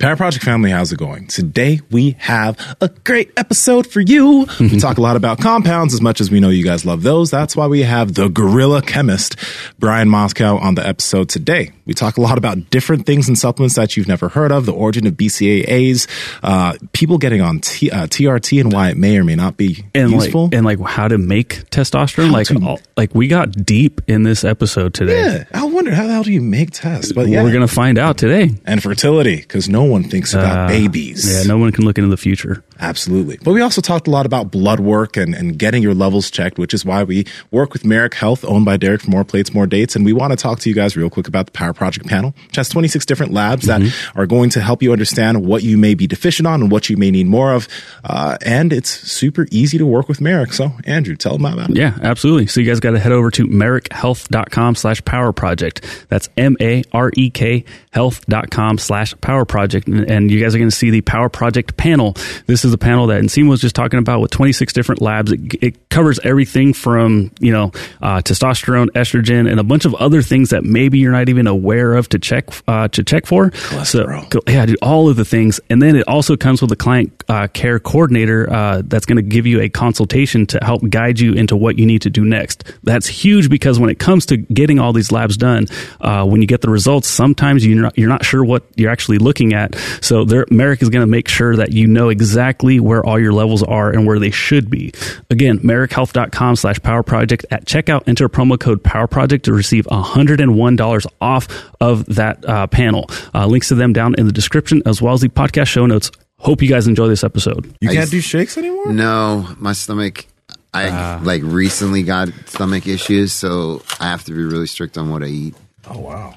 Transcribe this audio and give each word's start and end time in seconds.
Power 0.00 0.14
Project 0.14 0.44
family, 0.44 0.70
how's 0.70 0.92
it 0.92 0.98
going? 1.00 1.26
Today 1.26 1.80
we 1.90 2.12
have 2.20 2.56
a 2.80 2.88
great 2.88 3.32
episode 3.36 3.84
for 3.84 4.00
you. 4.00 4.46
we 4.60 4.78
talk 4.78 4.96
a 4.98 5.00
lot 5.00 5.16
about 5.16 5.40
compounds 5.40 5.92
as 5.92 6.00
much 6.00 6.20
as 6.20 6.30
we 6.30 6.38
know 6.38 6.50
you 6.50 6.62
guys 6.62 6.84
love 6.84 7.02
those. 7.02 7.32
That's 7.32 7.56
why 7.56 7.66
we 7.66 7.82
have 7.82 8.14
the 8.14 8.28
gorilla 8.28 8.80
chemist, 8.80 9.34
Brian 9.80 10.08
Moscow, 10.08 10.56
on 10.58 10.76
the 10.76 10.86
episode 10.86 11.28
today. 11.28 11.72
We 11.84 11.94
talk 11.94 12.16
a 12.16 12.20
lot 12.20 12.38
about 12.38 12.70
different 12.70 13.06
things 13.06 13.26
and 13.26 13.36
supplements 13.36 13.74
that 13.74 13.96
you've 13.96 14.06
never 14.06 14.28
heard 14.28 14.52
of, 14.52 14.66
the 14.66 14.72
origin 14.72 15.04
of 15.08 15.14
BCAAs, 15.14 16.06
uh, 16.44 16.74
people 16.92 17.18
getting 17.18 17.40
on 17.40 17.58
T- 17.58 17.90
uh, 17.90 18.06
TRT 18.06 18.60
and 18.60 18.72
why 18.72 18.90
it 18.90 18.96
may 18.96 19.18
or 19.18 19.24
may 19.24 19.34
not 19.34 19.56
be 19.56 19.84
and 19.96 20.12
useful. 20.12 20.44
like 20.44 20.54
and 20.54 20.64
like 20.64 20.78
how 20.80 21.08
to 21.08 21.18
make 21.18 21.68
testosterone. 21.70 22.26
How 22.28 22.32
like 22.34 22.46
to- 22.46 22.64
all, 22.64 22.78
like 22.96 23.16
we 23.16 23.26
got 23.26 23.50
deep 23.66 24.00
in 24.06 24.22
this 24.22 24.44
episode 24.44 24.94
today. 24.94 25.18
yeah, 25.38 25.44
I 25.52 25.64
wonder 25.64 25.92
how 25.92 26.06
the 26.06 26.12
hell 26.12 26.22
do 26.22 26.30
you 26.30 26.40
make 26.42 26.70
tests? 26.70 27.10
But 27.12 27.26
yeah, 27.26 27.42
We're 27.42 27.52
gonna 27.52 27.66
find 27.66 27.98
out 27.98 28.16
today. 28.16 28.50
and 28.64 28.80
fertility 28.80 29.36
because 29.38 29.68
no 29.68 29.87
one 29.88 30.04
thinks 30.04 30.32
about 30.34 30.64
Uh, 30.64 30.68
babies. 30.68 31.28
Yeah, 31.30 31.42
no 31.44 31.58
one 31.58 31.72
can 31.72 31.84
look 31.84 31.98
into 31.98 32.10
the 32.10 32.16
future. 32.16 32.62
Absolutely. 32.80 33.38
But 33.42 33.52
we 33.52 33.60
also 33.60 33.80
talked 33.80 34.06
a 34.06 34.10
lot 34.10 34.26
about 34.26 34.50
blood 34.50 34.80
work 34.80 35.16
and, 35.16 35.34
and 35.34 35.58
getting 35.58 35.82
your 35.82 35.94
levels 35.94 36.30
checked, 36.30 36.58
which 36.58 36.72
is 36.72 36.84
why 36.84 37.02
we 37.02 37.26
work 37.50 37.72
with 37.72 37.84
Merrick 37.84 38.14
Health, 38.14 38.44
owned 38.44 38.64
by 38.64 38.76
Derek 38.76 39.02
for 39.02 39.10
more 39.10 39.24
plates, 39.24 39.52
more 39.52 39.66
dates. 39.66 39.96
And 39.96 40.04
we 40.04 40.12
want 40.12 40.32
to 40.32 40.36
talk 40.36 40.60
to 40.60 40.68
you 40.68 40.74
guys 40.74 40.96
real 40.96 41.10
quick 41.10 41.28
about 41.28 41.46
the 41.46 41.52
Power 41.52 41.72
Project 41.72 42.06
panel, 42.06 42.34
which 42.46 42.56
has 42.56 42.68
26 42.68 43.04
different 43.06 43.32
labs 43.32 43.66
that 43.66 43.82
are 44.14 44.26
going 44.26 44.50
to 44.50 44.60
help 44.60 44.82
you 44.82 44.92
understand 44.92 45.44
what 45.44 45.62
you 45.62 45.76
may 45.76 45.94
be 45.94 46.06
deficient 46.06 46.46
on 46.46 46.62
and 46.62 46.70
what 46.70 46.88
you 46.88 46.96
may 46.96 47.10
need 47.10 47.26
more 47.26 47.52
of. 47.52 47.68
Uh, 48.04 48.36
and 48.44 48.72
it's 48.72 48.90
super 48.90 49.46
easy 49.50 49.78
to 49.78 49.86
work 49.86 50.08
with 50.08 50.20
Merrick. 50.20 50.52
So, 50.52 50.72
Andrew, 50.84 51.16
tell 51.16 51.36
them 51.36 51.44
about 51.44 51.70
it. 51.70 51.76
Yeah, 51.76 51.98
absolutely. 52.02 52.46
So 52.46 52.60
you 52.60 52.66
guys 52.66 52.80
got 52.80 52.92
to 52.92 52.98
head 52.98 53.12
over 53.12 53.30
to 53.32 53.46
merrickhealth.com 53.46 54.74
slash 54.76 55.04
power 55.04 55.32
project. 55.32 56.06
That's 56.08 56.28
M-A-R-E-K 56.36 57.64
health.com 57.98 58.78
slash 58.78 59.12
power 59.20 59.44
project. 59.44 59.88
And, 59.88 60.08
and 60.08 60.30
you 60.30 60.40
guys 60.40 60.54
are 60.54 60.58
going 60.58 60.70
to 60.70 60.76
see 60.76 60.90
the 60.90 61.00
power 61.00 61.28
project 61.28 61.76
panel. 61.76 62.14
This 62.46 62.64
is 62.64 62.67
the 62.70 62.78
panel 62.78 63.06
that 63.08 63.22
Nsima 63.22 63.48
was 63.48 63.60
just 63.60 63.74
talking 63.74 63.98
about 63.98 64.20
with 64.20 64.30
26 64.30 64.72
different 64.72 65.00
labs. 65.00 65.32
It, 65.32 65.40
it 65.62 65.88
covers 65.90 66.18
everything 66.20 66.72
from, 66.72 67.30
you 67.40 67.52
know, 67.52 67.72
uh, 68.02 68.20
testosterone, 68.20 68.88
estrogen, 68.90 69.50
and 69.50 69.60
a 69.60 69.64
bunch 69.64 69.84
of 69.84 69.94
other 69.94 70.22
things 70.22 70.50
that 70.50 70.64
maybe 70.64 70.98
you're 70.98 71.12
not 71.12 71.28
even 71.28 71.46
aware 71.46 71.94
of 71.94 72.08
to 72.10 72.18
check, 72.18 72.48
uh, 72.66 72.88
to 72.88 73.02
check 73.02 73.26
for. 73.26 73.50
Cholesterol. 73.50 74.32
So, 74.32 74.40
yeah, 74.48 74.66
dude, 74.66 74.78
all 74.82 75.08
of 75.08 75.16
the 75.16 75.24
things. 75.24 75.60
And 75.70 75.80
then 75.80 75.96
it 75.96 76.06
also 76.08 76.36
comes 76.36 76.60
with 76.60 76.72
a 76.72 76.76
client 76.76 77.24
uh, 77.28 77.48
care 77.48 77.78
coordinator 77.78 78.50
uh, 78.52 78.82
that's 78.84 79.06
going 79.06 79.16
to 79.16 79.22
give 79.22 79.46
you 79.46 79.60
a 79.60 79.68
consultation 79.68 80.46
to 80.46 80.58
help 80.62 80.88
guide 80.88 81.20
you 81.20 81.32
into 81.34 81.56
what 81.56 81.78
you 81.78 81.86
need 81.86 82.02
to 82.02 82.10
do 82.10 82.24
next. 82.24 82.64
That's 82.82 83.06
huge 83.06 83.48
because 83.48 83.78
when 83.78 83.90
it 83.90 83.98
comes 83.98 84.26
to 84.26 84.36
getting 84.36 84.78
all 84.78 84.92
these 84.92 85.12
labs 85.12 85.36
done, 85.36 85.66
uh, 86.00 86.24
when 86.24 86.40
you 86.40 86.46
get 86.46 86.60
the 86.60 86.70
results, 86.70 87.08
sometimes 87.08 87.64
you're 87.66 87.82
not, 87.82 87.98
you're 87.98 88.08
not 88.08 88.24
sure 88.24 88.44
what 88.44 88.64
you're 88.76 88.90
actually 88.90 89.18
looking 89.18 89.54
at. 89.54 89.76
So 90.00 90.24
there, 90.24 90.46
Merrick 90.50 90.82
is 90.82 90.88
going 90.88 91.02
to 91.02 91.10
make 91.10 91.28
sure 91.28 91.56
that 91.56 91.72
you 91.72 91.86
know 91.86 92.08
exactly 92.08 92.57
where 92.62 93.04
all 93.04 93.18
your 93.18 93.32
levels 93.32 93.62
are 93.62 93.90
and 93.90 94.06
where 94.06 94.18
they 94.18 94.30
should 94.30 94.68
be. 94.70 94.92
Again, 95.30 95.58
merrickhealth.com 95.60 96.56
slash 96.56 96.78
power 96.82 97.02
project 97.02 97.46
at 97.50 97.64
checkout, 97.64 98.02
enter 98.06 98.28
promo 98.28 98.58
code 98.58 98.82
power 98.82 99.06
project 99.06 99.44
to 99.46 99.52
receive 99.52 99.86
$101 99.86 101.06
off 101.20 101.48
of 101.80 102.04
that 102.06 102.44
uh, 102.48 102.66
panel. 102.66 103.08
Uh, 103.34 103.46
links 103.46 103.68
to 103.68 103.74
them 103.74 103.92
down 103.92 104.14
in 104.18 104.26
the 104.26 104.32
description 104.32 104.82
as 104.86 105.00
well 105.02 105.14
as 105.14 105.20
the 105.20 105.28
podcast 105.28 105.68
show 105.68 105.86
notes. 105.86 106.10
Hope 106.38 106.62
you 106.62 106.68
guys 106.68 106.86
enjoy 106.86 107.08
this 107.08 107.24
episode. 107.24 107.74
You 107.80 107.88
can't 107.90 108.10
do 108.10 108.20
shakes 108.20 108.56
anymore? 108.56 108.92
No, 108.92 109.48
my 109.58 109.72
stomach. 109.72 110.26
I 110.74 110.88
Ah. 110.90 111.20
like 111.22 111.42
recently 111.44 112.02
got 112.02 112.28
stomach 112.46 112.86
issues, 112.86 113.32
so 113.32 113.82
I 113.98 114.04
have 114.08 114.24
to 114.24 114.32
be 114.32 114.42
really 114.44 114.66
strict 114.66 114.98
on 114.98 115.08
what 115.10 115.22
I 115.22 115.26
eat. 115.26 115.54
Oh, 115.90 115.98
wow. 115.98 116.34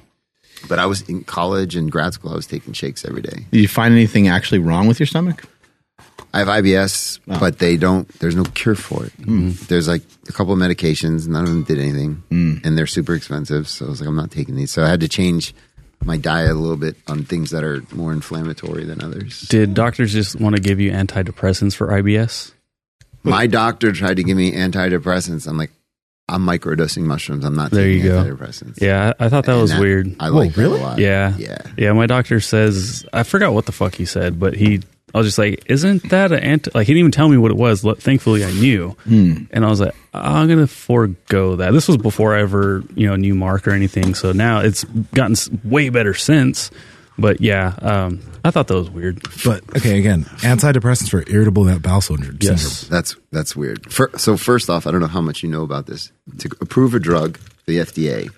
But 0.69 0.79
I 0.79 0.85
was 0.85 1.01
in 1.09 1.23
college 1.25 1.75
and 1.75 1.91
grad 1.91 2.13
school. 2.13 2.31
I 2.31 2.35
was 2.35 2.47
taking 2.47 2.73
shakes 2.73 3.03
every 3.03 3.21
day. 3.21 3.45
Did 3.51 3.59
you 3.61 3.67
find 3.67 3.93
anything 3.93 4.27
actually 4.27 4.59
wrong 4.59 4.87
with 4.87 4.99
your 4.99 5.07
stomach? 5.07 5.43
I 6.33 6.39
have 6.39 6.47
IBS, 6.47 7.19
but 7.27 7.59
they 7.59 7.75
don't. 7.77 8.07
There's 8.19 8.35
no 8.35 8.43
cure 8.43 8.75
for 8.75 9.05
it. 9.05 9.17
Mm-hmm. 9.17 9.65
There's 9.67 9.87
like 9.87 10.01
a 10.29 10.31
couple 10.31 10.53
of 10.53 10.59
medications. 10.59 11.27
None 11.27 11.43
of 11.43 11.49
them 11.49 11.63
did 11.63 11.77
anything, 11.79 12.23
mm. 12.29 12.65
and 12.65 12.77
they're 12.77 12.87
super 12.87 13.15
expensive. 13.15 13.67
So 13.67 13.87
I 13.87 13.89
was 13.89 13.99
like, 13.99 14.07
I'm 14.07 14.15
not 14.15 14.31
taking 14.31 14.55
these. 14.55 14.71
So 14.71 14.83
I 14.83 14.89
had 14.89 15.01
to 15.01 15.09
change 15.09 15.53
my 16.03 16.17
diet 16.17 16.51
a 16.51 16.55
little 16.55 16.77
bit 16.77 16.95
on 17.07 17.25
things 17.25 17.51
that 17.51 17.63
are 17.63 17.83
more 17.93 18.13
inflammatory 18.13 18.85
than 18.85 19.03
others. 19.03 19.41
Did 19.41 19.73
doctors 19.73 20.13
just 20.13 20.39
want 20.39 20.55
to 20.55 20.61
give 20.61 20.79
you 20.79 20.91
antidepressants 20.91 21.75
for 21.75 21.87
IBS? 21.87 22.53
My 23.23 23.45
doctor 23.45 23.91
tried 23.91 24.17
to 24.17 24.23
give 24.23 24.35
me 24.35 24.51
antidepressants. 24.53 25.47
I'm 25.47 25.57
like, 25.57 25.71
I'm 26.27 26.45
microdosing 26.45 27.03
mushrooms. 27.03 27.45
I'm 27.45 27.55
not 27.55 27.71
There 27.71 27.83
taking 27.83 28.05
you 28.05 28.09
go. 28.11 28.23
antidepressants. 28.23 28.81
Yeah, 28.81 29.13
I 29.19 29.25
I 29.25 29.29
thought 29.29 29.45
that 29.45 29.51
And 29.51 29.61
was 29.61 29.75
weird. 29.75 30.15
I 30.19 30.29
like 30.29 30.55
really? 30.55 30.79
that 30.79 30.83
a 30.83 30.87
lot. 30.87 30.97
Yeah. 30.97 31.35
Yeah. 31.37 31.61
Yeah, 31.77 31.93
my 31.93 32.07
doctor 32.07 32.39
says 32.39 33.05
I 33.13 33.23
forgot 33.23 33.53
what 33.53 33.65
the 33.65 33.71
fuck 33.73 33.95
he 33.95 34.05
said, 34.05 34.39
but 34.39 34.55
he 34.55 34.81
I 35.13 35.17
was 35.17 35.27
just 35.27 35.37
like, 35.37 35.63
"Isn't 35.67 36.09
that 36.09 36.31
an 36.31 36.39
anti?" 36.39 36.71
Like 36.73 36.87
he 36.87 36.93
didn't 36.93 36.99
even 36.99 37.11
tell 37.11 37.29
me 37.29 37.37
what 37.37 37.51
it 37.51 37.57
was. 37.57 37.83
Lo- 37.83 37.95
Thankfully, 37.95 38.43
I 38.45 38.51
knew, 38.51 38.95
and 39.05 39.49
I 39.53 39.69
was 39.69 39.79
like, 39.81 39.93
"I'm 40.13 40.47
gonna 40.47 40.67
forego 40.67 41.55
that." 41.57 41.71
This 41.71 41.87
was 41.87 41.97
before 41.97 42.35
I 42.35 42.41
ever, 42.41 42.83
you 42.95 43.07
know, 43.07 43.15
knew 43.15 43.35
Mark 43.35 43.67
or 43.67 43.71
anything. 43.71 44.13
So 44.15 44.31
now 44.31 44.59
it's 44.59 44.83
gotten 45.13 45.35
way 45.63 45.89
better 45.89 46.13
since. 46.13 46.71
But 47.17 47.39
yeah, 47.41 47.75
um, 47.81 48.21
I 48.43 48.49
thought 48.51 48.67
that 48.67 48.75
was 48.75 48.89
weird. 48.89 49.21
But 49.45 49.63
okay, 49.77 49.99
again, 49.99 50.23
antidepressants 50.39 51.09
for 51.09 51.23
irritable 51.27 51.77
bowel 51.79 52.01
syndrome. 52.01 52.37
Yes. 52.41 52.83
That's 52.87 53.15
that's 53.31 53.55
weird. 53.55 53.91
Fir 53.91 54.09
so 54.17 54.37
first 54.37 54.69
off, 54.69 54.87
I 54.87 54.91
don't 54.91 55.01
know 55.01 55.07
how 55.07 55.21
much 55.21 55.43
you 55.43 55.49
know 55.49 55.61
about 55.63 55.85
this. 55.85 56.11
To 56.39 56.49
approve 56.61 56.95
a 56.95 56.99
drug, 56.99 57.37
the 57.67 57.77
FDA, 57.77 58.29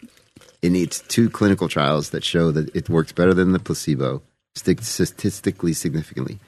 it 0.62 0.72
needs 0.72 1.02
two 1.08 1.30
clinical 1.30 1.70
trials 1.70 2.10
that 2.10 2.24
show 2.26 2.52
that 2.52 2.76
it 2.76 2.90
works 2.90 3.12
better 3.14 3.34
than 3.34 3.52
the 3.54 3.60
placebo, 3.60 4.22
sti- 4.56 4.82
statistically 4.82 5.72
significantly. 5.74 6.40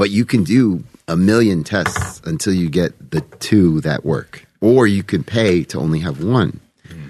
But 0.00 0.08
you 0.08 0.24
can 0.24 0.44
do 0.44 0.82
a 1.08 1.14
million 1.14 1.62
tests 1.62 2.22
until 2.24 2.54
you 2.54 2.70
get 2.70 3.10
the 3.10 3.20
two 3.20 3.82
that 3.82 4.02
work, 4.02 4.46
or 4.62 4.86
you 4.86 5.02
can 5.02 5.22
pay 5.22 5.62
to 5.64 5.78
only 5.78 5.98
have 5.98 6.24
one. 6.24 6.60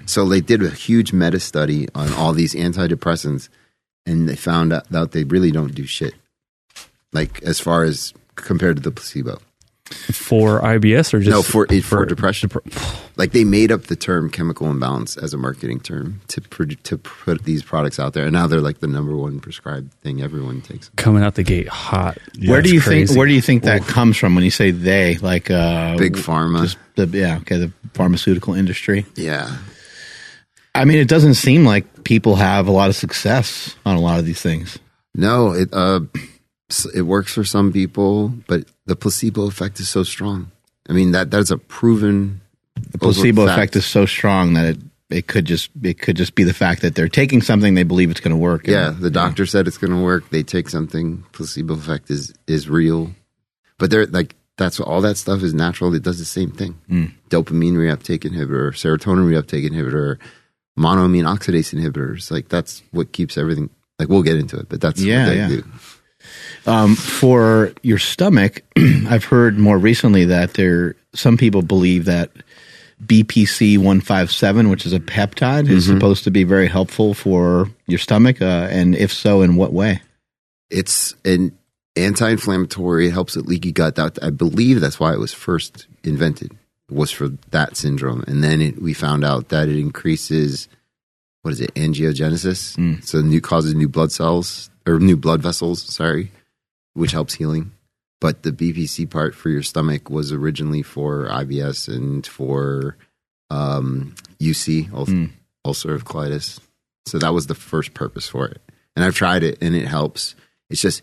So 0.05 0.27
they 0.27 0.41
did 0.41 0.61
a 0.61 0.69
huge 0.69 1.13
meta 1.13 1.39
study 1.39 1.87
on 1.95 2.11
all 2.15 2.33
these 2.33 2.53
antidepressants, 2.53 3.47
and 4.05 4.27
they 4.27 4.35
found 4.35 4.73
out 4.73 4.89
that 4.89 5.13
they 5.13 5.23
really 5.23 5.51
don't 5.51 5.73
do 5.73 5.85
shit. 5.85 6.15
Like 7.13 7.41
as 7.43 7.61
far 7.61 7.85
as 7.85 8.13
compared 8.35 8.75
to 8.75 8.81
the 8.81 8.91
placebo. 8.91 9.39
For 9.93 10.61
IBS 10.61 11.13
or 11.13 11.19
just 11.19 11.29
no, 11.29 11.41
for 11.41 11.65
it, 11.69 11.81
for, 11.83 12.05
depression. 12.05 12.49
like 13.17 13.31
they 13.31 13.43
made 13.43 13.71
up 13.71 13.83
the 13.83 13.95
term 13.95 14.29
chemical 14.29 14.69
imbalance 14.69 15.17
as 15.17 15.33
a 15.33 15.37
marketing 15.37 15.79
term 15.79 16.21
to 16.29 16.41
pro- 16.41 16.65
to 16.67 16.97
put 16.97 17.43
these 17.43 17.61
products 17.63 17.99
out 17.99 18.13
there, 18.13 18.23
and 18.25 18.33
now 18.33 18.47
they're 18.47 18.61
like 18.61 18.79
the 18.79 18.87
number 18.87 19.15
one 19.15 19.39
prescribed 19.39 19.93
thing 19.95 20.21
everyone 20.21 20.61
takes. 20.61 20.89
coming 20.95 21.23
out 21.23 21.35
the 21.35 21.43
gate 21.43 21.67
hot. 21.67 22.17
where 22.45 22.61
do 22.61 22.73
you 22.73 22.81
crazy. 22.81 23.05
think? 23.07 23.17
Where 23.17 23.27
do 23.27 23.33
you 23.33 23.41
think 23.41 23.63
that 23.63 23.81
comes 23.83 24.17
from 24.17 24.35
when 24.35 24.43
you 24.43 24.51
say 24.51 24.71
they? 24.71 25.15
Like 25.17 25.49
uh, 25.51 25.97
Big 25.97 26.13
pharma. 26.15 26.61
just 26.63 26.77
the 26.95 27.05
yeah, 27.07 27.37
okay, 27.37 27.57
the 27.57 27.71
pharmaceutical 27.93 28.53
industry. 28.53 29.05
Yeah, 29.15 29.57
I 30.73 30.85
mean, 30.85 30.97
it 30.99 31.07
doesn't 31.07 31.33
seem 31.35 31.65
like 31.65 32.03
people 32.03 32.35
have 32.35 32.67
a 32.67 32.71
lot 32.71 32.89
of 32.89 32.95
success 32.95 33.75
on 33.85 33.95
a 33.97 33.99
lot 34.01 34.19
of 34.19 34.25
these 34.25 34.41
things. 34.41 34.79
no, 35.15 35.51
it 35.51 35.69
uh, 35.73 35.99
s- 36.15 36.21
it 36.93 37.03
works 37.03 37.33
for 37.33 37.43
some 37.43 37.71
people, 37.71 38.29
but 38.47 38.65
the 38.85 38.95
placebo 38.95 39.47
effect 39.47 39.79
is 39.79 39.89
so 39.89 40.03
strong. 40.03 40.51
I 40.89 40.93
mean 40.93 41.11
that 41.11 41.29
that's 41.31 41.51
a 41.51 41.57
proven 41.57 42.41
The 42.91 42.97
placebo 42.97 43.43
effect 43.43 43.75
is 43.75 43.85
so 43.85 44.05
strong 44.05 44.53
that 44.55 44.65
it 44.65 44.77
it 45.09 45.27
could 45.27 45.45
just 45.45 45.69
it 45.83 45.99
could 45.99 46.15
just 46.15 46.35
be 46.35 46.43
the 46.45 46.53
fact 46.53 46.81
that 46.81 46.95
they're 46.95 47.09
taking 47.09 47.41
something 47.41 47.73
they 47.75 47.83
believe 47.83 48.09
it's 48.11 48.21
going 48.21 48.31
to 48.31 48.37
work. 48.51 48.65
Yeah, 48.67 48.89
And- 48.91 48.99
the 49.01 49.09
doctor 49.11 49.45
said 49.45 49.67
it's 49.67 49.77
going 49.77 49.91
to 49.91 50.01
work. 50.01 50.29
They 50.29 50.43
take 50.43 50.69
something. 50.69 51.23
Placebo 51.33 51.73
effect 51.75 52.09
is 52.09 52.33
is 52.47 52.69
real, 52.69 53.11
but 53.77 53.89
they're 53.91 54.07
like 54.07 54.35
that's 54.57 54.79
all 54.79 55.01
that 55.01 55.17
stuff 55.17 55.43
is 55.43 55.53
natural. 55.53 55.93
It 55.95 56.03
does 56.03 56.19
the 56.19 56.25
same 56.25 56.51
thing. 56.51 56.75
Mm. 56.89 57.11
Dopamine 57.29 57.73
reuptake 57.75 58.23
inhibitor, 58.29 58.71
serotonin 58.73 59.25
reuptake 59.27 59.67
inhibitor, 59.69 60.17
monoamine 60.77 61.25
oxidase 61.25 61.73
inhibitors. 61.73 62.31
Like 62.31 62.47
that's 62.49 62.81
what 62.91 63.11
keeps 63.11 63.37
everything. 63.37 63.69
Like 63.99 64.07
we'll 64.09 64.23
get 64.23 64.37
into 64.37 64.57
it, 64.57 64.67
but 64.69 64.79
that's 64.81 65.01
Yeah, 65.01 65.23
what 65.25 65.29
they 65.29 65.37
yeah. 65.37 65.47
do. 65.49 65.63
Um, 66.65 66.95
for 66.95 67.73
your 67.81 67.97
stomach, 67.97 68.61
I've 68.77 69.23
heard 69.25 69.57
more 69.57 69.77
recently 69.77 70.25
that 70.25 70.53
there 70.53 70.95
some 71.13 71.37
people 71.37 71.61
believe 71.63 72.05
that 72.05 72.29
BPC 73.03 73.77
one 73.79 73.99
five 74.01 74.31
seven, 74.31 74.69
which 74.69 74.85
is 74.85 74.93
a 74.93 74.99
peptide, 74.99 75.69
is 75.69 75.85
Mm-hmm. 75.87 75.97
supposed 75.97 76.23
to 76.25 76.31
be 76.31 76.43
very 76.43 76.67
helpful 76.67 77.13
for 77.15 77.69
your 77.87 77.97
stomach. 77.99 78.41
Uh, 78.41 78.67
and 78.69 78.95
if 78.95 79.11
so, 79.11 79.41
in 79.41 79.55
what 79.55 79.73
way? 79.73 80.01
It's 80.69 81.15
an 81.25 81.51
anti-inflammatory. 81.95 83.07
It 83.07 83.11
helps 83.11 83.35
with 83.35 83.47
leaky 83.47 83.71
gut. 83.71 83.95
That 83.95 84.19
I 84.21 84.29
believe 84.29 84.81
that's 84.81 84.99
why 84.99 85.13
it 85.13 85.19
was 85.19 85.33
first 85.33 85.87
invented. 86.03 86.51
Was 86.89 87.09
for 87.11 87.29
that 87.51 87.77
syndrome, 87.77 88.23
and 88.27 88.43
then 88.43 88.61
it, 88.61 88.81
we 88.81 88.93
found 88.93 89.23
out 89.23 89.47
that 89.49 89.69
it 89.69 89.79
increases 89.79 90.67
what 91.41 91.51
is 91.51 91.61
it 91.61 91.73
angiogenesis, 91.75 93.03
so 93.03 93.21
new 93.21 93.39
causes 93.41 93.73
new 93.73 93.87
blood 93.87 94.11
cells 94.11 94.69
or 94.87 94.99
new 94.99 95.17
blood 95.17 95.41
vessels. 95.41 95.81
Sorry, 95.83 96.31
which 96.93 97.11
helps 97.11 97.33
healing. 97.35 97.71
But 98.19 98.43
the 98.43 98.51
BPC 98.51 99.09
part 99.09 99.33
for 99.33 99.49
your 99.49 99.63
stomach 99.63 100.09
was 100.09 100.31
originally 100.31 100.83
for 100.83 101.27
IBS 101.27 101.87
and 101.87 102.25
for 102.25 102.95
um, 103.49 104.15
UC, 104.39 104.93
ul- 104.93 105.07
Mm. 105.07 105.31
ulcerative 105.65 106.03
colitis. 106.03 106.59
So 107.07 107.17
that 107.19 107.33
was 107.33 107.47
the 107.47 107.55
first 107.55 107.93
purpose 107.95 108.27
for 108.29 108.47
it. 108.47 108.61
And 108.95 109.03
I've 109.03 109.15
tried 109.15 109.41
it, 109.43 109.57
and 109.61 109.75
it 109.75 109.87
helps. 109.87 110.35
It's 110.69 110.81
just 110.81 111.01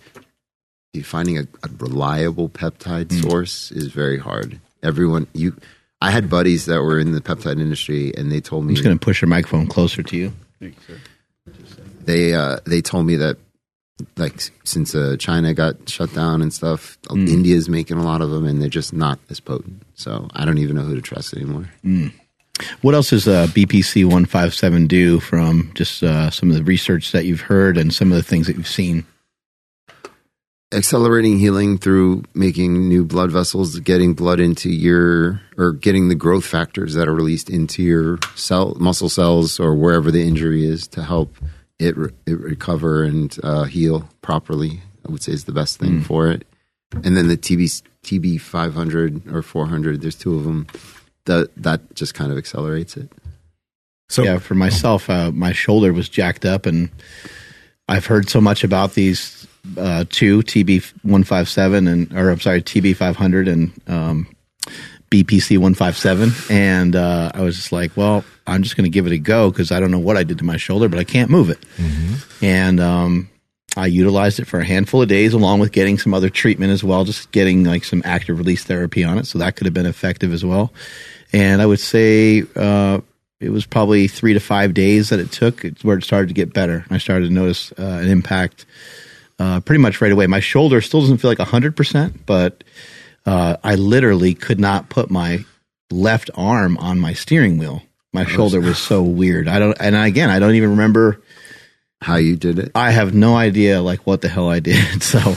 finding 1.02 1.38
a, 1.38 1.42
a 1.62 1.68
reliable 1.78 2.48
peptide 2.48 3.12
source 3.22 3.70
is 3.72 3.88
very 3.88 4.18
hard. 4.18 4.60
Everyone, 4.82 5.26
you, 5.34 5.56
I 6.00 6.10
had 6.12 6.30
buddies 6.30 6.66
that 6.66 6.80
were 6.82 6.98
in 7.00 7.12
the 7.12 7.20
peptide 7.20 7.60
industry, 7.60 8.12
and 8.16 8.30
they 8.30 8.40
told 8.40 8.64
me 8.64 8.70
I'm 8.70 8.74
just 8.76 8.84
going 8.84 8.98
to 8.98 9.04
push 9.04 9.20
your 9.22 9.28
microphone 9.28 9.66
closer 9.66 10.02
to 10.04 10.16
you. 10.16 10.32
they 12.04 12.34
uh, 12.34 12.58
they 12.64 12.80
told 12.80 13.06
me 13.06 13.16
that 13.16 13.36
like 14.16 14.40
since 14.64 14.94
uh, 14.94 15.16
China 15.18 15.54
got 15.54 15.88
shut 15.88 16.12
down 16.14 16.42
and 16.42 16.52
stuff, 16.52 16.98
India's 17.10 17.68
making 17.68 17.98
a 17.98 18.04
lot 18.04 18.20
of 18.20 18.30
them, 18.30 18.46
and 18.46 18.60
they're 18.60 18.68
just 18.68 18.92
not 18.92 19.18
as 19.30 19.40
potent. 19.40 19.82
So 19.94 20.28
I 20.32 20.44
don't 20.44 20.58
even 20.58 20.76
know 20.76 20.82
who 20.82 20.94
to 20.94 21.02
trust 21.02 21.34
anymore. 21.34 21.70
What 22.82 22.94
else 22.94 23.10
does 23.10 23.28
uh, 23.28 23.46
BPC 23.48 24.04
157 24.04 24.86
do 24.88 25.20
from 25.20 25.70
just 25.74 26.02
uh, 26.02 26.30
some 26.30 26.50
of 26.50 26.56
the 26.56 26.64
research 26.64 27.12
that 27.12 27.24
you've 27.24 27.42
heard 27.42 27.76
and 27.76 27.94
some 27.94 28.10
of 28.10 28.16
the 28.16 28.22
things 28.22 28.46
that 28.48 28.56
you've 28.56 28.66
seen? 28.66 29.04
accelerating 30.72 31.38
healing 31.38 31.78
through 31.78 32.22
making 32.34 32.88
new 32.88 33.04
blood 33.04 33.30
vessels, 33.30 33.78
getting 33.80 34.14
blood 34.14 34.40
into 34.40 34.70
your 34.70 35.40
or 35.56 35.72
getting 35.72 36.08
the 36.08 36.14
growth 36.14 36.44
factors 36.44 36.94
that 36.94 37.08
are 37.08 37.14
released 37.14 37.48
into 37.48 37.82
your 37.82 38.18
cell 38.34 38.76
muscle 38.78 39.08
cells 39.08 39.58
or 39.58 39.74
wherever 39.74 40.10
the 40.10 40.22
injury 40.22 40.64
is 40.64 40.86
to 40.86 41.02
help 41.02 41.34
it, 41.78 41.96
re- 41.96 42.10
it 42.26 42.38
recover 42.38 43.04
and 43.04 43.36
uh, 43.42 43.64
heal 43.64 44.08
properly. 44.22 44.82
I 45.06 45.12
would 45.12 45.22
say 45.22 45.32
is 45.32 45.44
the 45.44 45.52
best 45.52 45.78
thing 45.78 46.02
for 46.02 46.28
it. 46.28 46.46
And 46.92 47.16
then 47.16 47.28
the 47.28 47.36
TB 47.36 47.82
TB 48.02 48.40
500 48.40 49.32
or 49.32 49.42
400, 49.42 50.00
there's 50.00 50.16
two 50.16 50.36
of 50.36 50.44
them. 50.44 50.66
That 51.24 51.50
that 51.56 51.94
just 51.94 52.14
kind 52.14 52.32
of 52.32 52.38
accelerates 52.38 52.96
it. 52.96 53.10
So 54.08 54.22
yeah, 54.22 54.38
for 54.38 54.54
myself, 54.54 55.10
uh, 55.10 55.30
my 55.32 55.52
shoulder 55.52 55.92
was 55.92 56.08
jacked 56.08 56.46
up, 56.46 56.64
and 56.64 56.88
I've 57.88 58.06
heard 58.06 58.30
so 58.30 58.40
much 58.40 58.64
about 58.64 58.94
these 58.94 59.46
uh, 59.76 60.04
two 60.08 60.40
TB 60.40 60.82
one 61.02 61.24
five 61.24 61.48
seven 61.48 61.86
and 61.86 62.10
or 62.16 62.30
I'm 62.30 62.40
sorry 62.40 62.62
TB 62.62 62.96
five 62.96 63.16
hundred 63.16 63.48
and 63.48 63.70
um, 63.86 64.26
BPC 65.10 65.58
one 65.58 65.74
five 65.74 65.96
seven, 65.96 66.30
and 66.48 66.96
uh, 66.96 67.32
I 67.34 67.42
was 67.42 67.56
just 67.56 67.72
like, 67.72 67.94
well, 67.96 68.24
I'm 68.48 68.62
just 68.62 68.76
going 68.76 68.84
to 68.84 68.90
give 68.90 69.06
it 69.06 69.12
a 69.12 69.18
go 69.18 69.50
because 69.50 69.70
I 69.70 69.80
don't 69.80 69.90
know 69.90 69.98
what 69.98 70.16
I 70.16 70.24
did 70.24 70.38
to 70.38 70.44
my 70.44 70.56
shoulder, 70.56 70.88
but 70.88 70.98
I 70.98 71.04
can't 71.04 71.30
move 71.30 71.50
it, 71.50 71.58
and 72.42 72.80
um, 72.80 73.28
I 73.76 73.86
utilized 73.86 74.40
it 74.40 74.46
for 74.46 74.58
a 74.60 74.64
handful 74.64 75.02
of 75.02 75.08
days 75.08 75.34
along 75.34 75.60
with 75.60 75.72
getting 75.72 75.98
some 75.98 76.14
other 76.14 76.30
treatment 76.30 76.72
as 76.72 76.82
well, 76.82 77.04
just 77.04 77.30
getting 77.32 77.64
like 77.64 77.84
some 77.84 78.02
active 78.04 78.38
release 78.38 78.64
therapy 78.64 79.04
on 79.04 79.18
it, 79.18 79.26
so 79.26 79.38
that 79.38 79.56
could 79.56 79.66
have 79.66 79.74
been 79.74 79.86
effective 79.86 80.32
as 80.32 80.44
well. 80.44 80.72
And 81.32 81.60
I 81.60 81.66
would 81.66 81.80
say 81.80 82.42
uh, 82.56 83.00
it 83.40 83.50
was 83.50 83.66
probably 83.66 84.08
three 84.08 84.32
to 84.32 84.40
five 84.40 84.74
days 84.74 85.10
that 85.10 85.20
it 85.20 85.30
took 85.30 85.64
where 85.82 85.98
it 85.98 86.04
started 86.04 86.28
to 86.28 86.34
get 86.34 86.52
better. 86.52 86.84
I 86.90 86.98
started 86.98 87.28
to 87.28 87.32
notice 87.32 87.72
uh, 87.78 88.00
an 88.02 88.08
impact 88.08 88.66
uh, 89.38 89.60
pretty 89.60 89.80
much 89.80 90.00
right 90.00 90.10
away. 90.10 90.26
My 90.26 90.40
shoulder 90.40 90.80
still 90.80 91.00
doesn't 91.00 91.18
feel 91.18 91.30
like 91.30 91.38
100%, 91.38 92.20
but 92.26 92.64
uh, 93.26 93.56
I 93.62 93.76
literally 93.76 94.34
could 94.34 94.58
not 94.58 94.88
put 94.88 95.10
my 95.10 95.44
left 95.90 96.30
arm 96.34 96.76
on 96.78 96.98
my 96.98 97.12
steering 97.12 97.58
wheel. 97.58 97.82
My 98.12 98.24
shoulder 98.24 98.60
was 98.60 98.78
so 98.78 99.02
weird. 99.02 99.48
I 99.48 99.58
don't, 99.58 99.76
and 99.80 99.94
again, 99.94 100.30
I 100.30 100.38
don't 100.38 100.54
even 100.54 100.70
remember. 100.70 101.20
How 102.00 102.14
you 102.14 102.36
did 102.36 102.60
it? 102.60 102.70
I 102.76 102.92
have 102.92 103.12
no 103.12 103.34
idea 103.34 103.82
like 103.82 104.06
what 104.06 104.20
the 104.20 104.28
hell 104.28 104.48
I 104.48 104.60
did. 104.60 105.02
So 105.02 105.34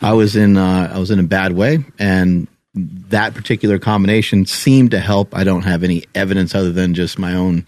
I 0.00 0.12
was 0.12 0.34
in, 0.36 0.56
uh, 0.56 0.90
I 0.92 0.98
was 0.98 1.10
in 1.10 1.18
a 1.18 1.24
bad 1.24 1.52
way, 1.52 1.84
and 1.98 2.48
that 2.74 3.34
particular 3.34 3.78
combination 3.78 4.44
seemed 4.46 4.90
to 4.92 5.00
help. 5.00 5.36
I 5.36 5.44
don't 5.44 5.62
have 5.62 5.82
any 5.84 6.04
evidence 6.14 6.54
other 6.54 6.72
than 6.72 6.94
just 6.94 7.18
my 7.18 7.34
own 7.34 7.66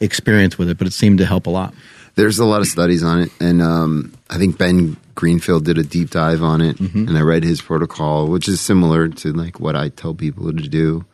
experience 0.00 0.58
with 0.58 0.70
it, 0.70 0.78
but 0.78 0.86
it 0.86 0.92
seemed 0.92 1.18
to 1.18 1.26
help 1.26 1.46
a 1.46 1.50
lot. 1.50 1.74
There's 2.14 2.38
a 2.38 2.44
lot 2.44 2.60
of 2.60 2.66
studies 2.66 3.02
on 3.02 3.20
it, 3.22 3.30
and 3.40 3.62
um, 3.62 4.12
I 4.28 4.38
think 4.38 4.58
Ben 4.58 4.96
Greenfield 5.14 5.64
did 5.64 5.78
a 5.78 5.82
deep 5.82 6.10
dive 6.10 6.42
on 6.42 6.60
it, 6.60 6.78
and 6.80 7.16
I 7.16 7.22
read 7.22 7.42
his 7.42 7.62
protocol, 7.62 8.26
which 8.26 8.48
is 8.48 8.60
similar 8.60 9.08
to 9.08 9.32
like 9.32 9.58
what 9.60 9.76
I 9.76 9.88
tell 9.88 10.14
people 10.14 10.52
to 10.52 10.68
do. 10.68 11.04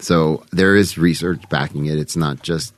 So 0.00 0.44
there 0.52 0.76
is 0.76 0.96
research 0.96 1.48
backing 1.48 1.86
it. 1.86 1.98
It's 1.98 2.16
not 2.16 2.42
just 2.42 2.74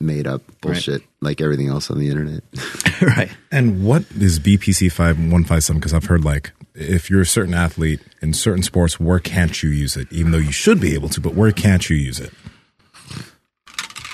made 0.00 0.26
up 0.26 0.42
bullshit 0.60 1.02
like 1.20 1.40
everything 1.40 1.68
else 1.68 1.90
on 1.90 1.98
the 1.98 2.08
internet. 2.08 2.42
right. 3.02 3.30
And 3.52 3.84
what 3.84 4.04
is 4.12 4.38
BPC 4.38 4.90
five 4.90 5.18
one 5.18 5.44
five 5.44 5.62
seven? 5.64 5.80
Because 5.80 5.92
I've 5.92 6.04
heard 6.04 6.24
like 6.24 6.52
if 6.74 7.10
you're 7.10 7.20
a 7.20 7.26
certain 7.26 7.54
athlete 7.54 8.00
in 8.22 8.32
certain 8.32 8.62
sports, 8.62 8.98
where 8.98 9.18
can't 9.18 9.62
you 9.62 9.70
use 9.70 9.96
it? 9.96 10.10
Even 10.12 10.32
though 10.32 10.38
you 10.38 10.52
should 10.52 10.80
be 10.80 10.94
able 10.94 11.08
to, 11.10 11.20
but 11.20 11.34
where 11.34 11.52
can't 11.52 11.88
you 11.90 11.96
use 11.96 12.20
it? 12.20 12.32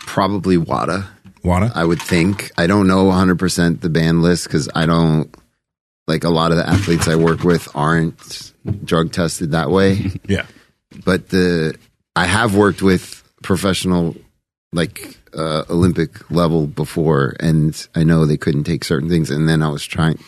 Probably 0.07 0.57
WADA, 0.57 1.07
Wada? 1.45 1.71
I 1.75 1.85
would 1.85 2.01
think. 2.01 2.51
I 2.57 2.67
don't 2.67 2.87
know 2.89 3.05
100% 3.05 3.81
the 3.81 3.91
ban 3.91 4.23
list 4.23 4.45
because 4.45 4.69
I 4.75 4.87
don't 4.87 5.35
like 6.09 6.25
a 6.25 6.31
lot 6.31 6.51
of 6.51 6.57
the 6.57 6.69
athletes 6.69 7.07
I 7.07 7.17
work 7.17 7.45
with 7.45 7.69
aren't 7.75 8.53
drug 8.85 9.13
tested 9.13 9.53
that 9.53 9.71
way. 9.71 10.13
yeah. 10.27 10.47
but 11.05 11.29
the 11.29 11.77
I 12.17 12.25
have 12.27 12.57
worked 12.57 12.83
with 12.83 13.23
professional 13.43 14.17
like 14.73 15.17
uh, 15.35 15.65
Olympic 15.71 16.31
level 16.31 16.67
before, 16.67 17.35
and 17.41 17.87
I 17.95 18.05
know 18.05 18.27
they 18.27 18.37
couldn't 18.37 18.65
take 18.65 18.85
certain 18.85 19.09
things. 19.09 19.31
And 19.31 19.49
then 19.49 19.63
I 19.63 19.69
was 19.69 19.85
trying. 19.85 20.19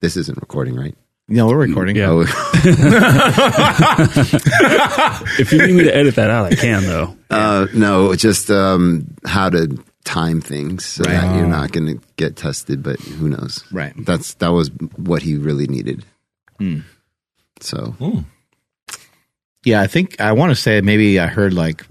This 0.00 0.16
isn't 0.16 0.38
recording, 0.40 0.74
right? 0.74 0.96
No, 1.28 1.46
we're 1.48 1.56
recording. 1.58 1.96
Yeah. 1.96 2.10
Oh, 2.10 2.22
If 5.38 5.52
you 5.52 5.66
need 5.66 5.74
me 5.76 5.84
to 5.84 5.94
edit 5.94 6.14
that 6.16 6.30
out, 6.30 6.46
I 6.46 6.54
can 6.54 6.82
though. 6.82 7.16
uh, 7.30 7.66
no, 7.74 8.14
just 8.14 8.50
um, 8.50 9.14
how 9.26 9.50
to 9.50 9.82
time 10.04 10.40
things 10.40 10.86
so 10.86 11.02
that 11.04 11.36
you're 11.36 11.46
not 11.46 11.72
going 11.72 11.86
to 11.86 12.00
get 12.16 12.36
tested. 12.36 12.82
But 12.82 12.98
who 13.00 13.28
knows? 13.28 13.64
Right. 13.70 13.92
That's 13.98 14.34
that 14.34 14.52
was 14.52 14.70
what 14.96 15.22
he 15.22 15.36
really 15.36 15.66
needed. 15.66 16.04
So 17.60 17.94
Yeah, 19.68 19.82
I 19.82 19.86
think 19.86 20.18
I 20.18 20.32
want 20.32 20.50
to 20.50 20.56
say 20.56 20.80
maybe 20.80 21.20
I 21.20 21.26
heard 21.26 21.52
like 21.52 21.84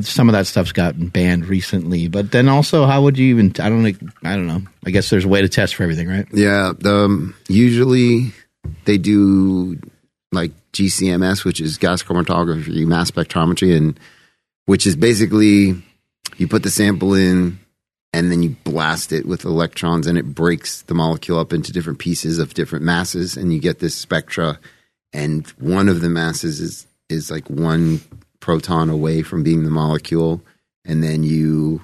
some 0.00 0.28
of 0.28 0.32
that 0.32 0.46
stuff's 0.46 0.72
gotten 0.72 1.08
banned 1.08 1.46
recently, 1.46 2.08
but 2.08 2.32
then 2.32 2.48
also 2.48 2.86
how 2.86 3.02
would 3.02 3.18
you 3.18 3.26
even? 3.26 3.52
I 3.60 3.68
don't 3.68 3.84
I 4.24 4.34
don't 4.34 4.46
know. 4.46 4.62
I 4.86 4.90
guess 4.90 5.10
there's 5.10 5.26
a 5.26 5.28
way 5.28 5.42
to 5.42 5.50
test 5.50 5.74
for 5.74 5.82
everything, 5.82 6.08
right? 6.08 6.26
Yeah, 6.32 6.72
um, 6.86 7.34
usually 7.48 8.32
they 8.86 8.96
do 8.96 9.78
like 10.32 10.52
GCMS, 10.72 11.44
which 11.44 11.60
is 11.60 11.76
gas 11.76 12.02
chromatography, 12.02 12.86
mass 12.86 13.10
spectrometry, 13.10 13.76
and 13.76 14.00
which 14.64 14.86
is 14.86 14.96
basically 14.96 15.74
you 16.38 16.48
put 16.48 16.62
the 16.62 16.70
sample 16.70 17.12
in 17.12 17.58
and 18.14 18.32
then 18.32 18.42
you 18.42 18.56
blast 18.64 19.12
it 19.12 19.26
with 19.26 19.44
electrons, 19.44 20.06
and 20.06 20.16
it 20.16 20.34
breaks 20.34 20.80
the 20.82 20.94
molecule 20.94 21.38
up 21.38 21.52
into 21.52 21.70
different 21.70 21.98
pieces 21.98 22.38
of 22.38 22.54
different 22.54 22.82
masses, 22.82 23.36
and 23.36 23.52
you 23.52 23.60
get 23.60 23.80
this 23.80 23.94
spectra. 23.94 24.58
And 25.14 25.46
one 25.58 25.88
of 25.88 26.02
the 26.02 26.10
masses 26.10 26.60
is 26.60 26.86
is 27.08 27.30
like 27.30 27.48
one 27.48 28.00
proton 28.40 28.90
away 28.90 29.22
from 29.22 29.42
being 29.42 29.64
the 29.64 29.70
molecule, 29.70 30.42
and 30.84 31.02
then 31.02 31.22
you 31.22 31.80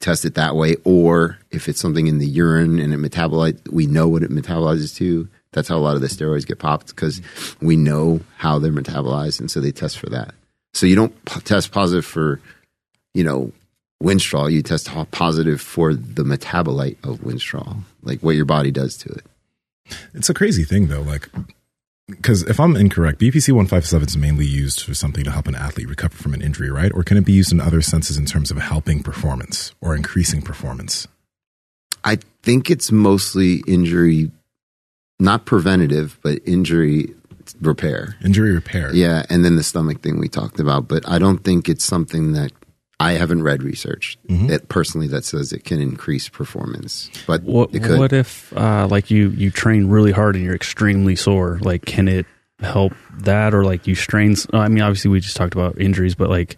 test 0.00 0.24
it 0.24 0.34
that 0.34 0.54
way. 0.54 0.76
Or 0.84 1.38
if 1.50 1.68
it's 1.68 1.80
something 1.80 2.06
in 2.06 2.18
the 2.18 2.26
urine 2.26 2.78
and 2.78 2.92
it 2.92 3.00
metabolite, 3.00 3.72
we 3.72 3.86
know 3.86 4.06
what 4.06 4.22
it 4.22 4.30
metabolizes 4.30 4.94
to. 4.96 5.26
That's 5.52 5.68
how 5.68 5.76
a 5.76 5.78
lot 5.78 5.94
of 5.94 6.02
the 6.02 6.08
steroids 6.08 6.46
get 6.46 6.58
popped 6.58 6.88
because 6.88 7.22
we 7.60 7.76
know 7.76 8.20
how 8.36 8.58
they're 8.58 8.72
metabolized, 8.72 9.40
and 9.40 9.50
so 9.50 9.60
they 9.60 9.72
test 9.72 9.98
for 9.98 10.10
that. 10.10 10.34
So 10.74 10.86
you 10.86 10.94
don't 10.94 11.24
p- 11.24 11.40
test 11.40 11.72
positive 11.72 12.04
for, 12.04 12.40
you 13.14 13.24
know, 13.24 13.52
Winstrol. 14.02 14.52
You 14.52 14.62
test 14.62 14.90
positive 15.12 15.60
for 15.60 15.94
the 15.94 16.24
metabolite 16.24 16.96
of 17.04 17.20
Winstrol, 17.20 17.78
like 18.02 18.20
what 18.20 18.34
your 18.34 18.44
body 18.44 18.70
does 18.70 18.96
to 18.98 19.08
it. 19.08 19.24
It's 20.12 20.28
a 20.28 20.34
crazy 20.34 20.64
thing 20.64 20.88
though, 20.88 21.02
like 21.02 21.28
because 22.08 22.42
if 22.42 22.60
I'm 22.60 22.76
incorrect, 22.76 23.20
BPC 23.20 23.52
one 23.52 23.66
five 23.66 23.86
seven 23.86 24.08
is 24.08 24.16
mainly 24.16 24.46
used 24.46 24.82
for 24.82 24.94
something 24.94 25.24
to 25.24 25.30
help 25.30 25.48
an 25.48 25.54
athlete 25.54 25.88
recover 25.88 26.16
from 26.16 26.34
an 26.34 26.42
injury, 26.42 26.70
right? 26.70 26.92
Or 26.92 27.02
can 27.02 27.16
it 27.16 27.24
be 27.24 27.32
used 27.32 27.52
in 27.52 27.60
other 27.60 27.80
senses 27.80 28.16
in 28.16 28.26
terms 28.26 28.50
of 28.50 28.58
helping 28.58 29.02
performance 29.02 29.72
or 29.80 29.96
increasing 29.96 30.42
performance? 30.42 31.08
I 32.04 32.18
think 32.42 32.70
it's 32.70 32.92
mostly 32.92 33.62
injury, 33.66 34.30
not 35.18 35.46
preventative, 35.46 36.18
but 36.22 36.40
injury 36.44 37.14
repair. 37.60 38.16
Injury 38.22 38.52
repair. 38.52 38.94
Yeah, 38.94 39.24
and 39.30 39.44
then 39.44 39.56
the 39.56 39.62
stomach 39.62 40.02
thing 40.02 40.18
we 40.18 40.28
talked 40.28 40.60
about, 40.60 40.88
but 40.88 41.08
I 41.08 41.18
don't 41.18 41.38
think 41.38 41.68
it's 41.68 41.84
something 41.84 42.32
that 42.32 42.52
I 43.04 43.12
haven't 43.12 43.42
read 43.42 43.62
research 43.62 44.18
that 44.28 44.68
personally 44.68 45.08
that 45.08 45.24
says 45.24 45.52
it 45.52 45.64
can 45.64 45.80
increase 45.80 46.28
performance, 46.28 47.10
but 47.26 47.42
What 47.42 47.72
what 47.72 48.12
if 48.12 48.52
uh, 48.56 48.86
like 48.90 49.10
you 49.10 49.30
you 49.30 49.50
train 49.50 49.88
really 49.88 50.12
hard 50.12 50.36
and 50.36 50.44
you're 50.44 50.54
extremely 50.54 51.16
sore? 51.16 51.58
Like, 51.62 51.84
can 51.84 52.08
it 52.08 52.26
help 52.60 52.92
that, 53.18 53.54
or 53.54 53.64
like 53.64 53.86
you 53.86 53.94
strain? 53.94 54.36
I 54.52 54.68
mean, 54.68 54.82
obviously 54.82 55.10
we 55.10 55.20
just 55.20 55.36
talked 55.36 55.54
about 55.54 55.80
injuries, 55.80 56.14
but 56.14 56.30
like 56.30 56.56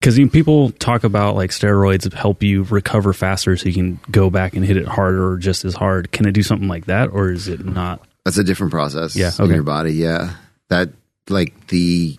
because 0.00 0.18
people 0.30 0.70
talk 0.70 1.04
about 1.04 1.34
like 1.36 1.50
steroids 1.50 2.10
help 2.12 2.42
you 2.42 2.62
recover 2.64 3.12
faster, 3.12 3.56
so 3.56 3.66
you 3.66 3.74
can 3.74 4.00
go 4.10 4.30
back 4.30 4.54
and 4.54 4.64
hit 4.64 4.76
it 4.76 4.88
harder 4.88 5.32
or 5.32 5.36
just 5.36 5.64
as 5.64 5.74
hard. 5.74 6.10
Can 6.10 6.26
it 6.26 6.32
do 6.32 6.42
something 6.42 6.68
like 6.68 6.86
that, 6.86 7.10
or 7.12 7.30
is 7.30 7.48
it 7.48 7.64
not? 7.64 8.00
That's 8.24 8.38
a 8.38 8.44
different 8.44 8.72
process 8.72 9.16
Yeah, 9.16 9.32
in 9.38 9.50
your 9.50 9.62
body. 9.62 9.92
Yeah. 9.92 10.34
That, 10.68 10.90
like, 11.28 11.66
the 11.68 12.16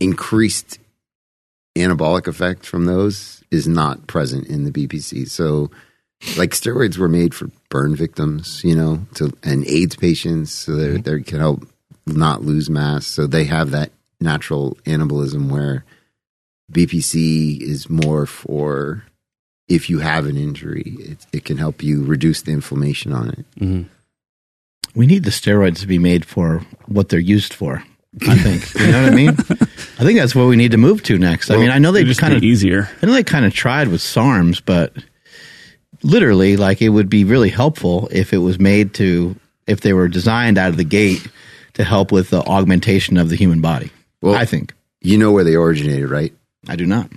increased 0.00 0.78
anabolic 1.76 2.26
effect 2.26 2.66
from 2.66 2.86
those 2.86 3.42
is 3.50 3.68
not 3.68 4.06
present 4.06 4.46
in 4.46 4.64
the 4.64 4.70
BPC. 4.70 5.28
So, 5.28 5.70
like, 6.36 6.50
steroids 6.50 6.98
were 6.98 7.08
made 7.08 7.34
for 7.34 7.50
burn 7.68 7.94
victims, 7.94 8.62
you 8.64 8.74
know, 8.74 9.06
to 9.14 9.32
and 9.42 9.66
AIDS 9.66 9.96
patients, 9.96 10.52
so 10.52 10.74
that 10.74 11.04
they 11.04 11.12
mm-hmm. 11.12 11.22
can 11.22 11.38
help 11.38 11.68
not 12.06 12.42
lose 12.42 12.70
mass. 12.70 13.06
So 13.06 13.26
they 13.26 13.44
have 13.44 13.70
that 13.70 13.90
natural 14.20 14.76
anabolism 14.84 15.50
where 15.50 15.84
BPC 16.72 17.60
is 17.60 17.88
more 17.88 18.26
for 18.26 19.04
if 19.68 19.90
you 19.90 19.98
have 19.98 20.26
an 20.26 20.36
injury, 20.36 20.96
it, 20.98 21.26
it 21.32 21.44
can 21.44 21.58
help 21.58 21.82
you 21.82 22.04
reduce 22.04 22.42
the 22.42 22.52
inflammation 22.52 23.12
on 23.12 23.30
it. 23.30 23.44
Mm-hmm. 23.60 23.82
We 24.94 25.06
need 25.06 25.24
the 25.24 25.30
steroids 25.30 25.80
to 25.80 25.86
be 25.86 25.98
made 25.98 26.24
for 26.24 26.62
what 26.86 27.10
they're 27.10 27.18
used 27.18 27.52
for. 27.52 27.84
I 28.26 28.36
think. 28.36 28.74
You 28.74 28.90
know 28.92 29.02
what 29.02 29.12
I 29.12 29.14
mean? 29.14 29.28
I 29.30 30.04
think 30.04 30.18
that's 30.18 30.34
what 30.34 30.46
we 30.46 30.56
need 30.56 30.70
to 30.72 30.78
move 30.78 31.02
to 31.04 31.18
next. 31.18 31.50
I 31.50 31.56
mean, 31.56 31.70
I 31.70 31.78
know 31.78 31.92
they 31.92 32.04
just 32.04 32.20
kind 32.20 32.32
of 32.34 32.42
easier. 32.42 32.88
I 33.02 33.06
know 33.06 33.12
they 33.12 33.22
kind 33.22 33.44
of 33.44 33.52
tried 33.52 33.88
with 33.88 34.00
SARMs, 34.00 34.62
but 34.64 34.92
literally, 36.02 36.56
like 36.56 36.80
it 36.82 36.88
would 36.88 37.08
be 37.08 37.24
really 37.24 37.50
helpful 37.50 38.08
if 38.10 38.32
it 38.32 38.38
was 38.38 38.58
made 38.58 38.94
to 38.94 39.36
if 39.66 39.80
they 39.82 39.92
were 39.92 40.08
designed 40.08 40.58
out 40.58 40.70
of 40.70 40.76
the 40.76 40.84
gate 40.84 41.26
to 41.74 41.84
help 41.84 42.10
with 42.10 42.30
the 42.30 42.40
augmentation 42.42 43.16
of 43.18 43.28
the 43.28 43.36
human 43.36 43.60
body. 43.60 43.90
Well- 44.22 44.34
I 44.34 44.44
think. 44.44 44.74
You 45.00 45.16
know 45.16 45.30
where 45.30 45.44
they 45.44 45.54
originated, 45.54 46.10
right? 46.10 46.32
I 46.66 46.74
do 46.74 46.84
not. 46.86 47.08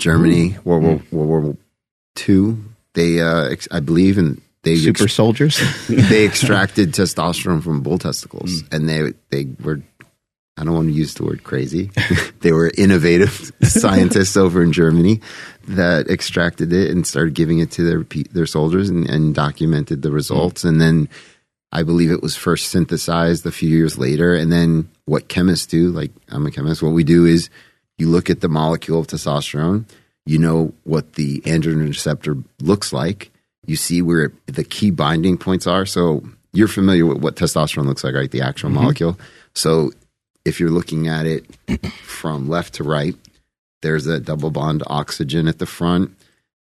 Germany, 0.00 0.56
World 0.64 0.82
War 0.84 1.00
World 1.26 1.44
War 1.44 1.56
Two. 2.14 2.64
They, 2.94 3.20
uh, 3.20 3.48
ex- 3.50 3.68
I 3.70 3.80
believe, 3.80 4.16
and 4.16 4.40
they 4.62 4.72
ex- 4.72 4.82
Super 4.84 5.06
soldiers. 5.08 5.60
they 5.88 6.24
extracted 6.24 6.92
testosterone 6.92 7.62
from 7.62 7.82
bull 7.82 7.98
testicles, 7.98 8.62
and 8.72 8.88
they 8.88 9.12
they 9.30 9.48
were. 9.62 9.82
I 10.56 10.64
don't 10.64 10.74
want 10.74 10.88
to 10.88 10.94
use 10.94 11.14
the 11.14 11.24
word 11.24 11.44
crazy. 11.44 11.90
they 12.40 12.52
were 12.52 12.70
innovative 12.76 13.52
scientists 13.62 14.36
over 14.36 14.62
in 14.62 14.72
Germany 14.72 15.20
that 15.68 16.08
extracted 16.08 16.72
it 16.72 16.90
and 16.90 17.06
started 17.06 17.34
giving 17.34 17.58
it 17.58 17.70
to 17.72 17.82
their 17.82 18.22
their 18.32 18.46
soldiers 18.46 18.88
and, 18.88 19.08
and 19.08 19.34
documented 19.34 20.02
the 20.02 20.10
results. 20.10 20.64
And 20.64 20.80
then 20.80 21.08
I 21.72 21.82
believe 21.82 22.10
it 22.10 22.22
was 22.22 22.36
first 22.36 22.68
synthesized 22.68 23.44
a 23.44 23.52
few 23.52 23.68
years 23.68 23.98
later. 23.98 24.34
And 24.34 24.50
then 24.50 24.88
what 25.04 25.28
chemists 25.28 25.66
do, 25.66 25.90
like 25.90 26.12
I'm 26.28 26.46
a 26.46 26.50
chemist, 26.50 26.82
what 26.82 26.92
we 26.92 27.04
do 27.04 27.26
is 27.26 27.50
you 27.98 28.08
look 28.08 28.30
at 28.30 28.40
the 28.40 28.48
molecule 28.48 29.00
of 29.00 29.08
testosterone, 29.08 29.84
you 30.24 30.38
know 30.38 30.72
what 30.84 31.14
the 31.14 31.40
androgen 31.42 31.86
receptor 31.86 32.36
looks 32.60 32.92
like, 32.92 33.30
you 33.66 33.76
see 33.76 34.00
where 34.00 34.32
the 34.46 34.64
key 34.64 34.90
binding 34.90 35.36
points 35.36 35.66
are. 35.66 35.84
So 35.84 36.24
you're 36.52 36.68
familiar 36.68 37.04
with 37.04 37.18
what 37.18 37.36
testosterone 37.36 37.86
looks 37.86 38.04
like, 38.04 38.14
right? 38.14 38.30
The 38.30 38.40
actual 38.40 38.70
mm-hmm. 38.70 38.82
molecule. 38.82 39.18
So 39.54 39.92
if 40.46 40.60
you're 40.60 40.70
looking 40.70 41.08
at 41.08 41.26
it 41.26 41.44
from 42.02 42.48
left 42.48 42.74
to 42.74 42.84
right, 42.84 43.14
there's 43.82 44.06
a 44.06 44.20
double 44.20 44.50
bond 44.50 44.82
oxygen 44.86 45.48
at 45.48 45.58
the 45.58 45.66
front. 45.66 46.12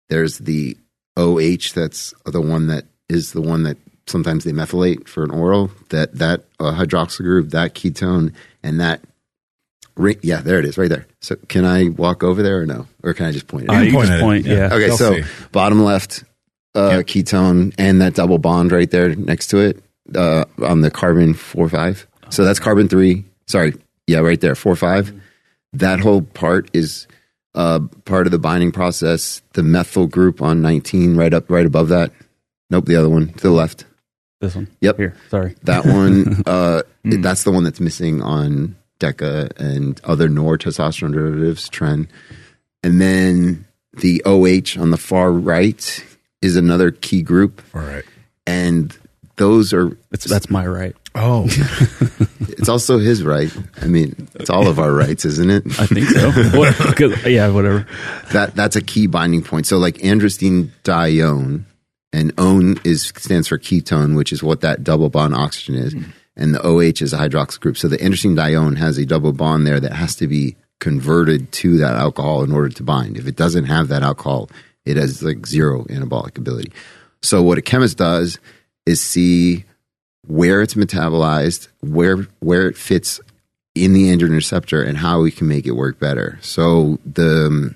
There's 0.09 0.37
the 0.39 0.77
OH 1.17 1.73
that's 1.75 2.13
the 2.25 2.41
one 2.41 2.67
that 2.67 2.85
is 3.09 3.33
the 3.33 3.41
one 3.41 3.63
that 3.63 3.77
sometimes 4.07 4.43
they 4.43 4.51
methylate 4.51 5.07
for 5.07 5.23
an 5.23 5.31
oral. 5.31 5.71
That 5.89 6.15
that 6.15 6.45
uh, 6.59 6.71
hydroxyl 6.73 7.19
group, 7.23 7.49
that 7.51 7.73
ketone, 7.75 8.33
and 8.63 8.79
that 8.79 9.01
ring. 9.95 10.17
Yeah, 10.21 10.41
there 10.41 10.59
it 10.59 10.65
is, 10.65 10.77
right 10.77 10.89
there. 10.89 11.07
So 11.19 11.35
can 11.47 11.65
I 11.65 11.89
walk 11.89 12.23
over 12.23 12.41
there 12.41 12.61
or 12.61 12.65
no, 12.65 12.87
or 13.03 13.13
can 13.13 13.25
I 13.25 13.31
just 13.31 13.47
point 13.47 13.65
it? 13.65 13.69
Uh, 13.69 13.73
out? 13.73 13.85
you 13.85 13.91
point 13.91 14.07
just 14.07 14.13
at 14.13 14.19
it. 14.19 14.23
point, 14.23 14.45
Yeah. 14.45 14.53
yeah. 14.55 14.65
Okay, 14.67 14.87
They'll 14.87 14.97
so 14.97 15.15
see. 15.15 15.23
bottom 15.51 15.83
left, 15.83 16.23
uh, 16.75 17.01
ketone 17.05 17.73
and 17.77 18.01
that 18.01 18.15
double 18.15 18.37
bond 18.37 18.71
right 18.71 18.89
there 18.89 19.15
next 19.15 19.47
to 19.47 19.57
it 19.59 19.83
uh, 20.15 20.45
on 20.63 20.81
the 20.81 20.91
carbon 20.91 21.33
four 21.33 21.67
five. 21.69 22.07
So 22.29 22.45
that's 22.45 22.59
carbon 22.59 22.87
three. 22.87 23.25
Sorry, 23.51 23.73
yeah, 24.07 24.19
right 24.19 24.39
there, 24.39 24.55
four 24.55 24.75
five. 24.75 25.13
That 25.73 25.99
whole 25.99 26.21
part 26.21 26.69
is 26.73 27.07
uh, 27.53 27.81
part 28.05 28.27
of 28.27 28.31
the 28.31 28.39
binding 28.39 28.71
process. 28.71 29.41
The 29.53 29.63
methyl 29.63 30.07
group 30.07 30.41
on 30.41 30.61
nineteen, 30.61 31.15
right 31.15 31.33
up, 31.33 31.49
right 31.49 31.65
above 31.65 31.89
that. 31.89 32.11
Nope, 32.69 32.85
the 32.85 32.95
other 32.95 33.09
one 33.09 33.27
to 33.33 33.41
the 33.41 33.51
left. 33.51 33.85
This 34.39 34.55
one. 34.55 34.67
Yep. 34.81 34.97
Here. 34.97 35.15
Sorry. 35.29 35.55
That 35.63 35.85
one, 35.85 36.43
uh, 36.45 36.81
that's 37.03 37.43
the 37.43 37.51
one 37.51 37.63
that's 37.63 37.79
missing 37.79 38.21
on 38.21 38.75
DECA 38.99 39.57
and 39.59 40.01
other 40.03 40.29
nor 40.29 40.57
testosterone 40.57 41.13
derivatives 41.13 41.69
trend. 41.69 42.07
And 42.81 42.99
then 42.99 43.65
the 43.93 44.23
OH 44.25 44.81
on 44.81 44.89
the 44.89 44.97
far 44.97 45.31
right 45.31 46.03
is 46.41 46.55
another 46.55 46.89
key 46.89 47.21
group. 47.21 47.61
All 47.75 47.81
right. 47.81 48.03
And 48.47 48.97
those 49.35 49.73
are, 49.73 49.95
It's, 50.11 50.25
that's 50.25 50.49
my 50.49 50.65
right. 50.65 50.95
Oh, 51.13 51.45
it's 52.39 52.69
also 52.69 52.99
his 52.99 53.23
right. 53.23 53.51
I 53.81 53.87
mean, 53.87 54.29
it's 54.35 54.49
all 54.49 54.67
of 54.67 54.79
our 54.79 54.93
rights, 54.93 55.25
isn't 55.25 55.49
it? 55.49 55.65
I 55.79 55.85
think 55.85 56.07
so. 56.07 56.31
What- 56.57 57.29
yeah, 57.29 57.49
whatever. 57.49 57.85
that 58.31 58.55
that's 58.55 58.75
a 58.75 58.81
key 58.81 59.07
binding 59.07 59.43
point. 59.43 59.65
So 59.67 59.77
like 59.77 59.95
androstenedione 59.97 61.65
and 62.13 62.33
one 62.37 62.79
is 62.83 63.13
stands 63.17 63.47
for 63.47 63.57
ketone, 63.57 64.15
which 64.15 64.31
is 64.31 64.43
what 64.43 64.61
that 64.61 64.83
double 64.83 65.09
bond 65.09 65.35
oxygen 65.35 65.75
is, 65.75 65.93
hmm. 65.93 66.03
and 66.35 66.55
the 66.55 66.61
OH 66.65 67.03
is 67.03 67.13
a 67.13 67.17
hydroxyl 67.17 67.59
group. 67.59 67.77
So 67.77 67.87
the 67.87 67.97
androstenedione 67.97 68.77
has 68.77 68.97
a 68.97 69.05
double 69.05 69.33
bond 69.33 69.67
there 69.67 69.79
that 69.79 69.93
has 69.93 70.15
to 70.17 70.27
be 70.27 70.55
converted 70.79 71.51
to 71.51 71.77
that 71.77 71.95
alcohol 71.95 72.43
in 72.43 72.51
order 72.51 72.69
to 72.69 72.83
bind. 72.83 73.17
If 73.17 73.27
it 73.27 73.35
doesn't 73.35 73.65
have 73.65 73.89
that 73.89 74.01
alcohol, 74.01 74.49
it 74.85 74.97
has 74.97 75.21
like 75.21 75.45
zero 75.45 75.83
anabolic 75.85 76.37
ability. 76.37 76.73
So 77.21 77.41
what 77.43 77.57
a 77.57 77.61
chemist 77.61 77.97
does 77.97 78.39
is 78.85 78.99
see 79.01 79.65
where 80.27 80.61
it's 80.61 80.75
metabolized, 80.75 81.67
where 81.81 82.27
where 82.39 82.67
it 82.67 82.77
fits 82.77 83.19
in 83.73 83.93
the 83.93 84.09
androgen 84.09 84.35
receptor, 84.35 84.83
and 84.83 84.97
how 84.97 85.21
we 85.21 85.31
can 85.31 85.47
make 85.47 85.65
it 85.65 85.71
work 85.71 85.99
better. 85.99 86.37
So 86.41 86.99
the 87.05 87.47
um, 87.47 87.75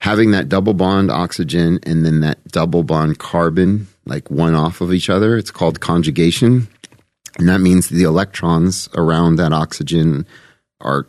having 0.00 0.30
that 0.30 0.48
double 0.48 0.74
bond 0.74 1.10
oxygen 1.10 1.78
and 1.84 2.04
then 2.04 2.20
that 2.20 2.42
double 2.48 2.82
bond 2.82 3.18
carbon, 3.18 3.86
like 4.06 4.30
one 4.30 4.54
off 4.54 4.80
of 4.80 4.92
each 4.92 5.10
other, 5.10 5.36
it's 5.36 5.50
called 5.50 5.80
conjugation. 5.80 6.68
And 7.38 7.48
that 7.48 7.60
means 7.60 7.88
the 7.88 8.02
electrons 8.02 8.88
around 8.94 9.36
that 9.36 9.52
oxygen 9.52 10.26
are, 10.80 11.06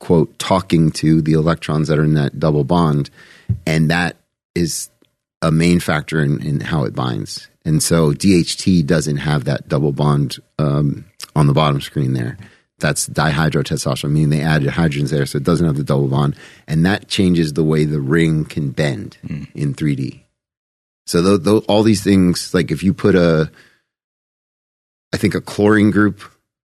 quote, 0.00 0.38
talking 0.38 0.90
to 0.92 1.22
the 1.22 1.32
electrons 1.32 1.88
that 1.88 1.98
are 1.98 2.04
in 2.04 2.14
that 2.14 2.40
double 2.40 2.64
bond. 2.64 3.10
And 3.66 3.90
that 3.90 4.16
is 4.54 4.90
a 5.42 5.52
main 5.52 5.80
factor 5.80 6.22
in, 6.22 6.42
in 6.42 6.60
how 6.60 6.84
it 6.84 6.94
binds. 6.94 7.48
And 7.64 7.82
so 7.82 8.12
DHT 8.12 8.86
doesn't 8.86 9.16
have 9.18 9.44
that 9.44 9.68
double 9.68 9.92
bond 9.92 10.36
um, 10.58 11.04
on 11.34 11.46
the 11.46 11.54
bottom 11.54 11.80
screen 11.80 12.12
there. 12.12 12.36
That's 12.78 13.08
dihydrotestosterone, 13.08 14.10
meaning 14.10 14.30
they 14.30 14.42
added 14.42 14.68
hydrogens 14.68 15.10
there, 15.10 15.24
so 15.26 15.36
it 15.38 15.44
doesn't 15.44 15.66
have 15.66 15.76
the 15.76 15.84
double 15.84 16.08
bond. 16.08 16.36
And 16.66 16.84
that 16.84 17.08
changes 17.08 17.52
the 17.52 17.64
way 17.64 17.84
the 17.84 18.00
ring 18.00 18.44
can 18.44 18.70
bend 18.70 19.16
in 19.54 19.74
3D. 19.74 20.20
So 21.06 21.22
tho- 21.22 21.36
tho- 21.38 21.64
all 21.68 21.82
these 21.82 22.02
things, 22.02 22.52
like 22.52 22.70
if 22.70 22.82
you 22.82 22.92
put 22.92 23.14
a, 23.14 23.50
I 25.12 25.16
think 25.16 25.34
a 25.34 25.40
chlorine 25.40 25.90
group 25.90 26.20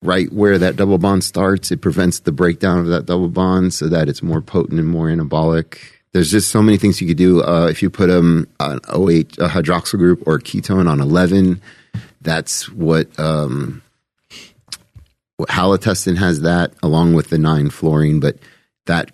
right 0.03 0.31
where 0.33 0.59
that 0.59 0.77
double 0.77 0.99
bond 0.99 1.25
starts, 1.25 1.71
it 1.71 1.81
prevents 1.81 2.21
the 2.21 2.33
breakdown 2.33 2.79
of 2.81 2.87
that 2.89 3.07
double 3.07 3.29
bond 3.29 3.73
so 3.73 3.89
that 3.89 4.09
it's 4.09 4.23
more 4.23 4.43
potent 4.43 4.79
and 4.81 4.89
more 4.89 5.07
anabolic. 5.07 5.79
There's 6.15 6.31
just 6.31 6.51
so 6.51 6.63
many 6.63 6.79
things 6.79 7.01
you 7.01 7.09
could 7.09 7.17
do. 7.17 7.43
Uh, 7.43 7.67
if 7.69 7.83
you 7.83 7.91
put 7.91 8.09
um, 8.09 8.47
an 8.61 8.79
OH, 8.89 9.35
a 9.43 9.49
hydroxyl 9.49 9.99
group 9.99 10.23
or 10.27 10.39
ketone 10.39 10.89
on 10.89 11.01
11, 11.01 11.61
that's 12.23 12.69
what, 12.71 13.19
um, 13.19 13.83
what 15.37 15.49
halotestin 15.49 16.17
has 16.17 16.43
that 16.43 16.73
along 16.85 17.15
with 17.15 17.31
the 17.31 17.39
9 17.39 17.69
fluorine, 17.71 18.21
but 18.21 18.39
that 18.87 19.11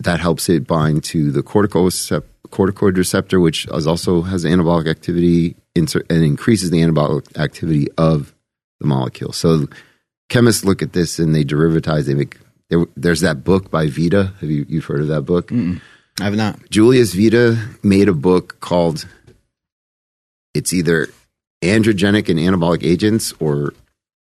that 0.00 0.20
helps 0.20 0.48
it 0.48 0.66
bind 0.66 1.02
to 1.04 1.32
the 1.32 1.42
corticoid 1.42 2.96
receptor, 2.96 3.40
which 3.40 3.66
is 3.66 3.86
also 3.86 4.22
has 4.22 4.44
anabolic 4.44 4.88
activity 4.88 5.56
and 5.74 5.92
increases 6.10 6.70
the 6.70 6.82
anabolic 6.82 7.36
activity 7.38 7.88
of 7.98 8.34
the 8.80 8.86
molecule. 8.86 9.32
So 9.32 9.66
chemists 10.28 10.64
look 10.64 10.82
at 10.82 10.92
this 10.92 11.18
and 11.18 11.34
they 11.34 11.44
derivatize. 11.44 12.06
They 12.06 12.14
make 12.14 12.38
there, 12.70 12.86
there's 12.96 13.20
that 13.20 13.44
book 13.44 13.70
by 13.70 13.88
Vita. 13.88 14.34
Have 14.40 14.50
you 14.50 14.66
you've 14.68 14.84
heard 14.84 15.00
of 15.00 15.08
that 15.08 15.22
book? 15.22 15.50
I 16.20 16.24
have 16.24 16.36
not. 16.36 16.70
Julius 16.70 17.12
Vita 17.14 17.58
made 17.82 18.08
a 18.08 18.14
book 18.14 18.60
called 18.60 19.06
it's 20.54 20.72
either 20.72 21.08
androgenic 21.62 22.28
and 22.28 22.38
anabolic 22.38 22.84
agents 22.84 23.34
or 23.40 23.74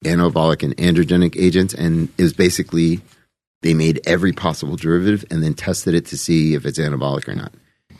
anabolic 0.04 0.62
and 0.62 0.76
androgenic 0.76 1.34
agents 1.36 1.74
and 1.74 2.08
it 2.18 2.22
was 2.22 2.32
basically 2.32 3.00
they 3.62 3.74
made 3.74 4.00
every 4.06 4.32
possible 4.32 4.76
derivative 4.76 5.24
and 5.30 5.42
then 5.42 5.54
tested 5.54 5.94
it 5.94 6.06
to 6.06 6.16
see 6.16 6.54
if 6.54 6.64
it's 6.66 6.78
anabolic 6.78 7.26
or 7.26 7.34
not 7.34 7.52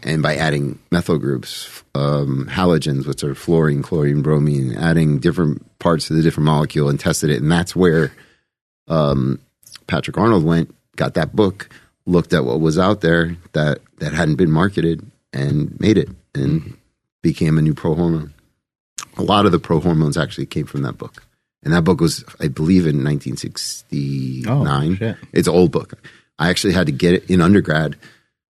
and 0.03 0.23
by 0.23 0.37
adding 0.37 0.79
methyl 0.93 1.19
groups 1.19 1.83
um, 1.95 2.49
halogens 2.51 3.07
which 3.07 3.25
are 3.25 3.35
fluorine 3.35 3.83
chlorine 3.83 4.23
bromine 4.23 4.77
adding 4.77 5.19
different 5.19 5.65
parts 5.81 6.09
of 6.11 6.17
the 6.17 6.23
different 6.23 6.45
molecule 6.45 6.89
and 6.89 7.01
tested 7.01 7.31
it 7.31 7.43
and 7.43 7.51
that's 7.51 7.75
where 7.75 8.13
um, 8.87 9.41
patrick 9.89 10.19
arnold 10.19 10.45
went 10.45 10.73
got 10.97 11.15
that 11.15 11.35
book 11.35 11.69
looked 12.09 12.33
at 12.33 12.45
what 12.45 12.61
was 12.61 12.79
out 12.79 13.03
there 13.03 13.37
that 13.53 13.81
that 13.99 14.13
hadn't 14.13 14.37
been 14.37 14.51
marketed 14.51 15.05
and 15.33 15.79
made 15.79 15.99
it 15.99 16.09
and 16.35 16.63
mm-hmm. 16.63 16.75
became 17.23 17.59
a 17.59 17.63
new 17.63 17.75
pro 17.75 17.95
hormone. 17.95 18.33
A 19.17 19.23
lot 19.23 19.47
of 19.47 19.53
the 19.53 19.59
pro 19.59 19.81
hormones 19.81 20.17
actually 20.17 20.47
came 20.47 20.67
from 20.67 20.83
that 20.83 20.97
book. 20.99 21.23
And 21.63 21.75
that 21.75 21.83
book 21.83 22.01
was 22.01 22.25
i 22.41 22.49
believe 22.49 22.87
in 22.87 23.05
1969 23.05 24.99
Oh, 25.01 25.15
it's 25.33 25.49
an 25.49 25.55
old 25.55 25.71
book. 25.71 25.95
I 26.39 26.51
actually 26.51 26.73
had 26.73 26.87
to 26.87 26.93
get 26.93 27.15
it 27.15 27.29
in 27.31 27.43
undergrad. 27.43 27.97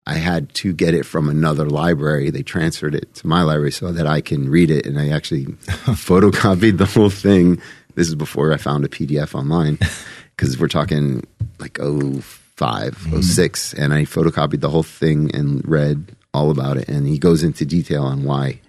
I 0.06 0.14
had 0.14 0.52
to 0.54 0.72
get 0.72 0.94
it 0.94 1.06
from 1.06 1.28
another 1.28 1.66
library. 1.66 2.30
They 2.30 2.42
transferred 2.42 2.94
it 2.94 3.14
to 3.14 3.26
my 3.26 3.42
library 3.42 3.72
so 3.72 3.92
that 3.92 4.06
I 4.06 4.20
can 4.20 4.48
read 4.48 4.70
it. 4.70 4.86
And 4.86 4.98
I 4.98 5.10
actually 5.10 5.44
photocopied 6.06 6.78
the 6.78 6.86
whole 6.86 7.10
thing. 7.10 7.60
This 7.94 8.08
is 8.08 8.14
before 8.14 8.52
I 8.52 8.56
found 8.56 8.84
a 8.84 8.88
PDF 8.88 9.34
online 9.34 9.78
because 10.36 10.58
we're 10.58 10.68
talking 10.68 11.24
like 11.58 11.78
oh 11.80 12.22
05, 12.56 13.22
06. 13.22 13.74
And 13.74 13.92
I 13.92 14.02
photocopied 14.02 14.60
the 14.60 14.70
whole 14.70 14.82
thing 14.82 15.34
and 15.34 15.66
read 15.68 16.16
all 16.32 16.50
about 16.50 16.76
it. 16.76 16.88
And 16.88 17.06
he 17.06 17.18
goes 17.18 17.42
into 17.42 17.64
detail 17.64 18.02
on 18.04 18.24
why 18.24 18.60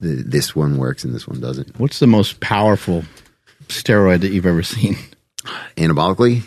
the, 0.00 0.08
this 0.08 0.54
one 0.54 0.76
works 0.78 1.04
and 1.04 1.14
this 1.14 1.26
one 1.28 1.40
doesn't. 1.40 1.78
What's 1.78 1.98
the 1.98 2.06
most 2.06 2.40
powerful 2.40 3.04
steroid 3.68 4.20
that 4.20 4.32
you've 4.32 4.46
ever 4.46 4.62
seen? 4.62 4.96
Anabolically, 5.76 6.42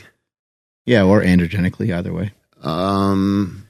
Yeah, 0.85 1.03
or 1.03 1.21
androgenically, 1.21 1.95
either 1.95 2.13
way. 2.13 2.31
Um, 2.61 3.67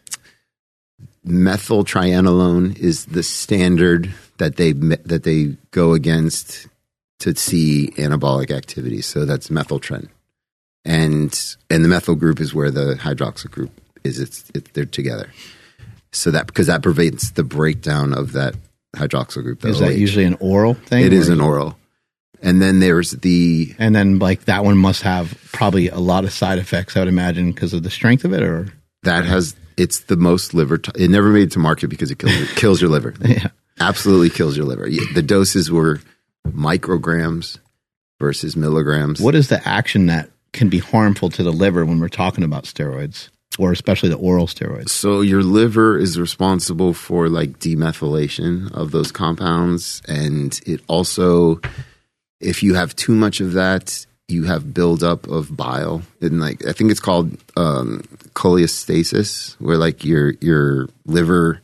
methyltrianolone 1.25 2.77
is 2.77 3.06
the 3.06 3.24
standard 3.24 4.13
that 4.38 4.58
they 4.58 4.74
that 4.74 5.24
they 5.24 5.56
go 5.72 5.94
against 5.94 6.68
to 7.20 7.36
see 7.36 7.94
anabolic 7.98 8.51
activity. 8.51 9.01
So 9.01 9.25
that's 9.25 9.48
methyltren, 9.48 10.10
and 10.86 11.56
and 11.70 11.84
the 11.84 11.90
methyl 11.90 12.16
group 12.16 12.40
is 12.40 12.54
where 12.54 12.72
the 12.72 12.96
hydroxyl 12.96 13.52
group 13.52 13.72
is. 14.04 14.20
It's 14.20 14.50
it, 14.54 14.74
they're 14.74 14.86
together. 14.86 15.32
So 16.12 16.32
that 16.32 16.48
because 16.48 16.68
that 16.68 16.84
prevents 16.84 17.32
the 17.32 17.44
breakdown 17.44 18.13
of 18.13 18.34
that 18.34 18.56
hydroxyl 18.96 19.44
group. 19.44 19.66
Is 19.66 19.80
that 19.80 19.98
usually 19.98 20.25
an 20.25 20.38
oral 20.40 20.75
thing? 20.75 21.04
It 21.06 21.13
is 21.13 21.30
an 21.30 21.42
oral, 21.42 21.78
and 22.42 22.62
then 22.62 22.80
there's 22.80 23.12
the 23.12 23.74
And 23.80 23.96
then, 23.96 24.20
like, 24.20 24.46
that 24.46 24.63
one 24.63 24.78
must 24.78 25.02
have 25.02 25.38
probably 25.52 25.88
a 25.90 26.00
lot 26.00 26.24
of 26.24 26.32
side 26.32 26.60
effects, 26.60 26.96
I 26.96 27.00
would 27.00 27.08
imagine, 27.08 27.52
because 27.52 27.74
of 27.74 27.84
the 27.84 27.90
strength 27.90 28.25
of 28.25 28.34
it, 28.34 28.44
or? 28.44 28.72
that 29.04 29.25
has 29.25 29.56
it's 29.75 30.02
the 30.02 30.16
most 30.18 30.54
liver. 30.54 30.78
To- 30.78 31.04
it 31.04 31.10
never 31.10 31.30
made 31.30 31.44
it 31.44 31.52
to 31.54 31.60
market 31.60 31.88
because 31.88 32.12
it 32.12 32.20
kills 32.20 32.54
kills 32.56 32.82
your 32.82 32.92
liver. 32.92 33.13
Yeah. 33.22 33.48
absolutely 33.80 34.30
kills 34.30 34.56
your 34.56 34.66
liver. 34.66 34.88
The 35.13 35.24
doses 35.24 35.72
were 35.72 36.00
micrograms 36.48 37.58
versus 38.20 38.56
milligrams. 38.56 39.20
What 39.20 39.36
is 39.36 39.50
the 39.50 39.66
action 39.68 40.06
that 40.08 40.30
can 40.53 40.69
be 40.69 40.79
harmful 40.79 41.29
to 41.31 41.43
the 41.43 41.51
liver 41.51 41.86
when 41.86 42.00
we're 42.00 42.07
talking 42.07 42.43
about 42.43 42.63
steroids, 42.63 43.29
or 43.60 43.72
especially 43.72 44.10
the 44.10 44.17
oral 44.17 44.48
steroids? 44.48 44.89
So 44.89 45.22
your 45.22 45.43
liver 45.43 45.98
is 45.98 46.19
responsible 46.19 46.93
for 46.93 47.27
like 47.27 47.60
demethylation 47.60 48.72
of 48.72 48.91
those 48.91 49.12
compounds, 49.12 50.01
and 50.07 50.60
it 50.65 50.81
also, 50.88 51.60
if 52.39 52.63
you 52.63 52.75
have 52.75 52.95
too 52.95 53.13
much 53.13 53.41
of 53.41 53.53
that, 53.53 54.05
you 54.29 54.45
have 54.45 54.74
buildup 54.74 55.27
of 55.27 55.55
bile, 55.55 56.01
and 56.22 56.39
like 56.39 56.65
I 56.65 56.72
think 56.72 56.91
it's 56.91 57.00
called 57.00 57.38
um, 57.57 58.03
cholestasis, 58.36 59.55
where 59.60 59.77
like 59.77 60.05
your 60.05 60.31
your 60.39 60.88
liver 61.05 61.60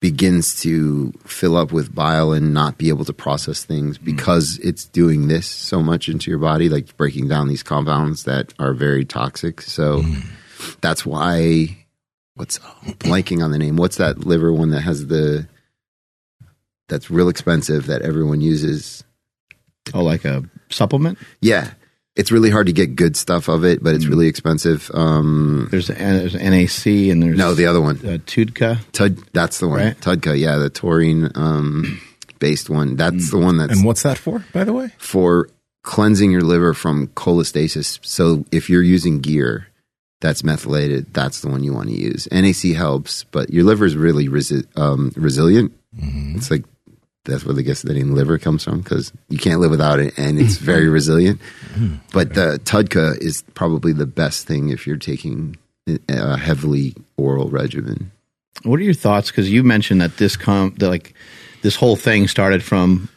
begins 0.00 0.60
to 0.62 1.12
fill 1.24 1.56
up 1.56 1.72
with 1.72 1.94
bile 1.94 2.32
and 2.32 2.54
not 2.54 2.78
be 2.78 2.88
able 2.88 3.04
to 3.04 3.12
process 3.12 3.64
things 3.64 3.96
hmm. 3.96 4.04
because 4.04 4.58
it's 4.62 4.84
doing 4.84 5.28
this 5.28 5.46
so 5.46 5.82
much 5.82 6.08
into 6.08 6.30
your 6.30 6.38
body, 6.38 6.68
like 6.68 6.96
breaking 6.96 7.28
down 7.28 7.48
these 7.48 7.62
compounds 7.62 8.24
that 8.24 8.54
are 8.58 8.74
very 8.74 9.04
toxic. 9.04 9.60
So 9.60 10.02
hmm. 10.02 10.20
that's 10.80 11.04
why 11.04 11.76
what's 12.34 12.58
blanking 12.98 13.42
on 13.42 13.50
the 13.50 13.58
name? 13.58 13.76
What's 13.76 13.96
that 13.96 14.20
liver 14.20 14.52
one 14.52 14.70
that 14.70 14.82
has 14.82 15.08
the 15.08 15.48
that's 16.88 17.10
real 17.10 17.28
expensive 17.28 17.86
that 17.86 18.02
everyone 18.02 18.40
uses? 18.40 19.04
Oh, 19.94 20.02
like 20.02 20.24
a 20.24 20.44
supplement? 20.70 21.18
Yeah. 21.40 21.72
It's 22.18 22.30
really 22.32 22.50
hard 22.50 22.66
to 22.66 22.72
get 22.72 22.96
good 22.96 23.16
stuff 23.16 23.48
of 23.48 23.64
it, 23.64 23.82
but 23.82 23.94
it's 23.94 24.06
really 24.06 24.26
expensive. 24.26 24.90
Um, 24.92 25.68
There's, 25.70 25.86
there's 25.86 26.34
NAC 26.34 26.86
and 27.10 27.22
there's 27.22 27.38
no, 27.38 27.54
the 27.54 27.66
other 27.66 27.80
one, 27.80 27.96
uh, 27.98 28.18
Tudka. 28.26 28.80
Tud, 28.92 29.18
that's 29.32 29.60
the 29.60 29.68
one. 29.68 29.78
Right. 29.78 30.00
Tudka, 30.00 30.36
yeah, 30.38 30.56
the 30.56 30.68
taurine 30.68 31.30
um, 31.36 32.00
based 32.40 32.68
one. 32.68 32.96
That's 32.96 33.30
the 33.30 33.38
one 33.38 33.56
that's 33.58 33.72
And 33.72 33.84
what's 33.84 34.02
that 34.02 34.18
for, 34.18 34.44
by 34.52 34.64
the 34.64 34.72
way? 34.72 34.90
for 34.98 35.48
cleansing 35.84 36.30
your 36.32 36.42
liver 36.42 36.74
from 36.74 37.06
cholestasis. 37.08 37.98
So 38.04 38.44
if 38.50 38.68
you're 38.68 38.82
using 38.82 39.20
gear 39.20 39.68
that's 40.20 40.42
methylated, 40.42 41.14
that's 41.14 41.40
the 41.40 41.48
one 41.48 41.62
you 41.62 41.72
want 41.72 41.88
to 41.88 41.94
use. 41.94 42.26
NAC 42.32 42.74
helps, 42.76 43.22
but 43.24 43.50
your 43.50 43.62
liver 43.64 43.86
is 43.86 43.96
really 43.96 44.28
resi- 44.28 44.66
um, 44.76 45.12
resilient. 45.16 45.72
It's 45.96 46.50
like 46.50 46.64
that's 47.28 47.44
where 47.44 47.54
the 47.54 47.92
name 47.92 48.14
liver 48.14 48.38
comes 48.38 48.64
from 48.64 48.80
because 48.80 49.12
you 49.28 49.38
can't 49.38 49.60
live 49.60 49.70
without 49.70 50.00
it, 50.00 50.18
and 50.18 50.38
it's 50.38 50.56
very 50.56 50.88
resilient. 50.88 51.40
But 52.12 52.34
the 52.34 52.60
Tudka 52.64 53.18
is 53.18 53.42
probably 53.54 53.92
the 53.92 54.06
best 54.06 54.46
thing 54.46 54.70
if 54.70 54.86
you're 54.86 54.96
taking 54.96 55.56
a 56.08 56.36
heavily 56.36 56.94
oral 57.16 57.48
regimen. 57.50 58.10
What 58.64 58.80
are 58.80 58.82
your 58.82 58.94
thoughts? 58.94 59.30
Because 59.30 59.50
you 59.50 59.62
mentioned 59.62 60.00
that 60.00 60.16
this 60.16 60.36
com 60.36 60.74
that 60.78 60.88
like 60.88 61.14
this 61.62 61.76
whole 61.76 61.96
thing 61.96 62.28
started 62.28 62.62
from 62.62 63.08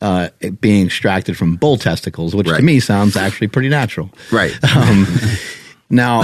uh, 0.00 0.28
it 0.40 0.60
being 0.60 0.86
extracted 0.86 1.36
from 1.36 1.56
bull 1.56 1.78
testicles, 1.78 2.34
which 2.34 2.46
to 2.46 2.62
me 2.62 2.80
sounds 2.80 3.16
actually 3.16 3.48
pretty 3.48 3.68
natural. 3.68 4.10
Right. 4.30 4.56
Um, 4.74 5.06
now, 5.90 6.22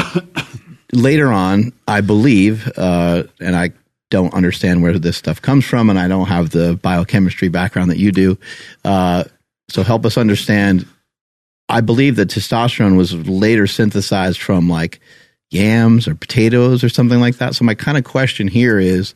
later 0.92 1.28
on, 1.32 1.72
I 1.86 2.00
believe, 2.00 2.70
uh, 2.76 3.24
and 3.40 3.54
I 3.54 3.70
don't 4.10 4.34
understand 4.34 4.82
where 4.82 4.98
this 4.98 5.16
stuff 5.16 5.40
comes 5.40 5.64
from, 5.64 5.88
and 5.88 5.98
I 5.98 6.08
don't 6.08 6.26
have 6.26 6.50
the 6.50 6.78
biochemistry 6.82 7.48
background 7.48 7.90
that 7.90 7.98
you 7.98 8.12
do. 8.12 8.38
Uh, 8.84 9.24
so 9.68 9.82
help 9.82 10.04
us 10.04 10.18
understand. 10.18 10.84
I 11.68 11.80
believe 11.80 12.16
that 12.16 12.28
testosterone 12.28 12.96
was 12.96 13.14
later 13.28 13.66
synthesized 13.68 14.40
from 14.40 14.68
like 14.68 15.00
yams 15.50 16.08
or 16.08 16.14
potatoes 16.14 16.82
or 16.84 16.88
something 16.88 17.20
like 17.20 17.36
that. 17.36 17.54
So 17.54 17.64
my 17.64 17.74
kind 17.74 17.96
of 17.96 18.04
question 18.04 18.48
here 18.48 18.78
is, 18.78 19.14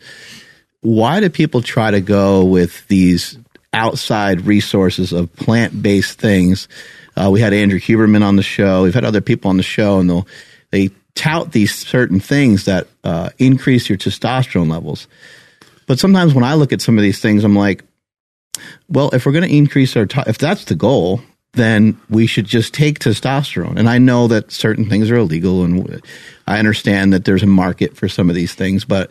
why 0.81 1.21
do 1.21 1.29
people 1.29 1.63
try 1.63 1.91
to 1.91 2.01
go 2.01 2.45
with 2.45 2.87
these 2.89 3.39
outside 3.73 4.43
resources 4.43 5.13
of 5.13 5.35
plant-based 5.35 6.19
things? 6.21 6.69
Uh, 7.17 7.31
we 7.33 7.41
had 7.41 7.53
Andrew 7.53 7.81
Huberman 7.81 8.23
on 8.23 8.37
the 8.37 8.43
show. 8.43 8.83
We've 8.85 8.95
had 8.95 9.05
other 9.05 9.21
people 9.21 9.49
on 9.49 9.57
the 9.57 9.63
show, 9.63 9.99
and 9.99 10.09
they'll 10.09 10.27
they 10.71 10.91
tout 11.15 11.53
these 11.53 11.75
certain 11.75 12.21
things 12.21 12.65
that 12.65 12.89
uh, 13.05 13.31
increase 13.39 13.89
your 13.89 13.99
testosterone 13.99 14.71
levels. 14.71 15.07
But 15.87 15.99
sometimes 15.99 16.35
when 16.35 16.45
I 16.45 16.55
look 16.55 16.73
at 16.73 16.81
some 16.81 16.99
of 16.99 17.03
these 17.03 17.21
things, 17.21 17.45
I'm 17.45 17.57
like, 17.57 17.85
well, 18.89 19.11
if 19.13 19.27
we're 19.27 19.33
going 19.33 19.49
to 19.49 19.57
increase 19.57 19.97
our, 19.97 20.07
to- 20.07 20.25
if 20.27 20.39
that's 20.39 20.65
the 20.65 20.75
goal, 20.75 21.21
then 21.53 22.01
we 22.11 22.27
should 22.27 22.47
just 22.47 22.75
take 22.75 22.99
testosterone. 22.99 23.79
And 23.79 23.89
I 23.89 23.99
know 23.99 24.29
that 24.29 24.51
certain 24.51 24.89
things 24.89 25.11
are 25.11 25.17
illegal, 25.17 25.63
and 25.65 26.03
I 26.47 26.59
understand 26.59 27.13
that 27.13 27.25
there's 27.25 27.43
a 27.43 27.47
market 27.47 27.97
for 27.97 28.09
some 28.09 28.29
of 28.29 28.35
these 28.35 28.55
things, 28.55 28.85
but 28.85 29.11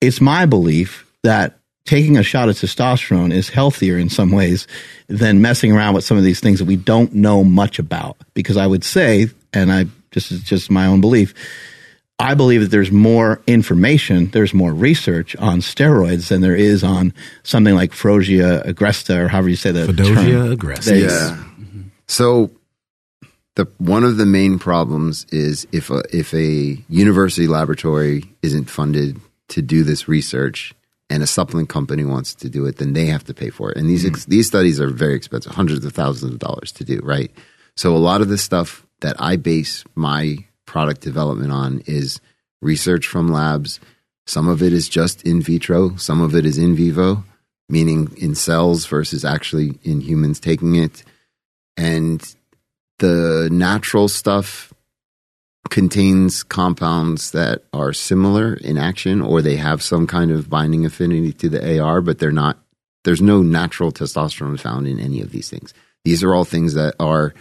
it's 0.00 0.20
my 0.20 0.46
belief 0.46 1.10
that 1.22 1.58
taking 1.84 2.16
a 2.16 2.22
shot 2.22 2.48
of 2.48 2.56
testosterone 2.56 3.32
is 3.32 3.48
healthier 3.48 3.98
in 3.98 4.08
some 4.08 4.30
ways 4.30 4.66
than 5.08 5.42
messing 5.42 5.72
around 5.72 5.94
with 5.94 6.04
some 6.04 6.16
of 6.16 6.22
these 6.22 6.40
things 6.40 6.60
that 6.60 6.66
we 6.66 6.76
don't 6.76 7.12
know 7.14 7.42
much 7.42 7.78
about. 7.78 8.16
Because 8.34 8.56
I 8.56 8.66
would 8.66 8.84
say, 8.84 9.28
and 9.52 9.72
I 9.72 9.86
this 10.12 10.32
is 10.32 10.42
just 10.42 10.70
my 10.70 10.86
own 10.86 11.00
belief, 11.00 11.34
I 12.18 12.34
believe 12.34 12.60
that 12.60 12.70
there's 12.70 12.92
more 12.92 13.40
information, 13.46 14.30
there's 14.30 14.52
more 14.52 14.74
research 14.74 15.34
on 15.36 15.60
steroids 15.60 16.28
than 16.28 16.42
there 16.42 16.54
is 16.54 16.84
on 16.84 17.14
something 17.44 17.74
like 17.74 17.92
Frogia 17.92 18.64
agresta 18.66 19.16
or 19.16 19.28
however 19.28 19.48
you 19.48 19.56
say 19.56 19.70
that. 19.72 19.88
Fedosia 19.88 20.52
aggressive. 20.52 20.84
There 20.84 20.96
you 20.96 21.08
Yeah. 21.08 21.44
So 22.08 22.50
the 23.54 23.66
one 23.78 24.04
of 24.04 24.16
the 24.16 24.26
main 24.26 24.58
problems 24.58 25.24
is 25.30 25.66
if 25.72 25.90
a 25.90 26.02
if 26.12 26.34
a 26.34 26.82
university 26.88 27.46
laboratory 27.46 28.24
isn't 28.42 28.66
funded 28.68 29.18
to 29.48 29.62
do 29.62 29.82
this 29.82 30.08
research 30.08 30.74
and 31.08 31.22
a 31.22 31.26
supplement 31.26 31.68
company 31.68 32.04
wants 32.04 32.34
to 32.34 32.48
do 32.48 32.66
it, 32.66 32.76
then 32.76 32.92
they 32.92 33.06
have 33.06 33.24
to 33.24 33.34
pay 33.34 33.50
for 33.50 33.70
it. 33.70 33.76
And 33.76 33.88
these 33.88 34.04
mm-hmm. 34.04 34.14
ex- 34.14 34.26
these 34.26 34.46
studies 34.46 34.80
are 34.80 34.88
very 34.88 35.14
expensive, 35.14 35.52
hundreds 35.52 35.84
of 35.84 35.92
thousands 35.92 36.32
of 36.32 36.38
dollars 36.38 36.70
to 36.72 36.84
do, 36.84 37.00
right? 37.02 37.30
So 37.76 37.96
a 37.96 37.98
lot 37.98 38.20
of 38.20 38.28
this 38.28 38.42
stuff 38.42 38.86
that 39.00 39.16
I 39.18 39.36
base 39.36 39.84
my 39.94 40.38
product 40.66 41.00
development 41.00 41.52
on 41.52 41.82
is 41.86 42.20
research 42.62 43.06
from 43.06 43.28
labs. 43.28 43.80
Some 44.26 44.48
of 44.48 44.62
it 44.62 44.72
is 44.72 44.88
just 44.88 45.22
in 45.22 45.42
vitro, 45.42 45.96
some 45.96 46.20
of 46.20 46.34
it 46.34 46.46
is 46.46 46.58
in 46.58 46.76
vivo, 46.76 47.24
meaning 47.68 48.12
in 48.16 48.34
cells 48.34 48.86
versus 48.86 49.24
actually 49.24 49.78
in 49.82 50.00
humans 50.00 50.38
taking 50.38 50.76
it. 50.76 51.02
And 51.76 52.22
the 52.98 53.48
natural 53.50 54.08
stuff 54.08 54.72
contains 55.70 56.42
compounds 56.42 57.30
that 57.32 57.64
are 57.72 57.92
similar 57.92 58.54
in 58.54 58.76
action 58.76 59.20
or 59.20 59.40
they 59.40 59.56
have 59.56 59.82
some 59.82 60.06
kind 60.06 60.30
of 60.30 60.50
binding 60.50 60.84
affinity 60.84 61.32
to 61.32 61.48
the 61.48 61.80
AR, 61.80 62.00
but 62.00 62.18
they're 62.18 62.32
not, 62.32 62.58
there's 63.04 63.22
no 63.22 63.42
natural 63.42 63.92
testosterone 63.92 64.58
found 64.58 64.86
in 64.86 64.98
any 64.98 65.20
of 65.20 65.30
these 65.30 65.48
things. 65.48 65.72
These 66.04 66.22
are 66.22 66.34
all 66.34 66.44
things 66.44 66.74
that 66.74 66.94
are 66.98 67.34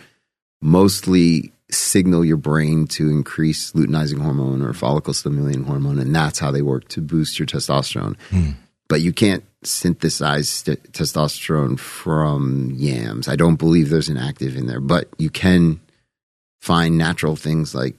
mostly 0.61 1.51
signal 1.71 2.25
your 2.25 2.37
brain 2.37 2.87
to 2.87 3.09
increase 3.09 3.71
luteinizing 3.73 4.21
hormone 4.21 4.61
or 4.61 4.73
follicle 4.73 5.13
stimulating 5.13 5.63
hormone, 5.63 5.99
and 5.99 6.15
that's 6.15 6.39
how 6.39 6.51
they 6.51 6.61
work 6.61 6.87
to 6.89 7.01
boost 7.01 7.37
your 7.39 7.45
testosterone. 7.45 8.17
Hmm. 8.29 8.51
But 8.87 9.01
you 9.01 9.13
can't 9.13 9.43
synthesize 9.63 10.49
st- 10.49 10.91
testosterone 10.93 11.79
from 11.79 12.71
yams. 12.73 13.27
I 13.27 13.35
don't 13.35 13.57
believe 13.57 13.89
there's 13.89 14.09
an 14.09 14.17
active 14.17 14.55
in 14.55 14.65
there, 14.65 14.79
but 14.79 15.09
you 15.17 15.29
can 15.29 15.79
find 16.59 16.97
natural 16.97 17.35
things 17.35 17.75
like 17.75 17.95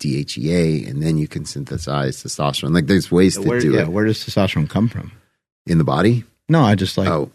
DHEA, 0.00 0.88
and 0.88 1.02
then 1.02 1.18
you 1.18 1.26
can 1.26 1.44
synthesize 1.44 2.22
testosterone. 2.22 2.72
Like 2.72 2.86
there's 2.86 3.10
ways 3.10 3.36
to 3.36 3.48
Where, 3.48 3.60
do 3.60 3.72
yeah, 3.72 3.82
it 3.82 3.88
where 3.88 4.04
does 4.04 4.22
testosterone 4.24 4.68
come 4.68 4.88
from? 4.88 5.12
in 5.66 5.78
the 5.78 5.84
body. 5.84 6.22
No, 6.48 6.62
I 6.62 6.76
just 6.76 6.96
like. 6.96 7.08
oh, 7.08 7.32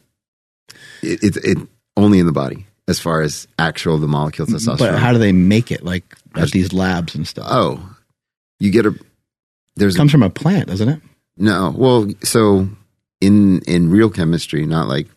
it, 1.02 1.22
it, 1.22 1.38
it 1.44 1.58
only 1.98 2.20
in 2.20 2.26
the 2.26 2.32
body 2.32 2.66
as 2.88 3.00
far 3.00 3.22
as 3.22 3.48
actual 3.60 3.98
the 3.98 4.08
molecules 4.08 4.50
testosterone. 4.50 4.80
but 4.80 5.00
how 5.00 5.14
do 5.14 5.20
they 5.20 5.32
make 5.32 5.72
it? 5.72 5.84
Like 5.84 6.16
at 6.36 6.52
these 6.52 6.74
labs 6.74 7.16
and 7.16 7.28
stuff. 7.28 7.48
oh, 7.50 7.96
you 8.60 8.72
get 8.72 8.86
a 8.86 8.96
there's 9.76 9.96
it 9.96 9.98
comes 9.98 10.12
from 10.12 10.24
a 10.24 10.30
plant, 10.30 10.68
doesn't 10.68 10.90
it? 10.90 11.02
No, 11.38 11.74
well, 11.76 12.10
so 12.24 12.68
in 13.20 13.62
in 13.62 13.90
real 13.90 14.10
chemistry, 14.10 14.66
not 14.66 14.88
like 14.88 15.08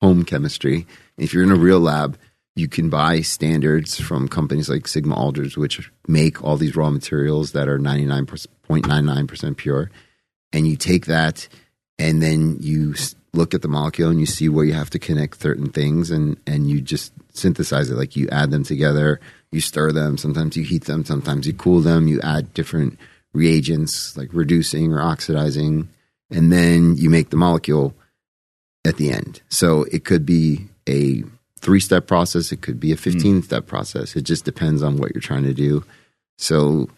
home 0.00 0.24
chemistry. 0.24 0.86
If 1.16 1.32
you're 1.32 1.44
in 1.44 1.52
a 1.52 1.56
real 1.56 1.80
lab, 1.80 2.18
you 2.56 2.68
can 2.68 2.88
buy 2.88 3.20
standards 3.20 4.00
from 4.00 4.28
companies 4.28 4.68
like 4.68 4.86
Sigma 4.86 5.14
Aldrich, 5.14 5.56
which 5.56 5.90
make 6.06 6.42
all 6.42 6.56
these 6.56 6.76
raw 6.76 6.90
materials 6.90 7.52
that 7.52 7.68
are 7.68 7.78
99.99% 7.78 9.56
pure. 9.56 9.90
And 10.52 10.66
you 10.66 10.76
take 10.76 11.06
that 11.06 11.48
and 11.98 12.22
then 12.22 12.58
you 12.60 12.94
look 13.34 13.54
at 13.54 13.62
the 13.62 13.68
molecule 13.68 14.10
and 14.10 14.20
you 14.20 14.26
see 14.26 14.48
where 14.48 14.64
you 14.64 14.72
have 14.72 14.90
to 14.90 14.98
connect 14.98 15.40
certain 15.40 15.68
things 15.70 16.10
and, 16.10 16.38
and 16.46 16.68
you 16.68 16.80
just 16.80 17.12
synthesize 17.32 17.90
it. 17.90 17.96
Like 17.96 18.16
you 18.16 18.28
add 18.30 18.50
them 18.50 18.64
together, 18.64 19.20
you 19.52 19.60
stir 19.60 19.92
them, 19.92 20.16
sometimes 20.16 20.56
you 20.56 20.64
heat 20.64 20.84
them, 20.84 21.04
sometimes 21.04 21.46
you 21.46 21.52
cool 21.52 21.80
them, 21.80 22.08
you 22.08 22.20
add 22.22 22.54
different 22.54 22.98
reagents 23.32 24.16
like 24.16 24.30
reducing 24.32 24.92
or 24.92 25.00
oxidizing, 25.00 25.88
and 26.30 26.52
then 26.52 26.96
you 26.96 27.10
make 27.10 27.30
the 27.30 27.36
molecule 27.36 27.94
at 28.84 28.96
the 28.96 29.10
end. 29.10 29.42
So 29.48 29.84
it 29.92 30.04
could 30.04 30.24
be 30.24 30.68
a 30.88 31.22
three 31.60 31.80
step 31.80 32.06
process, 32.06 32.52
it 32.52 32.62
could 32.62 32.78
be 32.78 32.92
a 32.92 32.96
15 32.96 33.42
step 33.42 33.66
process. 33.66 34.16
It 34.16 34.22
just 34.22 34.44
depends 34.44 34.82
on 34.82 34.96
what 34.96 35.14
you're 35.14 35.20
trying 35.20 35.44
to 35.44 35.54
do. 35.54 35.84
So 36.38 36.88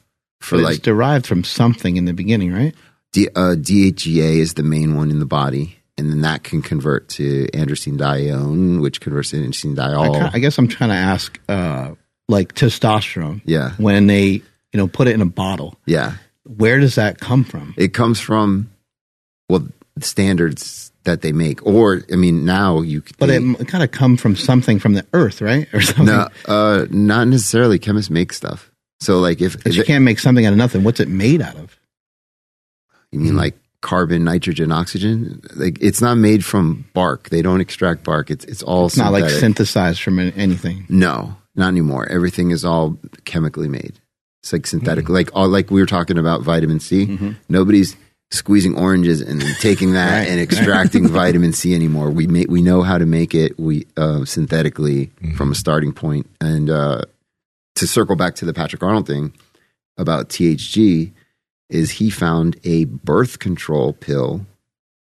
for 0.40 0.56
But 0.56 0.64
like 0.64 0.74
it's 0.74 0.82
derived 0.82 1.26
from 1.26 1.44
something 1.44 1.96
in 1.96 2.04
the 2.04 2.12
beginning, 2.12 2.52
right? 2.52 2.74
D, 3.12 3.28
uh, 3.34 3.54
DHEA 3.56 4.36
is 4.36 4.54
the 4.54 4.62
main 4.62 4.96
one 4.96 5.10
in 5.10 5.20
the 5.20 5.26
body, 5.26 5.75
and 5.98 6.10
then 6.10 6.20
that 6.22 6.42
can 6.44 6.62
convert 6.62 7.08
to 7.10 7.46
androstenedione, 7.54 8.80
which 8.80 9.00
converts 9.00 9.30
to 9.30 9.38
I, 9.42 9.46
androstenediol. 9.46 10.14
ki- 10.14 10.30
I 10.34 10.38
guess 10.38 10.58
I'm 10.58 10.68
trying 10.68 10.90
to 10.90 10.96
ask, 10.96 11.38
uh, 11.48 11.94
like 12.28 12.54
testosterone. 12.54 13.40
Yeah. 13.44 13.72
When 13.78 14.06
they, 14.06 14.26
you 14.28 14.42
know, 14.74 14.88
put 14.88 15.08
it 15.08 15.14
in 15.14 15.22
a 15.22 15.26
bottle, 15.26 15.78
yeah, 15.86 16.14
where 16.44 16.78
does 16.80 16.96
that 16.96 17.18
come 17.20 17.44
from? 17.44 17.74
it 17.76 17.94
comes 17.94 18.20
from 18.20 18.70
well 19.48 19.66
the 19.96 20.04
standards 20.04 20.92
that 21.04 21.22
they 21.22 21.32
make, 21.32 21.64
or 21.64 22.02
I 22.12 22.16
mean 22.16 22.44
now 22.44 22.80
you. 22.82 23.02
But 23.18 23.26
they, 23.26 23.36
it, 23.36 23.60
it 23.60 23.68
kind 23.68 23.82
of 23.84 23.90
come 23.92 24.16
from 24.16 24.36
something 24.36 24.78
from 24.78 24.94
the 24.94 25.06
earth, 25.12 25.40
right? 25.40 25.66
Or 25.72 25.80
something. 25.80 26.06
no, 26.06 26.28
uh, 26.46 26.86
not 26.90 27.28
necessarily. 27.28 27.78
Chemists 27.78 28.10
make 28.10 28.32
stuff. 28.32 28.70
So 29.00 29.20
like 29.20 29.40
if, 29.40 29.66
if 29.66 29.76
you 29.76 29.84
can't 29.84 30.04
make 30.04 30.18
something 30.18 30.44
out 30.46 30.52
of 30.52 30.58
nothing. 30.58 30.82
What's 30.82 31.00
it 31.00 31.08
made 31.08 31.40
out 31.42 31.54
of? 31.56 31.78
you 33.12 33.20
mean 33.20 33.36
like 33.36 33.54
carbon, 33.86 34.24
nitrogen, 34.24 34.72
oxygen, 34.72 35.40
like 35.54 35.78
it's 35.80 36.02
not 36.02 36.16
made 36.16 36.44
from 36.44 36.84
bark. 36.92 37.28
They 37.28 37.40
don't 37.40 37.60
extract 37.60 38.02
bark. 38.02 38.32
It's 38.32 38.44
it's 38.44 38.62
all 38.64 38.86
It's 38.86 38.96
not 38.96 39.12
like 39.12 39.30
synthesized 39.30 40.02
from 40.02 40.18
anything. 40.18 40.86
No, 40.88 41.36
not 41.54 41.68
anymore. 41.68 42.04
Everything 42.10 42.50
is 42.50 42.64
all 42.64 42.98
chemically 43.24 43.68
made. 43.68 44.00
It's 44.42 44.52
like 44.52 44.66
synthetic, 44.66 45.08
like 45.08 45.30
all 45.34 45.48
like 45.48 45.70
we 45.70 45.80
were 45.80 45.86
talking 45.86 46.18
about 46.18 46.42
vitamin 46.42 46.80
C. 46.80 47.34
Nobody's 47.48 47.96
squeezing 48.32 48.76
oranges 48.76 49.20
and 49.20 49.40
then 49.40 49.54
taking 49.60 49.92
that 49.92 50.18
Right, 50.18 50.28
and 50.28 50.40
extracting 50.40 51.06
vitamin 51.22 51.52
C 51.52 51.72
anymore. 51.72 52.10
We 52.10 52.26
make 52.26 52.50
we 52.50 52.62
know 52.62 52.82
how 52.82 52.98
to 52.98 53.06
make 53.06 53.36
it 53.36 53.56
we 53.56 53.86
uh, 53.96 54.24
synthetically 54.24 55.12
from 55.36 55.52
a 55.52 55.54
starting 55.54 55.92
point. 55.92 56.28
And 56.40 56.70
uh, 56.70 57.02
to 57.76 57.86
circle 57.86 58.16
back 58.16 58.34
to 58.36 58.44
the 58.44 58.52
Patrick 58.52 58.82
Arnold 58.82 59.06
thing 59.06 59.32
about 59.96 60.28
THG, 60.28 61.12
is 61.68 61.90
he 61.92 62.10
found 62.10 62.58
a 62.64 62.84
birth 62.84 63.38
control 63.38 63.92
pill 63.92 64.46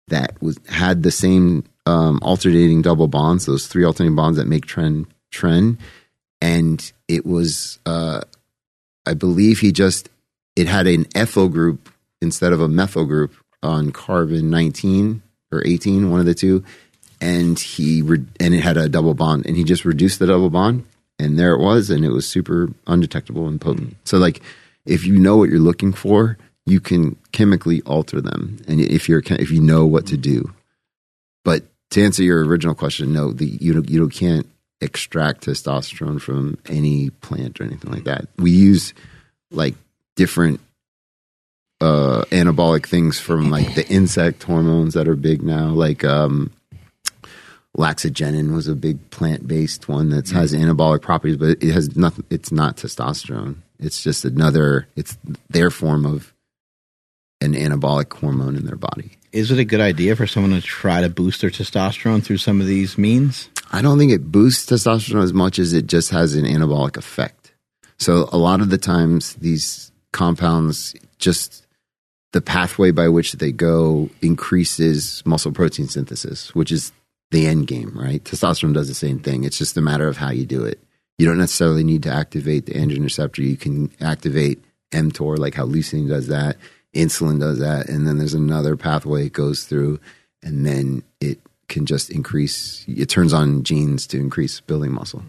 that 0.08 0.42
was 0.42 0.60
had 0.68 1.04
the 1.04 1.12
same 1.12 1.64
um, 1.86 2.20
alternating 2.22 2.82
double 2.82 3.08
bonds, 3.08 3.46
those 3.46 3.68
three 3.68 3.84
alternating 3.84 4.16
bonds 4.16 4.38
that 4.38 4.48
make 4.48 4.66
tren 4.66 5.06
tren, 5.32 5.78
and 6.42 6.92
it 7.08 7.26
was, 7.26 7.80
uh, 7.86 8.22
I 9.06 9.14
believe 9.14 9.60
he 9.60 9.72
just 9.72 10.10
it 10.56 10.68
had 10.68 10.88
an 10.88 11.06
ethyl 11.16 11.50
group 11.50 11.90
instead 12.22 12.54
of 12.54 12.62
a 12.62 12.68
methyl 12.68 13.06
group 13.06 13.34
on 13.62 13.92
carbon 13.92 14.50
nineteen 14.50 15.22
or 15.52 15.66
eighteen, 15.66 16.12
one 16.12 16.20
of 16.20 16.26
the 16.26 16.34
two, 16.34 16.64
and 17.22 17.60
he 17.60 18.02
re- 18.02 18.26
and 18.40 18.54
it 18.54 18.62
had 18.62 18.78
a 18.78 18.90
double 18.90 19.14
bond, 19.14 19.46
and 19.46 19.56
he 19.56 19.64
just 19.64 19.86
reduced 19.86 20.20
the 20.20 20.28
double 20.28 20.50
bond, 20.50 20.86
and 21.18 21.38
there 21.38 21.54
it 21.54 21.60
was, 21.60 21.90
and 21.90 22.04
it 22.04 22.10
was 22.10 22.28
super 22.28 22.70
undetectable 22.88 23.48
and 23.48 23.62
potent. 23.62 23.96
So 24.06 24.18
like, 24.18 24.42
if 24.86 25.06
you 25.06 25.18
know 25.18 25.38
what 25.38 25.50
you're 25.50 25.60
looking 25.60 25.94
for, 25.94 26.38
you 26.66 26.80
can 26.80 27.16
chemically 27.32 27.82
alter 27.84 28.22
them, 28.22 28.58
and 28.68 28.80
if 28.80 29.10
you're 29.10 29.24
if 29.28 29.52
you 29.52 29.62
know 29.62 29.86
what 29.86 30.08
to 30.08 30.18
do. 30.18 30.54
But 31.46 31.64
to 31.92 32.04
answer 32.04 32.24
your 32.24 32.46
original 32.46 32.76
question, 32.76 33.14
no, 33.14 33.32
the 33.32 33.46
you 33.46 33.74
don't- 33.74 33.90
you 33.90 34.08
can't 34.10 34.48
extract 34.82 35.46
testosterone 35.46 36.22
from 36.22 36.58
any 36.68 37.10
plant 37.10 37.60
or 37.60 37.66
anything 37.66 37.92
like 37.92 38.06
that. 38.06 38.28
We 38.38 38.52
use 38.52 38.94
like 39.52 39.76
different 40.16 40.60
uh 41.82 42.24
anabolic 42.32 42.86
things 42.86 43.20
from 43.20 43.50
like 43.50 43.74
the 43.76 43.88
insect 43.90 44.44
hormones 44.44 44.94
that 44.94 45.08
are 45.08 45.16
big 45.16 45.42
now 45.42 45.70
like 45.70 46.04
um 46.04 46.52
laxagenin 47.78 48.54
was 48.54 48.68
a 48.68 48.76
big 48.76 49.10
plant-based 49.12 49.88
one 49.88 50.10
that 50.10 50.30
has 50.30 50.54
anabolic 50.54 51.02
properties 51.02 51.38
but 51.38 51.62
it 51.64 51.72
has 51.72 51.96
nothing 51.96 52.26
it's 52.30 52.52
not 52.52 52.76
testosterone 52.76 53.56
it's 53.80 54.02
just 54.02 54.26
another 54.26 54.88
it's 54.96 55.18
their 55.50 55.70
form 55.70 56.06
of 56.06 56.34
an 57.42 57.54
anabolic 57.54 58.12
hormone 58.14 58.56
in 58.56 58.66
their 58.66 58.76
body 58.76 59.12
Is 59.32 59.52
it 59.52 59.60
a 59.60 59.66
good 59.66 59.82
idea 59.82 60.16
for 60.16 60.28
someone 60.28 60.52
to 60.52 60.62
try 60.62 61.02
to 61.02 61.10
boost 61.10 61.42
their 61.42 61.50
testosterone 61.50 62.24
through 62.24 62.38
some 62.38 62.60
of 62.62 62.68
these 62.68 62.98
means? 62.98 63.50
I 63.72 63.82
don't 63.82 64.00
think 64.00 64.12
it 64.12 64.32
boosts 64.32 64.66
testosterone 64.66 65.24
as 65.24 65.34
much 65.34 65.60
as 65.60 65.74
it 65.74 65.86
just 65.86 66.10
has 66.10 66.36
an 66.36 66.46
anabolic 66.46 66.98
effect. 66.98 67.54
So 67.98 68.28
a 68.32 68.38
lot 68.38 68.62
of 68.62 68.70
the 68.70 68.78
times 68.78 69.36
these 69.36 69.92
compounds 70.12 70.96
just 71.20 71.68
the 72.32 72.42
pathway 72.42 72.92
by 72.92 73.08
which 73.08 73.34
they 73.34 73.52
go 73.52 74.10
increases 74.22 75.22
muscle 75.26 75.52
protein 75.52 75.88
synthesis, 75.88 76.54
which 76.56 76.72
is 76.72 76.92
the 77.32 77.48
end 77.48 77.68
game, 77.68 77.92
right? 77.96 78.24
Testosterone 78.24 78.74
does 78.74 78.88
the 78.88 78.94
same 78.94 79.20
thing. 79.20 79.44
It's 79.44 79.58
just 79.58 79.78
a 79.78 79.82
matter 79.82 80.08
of 80.08 80.18
how 80.18 80.32
you 80.32 80.46
do 80.46 80.64
it. 80.64 80.80
You 81.20 81.28
don't 81.28 81.38
necessarily 81.38 81.84
need 81.84 82.02
to 82.04 82.12
activate 82.12 82.66
the 82.66 82.74
androgen 82.74 83.04
receptor. 83.04 83.44
You 83.44 83.58
can 83.58 83.92
activate 84.02 84.64
mTOR, 84.92 85.38
like 85.38 85.54
how 85.54 85.68
leucine 85.68 86.08
does 86.08 86.28
that. 86.28 86.58
Insulin 86.96 87.40
does 87.40 87.60
that, 87.60 87.88
and 87.90 88.08
then 88.08 88.18
there's 88.18 88.34
another 88.34 88.76
pathway 88.76 89.28
it 89.28 89.34
goes 89.34 89.66
through, 89.66 90.00
and 90.42 90.66
then 90.66 91.04
it 91.22 91.40
can 91.68 91.86
just 91.86 92.10
increase. 92.10 92.84
It 92.88 93.10
turns 93.10 93.32
on 93.32 93.62
genes 93.64 94.08
to 94.08 94.18
increase 94.18 94.60
building 94.62 94.92
muscle. 94.92 95.22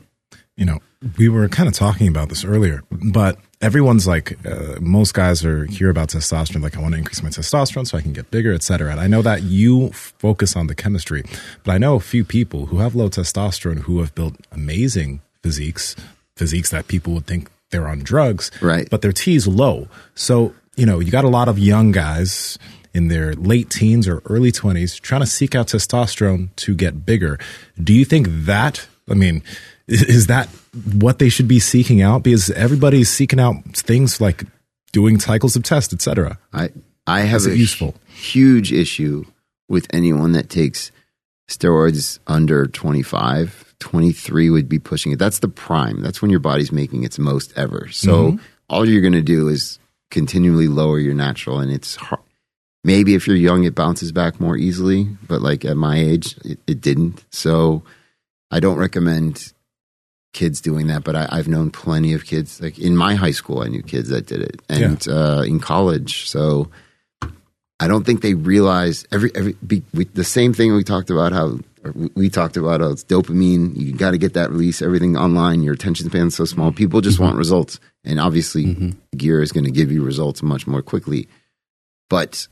you 0.61 0.67
know, 0.67 0.79
we 1.17 1.29
were 1.31 1.49
kind 1.49 1.69
of 1.69 1.75
talking 1.75 2.07
about 2.07 2.29
this 2.29 2.45
earlier, 2.45 2.85
but 2.91 3.39
everyone's 3.63 4.07
like, 4.07 4.39
uh, 4.47 4.79
most 4.79 5.15
guys 5.15 5.43
are 5.43 5.65
hear 5.65 5.89
about 5.89 6.11
testosterone, 6.11 6.63
like 6.63 6.77
I 6.77 6.81
want 6.81 6.93
to 6.93 6.99
increase 6.99 7.23
my 7.23 7.31
testosterone 7.31 7.87
so 7.87 7.97
I 7.97 8.03
can 8.03 8.13
get 8.13 8.31
bigger, 8.31 8.53
et 8.53 8.63
cetera. 8.63 8.91
And 8.91 9.01
I 9.01 9.07
know 9.07 9.23
that 9.23 9.43
you 9.43 9.91
focus 9.91 10.57
on 10.57 10.67
the 10.67 10.75
chemistry, 10.75 11.25
but 11.65 11.73
I 11.73 11.79
know 11.79 11.95
a 11.95 12.01
few 12.01 12.25
people 12.25 12.67
who 12.67 12.79
have 12.79 12.95
low 12.95 13.09
testosterone 13.09 13.81
who 13.81 14.01
have 14.01 14.15
built 14.15 14.37
amazing 14.53 15.23
physiques, 15.43 15.97
physiques 16.37 16.71
that 16.71 16.89
people 16.89 17.15
would 17.15 17.27
think 17.27 17.51
they're 17.71 17.89
on 17.89 18.01
drugs, 18.01 18.51
Right. 18.61 18.89
But 18.91 19.01
their 19.03 19.13
T 19.13 19.37
is 19.37 19.47
low. 19.47 19.89
So, 20.15 20.55
you 20.77 20.87
know, 20.87 20.99
you 21.01 21.11
got 21.13 21.25
a 21.25 21.29
lot 21.29 21.49
of 21.49 21.59
young 21.59 21.93
guys 21.93 22.59
in 22.93 23.07
their 23.09 23.35
late 23.35 23.71
teens 23.71 24.09
or 24.09 24.21
early 24.27 24.51
20s 24.51 25.01
trying 25.01 25.21
to 25.21 25.27
seek 25.27 25.55
out 25.55 25.69
testosterone 25.69 26.49
to 26.57 26.75
get 26.75 27.07
bigger. 27.07 27.39
Do 27.83 27.93
you 27.93 28.05
think 28.05 28.27
that, 28.29 28.89
I 29.09 29.15
mean, 29.15 29.43
is 29.87 30.27
that 30.27 30.49
what 30.95 31.19
they 31.21 31.29
should 31.29 31.47
be 31.49 31.61
seeking 31.61 32.03
out? 32.03 32.25
Because 32.25 32.51
everybody's 32.51 33.09
seeking 33.09 33.39
out 33.39 33.57
things 33.75 34.21
like 34.21 34.45
doing 34.93 35.21
cycles 35.21 35.55
of 35.55 35.63
tests, 35.63 35.93
etc. 35.95 36.39
I 36.53 36.71
I 37.07 37.21
have 37.21 37.43
Is 37.43 37.47
a 37.47 37.57
useful? 37.57 37.95
huge 38.09 38.73
issue 38.73 39.25
with 39.69 39.87
anyone 39.91 40.33
that 40.33 40.49
takes 40.51 40.91
steroids 41.49 42.19
under 42.27 42.67
25 42.67 43.70
23 43.81 44.51
would 44.51 44.69
be 44.69 44.79
pushing 44.79 45.13
it. 45.13 45.19
That's 45.19 45.41
the 45.41 45.49
prime. 45.49 46.01
That's 46.01 46.23
when 46.23 46.31
your 46.31 46.41
body's 46.41 46.71
making 46.71 47.03
its 47.05 47.19
most 47.19 47.53
ever. 47.57 47.89
So 47.91 48.39
all 48.69 48.89
you're 48.89 49.01
going 49.03 49.13
to 49.15 49.23
do 49.23 49.49
is 49.49 49.79
continually 50.11 50.69
lower 50.69 50.99
your 50.99 51.15
natural 51.15 51.59
and 51.61 51.71
it's 51.71 51.97
hard. 51.97 52.21
maybe 52.83 53.15
if 53.15 53.27
you're 53.27 53.37
young 53.37 53.65
it 53.65 53.75
bounces 53.77 54.11
back 54.11 54.41
more 54.41 54.57
easily 54.57 55.05
but 55.29 55.41
like 55.41 55.65
at 55.65 55.77
my 55.77 55.97
age 55.97 56.37
it, 56.45 56.59
it 56.67 56.81
didn't. 56.81 57.25
So 57.31 57.83
i 58.51 58.59
don't 58.59 58.79
recommend 58.79 59.53
kids 60.33 60.61
doing 60.61 60.89
that 60.89 61.05
but 61.05 61.15
I, 61.15 61.29
i've 61.31 61.47
known 61.47 61.71
plenty 61.71 62.13
of 62.13 62.25
kids 62.25 62.61
like 62.61 62.77
in 62.79 62.97
my 62.97 63.15
high 63.15 63.31
school 63.31 63.63
i 63.63 63.69
knew 63.69 63.83
kids 63.83 64.09
that 64.09 64.27
did 64.27 64.43
it 64.43 64.61
and 64.69 65.07
uh, 65.09 65.43
in 65.47 65.61
college. 65.61 66.29
So 66.29 66.71
I 67.81 67.89
don't 67.89 68.05
think 68.05 68.21
they 68.21 68.35
realize 68.35 69.07
every 69.11 69.31
every 69.35 69.57
be, 69.67 69.83
we, 69.95 70.05
the 70.05 70.25
same 70.25 70.53
thing 70.53 70.75
we 70.75 70.85
talked 70.85 71.09
about 71.11 71.33
how 71.33 71.59
we- 72.15 72.31
talked 72.31 72.57
about 72.57 72.81
uh, 72.81 72.91
it's 72.91 73.05
dopamine. 73.05 73.77
You 73.77 73.93
got 73.93 74.13
to 74.13 74.19
get 74.19 74.35
that 74.35 74.51
release. 74.51 74.83
Everything 74.83 75.17
online. 75.17 75.63
Your 75.63 75.75
attention 75.75 76.09
span 76.09 76.29
is 76.29 76.37
so 76.37 76.45
small. 76.45 76.73
People 76.73 77.01
just 77.01 77.17
mm-hmm. 77.17 77.25
want 77.25 77.37
results, 77.37 77.81
and 78.05 78.21
obviously, 78.21 78.67
mm-hmm. 78.67 78.91
gear 79.17 79.43
is 79.43 79.53
going 79.53 79.65
to 79.65 79.71
give 79.71 79.91
you 79.91 80.05
results 80.05 80.43
much 80.43 80.67
more 80.67 80.83
quickly. 80.83 81.29
But 82.09 82.49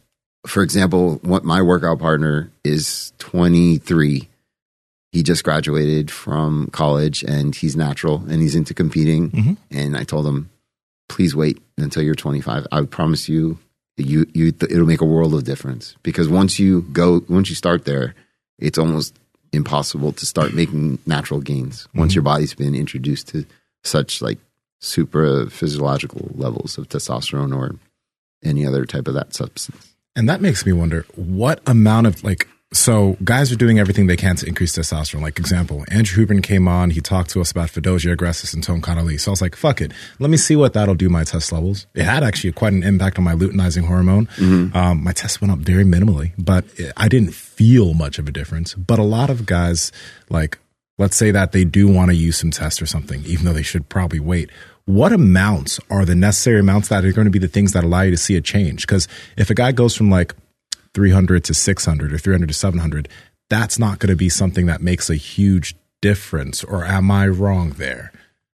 for 0.47 0.63
example, 0.63 1.17
what 1.23 1.45
my 1.45 1.63
workout 1.63 1.99
partner 1.99 2.51
is 2.65 3.13
23. 3.19 4.29
He 5.13 5.23
just 5.23 5.43
graduated 5.43 6.11
from 6.11 6.69
college 6.73 7.23
and 7.23 7.55
he's 7.55 7.77
natural 7.77 8.23
and 8.29 8.41
he's 8.41 8.55
into 8.55 8.75
competing. 8.75 9.31
Mm-hmm. 9.31 9.53
And 9.71 9.97
I 9.97 10.05
told 10.05 10.27
him, 10.27 10.51
please 11.09 11.35
wait 11.35 11.61
until 11.77 12.03
you're 12.03 12.15
25. 12.15 12.67
I 12.71 12.83
promise 12.83 13.29
you, 13.29 13.59
you, 13.97 14.27
you, 14.33 14.49
it'll 14.49 14.87
make 14.87 15.01
a 15.01 15.07
world 15.07 15.35
of 15.35 15.45
difference 15.45 15.97
because 16.03 16.29
once 16.29 16.59
you 16.59 16.83
go, 16.93 17.23
once 17.29 17.49
you 17.49 17.57
start 17.57 17.85
there, 17.85 18.15
it's 18.59 18.79
almost 18.79 19.19
impossible 19.53 20.13
to 20.13 20.27
start 20.27 20.53
making 20.53 20.99
natural 21.07 21.41
gains 21.41 21.89
once 21.95 22.15
your 22.15 22.23
mm-hmm. 22.23 22.35
body's 22.35 22.55
been 22.55 22.75
introduced 22.75 23.29
to 23.29 23.47
such 23.83 24.21
like 24.21 24.39
super 24.81 25.49
physiological 25.49 26.31
levels 26.35 26.79
of 26.79 26.89
testosterone 26.89 27.57
or 27.57 27.77
any 28.45 28.67
other 28.67 28.85
type 28.85 29.09
of 29.09 29.15
that 29.15 29.35
substance. 29.35 29.95
And 30.15 30.29
that 30.29 30.41
makes 30.41 30.67
me 30.67 30.73
wonder 30.73 31.07
what 31.15 31.61
amount 31.67 32.07
of 32.07 32.23
like 32.23 32.49
so 32.73 33.17
guys 33.25 33.51
are 33.51 33.57
doing 33.57 33.79
everything 33.79 34.09
they 34.09 34.17
can 34.17 34.37
to 34.37 34.47
increase 34.47 34.77
testosterone. 34.77 35.23
Like 35.23 35.39
example, 35.39 35.85
Andrew 35.91 36.27
Huberman 36.27 36.43
came 36.43 36.69
on, 36.69 36.91
he 36.91 37.01
talked 37.01 37.31
to 37.31 37.41
us 37.41 37.51
about 37.51 37.71
Fedosia 37.71 38.13
aggressors 38.13 38.53
and 38.53 38.63
Tone 38.63 38.83
Connolly. 38.83 39.17
So 39.17 39.31
I 39.31 39.33
was 39.33 39.41
like, 39.41 39.57
fuck 39.57 39.81
it. 39.81 39.93
Let 40.19 40.29
me 40.29 40.37
see 40.37 40.55
what 40.55 40.75
that'll 40.75 40.95
do 40.95 41.09
my 41.09 41.25
test 41.25 41.51
levels. 41.51 41.87
It 41.95 42.03
had 42.03 42.23
actually 42.23 42.53
quite 42.53 42.75
an 42.75 42.83
impact 42.83 43.17
on 43.17 43.25
my 43.25 43.35
luteinizing 43.35 43.87
hormone. 43.87 44.29
Um, 44.75 45.03
my 45.03 45.13
test 45.13 45.41
went 45.41 45.51
up 45.51 45.61
very 45.61 45.85
minimally, 45.85 46.33
but 46.39 46.67
it, 46.77 46.93
I 46.97 47.09
didn't 47.09 47.33
feel 47.33 47.95
much 47.95 48.19
of 48.19 48.29
a 48.29 48.33
difference. 48.33 48.75
But 48.75 48.99
a 48.99 49.03
lot 49.05 49.31
of 49.31 49.47
guys, 49.47 49.91
like, 50.29 50.59
let's 50.99 51.17
say 51.17 51.31
that 51.31 51.53
they 51.53 51.65
do 51.65 51.89
want 51.89 52.11
to 52.11 52.17
use 52.17 52.37
some 52.37 52.51
test 52.51 52.83
or 52.83 52.87
something, 52.87 53.25
even 53.25 53.47
though 53.47 53.55
they 53.55 53.63
should 53.63 53.89
probably 53.89 54.21
wait. 54.21 54.51
What 54.85 55.13
amounts 55.13 55.81
are 55.91 56.05
the 56.05 56.15
necessary 56.15 56.61
amounts 56.61 56.89
that 56.89 57.05
are 57.05 57.13
going 57.13 57.27
to 57.27 57.31
be 57.31 57.39
the 57.39 57.49
things 57.49 57.73
that 57.73 57.85
allow 57.85 58.03
you 58.03 58.11
to 58.11 58.17
see 58.17 58.37
a 58.37 58.41
change? 58.43 58.87
Because 58.87 59.09
if 59.37 59.49
a 59.49 59.55
guy 59.55 59.73
goes 59.73 59.95
from 59.95 60.11
like 60.11 60.35
300 60.99 61.45
to 61.45 61.55
600 61.55 62.13
or 62.13 62.19
300 62.19 62.49
to 62.49 62.53
700, 62.55 63.09
that's 63.49 63.79
not 63.79 64.01
going 64.01 64.11
to 64.11 64.17
be 64.17 64.29
something 64.29 64.67
that 64.67 64.81
makes 64.83 65.09
a 65.09 65.15
huge 65.15 65.77
difference. 66.03 66.65
Or 66.65 66.85
am 66.85 67.09
I 67.13 67.29
wrong 67.29 67.71
there? 67.79 68.11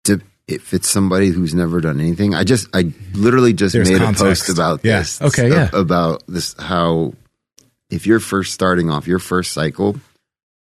to 0.05 0.21
if 0.47 0.73
it's 0.73 0.89
somebody 0.89 1.27
who's 1.31 1.53
never 1.53 1.81
done 1.81 1.99
anything, 1.99 2.33
I 2.33 2.45
just 2.45 2.67
I 2.73 2.93
literally 3.13 3.51
just 3.51 3.73
There's 3.73 3.89
made 3.91 3.97
context. 3.99 4.21
a 4.21 4.25
post 4.25 4.49
about 4.49 4.79
Yeah. 4.85 4.99
this. 4.99 5.21
Okay, 5.21 5.49
yeah. 5.49 5.69
About 5.73 6.23
this 6.27 6.55
how 6.57 7.13
if 7.89 8.07
you're 8.07 8.21
first 8.21 8.53
starting 8.53 8.89
off 8.89 9.05
your 9.05 9.19
first 9.19 9.51
cycle, 9.51 9.97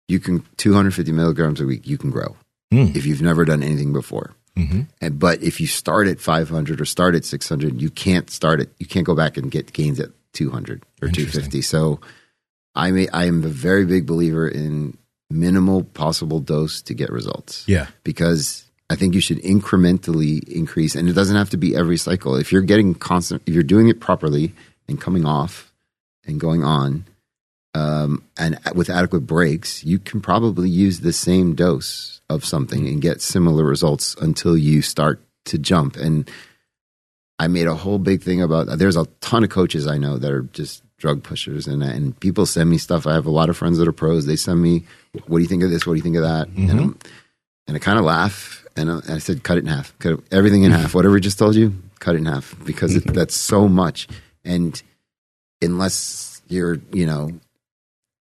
you 0.08 0.20
can 0.20 0.42
250 0.56 1.12
milligrams 1.12 1.60
a 1.60 1.66
week, 1.66 1.86
you 1.86 1.98
can 1.98 2.10
grow 2.10 2.34
Mm. 2.72 2.96
if 2.96 3.04
you've 3.04 3.20
never 3.22 3.44
done 3.44 3.62
anything 3.62 3.92
before. 3.92 4.34
Mm-hmm. 4.56 4.80
And, 5.00 5.18
but 5.18 5.42
if 5.42 5.60
you 5.60 5.66
start 5.68 6.08
at 6.08 6.18
500 6.20 6.80
or 6.80 6.84
start 6.84 7.14
at 7.14 7.24
600, 7.24 7.80
you 7.80 7.90
can't 7.90 8.28
start 8.30 8.60
it. 8.60 8.70
You 8.80 8.86
can't 8.86 9.06
go 9.06 9.14
back 9.14 9.36
and 9.36 9.50
get 9.52 9.72
gains 9.72 10.00
at 10.00 10.10
200 10.34 10.84
or 11.02 11.08
250. 11.08 11.62
So 11.62 12.00
I 12.74 12.90
may, 12.90 13.08
I 13.08 13.24
am 13.26 13.42
a 13.44 13.48
very 13.48 13.84
big 13.84 14.06
believer 14.06 14.46
in 14.48 14.96
minimal 15.30 15.84
possible 15.84 16.40
dose 16.40 16.80
to 16.82 16.94
get 16.94 17.10
results 17.10 17.64
Yeah. 17.66 17.88
because 18.04 18.64
I 18.90 18.96
think 18.96 19.14
you 19.14 19.20
should 19.20 19.38
incrementally 19.42 20.42
increase, 20.48 20.94
and 20.94 21.08
it 21.08 21.12
doesn't 21.12 21.36
have 21.36 21.50
to 21.50 21.58
be 21.58 21.76
every 21.76 21.98
cycle. 21.98 22.36
If 22.36 22.52
you're 22.52 22.62
getting 22.62 22.94
constant, 22.94 23.42
if 23.46 23.52
you're 23.52 23.62
doing 23.62 23.88
it 23.88 24.00
properly 24.00 24.54
and 24.88 24.98
coming 25.00 25.26
off 25.26 25.70
and 26.26 26.40
going 26.40 26.64
on, 26.64 27.04
um, 27.74 28.24
and 28.38 28.58
with 28.74 28.88
adequate 28.88 29.20
breaks, 29.26 29.84
you 29.84 29.98
can 29.98 30.20
probably 30.22 30.70
use 30.70 31.00
the 31.00 31.12
same 31.12 31.54
dose 31.54 32.22
of 32.30 32.44
something 32.44 32.88
and 32.88 33.02
get 33.02 33.20
similar 33.20 33.64
results 33.64 34.16
until 34.22 34.56
you 34.56 34.80
start 34.80 35.20
to 35.44 35.58
jump. 35.58 35.96
And 35.96 36.28
I 37.38 37.48
made 37.48 37.66
a 37.66 37.74
whole 37.74 37.98
big 37.98 38.22
thing 38.22 38.42
about. 38.42 38.66
There's 38.78 38.96
a 38.96 39.06
ton 39.20 39.44
of 39.44 39.50
coaches 39.50 39.86
I 39.86 39.98
know 39.98 40.18
that 40.18 40.30
are 40.30 40.42
just 40.42 40.82
drug 40.98 41.22
pushers, 41.22 41.66
and 41.66 41.82
and 41.82 42.18
people 42.18 42.46
send 42.46 42.68
me 42.68 42.78
stuff. 42.78 43.06
I 43.06 43.14
have 43.14 43.26
a 43.26 43.30
lot 43.30 43.48
of 43.48 43.56
friends 43.56 43.78
that 43.78 43.88
are 43.88 43.92
pros. 43.92 44.26
They 44.26 44.36
send 44.36 44.60
me, 44.60 44.84
"What 45.26 45.38
do 45.38 45.42
you 45.42 45.48
think 45.48 45.62
of 45.62 45.70
this? 45.70 45.86
What 45.86 45.94
do 45.94 45.96
you 45.96 46.02
think 46.02 46.16
of 46.16 46.22
that?" 46.22 46.48
And 46.48 46.68
mm-hmm. 46.68 46.78
I'm, 46.78 46.98
and 47.68 47.76
I 47.76 47.80
kind 47.80 47.98
of 47.98 48.04
laugh, 48.04 48.66
and 48.76 48.90
I, 48.90 49.00
I 49.08 49.18
said, 49.18 49.42
"Cut 49.44 49.58
it 49.58 49.60
in 49.60 49.66
half. 49.66 49.96
Cut 49.98 50.20
everything 50.32 50.64
in 50.64 50.72
half. 50.72 50.94
Whatever 50.94 51.14
we 51.14 51.20
just 51.20 51.38
told 51.38 51.54
you, 51.54 51.74
cut 52.00 52.14
it 52.14 52.18
in 52.18 52.26
half 52.26 52.54
because 52.64 52.96
it, 52.96 53.04
that's 53.14 53.36
so 53.36 53.68
much." 53.68 54.08
And 54.44 54.80
unless 55.62 56.42
you're, 56.48 56.80
you 56.92 57.06
know, 57.06 57.30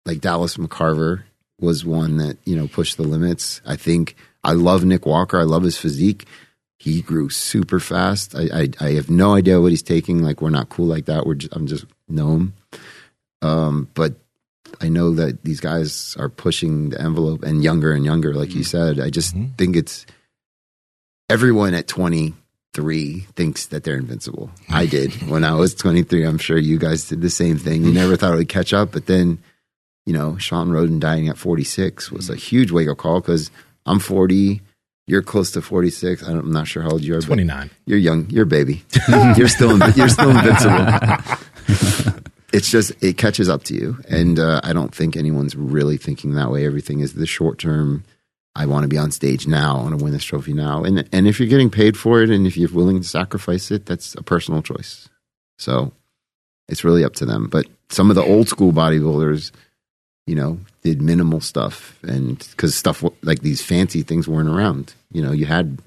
like 0.05 0.21
Dallas 0.21 0.57
McCarver 0.57 1.23
was 1.59 1.85
one 1.85 2.17
that 2.17 2.37
you 2.45 2.55
know 2.55 2.67
pushed 2.67 2.97
the 2.97 3.03
limits. 3.03 3.61
I 3.65 3.75
think 3.75 4.15
I 4.43 4.53
love 4.53 4.83
Nick 4.83 5.05
Walker. 5.05 5.39
I 5.39 5.43
love 5.43 5.63
his 5.63 5.77
physique. 5.77 6.25
He 6.77 7.01
grew 7.01 7.29
super 7.29 7.79
fast. 7.79 8.35
I, 8.35 8.49
I 8.53 8.69
I 8.79 8.91
have 8.93 9.09
no 9.09 9.33
idea 9.33 9.61
what 9.61 9.71
he's 9.71 9.81
taking. 9.81 10.21
Like 10.21 10.41
we're 10.41 10.49
not 10.49 10.69
cool 10.69 10.87
like 10.87 11.05
that. 11.05 11.25
We're 11.25 11.35
just, 11.35 11.55
I'm 11.55 11.67
just 11.67 11.85
him. 12.07 12.53
Um, 13.41 13.89
but 13.93 14.15
I 14.81 14.89
know 14.89 15.11
that 15.11 15.43
these 15.43 15.59
guys 15.59 16.15
are 16.19 16.29
pushing 16.29 16.89
the 16.89 17.01
envelope 17.01 17.43
and 17.43 17.63
younger 17.63 17.93
and 17.93 18.05
younger. 18.05 18.33
Like 18.33 18.49
you 18.49 18.61
mm-hmm. 18.61 18.97
said, 18.97 18.99
I 18.99 19.09
just 19.09 19.35
mm-hmm. 19.35 19.53
think 19.55 19.75
it's 19.75 20.05
everyone 21.29 21.73
at 21.73 21.87
23 21.87 23.19
thinks 23.35 23.67
that 23.67 23.83
they're 23.83 23.97
invincible. 23.97 24.51
I 24.69 24.85
did 24.85 25.13
when 25.29 25.43
I 25.43 25.53
was 25.53 25.75
23. 25.75 26.23
I'm 26.23 26.37
sure 26.37 26.57
you 26.57 26.77
guys 26.77 27.07
did 27.07 27.21
the 27.21 27.29
same 27.29 27.57
thing. 27.57 27.83
You 27.83 27.93
never 27.93 28.15
thought 28.15 28.33
it 28.33 28.37
would 28.37 28.49
catch 28.49 28.73
up, 28.73 28.91
but 28.91 29.05
then, 29.05 29.39
you 30.05 30.13
know, 30.13 30.37
Sean 30.37 30.71
Roden 30.71 30.99
dying 30.99 31.29
at 31.29 31.37
46 31.37 32.11
was 32.11 32.29
a 32.29 32.33
mm-hmm. 32.33 32.39
huge 32.39 32.71
wake 32.71 32.89
up 32.89 32.97
call 32.97 33.21
because 33.21 33.51
I'm 33.85 33.99
40. 33.99 34.61
You're 35.07 35.21
close 35.21 35.51
to 35.51 35.61
46. 35.61 36.23
I 36.23 36.31
I'm 36.31 36.51
not 36.51 36.67
sure 36.67 36.81
how 36.81 36.89
old 36.91 37.03
you 37.03 37.13
are. 37.15 37.19
but 37.19 37.27
29. 37.27 37.69
You're 37.85 37.99
young. 37.99 38.29
You're 38.29 38.43
a 38.43 38.47
baby. 38.47 38.83
you're 39.37 39.47
still 39.47 39.77
you're 39.95 40.09
still 40.09 40.31
invincible. 40.31 42.21
it's 42.53 42.69
just 42.69 42.91
it 43.03 43.17
catches 43.17 43.47
up 43.47 43.63
to 43.65 43.75
you, 43.75 43.97
and 44.07 44.39
uh, 44.39 44.61
I 44.63 44.73
don't 44.73 44.93
think 44.93 45.15
anyone's 45.15 45.55
really 45.55 45.97
thinking 45.97 46.33
that 46.33 46.51
way. 46.51 46.65
Everything 46.65 47.01
is 47.01 47.13
the 47.13 47.27
short 47.27 47.59
term. 47.59 48.03
I 48.55 48.65
want 48.65 48.83
to 48.83 48.87
be 48.87 48.97
on 48.97 49.11
stage 49.11 49.47
now. 49.47 49.77
I 49.77 49.83
want 49.83 49.99
to 49.99 50.03
win 50.03 50.13
this 50.13 50.23
trophy 50.23 50.53
now, 50.53 50.83
and 50.83 51.07
and 51.11 51.27
if 51.27 51.39
you're 51.39 51.49
getting 51.49 51.69
paid 51.69 51.97
for 51.97 52.23
it, 52.23 52.29
and 52.31 52.47
if 52.47 52.57
you're 52.57 52.69
willing 52.71 53.01
to 53.01 53.07
sacrifice 53.07 53.69
it, 53.69 53.85
that's 53.85 54.15
a 54.15 54.23
personal 54.23 54.63
choice. 54.63 55.07
So 55.59 55.91
it's 56.67 56.83
really 56.83 57.03
up 57.03 57.13
to 57.15 57.25
them. 57.25 57.47
But 57.47 57.67
some 57.89 58.09
of 58.09 58.15
the 58.15 58.23
old 58.23 58.47
school 58.47 58.71
bodybuilders, 58.71 59.51
you 60.27 60.35
know, 60.35 60.59
did 60.81 61.01
minimal 61.01 61.39
stuff, 61.39 61.97
and 62.03 62.39
because 62.51 62.75
stuff 62.75 63.03
like 63.21 63.41
these 63.41 63.61
fancy 63.61 64.01
things 64.01 64.27
weren't 64.27 64.49
around. 64.49 64.93
You 65.11 65.21
know, 65.21 65.31
you 65.31 65.45
had 65.45 65.79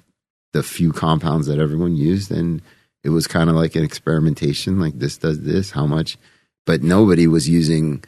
the 0.53 0.63
few 0.63 0.93
compounds 0.93 1.47
that 1.47 1.59
everyone 1.59 1.97
used, 1.97 2.31
and 2.31 2.63
it 3.03 3.11
was 3.11 3.27
kind 3.27 3.51
of 3.51 3.57
like 3.57 3.75
an 3.75 3.85
experimentation. 3.85 4.81
Like 4.81 4.99
this 4.99 5.19
does 5.19 5.41
this, 5.41 5.71
how 5.71 5.87
much? 5.87 6.17
But 6.67 6.83
nobody 6.83 7.27
was 7.27 7.49
using. 7.49 8.05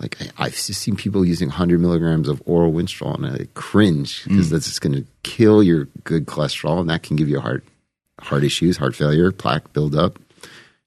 Like 0.00 0.20
I, 0.20 0.46
I've 0.46 0.54
just 0.54 0.80
seen 0.80 0.96
people 0.96 1.24
using 1.24 1.48
100 1.48 1.80
milligrams 1.80 2.28
of 2.28 2.42
oral 2.44 2.72
Winstrol, 2.72 3.14
and 3.14 3.26
I 3.26 3.46
cringe 3.54 4.24
because 4.24 4.48
mm. 4.48 4.50
that's 4.50 4.66
just 4.66 4.80
going 4.80 4.94
to 4.94 5.06
kill 5.22 5.62
your 5.62 5.84
good 6.02 6.26
cholesterol, 6.26 6.80
and 6.80 6.90
that 6.90 7.04
can 7.04 7.16
give 7.16 7.28
you 7.28 7.40
heart 7.40 7.64
heart 8.20 8.42
issues, 8.42 8.76
heart 8.76 8.96
failure, 8.96 9.30
plaque 9.30 9.72
buildup. 9.72 10.18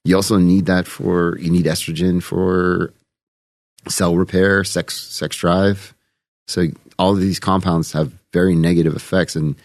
You 0.04 0.16
also 0.16 0.38
need 0.38 0.66
that 0.66 0.86
for 0.86 1.38
you 1.40 1.50
need 1.50 1.66
estrogen 1.66 2.22
for 2.22 2.94
cell 3.88 4.16
repair, 4.16 4.64
sex 4.64 5.00
sex 5.00 5.36
drive. 5.38 5.94
So 6.48 6.68
all 7.00 7.14
of 7.14 7.20
these 7.20 7.40
compounds 7.40 7.92
have 7.94 8.12
very 8.32 8.56
negative 8.56 8.96
effects, 8.96 9.36
and 9.36 9.56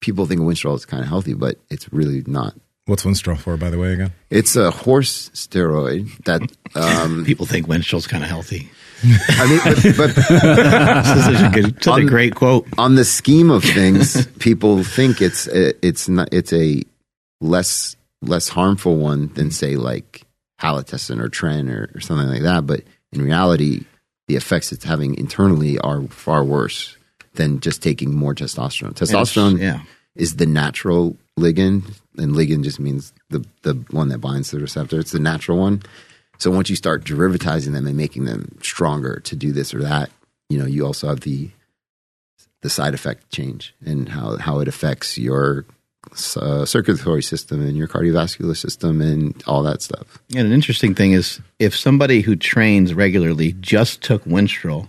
people 0.00 0.26
think 0.26 0.40
Winstrol 0.40 0.74
is 0.76 0.86
kind 0.86 1.02
of 1.02 1.08
healthy, 1.08 1.34
but 1.34 1.58
it's 1.70 1.92
really 1.92 2.22
not. 2.26 2.54
What's 2.86 3.04
Winstrol 3.04 3.38
for, 3.38 3.56
by 3.56 3.70
the 3.70 3.78
way, 3.78 3.92
again? 3.92 4.12
It's 4.30 4.56
a 4.56 4.70
horse 4.72 5.28
steroid 5.30 6.08
that 6.24 6.42
um, 6.74 7.24
People 7.24 7.46
think 7.46 7.68
Winstrol's 7.68 8.06
kind 8.08 8.24
of 8.24 8.28
healthy. 8.28 8.70
I 9.04 9.46
mean, 9.48 9.60
but, 9.64 9.96
but 9.96 10.14
This 10.14 10.30
is 11.16 11.24
such 11.24 11.42
a, 11.42 11.50
good, 11.52 11.82
such 11.82 12.00
a 12.00 12.04
great 12.04 12.34
quote. 12.34 12.66
on 12.78 12.94
the 12.94 13.04
scheme 13.04 13.50
of 13.50 13.64
things, 13.64 14.26
people 14.38 14.82
think 14.84 15.20
it's 15.20 15.46
it's 15.48 16.08
not 16.08 16.28
it's 16.32 16.52
a 16.52 16.82
less 17.40 17.96
less 18.20 18.48
harmful 18.48 18.96
one 18.96 19.28
than 19.34 19.50
say 19.50 19.76
like 19.76 20.22
halotestin 20.60 21.20
or 21.20 21.28
tren 21.28 21.68
or, 21.68 21.90
or 21.96 22.00
something 22.00 22.28
like 22.28 22.42
that. 22.42 22.64
But 22.66 22.82
in 23.12 23.22
reality, 23.22 23.84
the 24.28 24.36
effects 24.36 24.72
it's 24.72 24.84
having 24.84 25.16
internally 25.16 25.78
are 25.78 26.02
far 26.08 26.44
worse 26.44 26.96
than 27.34 27.60
just 27.60 27.82
taking 27.82 28.14
more 28.14 28.34
testosterone. 28.34 28.94
Testosterone 28.94 29.58
yeah. 29.58 29.82
is 30.14 30.36
the 30.36 30.46
natural 30.46 31.16
ligand, 31.38 31.98
and 32.18 32.34
ligand 32.34 32.64
just 32.64 32.80
means 32.80 33.12
the 33.30 33.44
the 33.62 33.74
one 33.90 34.08
that 34.08 34.18
binds 34.18 34.50
the 34.50 34.60
receptor. 34.60 34.98
It's 34.98 35.12
the 35.12 35.18
natural 35.18 35.58
one. 35.58 35.82
So 36.38 36.50
once 36.50 36.68
you 36.68 36.76
start 36.76 37.04
derivatizing 37.04 37.72
them 37.72 37.86
and 37.86 37.96
making 37.96 38.24
them 38.24 38.58
stronger 38.62 39.20
to 39.20 39.36
do 39.36 39.52
this 39.52 39.72
or 39.72 39.82
that, 39.82 40.10
you 40.48 40.58
know, 40.58 40.66
you 40.66 40.84
also 40.84 41.08
have 41.08 41.20
the 41.20 41.50
the 42.62 42.70
side 42.70 42.94
effect 42.94 43.30
change 43.30 43.74
and 43.84 44.08
how 44.08 44.36
how 44.38 44.60
it 44.60 44.68
affects 44.68 45.18
your 45.18 45.64
uh, 46.36 46.64
circulatory 46.64 47.22
system 47.22 47.60
and 47.60 47.76
your 47.76 47.88
cardiovascular 47.88 48.56
system 48.56 49.00
and 49.00 49.42
all 49.46 49.62
that 49.62 49.82
stuff. 49.82 50.18
And 50.34 50.46
an 50.46 50.52
interesting 50.52 50.94
thing 50.94 51.12
is 51.12 51.40
if 51.58 51.76
somebody 51.76 52.20
who 52.20 52.36
trains 52.36 52.92
regularly 52.94 53.52
just 53.60 54.02
took 54.02 54.24
Winstrol, 54.24 54.88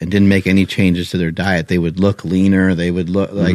and 0.00 0.10
didn't 0.10 0.28
make 0.28 0.46
any 0.46 0.66
changes 0.66 1.10
to 1.10 1.16
their 1.18 1.30
diet, 1.30 1.68
they 1.68 1.78
would 1.78 1.98
look 2.00 2.24
leaner. 2.24 2.74
They 2.74 2.90
would 2.90 3.08
look 3.08 3.32
like, 3.32 3.54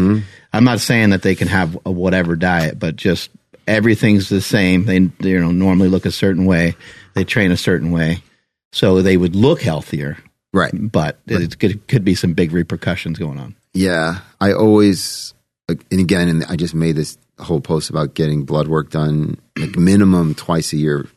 I'm 0.54 0.64
not 0.64 0.80
saying 0.80 1.10
that 1.12 1.22
they 1.22 1.36
can 1.36 1.50
have 1.50 1.78
a 1.86 1.92
whatever 1.92 2.36
diet, 2.36 2.80
but 2.80 2.96
just 2.96 3.30
everything's 3.68 4.30
the 4.30 4.42
same. 4.42 4.86
They, 4.86 5.00
they, 5.00 5.30
you 5.32 5.40
know, 5.42 5.52
normally 5.52 5.90
look 5.90 6.06
a 6.06 6.12
certain 6.12 6.46
way. 6.46 6.76
They 7.14 7.26
train 7.26 7.52
a 7.52 7.58
certain 7.58 7.92
way. 7.92 8.24
So 8.72 9.02
they 9.02 9.18
would 9.18 9.36
look 9.36 9.62
healthier, 9.62 10.18
Right. 10.54 10.72
but 10.74 11.20
it 11.28 11.60
could, 11.60 11.88
could 11.88 12.06
be 12.06 12.16
some 12.16 12.34
big 12.34 12.52
repercussions 12.52 13.20
going 13.20 13.38
on. 13.38 13.56
Yeah, 13.74 14.22
I 14.40 14.54
always, 14.54 15.36
and 15.70 16.00
again, 16.00 16.28
and 16.28 16.44
I 16.46 16.56
just 16.56 16.74
made 16.74 16.96
this 16.96 17.18
whole 17.40 17.62
post 17.62 17.90
about 17.90 18.14
getting 18.14 18.44
blood 18.44 18.68
work 18.68 18.90
done, 18.90 19.40
like 19.58 19.76
minimum 19.76 20.36
twice 20.36 20.74
a 20.74 20.78
year, 20.78 21.08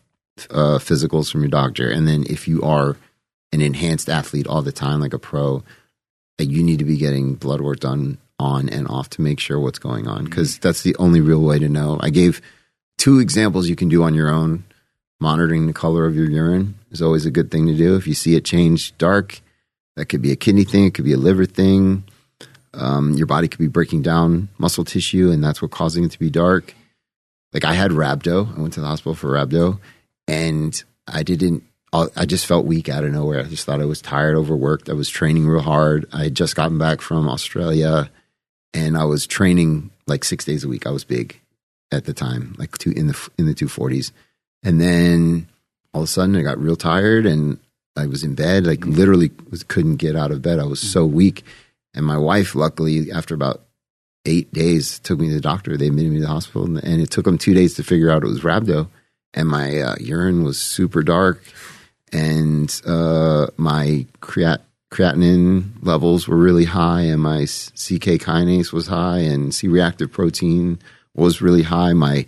uh, 0.51 0.79
physicals 0.79 1.31
from 1.31 1.43
your 1.43 1.51
doctor, 1.51 1.91
and 1.91 2.07
then 2.07 2.25
if 2.29 2.49
you 2.49 2.62
are 2.62 2.97
an 3.53 3.61
enhanced 3.61 4.09
athlete 4.09 4.47
all 4.47 4.62
the 4.62 4.73
time, 4.73 5.01
like 5.01 5.12
a 5.12 5.19
pro, 5.19 5.62
you 6.38 6.62
need 6.62 6.79
to 6.79 6.85
be 6.85 6.97
getting 6.97 7.35
blood 7.35 7.61
work 7.61 7.81
done 7.81 8.19
on 8.38 8.69
and 8.69 8.88
off 8.88 9.09
to 9.11 9.23
make 9.23 9.38
sure 9.38 9.61
what's 9.61 9.79
going 9.79 10.09
on 10.09 10.25
because 10.25 10.59
that's 10.59 10.83
the 10.83 10.97
only 10.97 11.21
real 11.21 11.41
way 11.41 11.59
to 11.59 11.69
know. 11.69 11.99
I 12.01 12.11
gave 12.11 12.41
two 12.99 13.21
examples 13.21 13.69
you 13.69 13.77
can 13.77 13.88
do 13.88 14.03
on 14.03 14.15
your 14.15 14.31
own. 14.31 14.65
Monitoring 15.21 15.69
the 15.69 15.73
color 15.73 16.05
of 16.05 16.17
your 16.17 16.29
urine 16.29 16.75
is 16.91 17.01
always 17.01 17.25
a 17.27 17.31
good 17.31 17.49
thing 17.49 17.69
to 17.69 17.77
do. 17.77 17.95
If 17.95 18.09
you 18.09 18.15
see 18.15 18.35
it 18.35 18.45
change 18.45 18.97
dark, 18.99 19.41
that 19.95 20.07
could 20.07 20.21
be 20.21 20.33
a 20.33 20.37
kidney 20.37 20.65
thing, 20.65 20.87
it 20.87 20.95
could 20.95 21.05
be 21.05 21.12
a 21.12 21.19
liver 21.19 21.47
thing. 21.47 22.03
Um, 22.75 23.15
your 23.15 23.27
body 23.27 23.49
could 23.49 23.59
be 23.59 23.69
breaking 23.69 24.03
down 24.03 24.49
muscle 24.59 24.85
tissue, 24.85 25.31
and 25.31 25.43
that's 25.43 25.61
what 25.61 25.71
causing 25.71 26.05
it 26.05 26.11
to 26.13 26.19
be 26.19 26.31
dark. 26.31 26.75
Like 27.53 27.65
I 27.65 27.75
had 27.75 27.91
rhabdo. 27.91 28.57
I 28.57 28.61
went 28.61 28.75
to 28.75 28.81
the 28.81 28.87
hospital 28.87 29.15
for 29.15 29.33
rhabdo, 29.33 29.79
and 30.27 30.83
I 31.07 31.23
didn't. 31.23 31.65
I 31.95 32.25
just 32.25 32.47
felt 32.47 32.65
weak 32.65 32.89
out 32.89 33.05
of 33.05 33.13
nowhere. 33.13 33.41
I 33.41 33.43
just 33.45 33.67
thought 33.67 33.83
I 33.83 33.85
was 33.85 34.01
tired, 34.01 34.35
overworked. 34.35 34.89
I 34.89 34.95
was 34.95 35.11
training 35.11 35.47
real 35.47 35.61
hard. 35.61 36.07
I 36.11 36.25
had 36.25 36.35
just 36.35 36.57
gotten 36.57 36.79
back 36.79 37.03
from 37.03 37.29
Australia, 37.29 38.11
and 38.73 38.97
I 38.97 39.05
was 39.05 39.27
training 39.27 39.91
like 40.07 40.25
six 40.25 40.47
days 40.47 40.65
a 40.65 40.69
week. 40.69 40.87
I 40.87 40.91
was 40.91 41.05
big 41.05 41.39
at 41.93 42.07
the 42.07 42.15
time, 42.15 42.55
like 42.59 42.79
two 42.79 42.93
in 42.93 43.09
the 43.09 43.31
in 43.37 43.45
the 43.45 43.53
two 43.53 43.69
forties, 43.69 44.11
and 44.63 44.81
then 44.81 45.49
all 45.93 46.01
of 46.01 46.05
a 46.07 46.11
sudden 46.11 46.35
I 46.35 46.41
got 46.41 46.59
real 46.59 46.77
tired, 46.77 47.27
and 47.27 47.59
I 47.97 48.07
was 48.07 48.25
in 48.25 48.35
bed, 48.35 48.67
like 48.67 48.87
literally 48.87 49.31
was, 49.51 49.63
couldn't 49.63 49.97
get 49.97 50.17
out 50.17 50.31
of 50.31 50.41
bed. 50.41 50.59
I 50.59 50.65
was 50.65 50.81
so 50.81 51.05
weak. 51.05 51.45
And 51.94 52.07
my 52.07 52.18
wife, 52.18 52.55
luckily, 52.55 53.11
after 53.12 53.35
about 53.35 53.62
eight 54.24 54.52
days, 54.52 54.98
took 55.00 55.18
me 55.18 55.28
to 55.28 55.35
the 55.35 55.40
doctor. 55.40 55.76
They 55.76 55.88
admitted 55.88 56.12
me 56.12 56.18
to 56.18 56.22
the 56.22 56.28
hospital, 56.28 56.64
and, 56.64 56.83
and 56.83 57.00
it 57.00 57.11
took 57.11 57.24
them 57.24 57.38
two 57.38 57.55
days 57.55 57.74
to 57.74 57.83
figure 57.83 58.11
out 58.11 58.22
it 58.22 58.28
was 58.28 58.40
rhabdo. 58.40 58.88
And 59.35 59.48
my 59.48 59.81
uh, 59.81 59.96
urine 60.00 60.44
was 60.44 60.61
super 60.61 61.02
dark, 61.02 61.42
and 62.12 62.81
uh, 62.87 63.46
my 63.57 64.07
creat- 64.20 64.61
creatinine 64.90 65.72
levels 65.83 66.28
were 66.28 66.37
really 66.37 66.66
high, 66.66 67.02
and 67.02 67.22
my 67.22 67.44
CK 67.44 68.20
kinase 68.20 68.72
was 68.72 68.87
high, 68.87 69.20
and 69.20 69.55
C 69.55 69.68
reactive 69.68 70.12
protein 70.12 70.78
was 71.14 71.40
really 71.40 71.62
high. 71.62 71.94
My 71.94 72.26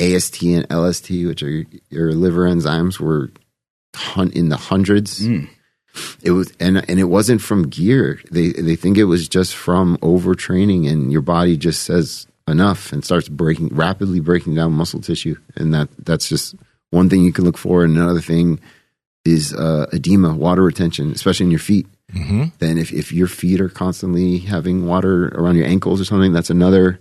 AST 0.00 0.42
and 0.42 0.66
LST, 0.70 1.10
which 1.10 1.42
are 1.42 1.64
your 1.90 2.12
liver 2.12 2.48
enzymes, 2.48 2.98
were 2.98 3.30
in 4.32 4.48
the 4.48 4.56
hundreds. 4.56 5.20
It 6.22 6.32
was, 6.32 6.52
and 6.60 6.88
and 6.88 7.00
it 7.00 7.04
wasn't 7.04 7.40
from 7.40 7.68
gear. 7.68 8.20
They 8.30 8.50
they 8.50 8.76
think 8.76 8.98
it 8.98 9.04
was 9.04 9.28
just 9.28 9.54
from 9.54 9.96
overtraining, 9.98 10.88
and 10.90 11.10
your 11.10 11.22
body 11.22 11.56
just 11.56 11.82
says 11.82 12.26
enough 12.46 12.92
and 12.92 13.04
starts 13.04 13.28
breaking 13.28 13.68
rapidly 13.68 14.20
breaking 14.20 14.54
down 14.54 14.72
muscle 14.72 15.00
tissue, 15.00 15.36
and 15.56 15.72
that 15.74 15.88
that's 15.98 16.28
just 16.28 16.54
one 16.90 17.08
thing 17.08 17.22
you 17.22 17.32
can 17.32 17.44
look 17.44 17.58
for. 17.58 17.84
And 17.84 17.96
another 17.96 18.20
thing 18.20 18.60
is 19.24 19.54
uh, 19.54 19.86
edema, 19.92 20.34
water 20.34 20.62
retention, 20.62 21.12
especially 21.12 21.44
in 21.44 21.50
your 21.50 21.60
feet. 21.60 21.86
Mm-hmm. 22.12 22.44
Then 22.58 22.78
if 22.78 22.92
if 22.92 23.12
your 23.12 23.28
feet 23.28 23.60
are 23.60 23.68
constantly 23.68 24.38
having 24.38 24.86
water 24.86 25.28
around 25.28 25.56
your 25.56 25.66
ankles 25.66 26.00
or 26.00 26.04
something, 26.04 26.32
that's 26.32 26.50
another 26.50 26.98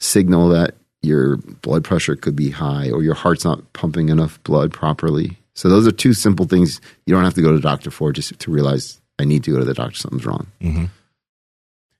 signal 0.00 0.48
that 0.50 0.74
your 1.02 1.36
blood 1.36 1.84
pressure 1.84 2.16
could 2.16 2.36
be 2.36 2.50
high 2.50 2.90
or 2.90 3.02
your 3.02 3.14
heart's 3.14 3.44
not 3.44 3.72
pumping 3.72 4.08
enough 4.08 4.42
blood 4.44 4.72
properly. 4.72 5.38
So 5.56 5.68
those 5.68 5.86
are 5.88 5.92
two 5.92 6.12
simple 6.12 6.46
things 6.46 6.80
you 7.06 7.14
don't 7.14 7.24
have 7.24 7.34
to 7.34 7.42
go 7.42 7.48
to 7.48 7.56
the 7.56 7.62
doctor 7.62 7.90
for 7.90 8.12
just 8.12 8.38
to 8.38 8.50
realize 8.50 9.00
I 9.18 9.24
need 9.24 9.42
to 9.44 9.50
go 9.50 9.58
to 9.58 9.64
the 9.64 9.74
doctor. 9.74 9.96
Something's 9.96 10.26
wrong. 10.26 10.46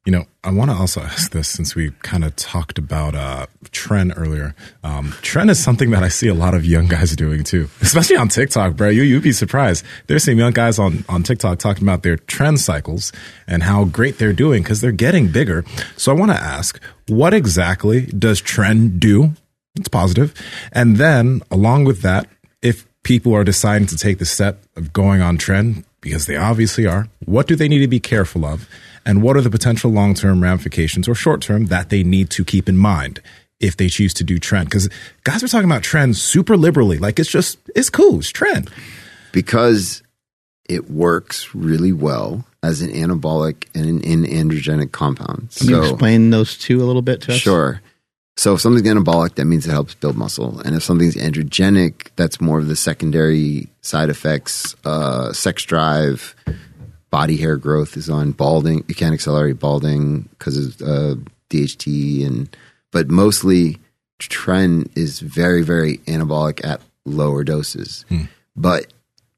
You 0.05 0.13
know, 0.13 0.25
I 0.45 0.53
want 0.53 0.71
to 0.71 0.77
also 0.77 1.01
ask 1.01 1.33
this 1.33 1.49
since 1.49 1.75
we 1.75 1.91
kind 2.03 2.23
of 2.25 2.37
talked 2.37 2.79
about 2.79 3.17
uh, 3.17 3.47
trend 3.73 4.13
earlier. 4.17 4.55
Um, 4.85 5.13
trend 5.21 5.51
is 5.51 5.59
something 5.59 5.91
that 5.91 6.05
I 6.05 6.09
see 6.09 6.29
a 6.29 6.35
lot 6.35 6.55
of 6.55 6.65
young 6.65 6.87
guys 6.87 7.17
doing 7.17 7.43
too, 7.43 7.69
especially 7.81 8.17
on 8.17 8.29
TikTok, 8.29 8.77
bro. 8.77 8.89
You 8.89 9.03
you'd 9.03 9.25
be 9.25 9.33
surprised. 9.33 9.85
There's 10.07 10.23
some 10.23 10.39
young 10.39 10.53
guys 10.53 10.79
on 10.79 11.05
on 11.09 11.25
TikTok 11.25 11.59
talking 11.59 11.83
about 11.83 12.05
their 12.05 12.19
trend 12.19 12.61
cycles 12.61 13.11
and 13.49 13.65
how 13.65 13.85
great 13.85 14.19
they're 14.19 14.33
doing 14.33 14.63
because 14.63 14.81
they're 14.81 14.93
getting 14.93 15.27
bigger. 15.33 15.65
So 15.97 16.13
I 16.13 16.15
want 16.15 16.31
to 16.31 16.39
ask, 16.39 16.81
what 17.09 17.35
exactly 17.35 18.03
does 18.07 18.41
trend 18.41 19.01
do? 19.01 19.33
It's 19.75 19.89
positive, 19.89 20.35
and 20.71 20.99
then 20.99 21.43
along 21.51 21.85
with 21.85 22.03
that, 22.03 22.29
if 22.63 22.87
people 23.07 23.33
are 23.37 23.45
deciding 23.45 23.87
to 23.87 23.97
take 23.97 24.19
the 24.19 24.25
step 24.25 24.65
of 24.75 24.93
going 24.93 25.23
on 25.23 25.39
trend 25.39 25.85
because 26.01 26.27
they 26.27 26.37
obviously 26.37 26.89
are, 26.89 27.07
what 27.25 27.47
do 27.47 27.55
they 27.55 27.69
need 27.69 27.79
to 27.79 27.87
be 27.87 28.01
careful 28.01 28.45
of? 28.45 28.69
And 29.05 29.23
what 29.23 29.37
are 29.37 29.41
the 29.41 29.49
potential 29.49 29.93
long 29.93 30.13
term 30.13 30.43
ramifications 30.43 31.07
or 31.07 31.15
short 31.15 31.41
term 31.41 31.67
that 31.67 31.89
they 31.91 32.03
need 32.03 32.31
to 32.31 32.45
keep 32.45 32.69
in 32.69 32.77
mind 32.77 33.23
if 33.61 33.77
they 33.77 33.89
choose 33.89 34.13
to 34.15 34.25
do 34.25 34.41
trend? 34.41 34.69
Because 34.69 34.89
guys 35.23 35.45
are 35.45 35.47
talking 35.47 35.71
about 35.71 35.85
trend 35.85 36.17
super 36.17 36.57
liberally. 36.57 36.99
Like 36.99 37.21
it's 37.21 37.31
just, 37.31 37.59
it's 37.77 37.91
cool. 37.91 38.19
It's 38.19 38.31
trend. 38.31 38.71
because 39.31 40.03
it 40.69 40.91
works 40.91 41.55
really 41.55 41.93
well 41.93 42.45
as 42.65 42.83
an 42.83 42.91
anabolic 42.91 43.67
and 43.75 44.05
an 44.05 44.25
androgenic 44.25 44.91
compound. 44.91 45.51
Can 45.55 45.69
you 45.69 45.81
explain 45.83 46.31
those 46.31 46.59
two 46.59 46.83
a 46.83 46.87
little 46.87 47.03
bit 47.03 47.21
to 47.23 47.35
us? 47.35 47.39
Sure. 47.39 47.81
So 48.37 48.55
if 48.55 48.61
something's 48.61 48.87
anabolic, 48.87 49.37
that 49.37 49.47
means 49.47 49.67
it 49.67 49.71
helps 49.71 49.95
build 49.95 50.17
muscle, 50.17 50.61
and 50.61 50.77
if 50.77 50.83
something's 50.83 51.17
androgenic, 51.17 52.11
that's 52.17 52.41
more 52.41 52.59
of 52.59 52.69
the 52.69 52.77
secondary 52.77 53.69
side 53.81 54.11
effects. 54.11 54.77
Uh, 54.85 55.33
sex 55.33 55.65
drive, 55.65 56.35
body 57.11 57.39
hair 57.39 57.57
growth 57.57 57.97
is 57.97 58.11
on 58.11 58.33
balding. 58.33 58.85
It 58.89 58.97
can 58.97 59.15
accelerate 59.15 59.59
balding 59.59 60.29
because 60.39 60.59
of 60.59 60.83
uh, 60.83 61.15
DHT, 61.49 62.27
and 62.27 62.55
but 62.93 63.09
mostly 63.09 63.79
tren 64.19 64.91
is 64.97 65.21
very 65.21 65.63
very 65.63 65.99
anabolic 65.99 66.65
at 66.65 66.83
lower 67.07 67.43
doses, 67.43 68.05
but 68.55 68.93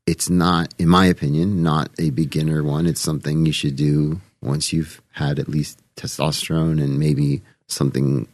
it's 0.06 0.30
not, 0.30 0.72
in 0.78 0.88
my 0.88 1.06
opinion, 1.06 1.62
not 1.62 1.90
a 1.98 2.10
beginner 2.10 2.64
one. 2.64 2.86
It's 2.86 3.00
something 3.00 3.44
you 3.44 3.52
should 3.52 3.76
do 3.76 4.20
once 4.40 4.72
you've 4.72 5.02
had 5.12 5.38
at 5.38 5.48
least 5.48 5.80
testosterone 5.96 6.82
and 6.82 6.98
maybe 6.98 7.42
something 7.66 8.26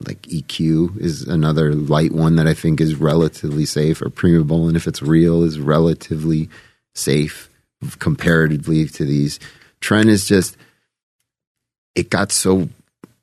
like 0.00 0.22
EQ 0.22 1.00
is 1.00 1.22
another 1.22 1.72
light 1.74 2.12
one 2.12 2.36
that 2.36 2.46
I 2.46 2.54
think 2.54 2.80
is 2.80 2.94
relatively 2.94 3.64
safe, 3.64 4.02
or 4.02 4.10
Primobolan, 4.10 4.76
if 4.76 4.86
it's 4.86 5.02
real, 5.02 5.42
is 5.42 5.58
relatively 5.58 6.48
safe 6.94 7.48
comparatively 7.98 8.86
to 8.86 9.04
these. 9.04 9.38
Trend 9.80 10.10
is 10.10 10.26
just, 10.26 10.56
it 11.94 12.10
got 12.10 12.32
so 12.32 12.68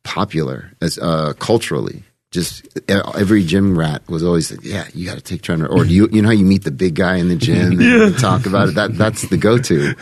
popular 0.04 0.72
as 0.82 0.98
uh, 0.98 1.34
culturally. 1.40 2.04
Just 2.32 2.66
every 2.88 3.44
gym 3.44 3.78
rat 3.78 4.08
was 4.08 4.24
always 4.24 4.52
like, 4.52 4.64
"Yeah, 4.64 4.88
you 4.94 5.06
got 5.06 5.16
to 5.16 5.22
take 5.22 5.42
Trend." 5.42 5.68
Or 5.68 5.84
do 5.84 5.94
you, 5.94 6.08
you 6.14 6.22
know 6.22 6.30
how 6.30 6.34
you 6.34 6.46
meet 6.46 6.64
the 6.64 6.72
big 6.72 6.96
guy 6.96 7.18
in 7.18 7.28
the 7.28 7.36
gym 7.36 7.74
and 7.74 7.82
you 7.82 8.14
talk 8.14 8.46
about 8.46 8.70
it? 8.70 8.76
That 8.76 8.98
that's 8.98 9.28
the 9.28 9.36
go 9.36 9.58
to. 9.58 9.96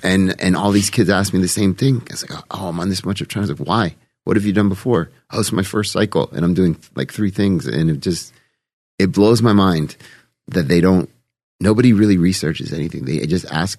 And 0.00 0.40
and 0.40 0.56
all 0.56 0.70
these 0.70 0.90
kids 0.90 1.10
ask 1.10 1.34
me 1.34 1.40
the 1.40 1.48
same 1.48 1.74
thing. 1.74 2.00
I 2.08 2.12
was 2.12 2.30
like, 2.30 2.40
"Oh, 2.52 2.68
I'm 2.68 2.78
on 2.78 2.88
this 2.88 3.04
much 3.04 3.20
of 3.20 3.26
Trend." 3.26 3.48
I 3.48 3.50
was 3.50 3.58
like, 3.58 3.68
"Why? 3.68 3.96
What 4.24 4.36
have 4.36 4.46
you 4.46 4.52
done 4.52 4.68
before?" 4.68 5.10
Oh, 5.30 5.40
it's 5.40 5.52
my 5.52 5.62
first 5.62 5.92
cycle, 5.92 6.30
and 6.32 6.44
I'm 6.44 6.54
doing 6.54 6.76
like 6.94 7.12
three 7.12 7.30
things, 7.30 7.66
and 7.66 7.90
it 7.90 8.00
just 8.00 8.32
it 8.98 9.12
blows 9.12 9.42
my 9.42 9.52
mind 9.52 9.96
that 10.48 10.68
they 10.68 10.80
don't. 10.80 11.10
Nobody 11.60 11.92
really 11.92 12.18
researches 12.18 12.72
anything. 12.72 13.04
They 13.04 13.26
just 13.26 13.46
ask 13.46 13.78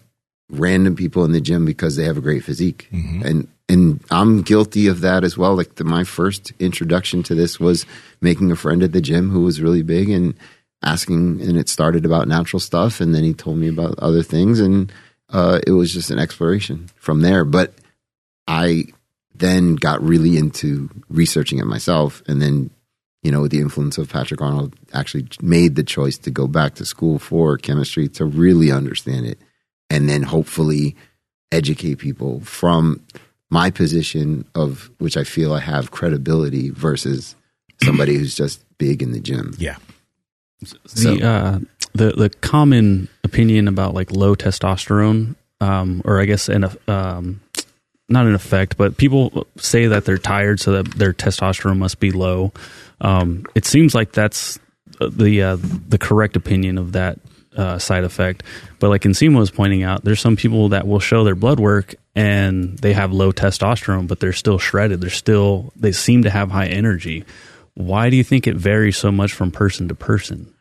random 0.50 0.96
people 0.96 1.26
in 1.26 1.32
the 1.32 1.42
gym 1.42 1.66
because 1.66 1.96
they 1.96 2.06
have 2.06 2.18
a 2.18 2.22
great 2.22 2.44
physique, 2.44 2.88
and 3.26 3.48
and 3.70 4.04
I'm 4.12 4.42
guilty 4.42 4.88
of 4.88 5.02
that 5.02 5.24
as 5.24 5.38
well. 5.38 5.56
Like 5.56 5.76
the, 5.76 5.84
my 5.84 6.04
first 6.04 6.52
introduction 6.60 7.24
to 7.24 7.36
this 7.36 7.60
was 7.60 7.86
making 8.22 8.52
a 8.52 8.56
friend 8.56 8.84
at 8.84 8.92
the 8.92 9.02
gym 9.02 9.30
who 9.30 9.42
was 9.42 9.62
really 9.62 9.84
big 9.84 10.10
and 10.10 10.36
asking, 10.84 11.42
and 11.42 11.58
it 11.58 11.70
started 11.70 12.06
about 12.06 12.28
natural 12.28 12.60
stuff, 12.60 13.00
and 13.00 13.16
then 13.16 13.24
he 13.24 13.34
told 13.34 13.58
me 13.58 13.70
about 13.70 13.98
other 14.00 14.22
things, 14.22 14.60
and 14.60 14.92
uh, 15.30 15.60
it 15.66 15.72
was 15.72 15.94
just 15.94 16.12
an 16.12 16.20
exploration 16.20 16.90
from 16.96 17.22
there. 17.22 17.46
But 17.46 17.74
I 18.48 18.86
then 19.36 19.76
got 19.76 20.02
really 20.02 20.38
into 20.38 20.90
researching 21.10 21.60
it 21.60 21.66
myself, 21.66 22.22
and 22.28 22.42
then 22.42 22.70
you 23.24 23.32
know, 23.32 23.42
with 23.42 23.52
the 23.52 23.60
influence 23.60 23.98
of 23.98 24.10
Patrick 24.10 24.42
Arnold, 24.42 24.76
actually 24.92 25.28
made 25.42 25.76
the 25.76 25.84
choice 25.84 26.18
to 26.18 26.30
go 26.30 26.46
back 26.46 26.76
to 26.76 26.86
school 26.86 27.20
for 27.20 27.58
chemistry 27.58 28.10
to 28.10 28.26
really 28.26 28.72
understand 28.72 29.26
it, 29.26 29.40
and 29.90 30.10
then 30.10 30.24
hopefully 30.24 30.96
educate 31.52 32.00
people 32.00 32.42
from 32.42 33.02
my 33.50 33.70
position 33.70 34.46
of 34.56 34.90
which 34.98 35.16
I 35.16 35.24
feel 35.24 35.54
I 35.54 35.60
have 35.60 35.92
credibility 35.92 36.70
versus 36.70 37.36
somebody 37.84 38.18
who's 38.18 38.36
just 38.36 38.64
big 38.78 39.02
in 39.02 39.12
the 39.12 39.20
gym. 39.20 39.54
Yeah. 39.58 39.78
the 40.60 41.22
uh, 41.24 41.60
the 41.94 42.12
the 42.12 42.30
common 42.42 43.08
opinion 43.24 43.68
about 43.68 43.94
like 43.94 44.12
low 44.12 44.36
testosterone 44.36 45.36
um, 45.62 46.02
or 46.04 46.20
I 46.20 46.26
guess 46.26 46.50
an 46.50 46.66
um, 46.88 47.42
not 48.10 48.26
an 48.26 48.36
effect, 48.36 48.78
but 48.78 48.98
people 48.98 49.48
say 49.58 49.88
that 49.88 50.06
they're 50.06 50.18
tired, 50.18 50.60
so 50.60 50.84
that 50.84 50.94
their 50.94 51.14
testosterone 51.14 51.78
must 51.78 52.00
be 52.00 52.12
low. 52.12 52.52
Um, 53.02 53.46
it 53.56 53.66
seems 53.66 53.96
like 53.96 54.12
that's 54.12 54.60
the 55.00 55.42
uh, 55.42 55.58
the 55.60 55.98
correct 55.98 56.36
opinion 56.36 56.78
of 56.78 56.94
that 56.94 57.20
uh, 57.56 57.80
side 57.80 58.04
effect. 58.04 58.44
But 58.80 58.90
like 58.90 59.04
Nsima 59.04 59.38
was 59.38 59.52
pointing 59.52 59.84
out, 59.84 60.04
there's 60.04 60.20
some 60.20 60.36
people 60.36 60.70
that 60.70 60.88
will 60.88 61.00
show 61.00 61.24
their 61.24 61.36
blood 61.36 61.60
work 61.60 61.96
and 62.16 62.78
they 62.80 62.94
have 62.94 63.12
low 63.12 63.32
testosterone, 63.32 64.08
but 64.08 64.20
they're 64.20 64.34
still 64.34 64.60
shredded. 64.60 65.02
They're 65.02 65.10
still 65.10 65.72
they 65.76 65.92
seem 65.92 66.24
to 66.24 66.30
have 66.30 66.52
high 66.52 66.68
energy. 66.68 67.26
Why 67.76 68.10
do 68.10 68.16
you 68.16 68.24
think 68.24 68.46
it 68.46 68.56
varies 68.56 68.98
so 68.98 69.12
much 69.12 69.34
from 69.34 69.52
person 69.52 69.88
to 69.88 69.96
person? 69.96 70.54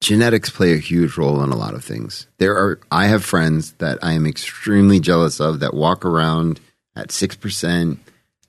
genetics 0.00 0.50
play 0.50 0.72
a 0.72 0.78
huge 0.78 1.16
role 1.16 1.42
in 1.42 1.50
a 1.50 1.56
lot 1.56 1.74
of 1.74 1.84
things. 1.84 2.26
There 2.38 2.54
are 2.56 2.80
I 2.90 3.06
have 3.06 3.24
friends 3.24 3.72
that 3.74 3.98
I 4.02 4.12
am 4.12 4.26
extremely 4.26 5.00
jealous 5.00 5.40
of 5.40 5.60
that 5.60 5.74
walk 5.74 6.04
around 6.04 6.60
at 6.96 7.08
6%, 7.08 7.98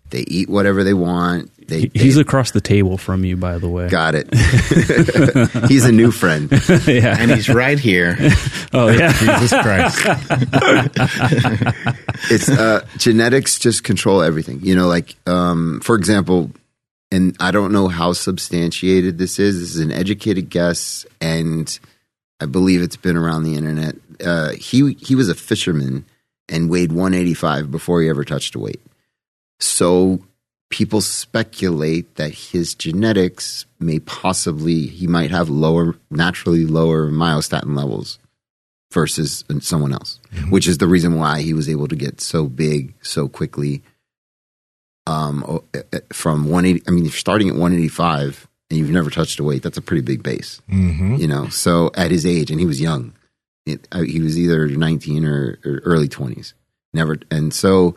they 0.10 0.22
eat 0.22 0.50
whatever 0.50 0.84
they 0.84 0.94
want. 0.94 1.52
They, 1.68 1.92
He's 1.94 2.16
they, 2.16 2.22
across 2.22 2.50
the 2.52 2.62
table 2.62 2.98
from 2.98 3.24
you, 3.24 3.38
by 3.38 3.60
the 3.60 3.70
way. 3.70 3.90
got 3.90 4.16
it. 4.16 4.34
He's 5.70 5.86
a 5.86 5.92
new 5.92 6.10
friend. 6.10 6.50
yeah. 6.88 7.16
and 7.20 7.30
he's 7.30 7.48
right 7.50 7.78
here. 7.78 8.18
Oh 8.72 8.90
yeah. 8.90 9.12
Jesus 9.14 9.52
Christ. 9.52 9.98
It's 12.30 12.50
uh, 12.50 12.86
genetics 12.98 13.58
just 13.58 13.84
control 13.84 14.22
everything. 14.22 14.60
You 14.62 14.76
know, 14.76 14.88
like 14.88 15.16
um, 15.28 15.80
for 15.82 15.96
example, 15.96 16.52
and 17.12 17.36
I 17.40 17.50
don't 17.50 17.72
know 17.72 17.88
how 17.88 18.14
substantiated 18.14 19.18
this 19.18 19.40
is. 19.40 19.60
This 19.60 19.76
is 19.76 19.80
an 19.80 19.92
educated 19.92 20.52
guess, 20.52 21.06
and 21.20 21.80
I 22.40 22.46
believe 22.46 22.84
it's 22.84 22.96
been 22.96 23.18
around 23.18 23.42
the 23.44 23.56
internet. 23.56 23.96
Uh, 24.24 24.50
he 24.52 24.94
he 25.00 25.16
was 25.16 25.30
a 25.30 25.36
fisherman 25.36 26.06
and 26.50 26.70
weighed 26.70 26.91
185 26.91 27.72
before 27.72 28.02
he 28.02 28.10
ever 28.10 28.24
touched 28.24 28.56
a 28.56 28.60
weight. 28.60 28.82
So 29.60 30.26
people 30.70 31.02
speculate 31.02 32.16
that 32.16 32.34
his 32.34 32.76
genetics 32.76 33.66
may 33.80 34.00
possibly 34.00 34.88
he 34.88 35.08
might 35.08 35.32
have 35.32 35.50
lower 35.50 35.95
naturally 36.12 36.66
lower 36.66 37.10
myostatin 37.10 37.76
levels 37.76 38.20
versus 38.91 39.43
someone 39.60 39.93
else, 39.93 40.20
which 40.50 40.68
is 40.68 40.80
the 40.80 40.88
reason 40.88 41.16
why 41.16 41.41
he 41.41 41.54
was 41.54 41.70
able 41.70 41.88
to 41.88 41.95
get 41.95 42.22
so 42.22 42.45
big 42.47 42.93
so 43.02 43.28
quickly. 43.28 43.82
Um, 45.08 45.64
from 46.14 46.45
180, 46.45 46.84
I 46.88 46.91
mean, 46.91 47.06
if 47.06 47.14
you're 47.14 47.20
starting 47.20 47.47
at 47.50 47.56
185 47.56 48.47
and 48.70 48.78
you've 48.78 48.91
never 48.91 49.10
touched 49.10 49.39
a 49.39 49.43
weight, 49.43 49.64
that's 49.64 49.78
a 49.78 49.82
pretty 49.82 50.02
big 50.02 50.22
base, 50.22 50.62
hmm 50.70 51.16
you 51.16 51.28
know. 51.28 51.50
So 51.50 51.91
at 51.95 52.12
his 52.12 52.26
age, 52.26 52.52
and 52.52 52.60
he 52.60 52.68
was 52.68 52.80
young, 52.80 53.14
it, 53.70 53.88
he 54.05 54.20
was 54.20 54.38
either 54.38 54.67
19 54.67 55.26
or, 55.26 55.59
or 55.65 55.82
early 55.86 56.07
20s, 56.07 56.53
never, 56.93 57.17
and 57.32 57.53
so 57.53 57.95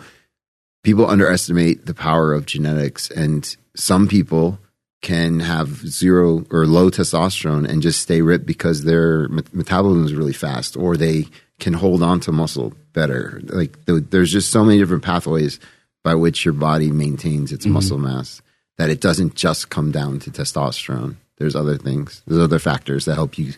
people 0.82 1.08
underestimate 1.08 1.86
the 1.86 1.94
power 1.94 2.32
of 2.32 2.46
genetics, 2.46 3.10
and 3.10 3.56
some 3.74 4.08
people 4.08 4.58
can 5.00 5.40
have 5.40 5.68
zero 5.86 6.44
or 6.50 6.64
low 6.64 6.88
testosterone 6.88 7.68
and 7.68 7.82
just 7.82 8.00
stay 8.00 8.22
ripped 8.22 8.46
because 8.46 8.84
their 8.84 9.28
met- 9.28 9.52
metabolism 9.52 10.04
is 10.04 10.14
really 10.14 10.32
fast, 10.32 10.76
or 10.76 10.96
they 10.96 11.26
can 11.58 11.72
hold 11.72 12.02
on 12.02 12.20
to 12.20 12.32
muscle 12.32 12.72
better. 12.92 13.40
Like 13.44 13.84
th- 13.86 14.04
there's 14.10 14.32
just 14.32 14.50
so 14.50 14.64
many 14.64 14.78
different 14.78 15.02
pathways 15.02 15.58
by 16.04 16.14
which 16.14 16.44
your 16.44 16.54
body 16.54 16.90
maintains 16.90 17.52
its 17.52 17.64
mm-hmm. 17.64 17.74
muscle 17.74 17.98
mass 17.98 18.42
that 18.78 18.90
it 18.90 19.00
doesn't 19.00 19.34
just 19.34 19.70
come 19.70 19.90
down 19.90 20.18
to 20.20 20.30
testosterone. 20.30 21.16
There's 21.36 21.56
other 21.56 21.76
things. 21.76 22.22
There's 22.26 22.42
other 22.42 22.58
factors 22.58 23.04
that 23.04 23.14
help 23.14 23.38
you 23.38 23.52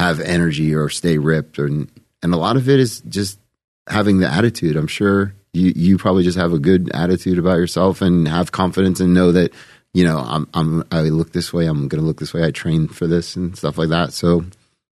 have 0.00 0.18
energy 0.18 0.74
or 0.74 0.88
stay 0.88 1.18
ripped, 1.18 1.58
or, 1.58 1.66
and 1.66 1.90
a 2.22 2.36
lot 2.36 2.56
of 2.56 2.68
it 2.70 2.80
is 2.80 3.00
just 3.02 3.38
having 3.86 4.18
the 4.18 4.32
attitude. 4.32 4.76
I'm 4.76 4.86
sure 4.86 5.34
you 5.52 5.72
you 5.76 5.98
probably 5.98 6.24
just 6.24 6.38
have 6.38 6.54
a 6.54 6.58
good 6.58 6.90
attitude 6.94 7.38
about 7.38 7.58
yourself 7.58 8.00
and 8.00 8.26
have 8.26 8.50
confidence 8.50 9.00
and 9.00 9.12
know 9.12 9.30
that 9.32 9.52
you 9.92 10.04
know 10.04 10.18
I'm 10.18 10.48
I'm 10.54 10.84
I 10.90 11.02
look 11.02 11.32
this 11.32 11.52
way. 11.52 11.66
I'm 11.66 11.86
going 11.86 12.00
to 12.00 12.06
look 12.06 12.18
this 12.18 12.32
way. 12.32 12.44
I 12.44 12.50
train 12.50 12.88
for 12.88 13.06
this 13.06 13.36
and 13.36 13.56
stuff 13.56 13.76
like 13.76 13.90
that. 13.90 14.14
So 14.14 14.44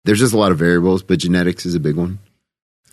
there's 0.04 0.20
just 0.20 0.34
a 0.34 0.38
lot 0.38 0.52
of 0.52 0.58
variables, 0.58 1.02
but 1.02 1.18
genetics 1.18 1.64
is 1.64 1.74
a 1.74 1.80
big 1.80 1.96
one. 1.96 2.18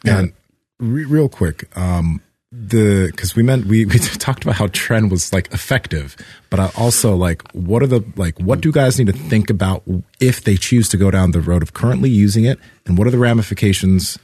And 0.06 0.34
re- 0.80 1.06
real 1.06 1.28
quick, 1.28 1.76
um, 1.78 2.22
the 2.52 3.08
because 3.12 3.36
we 3.36 3.44
meant 3.44 3.66
we, 3.66 3.86
we 3.86 4.00
talked 4.00 4.44
about 4.44 4.56
how 4.56 4.68
trend 4.68 5.12
was 5.12 5.34
like 5.34 5.52
effective, 5.54 6.16
but 6.50 6.60
I 6.60 6.72
also 6.78 7.16
like 7.16 7.44
what 7.52 7.84
are 7.84 7.88
the 7.88 8.04
like 8.16 8.40
what 8.40 8.62
do 8.62 8.72
guys 8.72 8.98
need 8.98 9.08
to 9.08 9.14
think 9.14 9.50
about 9.50 9.84
if 10.20 10.44
they 10.44 10.56
choose 10.56 10.90
to 10.90 10.98
go 10.98 11.12
down 11.12 11.32
the 11.32 11.42
road 11.42 11.62
of 11.62 11.74
currently 11.74 12.10
using 12.10 12.46
it, 12.46 12.60
and 12.86 12.98
what 12.98 13.08
are 13.08 13.12
the 13.12 13.18
ramifications 13.18 14.18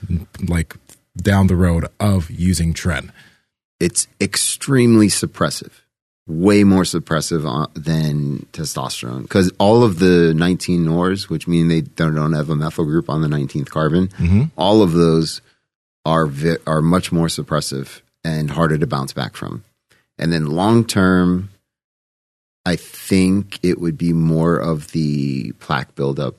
like 0.47 0.75
down 1.17 1.47
the 1.47 1.55
road 1.55 1.87
of 1.99 2.29
using 2.29 2.73
trend? 2.73 3.11
It's 3.79 4.07
extremely 4.19 5.07
suppressive, 5.07 5.71
way 6.27 6.63
more 6.63 6.83
suppressive 6.83 7.45
uh, 7.45 7.67
than 7.73 8.45
testosterone. 8.53 9.23
Because 9.23 9.51
all 9.57 9.83
of 9.83 9.97
the 9.97 10.35
19 10.35 10.85
NORs, 10.85 11.31
which 11.31 11.47
mean 11.47 11.67
they 11.67 11.81
don't, 11.81 12.33
have 12.33 12.51
a 12.51 12.55
methyl 12.55 12.85
group 12.85 13.09
on 13.09 13.23
the 13.23 13.27
19th 13.27 13.71
carbon, 13.71 14.07
mm-hmm. 14.09 14.43
all 14.55 14.83
of 14.83 14.91
those 14.91 15.41
are 16.05 16.27
vi- 16.27 16.57
are 16.67 16.83
much 16.83 17.11
more 17.11 17.25
suppressive 17.25 18.01
and 18.23 18.51
harder 18.51 18.77
to 18.77 18.87
bounce 18.87 19.13
back 19.13 19.35
from. 19.35 19.63
And 20.17 20.31
then 20.31 20.45
long 20.45 20.85
term, 20.85 21.49
I 22.65 22.75
think 22.75 23.59
it 23.63 23.79
would 23.79 23.97
be 23.97 24.13
more 24.13 24.57
of 24.57 24.91
the 24.91 25.51
plaque 25.53 25.95
buildup 25.95 26.35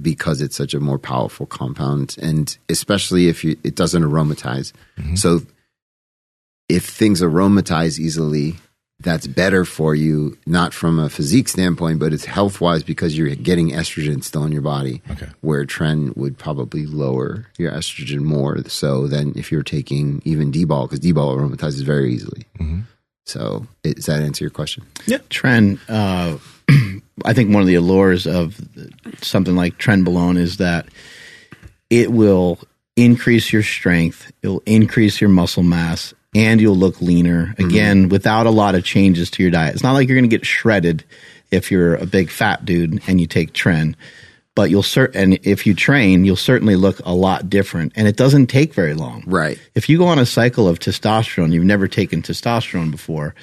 because 0.00 0.40
it's 0.40 0.56
such 0.56 0.74
a 0.74 0.80
more 0.80 0.98
powerful 0.98 1.46
compound, 1.46 2.16
and 2.20 2.56
especially 2.68 3.28
if 3.28 3.44
you, 3.44 3.56
it 3.62 3.76
doesn't 3.76 4.02
aromatize. 4.02 4.72
Mm-hmm. 4.98 5.14
So 5.14 5.42
if 6.68 6.84
things 6.86 7.22
aromatize 7.22 8.00
easily, 8.00 8.56
that's 9.04 9.26
better 9.26 9.64
for 9.64 9.94
you, 9.94 10.36
not 10.46 10.74
from 10.74 10.98
a 10.98 11.08
physique 11.08 11.48
standpoint, 11.48 11.98
but 11.98 12.12
it's 12.12 12.24
health 12.24 12.60
wise 12.60 12.82
because 12.82 13.16
you're 13.16 13.34
getting 13.36 13.70
estrogen 13.70 14.24
still 14.24 14.44
in 14.44 14.52
your 14.52 14.62
body. 14.62 15.02
Okay. 15.10 15.28
Where 15.42 15.64
Tren 15.64 16.16
would 16.16 16.38
probably 16.38 16.86
lower 16.86 17.46
your 17.58 17.70
estrogen 17.70 18.20
more 18.20 18.58
so 18.66 19.06
than 19.06 19.32
if 19.36 19.52
you're 19.52 19.62
taking 19.62 20.22
even 20.24 20.50
D-ball, 20.50 20.86
because 20.86 21.00
D-ball 21.00 21.36
aromatizes 21.36 21.84
very 21.84 22.12
easily. 22.12 22.46
So, 23.26 23.66
it, 23.84 23.96
does 23.96 24.06
that 24.06 24.22
answer 24.22 24.44
your 24.44 24.50
question? 24.50 24.84
Tren, 25.30 25.78
uh, 25.88 26.38
I 27.24 27.32
think 27.32 27.52
one 27.52 27.62
of 27.62 27.68
the 27.68 27.76
allures 27.76 28.26
of 28.26 28.60
something 29.22 29.56
like 29.56 29.78
Trenbolone 29.78 30.36
is 30.36 30.58
that 30.58 30.88
it 31.90 32.10
will 32.10 32.58
increase 32.96 33.52
your 33.52 33.62
strength, 33.62 34.32
it 34.42 34.48
will 34.48 34.62
increase 34.66 35.20
your 35.20 35.30
muscle 35.30 35.62
mass, 35.62 36.14
and 36.34 36.60
you'll 36.60 36.76
look 36.76 37.00
leaner 37.00 37.46
mm-hmm. 37.46 37.64
again 37.64 38.08
without 38.08 38.46
a 38.46 38.50
lot 38.50 38.74
of 38.74 38.84
changes 38.84 39.30
to 39.32 39.42
your 39.42 39.50
diet. 39.50 39.74
It's 39.74 39.82
not 39.82 39.92
like 39.92 40.08
you're 40.08 40.16
going 40.16 40.28
to 40.28 40.36
get 40.36 40.46
shredded 40.46 41.04
if 41.50 41.70
you're 41.70 41.94
a 41.94 42.06
big 42.06 42.30
fat 42.30 42.64
dude 42.64 43.02
and 43.06 43.20
you 43.20 43.26
take 43.26 43.52
Tren. 43.52 43.94
But 44.56 44.70
you'll 44.70 44.82
cert 44.82 45.16
and 45.16 45.34
if 45.42 45.66
you 45.66 45.74
train, 45.74 46.24
you'll 46.24 46.36
certainly 46.36 46.76
look 46.76 47.00
a 47.04 47.12
lot 47.12 47.50
different, 47.50 47.92
and 47.96 48.06
it 48.06 48.16
doesn't 48.16 48.46
take 48.46 48.72
very 48.72 48.94
long. 48.94 49.24
Right. 49.26 49.58
If 49.74 49.88
you 49.88 49.98
go 49.98 50.06
on 50.06 50.20
a 50.20 50.26
cycle 50.26 50.68
of 50.68 50.78
testosterone, 50.78 51.52
you've 51.52 51.64
never 51.64 51.88
taken 51.88 52.22
testosterone 52.22 52.92
before, 52.92 53.34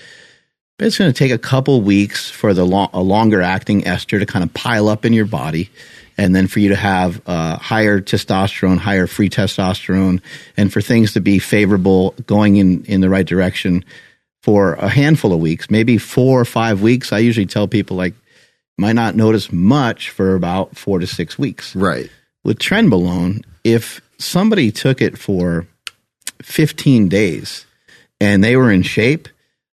But 0.81 0.87
it's 0.87 0.97
going 0.97 1.13
to 1.13 1.17
take 1.17 1.31
a 1.31 1.37
couple 1.37 1.81
weeks 1.81 2.31
for 2.31 2.55
the 2.55 2.65
long, 2.65 2.89
a 2.91 3.03
longer 3.03 3.39
acting 3.39 3.85
ester 3.85 4.17
to 4.17 4.25
kind 4.25 4.41
of 4.41 4.51
pile 4.51 4.89
up 4.89 5.05
in 5.05 5.13
your 5.13 5.25
body, 5.25 5.69
and 6.17 6.35
then 6.35 6.47
for 6.47 6.59
you 6.59 6.69
to 6.69 6.75
have 6.75 7.21
uh, 7.25 7.57
higher 7.57 8.01
testosterone, 8.01 8.77
higher 8.77 9.07
free 9.07 9.29
testosterone, 9.29 10.21
and 10.57 10.71
for 10.71 10.81
things 10.81 11.13
to 11.13 11.21
be 11.21 11.39
favorable 11.39 12.13
going 12.25 12.57
in 12.57 12.83
in 12.85 13.01
the 13.01 13.09
right 13.09 13.25
direction 13.25 13.83
for 14.43 14.73
a 14.73 14.89
handful 14.89 15.33
of 15.33 15.39
weeks, 15.39 15.69
maybe 15.69 15.97
four 15.97 16.41
or 16.41 16.45
five 16.45 16.81
weeks. 16.81 17.11
I 17.13 17.19
usually 17.19 17.45
tell 17.45 17.67
people 17.67 17.95
like 17.97 18.13
might 18.77 18.93
not 18.93 19.15
notice 19.15 19.51
much 19.51 20.09
for 20.09 20.35
about 20.35 20.75
four 20.77 20.97
to 20.99 21.05
six 21.07 21.37
weeks 21.37 21.75
Right. 21.75 22.09
with 22.43 22.57
trenbolone, 22.57 23.43
if 23.63 24.01
somebody 24.17 24.71
took 24.71 25.01
it 25.01 25.17
for 25.17 25.67
15 26.41 27.09
days 27.09 27.65
and 28.19 28.43
they 28.43 28.55
were 28.55 28.71
in 28.71 28.81
shape, 28.81 29.27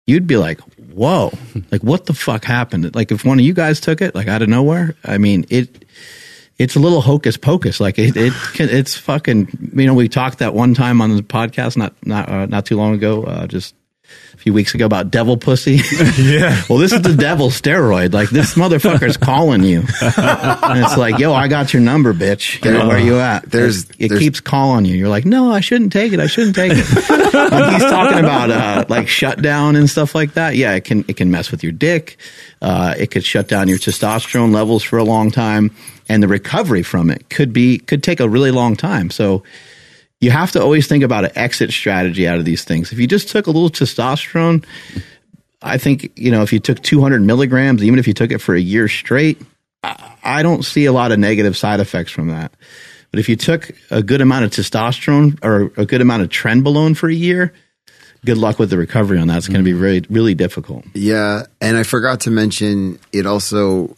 you'd 0.06 0.28
be 0.28 0.38
like, 0.38 0.60
whoa, 0.94 1.32
like 1.72 1.82
what 1.84 2.06
the 2.06 2.14
fuck 2.14 2.44
happened? 2.46 2.94
Like 2.96 3.12
if 3.12 3.26
one 3.26 3.40
of 3.40 3.46
you 3.46 3.54
guys 3.54 3.80
took 3.80 4.02
it, 4.02 4.14
like 4.14 4.28
out 4.28 4.42
of 4.42 4.50
nowhere, 4.50 4.96
I 5.04 5.18
mean, 5.18 5.46
it, 5.50 5.86
it's 6.62 6.76
a 6.76 6.80
little 6.80 7.01
hocus 7.01 7.38
pocus. 7.38 7.80
Like 7.80 7.97
it, 7.99 8.16
it 8.16 8.34
can, 8.53 8.70
it's 8.70 8.95
fucking, 8.95 9.72
you 9.74 9.86
know, 9.86 9.93
we 9.93 10.09
talked 10.09 10.39
that 10.39 10.53
one 10.53 10.74
time 10.74 11.01
on 11.01 11.16
the 11.16 11.24
podcast, 11.24 11.78
not, 11.78 11.93
not, 12.05 12.30
uh, 12.30 12.45
not 12.45 12.66
too 12.66 12.78
long 12.78 12.93
ago, 12.93 13.24
uh, 13.24 13.47
just 13.47 13.76
a 14.34 14.38
few 14.38 14.53
weeks 14.53 14.74
ago 14.74 14.86
about 14.86 15.12
devil 15.12 15.38
pussy. 15.38 15.80
Yeah. 16.18 16.62
well, 16.70 16.78
this 16.80 16.93
is 16.93 17.01
the 17.01 17.14
devil 17.16 17.49
steroid. 17.49 18.14
Like 18.14 18.30
this 18.30 18.55
motherfucker's 18.55 19.18
calling 19.18 19.64
you. 19.64 19.80
and 20.01 20.84
it's 20.84 20.97
like, 20.97 21.20
yo, 21.20 21.34
I 21.34 21.47
got 21.47 21.74
your 21.74 21.82
number, 21.82 22.14
bitch. 22.14 22.64
You 22.66 22.72
know, 22.72 22.88
where 22.88 22.99
you 22.99 23.20
at? 23.20 23.49
There's- 23.49 23.86
it 23.99 24.09
there's- 24.09 24.20
keeps 24.20 24.39
calling 24.39 24.86
you. 24.86 24.95
You're 24.95 25.09
like, 25.09 25.26
no, 25.26 25.51
I 25.51 25.59
shouldn't 25.59 25.91
take 25.93 26.14
it. 26.14 26.20
I 26.20 26.28
shouldn't 26.28 26.55
take 26.55 26.72
it. 26.74 26.78
when 27.51 27.74
he's 27.74 27.84
talking 27.84 28.20
about 28.20 28.49
uh, 28.51 28.86
like 28.89 29.07
shutdown 29.07 29.76
and 29.76 29.89
stuff 29.89 30.16
like 30.16 30.34
that, 30.34 30.55
yeah, 30.55 30.74
it 30.74 30.84
can 30.86 31.05
it 31.07 31.18
can 31.18 31.30
mess 31.32 31.51
with 31.51 31.64
your 31.64 31.72
dick. 31.74 32.18
Uh, 32.62 32.93
it 32.97 33.12
could 33.12 33.24
shut 33.24 33.47
down 33.47 33.68
your 33.68 33.78
testosterone 33.80 34.53
levels 34.53 34.84
for 34.84 34.97
a 34.97 35.03
long 35.03 35.32
time, 35.32 35.72
and 36.07 36.22
the 36.22 36.28
recovery 36.28 36.84
from 36.84 37.09
it 37.09 37.30
could 37.30 37.51
be 37.53 37.78
could 37.80 38.03
take 38.03 38.20
a 38.20 38.30
really 38.30 38.51
long 38.51 38.76
time. 38.76 39.09
So 39.09 39.43
you 40.22 40.32
have 40.32 40.52
to 40.52 40.62
always 40.62 40.88
think 40.88 41.04
about 41.04 41.26
an 41.26 41.32
exit 41.36 41.72
strategy 41.72 42.28
out 42.28 42.38
of 42.38 42.46
these 42.46 42.64
things. 42.64 42.92
If 42.92 43.00
you 43.00 43.08
just 43.08 43.28
took 43.30 43.48
a 43.48 43.52
little 43.52 43.72
testosterone, 43.72 44.64
I 45.62 45.78
think, 45.78 46.12
you 46.16 46.32
know, 46.32 46.44
if 46.44 46.54
you 46.54 46.60
took 46.60 46.82
200 46.82 47.22
milligrams, 47.22 47.84
even 47.84 48.00
if 48.00 48.08
you 48.08 48.14
took 48.14 48.32
it 48.32 48.38
for 48.38 48.56
a 48.56 48.62
year 48.62 48.88
straight, 48.88 49.42
I, 49.84 50.16
I 50.24 50.44
don't 50.44 50.64
see 50.64 50.86
a 50.86 50.92
lot 50.92 51.12
of 51.12 51.20
negative 51.20 51.58
side 51.58 51.80
effects 51.80 52.12
from 52.12 52.28
that. 52.28 52.54
But 53.10 53.20
if 53.20 53.28
you 53.28 53.36
took 53.36 53.72
a 53.90 54.02
good 54.02 54.22
amount 54.22 54.46
of 54.46 54.52
testosterone 54.52 55.44
or 55.44 55.74
a 55.76 55.86
good 55.86 56.02
amount 56.02 56.22
of 56.22 56.30
trenbolone 56.30 56.96
for 56.96 57.10
a 57.10 57.14
year, 57.14 57.54
good 58.24 58.38
luck 58.38 58.60
with 58.60 58.70
the 58.70 58.78
recovery 58.78 59.18
on 59.18 59.28
that. 59.28 59.38
It's 59.38 59.48
going 59.48 59.60
to 59.60 59.64
be 59.64 59.72
mm-hmm. 59.72 59.82
really, 59.82 60.06
really 60.10 60.36
difficult. 60.36 60.86
Yeah, 60.94 61.44
and 61.60 61.76
I 61.76 61.84
forgot 61.84 62.22
to 62.22 62.32
mention 62.32 63.00
it 63.12 63.26
also 63.26 63.96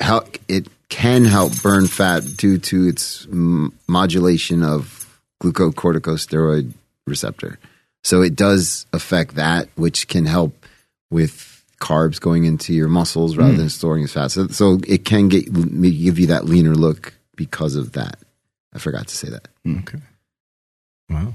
how 0.00 0.24
it 0.48 0.68
can 0.88 1.24
help 1.24 1.60
burn 1.60 1.86
fat 1.86 2.22
due 2.36 2.58
to 2.58 2.86
its 2.86 3.26
modulation 3.30 4.62
of 4.62 5.03
glucocorticosteroid 5.52 6.72
receptor. 7.06 7.58
So 8.02 8.22
it 8.22 8.36
does 8.36 8.86
affect 8.92 9.36
that, 9.36 9.68
which 9.76 10.08
can 10.08 10.26
help 10.26 10.66
with 11.10 11.62
carbs 11.80 12.20
going 12.20 12.44
into 12.44 12.72
your 12.72 12.88
muscles 12.88 13.36
rather 13.36 13.52
hmm. 13.52 13.58
than 13.58 13.68
storing 13.68 14.04
as 14.04 14.12
fat. 14.12 14.30
So, 14.30 14.48
so 14.48 14.80
it 14.86 15.04
can 15.04 15.28
get 15.28 15.52
give 15.52 16.18
you 16.18 16.26
that 16.28 16.44
leaner 16.44 16.74
look 16.74 17.14
because 17.36 17.76
of 17.76 17.92
that. 17.92 18.18
I 18.74 18.78
forgot 18.78 19.08
to 19.08 19.16
say 19.16 19.30
that. 19.30 19.48
Hmm, 19.64 19.78
okay. 19.78 19.98
Wow. 21.08 21.34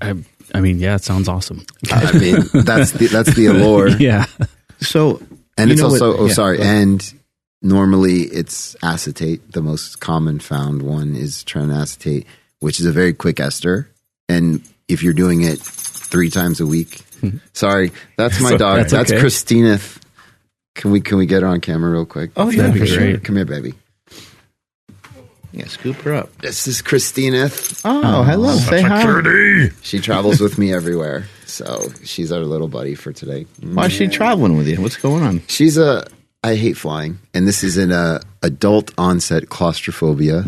I, 0.00 0.14
I 0.54 0.60
mean, 0.60 0.78
yeah, 0.78 0.96
it 0.96 1.04
sounds 1.04 1.28
awesome. 1.28 1.64
I 1.90 2.12
mean, 2.12 2.36
that's 2.52 2.92
the, 2.92 3.06
that's 3.06 3.34
the 3.34 3.46
allure. 3.46 3.88
yeah. 3.98 4.26
So, 4.80 5.22
And 5.56 5.70
it's 5.70 5.80
know 5.80 5.88
what- 5.88 6.02
also, 6.02 6.18
oh, 6.18 6.26
yeah, 6.26 6.32
sorry. 6.32 6.60
And 6.60 7.14
normally 7.62 8.22
it's 8.22 8.76
acetate. 8.82 9.52
The 9.52 9.62
most 9.62 10.00
common 10.00 10.40
found 10.40 10.82
one 10.82 11.14
is 11.14 11.44
trinacetate, 11.44 12.26
which 12.60 12.80
is 12.80 12.86
a 12.86 12.92
very 12.92 13.12
quick 13.12 13.40
ester. 13.40 13.90
And 14.28 14.62
if 14.88 15.02
you're 15.02 15.12
doing 15.12 15.42
it 15.42 15.58
three 15.60 16.30
times 16.30 16.60
a 16.60 16.66
week, 16.66 17.00
sorry, 17.52 17.92
that's 18.16 18.40
my 18.40 18.50
So- 18.50 18.58
dog. 18.58 18.76
that's 18.78 18.92
That's, 18.92 19.10
okay. 19.12 19.20
Christina. 19.20 19.78
Can 20.76 20.92
we 20.92 21.00
can 21.00 21.18
we 21.18 21.26
get 21.26 21.42
her 21.42 21.48
on 21.48 21.60
camera 21.60 21.90
real 21.90 22.06
quick? 22.06 22.30
Oh, 22.36 22.48
yeah, 22.48 22.58
That'd 22.62 22.74
be 22.74 22.80
for 22.80 22.86
sure. 22.86 22.98
great. 22.98 23.24
Come 23.24 23.36
here, 23.36 23.44
baby. 23.44 23.74
Yeah, 25.52 25.66
scoop 25.66 25.96
her 26.02 26.14
up. 26.14 26.34
This 26.38 26.68
is 26.68 26.80
Christina. 26.80 27.50
Oh, 27.84 28.22
hello. 28.22 28.54
Say 28.56 28.80
hi. 28.82 29.70
She 29.82 29.98
travels 29.98 30.40
with 30.40 30.58
me 30.58 30.72
everywhere, 30.72 31.26
so 31.44 31.88
she's 32.04 32.30
our 32.30 32.38
little 32.44 32.68
buddy 32.68 32.94
for 32.94 33.12
today. 33.12 33.46
Why 33.60 33.86
is 33.86 33.92
she 33.92 34.06
traveling 34.06 34.56
with 34.56 34.68
you? 34.68 34.80
What's 34.80 34.96
going 34.96 35.24
on? 35.24 35.42
She's 35.48 35.76
a. 35.76 36.06
I 36.44 36.54
hate 36.54 36.76
flying, 36.76 37.18
and 37.34 37.48
this 37.48 37.64
is 37.64 37.76
an 37.78 37.90
uh, 37.90 38.20
adult 38.42 38.92
onset 38.96 39.48
claustrophobia. 39.48 40.44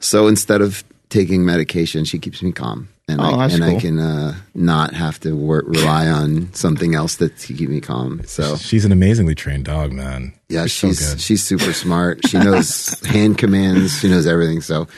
So 0.00 0.26
instead 0.26 0.60
of 0.60 0.82
taking 1.14 1.44
medication, 1.46 2.04
she 2.04 2.18
keeps 2.18 2.42
me 2.42 2.50
calm, 2.52 2.88
and 3.08 3.20
Oh, 3.20 3.24
I 3.24 3.36
that's 3.48 3.54
and 3.54 3.64
I 3.64 3.78
can 3.78 3.98
uh, 4.00 4.34
not 4.54 4.92
have 4.94 5.20
to 5.20 5.34
wor- 5.36 5.62
rely 5.64 6.08
on 6.08 6.52
something 6.54 6.94
else 6.96 7.16
that 7.16 7.38
to 7.38 7.54
keep 7.54 7.68
me 7.70 7.80
calm. 7.80 8.22
So 8.26 8.56
She's 8.56 8.84
an 8.84 8.90
amazingly 8.92 9.34
trained 9.36 9.64
dog, 9.64 9.92
man. 9.92 10.32
yeah, 10.48 10.62
so 10.62 10.66
she's 10.88 11.00
good. 11.14 11.20
she's 11.20 11.42
super 11.44 11.72
smart. 11.72 12.26
She 12.26 12.38
knows 12.38 12.98
hand 13.06 13.38
commands. 13.38 13.98
She 14.00 14.08
knows 14.08 14.26
everything. 14.26 14.60
So 14.60 14.88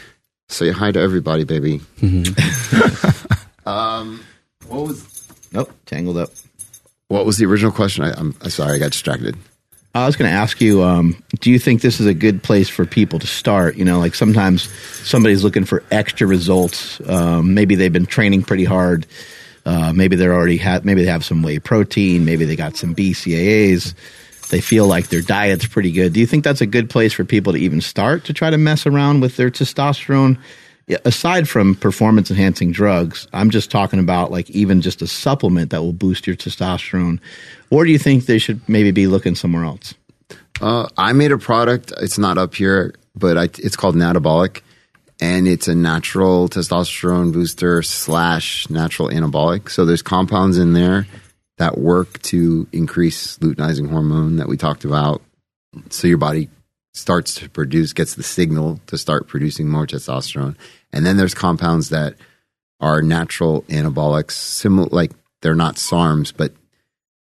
say 0.49 0.71
hi 0.71 0.91
to 0.93 0.99
everybody, 1.01 1.45
baby. 1.45 1.81
um, 3.67 4.25
what 4.69 4.87
was 4.89 5.29
Nope, 5.53 5.71
tangled 5.87 6.17
up. 6.17 6.31
what 7.09 7.25
was 7.27 7.37
the 7.39 7.47
original 7.47 7.73
question? 7.73 8.05
I, 8.05 8.13
I'm, 8.13 8.35
I'm 8.43 8.51
sorry, 8.51 8.75
I 8.77 8.79
got 8.79 8.93
distracted. 8.93 9.37
I 10.03 10.07
was 10.07 10.17
going 10.17 10.31
to 10.31 10.37
ask 10.37 10.61
you, 10.61 10.83
um, 10.83 11.23
do 11.41 11.51
you 11.51 11.59
think 11.59 11.81
this 11.81 12.01
is 12.01 12.07
a 12.07 12.13
good 12.13 12.43
place 12.43 12.69
for 12.69 12.85
people 12.85 13.19
to 13.19 13.27
start? 13.27 13.77
You 13.77 13.85
know, 13.85 13.99
like 13.99 14.15
sometimes 14.15 14.71
somebody's 15.07 15.43
looking 15.43 15.65
for 15.65 15.83
extra 15.91 16.27
results. 16.27 17.01
Um, 17.09 17.55
maybe 17.55 17.77
they've 17.77 17.93
been 17.93 18.07
training 18.07 18.43
pretty 18.43 18.65
hard. 18.65 19.07
Uh, 19.65 19.93
maybe 19.95 20.15
they're 20.17 20.35
already 20.35 20.59
had, 20.59 20.85
maybe 20.85 21.03
they 21.03 21.11
have 21.11 21.25
some 21.25 21.43
whey 21.43 21.59
protein. 21.59 22.25
Maybe 22.25 22.45
they 22.45 22.57
got 22.57 22.77
some 22.77 22.95
BCAAs. 22.95 23.95
They 24.51 24.61
feel 24.61 24.87
like 24.87 25.09
their 25.09 25.23
diet's 25.23 25.67
pretty 25.67 25.93
good. 25.93 26.13
Do 26.13 26.21
you 26.21 26.27
think 26.27 26.45
that's 26.45 26.61
a 26.61 26.67
good 26.67 26.91
place 26.91 27.13
for 27.13 27.25
people 27.25 27.55
to 27.55 27.59
even 27.59 27.81
start 27.81 28.25
to 28.27 28.33
try 28.33 28.51
to 28.51 28.59
mess 28.59 28.87
around 28.87 29.21
with 29.21 29.37
their 29.37 29.51
testosterone? 29.51 30.39
Aside 31.05 31.49
from 31.49 31.75
performance 31.75 32.31
enhancing 32.31 32.71
drugs, 32.71 33.27
I'm 33.33 33.51
just 33.51 33.73
talking 33.73 33.99
about 33.99 34.31
like 34.31 34.49
even 34.51 34.83
just 34.83 35.03
a 35.03 35.09
supplement 35.09 35.71
that 35.71 35.83
will 35.83 35.93
boost 35.93 36.29
your 36.29 36.37
testosterone. 36.37 37.19
Or 37.71 37.85
do 37.85 37.91
you 37.91 37.99
think 37.99 38.27
they 38.27 38.39
should 38.39 38.61
maybe 38.69 38.93
be 38.93 39.09
looking 39.09 39.35
somewhere 39.35 39.65
else? 39.65 39.95
Uh, 40.61 40.89
I 40.97 41.13
made 41.13 41.33
a 41.33 41.39
product. 41.39 41.93
It's 42.01 42.19
not 42.19 42.39
up 42.39 42.55
here, 42.55 42.95
but 43.17 43.37
I, 43.37 43.45
it's 43.45 43.75
called 43.75 43.97
Natabolic, 43.97 44.63
and 45.21 45.49
it's 45.49 45.67
a 45.67 45.75
natural 45.75 46.49
testosterone 46.49 47.33
booster 47.33 47.83
slash 47.83 48.71
natural 48.71 49.09
anabolic. 49.09 49.71
So 49.71 49.85
there's 49.85 50.03
compounds 50.03 50.57
in 50.57 50.73
there 50.73 51.09
that 51.59 51.79
work 51.79 52.23
to 52.23 52.69
increase 52.73 53.39
luteinizing 53.39 53.91
hormone 53.91 54.37
that 54.37 54.47
we 54.47 54.57
talked 54.57 54.85
about. 54.85 55.21
So 55.91 56.07
your 56.07 56.19
body 56.19 56.49
starts 56.95 57.35
to 57.35 57.49
produce, 57.49 57.93
gets 57.93 58.15
the 58.15 58.23
signal 58.23 58.81
to 58.87 58.97
start 58.97 59.27
producing 59.27 59.69
more 59.69 59.87
testosterone. 59.87 60.57
And 60.97 61.05
then 61.05 61.19
there's 61.19 61.35
compounds 61.35 61.91
that 61.91 62.15
are 62.81 63.03
natural 63.03 63.63
anabolics, 63.69 64.31
similar 64.33 64.89
like 64.91 65.13
they're 65.43 65.55
not 65.55 65.77
SARMs, 65.77 66.33
but 66.35 66.53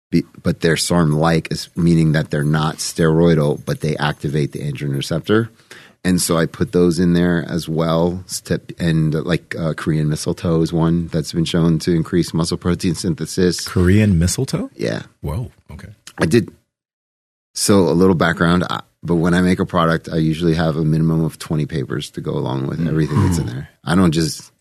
be, 0.09 0.24
but 0.41 0.61
they're 0.61 0.78
SARM 0.78 1.11
like, 1.11 1.51
meaning 1.76 2.13
that 2.13 2.32
they're 2.32 2.43
not 2.43 2.78
steroidal, 2.78 3.63
but 3.65 3.82
they 3.82 3.97
activate 3.97 4.53
the 4.53 4.59
androgen 4.59 4.95
receptor. 4.95 5.49
And 6.05 6.22
so 6.22 6.38
I 6.38 6.45
put 6.45 6.72
those 6.72 6.97
in 6.97 7.11
there 7.11 7.43
as 7.49 7.68
well. 7.68 8.24
And 8.80 9.13
like 9.13 9.53
uh, 9.57 9.74
Korean 9.74 10.07
mistletoe 10.07 10.61
is 10.61 10.72
one 10.72 11.07
that's 11.07 11.34
been 11.34 11.43
shown 11.43 11.80
to 11.80 11.93
increase 11.93 12.34
muscle 12.34 12.55
protein 12.55 12.95
synthesis. 12.95 13.68
Korean 13.68 14.18
mistletoe? 14.18 14.70
Yeah, 14.76 15.03
Whoa. 15.20 15.51
Okay. 15.70 15.89
I 16.18 16.26
did. 16.26 16.55
So 17.53 17.89
a 17.89 17.91
little 17.91 18.15
background, 18.15 18.63
I, 18.70 18.82
but 19.03 19.15
when 19.15 19.33
I 19.33 19.41
make 19.41 19.59
a 19.59 19.65
product, 19.65 20.09
I 20.11 20.17
usually 20.17 20.55
have 20.55 20.75
a 20.75 20.83
minimum 20.83 21.23
of 21.23 21.39
20 21.39 21.65
papers 21.65 22.09
to 22.11 22.21
go 22.21 22.31
along 22.31 22.67
with 22.67 22.79
mm. 22.79 22.89
everything 22.89 23.21
that's 23.25 23.37
in 23.37 23.47
there. 23.47 23.69
I 23.83 23.95
don't 23.95 24.11
just 24.11 24.51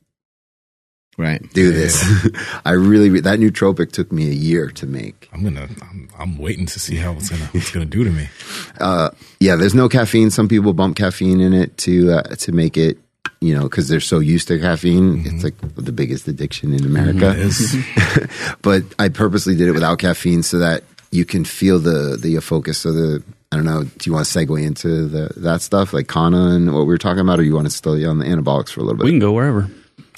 Right. 1.18 1.42
do 1.54 1.72
this. 1.72 2.04
I 2.66 2.72
really, 2.72 3.20
that 3.20 3.38
nootropic 3.38 3.90
took 3.92 4.12
me 4.12 4.28
a 4.28 4.34
year 4.34 4.68
to 4.72 4.86
make. 4.86 5.30
I'm 5.32 5.42
gonna. 5.42 5.66
I'm, 5.80 6.10
I'm 6.18 6.38
waiting 6.38 6.66
to 6.66 6.78
see 6.78 6.96
how 6.96 7.12
it's 7.12 7.30
gonna. 7.30 7.46
What's 7.52 7.70
gonna 7.70 7.86
do 7.86 8.04
to 8.04 8.10
me? 8.10 8.28
Uh, 8.78 9.08
yeah, 9.40 9.56
there's 9.56 9.74
no 9.74 9.88
caffeine. 9.88 10.28
Some 10.28 10.48
people 10.48 10.74
bump 10.74 10.96
caffeine 10.98 11.40
in 11.40 11.54
it 11.54 11.78
to 11.78 12.12
uh, 12.12 12.22
to 12.36 12.52
make 12.52 12.76
it, 12.76 12.98
you 13.40 13.54
know, 13.54 13.62
because 13.62 13.88
they're 13.88 14.00
so 14.00 14.18
used 14.18 14.48
to 14.48 14.58
caffeine. 14.58 15.16
Mm-hmm. 15.16 15.34
It's 15.34 15.44
like 15.44 15.54
the 15.76 15.92
biggest 15.92 16.28
addiction 16.28 16.74
in 16.74 16.84
America. 16.84 17.34
Mm-hmm. 17.34 18.20
It 18.20 18.28
is. 18.28 18.56
but 18.62 18.82
I 18.98 19.08
purposely 19.08 19.56
did 19.56 19.68
it 19.68 19.72
without 19.72 19.98
caffeine 19.98 20.42
so 20.42 20.58
that 20.58 20.84
you 21.10 21.24
can 21.24 21.46
feel 21.46 21.78
the 21.78 22.18
the 22.20 22.38
focus. 22.40 22.76
So 22.76 22.92
the 22.92 23.22
I 23.52 23.56
don't 23.56 23.64
know. 23.64 23.84
Do 23.84 24.10
you 24.10 24.12
want 24.12 24.26
to 24.26 24.38
segue 24.38 24.62
into 24.62 25.06
the 25.06 25.32
that 25.36 25.62
stuff 25.62 25.92
like 25.92 26.08
Kana 26.08 26.54
and 26.54 26.74
what 26.74 26.80
we 26.80 26.86
were 26.86 26.98
talking 26.98 27.20
about, 27.20 27.38
or 27.38 27.42
you 27.42 27.54
want 27.54 27.66
to 27.66 27.72
stay 27.72 28.04
on 28.04 28.18
the 28.18 28.24
anabolics 28.24 28.70
for 28.70 28.80
a 28.80 28.82
little 28.82 28.98
bit? 28.98 29.04
We 29.04 29.12
can 29.12 29.20
go 29.20 29.32
wherever. 29.32 29.68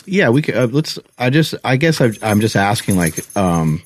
Yeah, 0.07 0.31
we 0.31 0.43
could. 0.43 0.57
Uh, 0.57 0.69
let's. 0.71 0.99
I 1.19 1.31
just. 1.31 1.55
I 1.65 1.77
guess 1.77 2.01
I, 2.01 2.11
I'm 2.23 2.41
just 2.41 2.57
asking, 2.57 2.97
like, 2.97 3.37
um, 3.37 3.83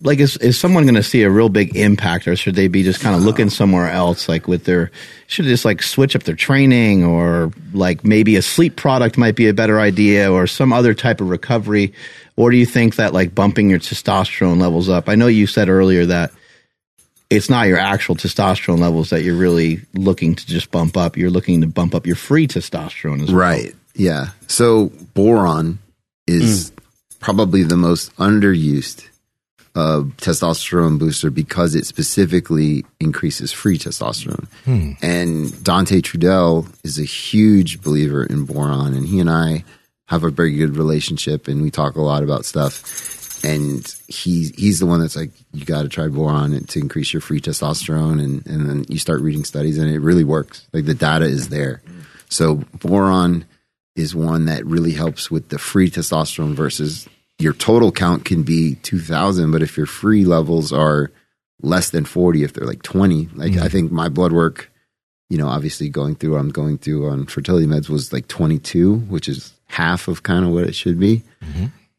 like 0.00 0.20
is 0.20 0.36
is 0.36 0.58
someone 0.58 0.84
going 0.84 0.94
to 0.94 1.02
see 1.02 1.22
a 1.22 1.30
real 1.30 1.48
big 1.48 1.76
impact, 1.76 2.28
or 2.28 2.36
should 2.36 2.54
they 2.54 2.68
be 2.68 2.84
just 2.84 3.00
kind 3.00 3.16
of 3.16 3.22
looking 3.22 3.50
somewhere 3.50 3.90
else, 3.90 4.28
like 4.28 4.46
with 4.46 4.64
their? 4.64 4.92
Should 5.26 5.46
they 5.46 5.50
just 5.50 5.64
like 5.64 5.82
switch 5.82 6.14
up 6.14 6.22
their 6.22 6.36
training, 6.36 7.04
or 7.04 7.50
like 7.72 8.04
maybe 8.04 8.36
a 8.36 8.42
sleep 8.42 8.76
product 8.76 9.18
might 9.18 9.34
be 9.34 9.48
a 9.48 9.54
better 9.54 9.80
idea, 9.80 10.30
or 10.30 10.46
some 10.46 10.72
other 10.72 10.94
type 10.94 11.20
of 11.20 11.28
recovery, 11.28 11.92
or 12.36 12.50
do 12.52 12.56
you 12.56 12.66
think 12.66 12.94
that 12.96 13.12
like 13.12 13.34
bumping 13.34 13.68
your 13.68 13.80
testosterone 13.80 14.60
levels 14.60 14.88
up? 14.88 15.08
I 15.08 15.16
know 15.16 15.26
you 15.26 15.48
said 15.48 15.68
earlier 15.68 16.06
that 16.06 16.30
it's 17.30 17.50
not 17.50 17.66
your 17.66 17.78
actual 17.78 18.14
testosterone 18.14 18.78
levels 18.78 19.10
that 19.10 19.22
you're 19.22 19.36
really 19.36 19.80
looking 19.94 20.34
to 20.34 20.46
just 20.46 20.70
bump 20.70 20.96
up. 20.96 21.16
You're 21.16 21.30
looking 21.30 21.60
to 21.62 21.66
bump 21.66 21.94
up 21.94 22.06
your 22.06 22.16
free 22.16 22.46
testosterone 22.46 23.22
as 23.22 23.28
well. 23.28 23.38
Right. 23.38 23.74
Yeah. 23.94 24.28
So 24.46 24.92
boron 25.14 25.78
is 26.26 26.72
probably 27.20 27.62
the 27.62 27.76
most 27.76 28.14
underused 28.16 29.08
uh, 29.74 30.02
testosterone 30.16 30.98
booster 30.98 31.30
because 31.30 31.74
it 31.74 31.84
specifically 31.86 32.84
increases 33.00 33.52
free 33.52 33.78
testosterone. 33.78 34.46
And 35.02 35.64
Dante 35.64 36.00
Trudell 36.00 36.72
is 36.82 36.98
a 36.98 37.04
huge 37.04 37.82
believer 37.82 38.24
in 38.24 38.44
boron, 38.44 38.94
and 38.94 39.06
he 39.06 39.20
and 39.20 39.28
I 39.28 39.64
have 40.06 40.24
a 40.24 40.30
very 40.30 40.54
good 40.54 40.76
relationship, 40.76 41.48
and 41.48 41.60
we 41.60 41.70
talk 41.70 41.96
a 41.96 42.00
lot 42.00 42.22
about 42.22 42.44
stuff. 42.44 42.72
And 43.44 43.86
he 44.08 44.52
he's 44.56 44.80
the 44.80 44.86
one 44.86 45.00
that's 45.00 45.16
like, 45.16 45.30
you 45.52 45.64
got 45.64 45.82
to 45.82 45.88
try 45.88 46.08
boron 46.08 46.58
to 46.58 46.78
increase 46.78 47.12
your 47.12 47.20
free 47.20 47.40
testosterone, 47.40 48.22
and 48.22 48.46
and 48.46 48.68
then 48.68 48.84
you 48.88 48.98
start 48.98 49.20
reading 49.20 49.44
studies, 49.44 49.78
and 49.78 49.90
it 49.90 50.00
really 50.00 50.24
works. 50.24 50.66
Like 50.72 50.86
the 50.86 50.94
data 50.94 51.26
is 51.26 51.48
there. 51.48 51.82
So 52.28 52.56
boron 52.80 53.44
is 53.94 54.14
one 54.14 54.46
that 54.46 54.66
really 54.66 54.92
helps 54.92 55.30
with 55.30 55.48
the 55.48 55.58
free 55.58 55.90
testosterone 55.90 56.54
versus 56.54 57.08
your 57.38 57.52
total 57.52 57.92
count 57.92 58.24
can 58.24 58.42
be 58.42 58.76
2000 58.76 59.50
but 59.50 59.62
if 59.62 59.76
your 59.76 59.86
free 59.86 60.24
levels 60.24 60.72
are 60.72 61.10
less 61.60 61.90
than 61.90 62.04
40 62.04 62.42
if 62.42 62.54
they're 62.54 62.66
like 62.66 62.82
20 62.82 63.28
like 63.34 63.56
i 63.58 63.68
think 63.68 63.92
my 63.92 64.08
blood 64.08 64.32
work 64.32 64.70
you 65.28 65.38
know, 65.38 65.48
obviously 65.48 65.88
going 65.88 66.14
through 66.14 66.32
what 66.32 66.40
I'm 66.40 66.50
going 66.50 66.78
through 66.78 67.08
on 67.08 67.26
fertility 67.26 67.66
meds 67.66 67.88
was 67.88 68.12
like 68.12 68.28
22, 68.28 68.96
which 68.96 69.28
is 69.28 69.52
half 69.66 70.08
of 70.08 70.22
kind 70.22 70.44
of 70.44 70.52
what 70.52 70.64
it 70.64 70.74
should 70.74 71.00
be. 71.00 71.22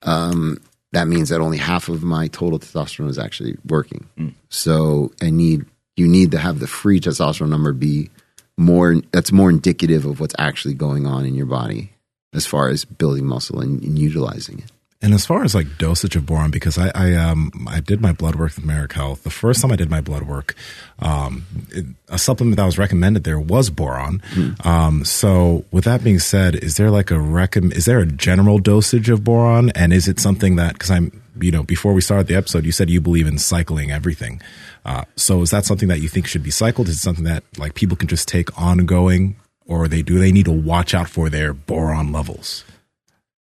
Um, 0.03 0.61
that 0.93 1.07
means 1.07 1.29
that 1.29 1.41
only 1.41 1.57
half 1.57 1.89
of 1.89 2.03
my 2.03 2.27
total 2.27 2.59
testosterone 2.59 3.09
is 3.09 3.19
actually 3.19 3.57
working. 3.65 4.07
Mm. 4.17 4.33
So 4.49 5.11
I 5.21 5.29
need 5.29 5.65
you 5.95 6.07
need 6.07 6.31
to 6.31 6.38
have 6.38 6.59
the 6.59 6.67
free 6.67 6.99
testosterone 6.99 7.49
number 7.49 7.73
be 7.73 8.09
more 8.57 8.95
that's 9.11 9.31
more 9.31 9.49
indicative 9.49 10.05
of 10.05 10.19
what's 10.19 10.35
actually 10.38 10.73
going 10.73 11.05
on 11.05 11.25
in 11.25 11.35
your 11.35 11.45
body 11.45 11.91
as 12.33 12.45
far 12.45 12.69
as 12.69 12.85
building 12.85 13.25
muscle 13.25 13.59
and, 13.59 13.81
and 13.83 13.97
utilizing 13.97 14.59
it. 14.59 14.71
And 15.00 15.14
as 15.14 15.28
far 15.28 15.43
as 15.43 15.54
like 15.54 15.78
dosage 15.78 16.16
of 16.16 16.26
boron, 16.26 16.50
because 16.50 16.78
I, 16.78 16.91
I 16.95 17.14
um 17.14 17.52
I 17.70 17.82
did 17.82 18.02
my 18.02 18.12
blood 18.12 18.36
work 18.36 18.56
with 18.56 18.66
Merrick 18.66 18.93
Health. 18.93 19.24
The 19.24 19.30
first 19.30 19.62
time 19.62 19.72
I 19.72 19.76
did 19.76 19.91
my 19.91 20.02
blood 20.02 20.24
work, 20.24 20.56
um, 21.00 21.45
it, 21.70 21.86
a 22.10 22.18
supplement 22.18 22.58
that 22.58 22.66
was 22.66 22.80
recommended 22.80 23.24
there 23.24 23.39
was 23.39 23.70
boron. 23.70 24.24
Um, 24.64 25.06
so 25.06 25.66
with 25.72 25.84
that 25.84 26.04
being 26.04 26.18
said, 26.18 26.56
is 26.56 26.78
there 26.78 26.89
like 26.89 27.12
a 27.12 27.20
recommend? 27.20 27.74
Is 27.74 27.86
there 27.86 28.00
a 28.00 28.08
general 28.08 28.58
dosage 28.58 29.10
of 29.10 29.24
boron? 29.24 29.70
And 29.76 29.93
is 29.93 30.08
it 30.08 30.20
something 30.20 30.56
that 30.56 30.74
because 30.74 30.89
I'm 30.89 31.22
you 31.39 31.52
know 31.52 31.62
before 31.62 31.93
we 31.93 32.02
started 32.02 32.26
the 32.26 32.36
episode, 32.36 32.66
you 32.66 32.72
said 32.72 32.89
you 32.89 33.00
believe 33.00 33.28
in 33.28 33.38
cycling 33.38 33.91
everything. 33.91 34.41
Uh, 34.84 35.04
so 35.16 35.43
is 35.43 35.52
that 35.52 35.66
something 35.66 35.89
that 35.89 36.00
you 36.00 36.10
think 36.10 36.26
should 36.26 36.43
be 36.43 36.50
cycled? 36.50 36.88
Is 36.88 36.95
it 36.95 37.02
something 37.02 37.26
that 37.26 37.43
like 37.60 37.76
people 37.76 37.98
can 37.98 38.08
just 38.08 38.28
take 38.28 38.60
ongoing, 38.60 39.36
or 39.68 39.88
they 39.88 40.02
do 40.02 40.18
they 40.18 40.32
need 40.32 40.45
to 40.45 40.52
watch 40.52 40.95
out 40.95 41.08
for 41.08 41.30
their 41.30 41.54
boron 41.54 42.12
levels? 42.12 42.64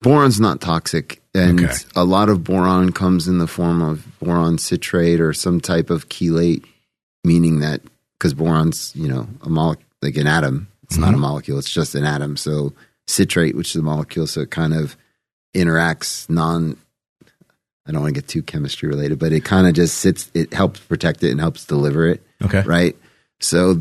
Boron's 0.02 0.40
not 0.40 0.62
toxic, 0.62 1.22
and 1.36 1.60
Okay. 1.60 1.76
a 1.96 2.06
lot 2.06 2.30
of 2.30 2.44
boron 2.44 2.92
comes 2.92 3.28
in 3.28 3.38
the 3.38 3.48
form 3.48 3.82
of 3.82 4.06
boron 4.20 4.58
citrate 4.58 5.20
or 5.20 5.34
some 5.34 5.60
type 5.60 5.90
of 5.90 6.10
chelate, 6.10 6.64
meaning 7.24 7.60
that 7.60 7.82
because 8.18 8.34
boron's 8.34 8.92
you 8.96 9.08
know 9.08 9.28
a 9.44 9.50
molecule 9.50 9.86
like 10.02 10.18
an 10.18 10.28
atom, 10.28 10.68
it's 10.84 10.98
not 10.98 11.10
a 11.10 11.12
mm-hmm. 11.14 11.22
molecule, 11.22 11.60
it's 11.60 11.70
just 11.70 11.96
an 11.96 12.06
atom. 12.06 12.38
So 12.38 12.74
citrate, 13.08 13.56
which 13.56 13.72
is 13.72 13.78
a 13.78 13.84
molecule, 13.84 14.28
so 14.28 14.42
it 14.42 14.52
kind 14.52 14.74
of 14.74 14.96
interacts 15.54 16.30
non. 16.30 16.78
I 17.88 17.92
don't 17.92 18.02
want 18.02 18.16
to 18.16 18.22
get 18.22 18.28
too 18.28 18.42
chemistry 18.42 18.90
related, 18.90 19.20
but 19.20 19.32
it 19.32 19.44
kind 19.46 19.68
of 19.68 19.74
just 19.74 20.00
sits. 20.00 20.32
It 20.34 20.54
helps 20.54 20.80
protect 20.80 21.24
it 21.24 21.32
and 21.32 21.40
helps 21.40 21.66
deliver 21.66 22.08
it. 22.08 22.24
Okay. 22.44 22.62
Right. 22.62 22.96
So 23.40 23.80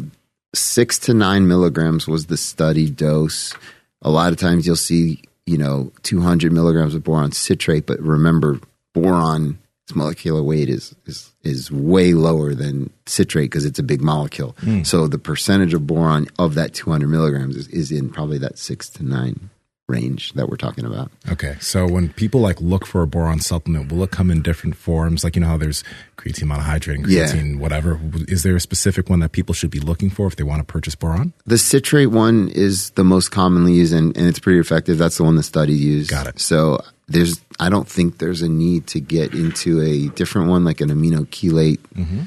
six 0.55 0.99
to 1.01 1.15
nine 1.15 1.49
milligrams 1.49 2.07
was 2.07 2.27
the 2.27 2.37
study 2.37 2.91
dose. 2.91 3.55
A 4.03 4.11
lot 4.11 4.33
of 4.33 4.39
times 4.39 4.67
you'll 4.67 4.77
see, 4.77 5.23
you 5.47 5.59
know, 5.59 5.93
200 6.03 6.53
milligrams 6.53 6.95
of 6.95 7.05
boron 7.05 7.33
citrate, 7.33 7.87
but 7.87 8.01
remember, 8.01 8.61
boron, 8.95 9.59
its 9.87 9.95
molecular 9.95 10.43
weight 10.43 10.71
is 10.71 10.95
is 11.05 11.33
is 11.43 11.71
way 11.71 12.15
lower 12.15 12.55
than 12.55 12.91
citrate 13.05 13.51
because 13.51 13.67
it's 13.67 13.79
a 13.79 13.83
big 13.83 14.01
molecule. 14.01 14.57
Hmm. 14.61 14.83
So 14.83 15.07
the 15.07 15.19
percentage 15.19 15.75
of 15.75 15.87
boron 15.87 16.27
of 16.39 16.55
that 16.55 16.73
200 16.73 17.07
milligrams 17.07 17.57
is, 17.57 17.69
is 17.69 17.93
in 17.93 18.09
probably 18.09 18.39
that 18.39 18.59
six 18.59 18.89
to 18.91 19.05
nine 19.05 19.51
range 19.89 20.33
that 20.33 20.49
we're 20.49 20.57
talking 20.57 20.87
about. 20.87 21.11
Okay, 21.31 21.57
so 21.61 21.87
when 21.87 22.09
people 22.15 22.41
like 22.41 22.59
look 22.61 22.87
for 22.87 23.03
a 23.03 23.07
boron 23.07 23.41
supplement, 23.41 23.93
will 23.93 24.03
it 24.03 24.11
come 24.11 24.31
in 24.31 24.41
different 24.41 24.77
forms? 24.77 25.23
Like 25.25 25.37
you 25.37 25.41
know 25.43 25.49
how 25.49 25.57
there's 25.59 25.85
creatine 26.17 26.45
monohydrate 26.45 26.95
and 26.95 27.07
Yeah. 27.09 27.27
creatine 27.27 27.59
whatever. 27.59 28.01
Is 28.29 28.43
there 28.45 28.57
a 28.57 28.61
specific 28.61 29.11
one 29.11 29.21
that 29.21 29.33
people 29.33 29.55
should 29.55 29.71
be 29.71 29.81
looking 29.81 30.09
for 30.11 30.27
if 30.27 30.37
they 30.37 30.43
want 30.45 30.61
to 30.61 30.65
purchase 30.65 30.95
boron? 30.95 31.33
The 31.45 31.59
citrate 31.59 32.11
one 32.11 32.49
is 32.49 32.91
the 32.91 33.05
most 33.05 33.29
commonly 33.31 33.75
used 33.75 33.93
and, 33.93 34.17
and 34.17 34.27
it's 34.27 34.39
pretty 34.39 34.59
effective. 34.59 34.97
That's 34.97 35.19
the 35.19 35.25
one 35.25 35.37
the 35.37 35.43
study 35.43 35.75
used. 35.75 36.11
Got 36.11 36.29
it. 36.29 36.41
So 36.41 36.81
there's, 37.09 37.39
I 37.61 37.69
don't 37.69 37.87
think 37.87 38.19
there's 38.19 38.41
a 38.41 38.49
need 38.49 38.87
to 38.89 39.01
get 39.01 39.35
into 39.35 39.83
a 39.83 40.09
different 40.17 40.49
one 40.49 40.65
like 40.65 40.81
an 40.81 40.89
amino 40.89 41.27
chelate. 41.27 41.81
Mm-hmm. 41.95 42.23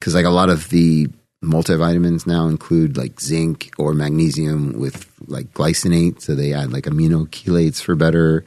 Cause 0.00 0.14
like 0.14 0.24
a 0.24 0.30
lot 0.30 0.48
of 0.48 0.70
the 0.70 1.08
multivitamins 1.42 2.26
now 2.26 2.46
include 2.48 2.96
like 2.96 3.20
zinc 3.20 3.70
or 3.78 3.94
magnesium 3.94 4.78
with 4.78 5.10
like 5.26 5.52
glycinate. 5.52 6.20
So 6.22 6.34
they 6.34 6.52
add 6.52 6.72
like 6.72 6.84
amino 6.84 7.26
chelates 7.28 7.82
for 7.82 7.94
better 7.96 8.44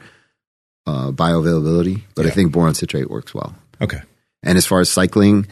uh, 0.86 1.10
bioavailability. 1.10 2.02
But 2.14 2.26
I 2.26 2.30
think 2.30 2.52
boron 2.52 2.74
citrate 2.74 3.10
works 3.10 3.34
well. 3.34 3.54
Okay, 3.82 4.00
And 4.42 4.56
as 4.56 4.64
far 4.66 4.80
as 4.80 4.88
cycling, 4.88 5.46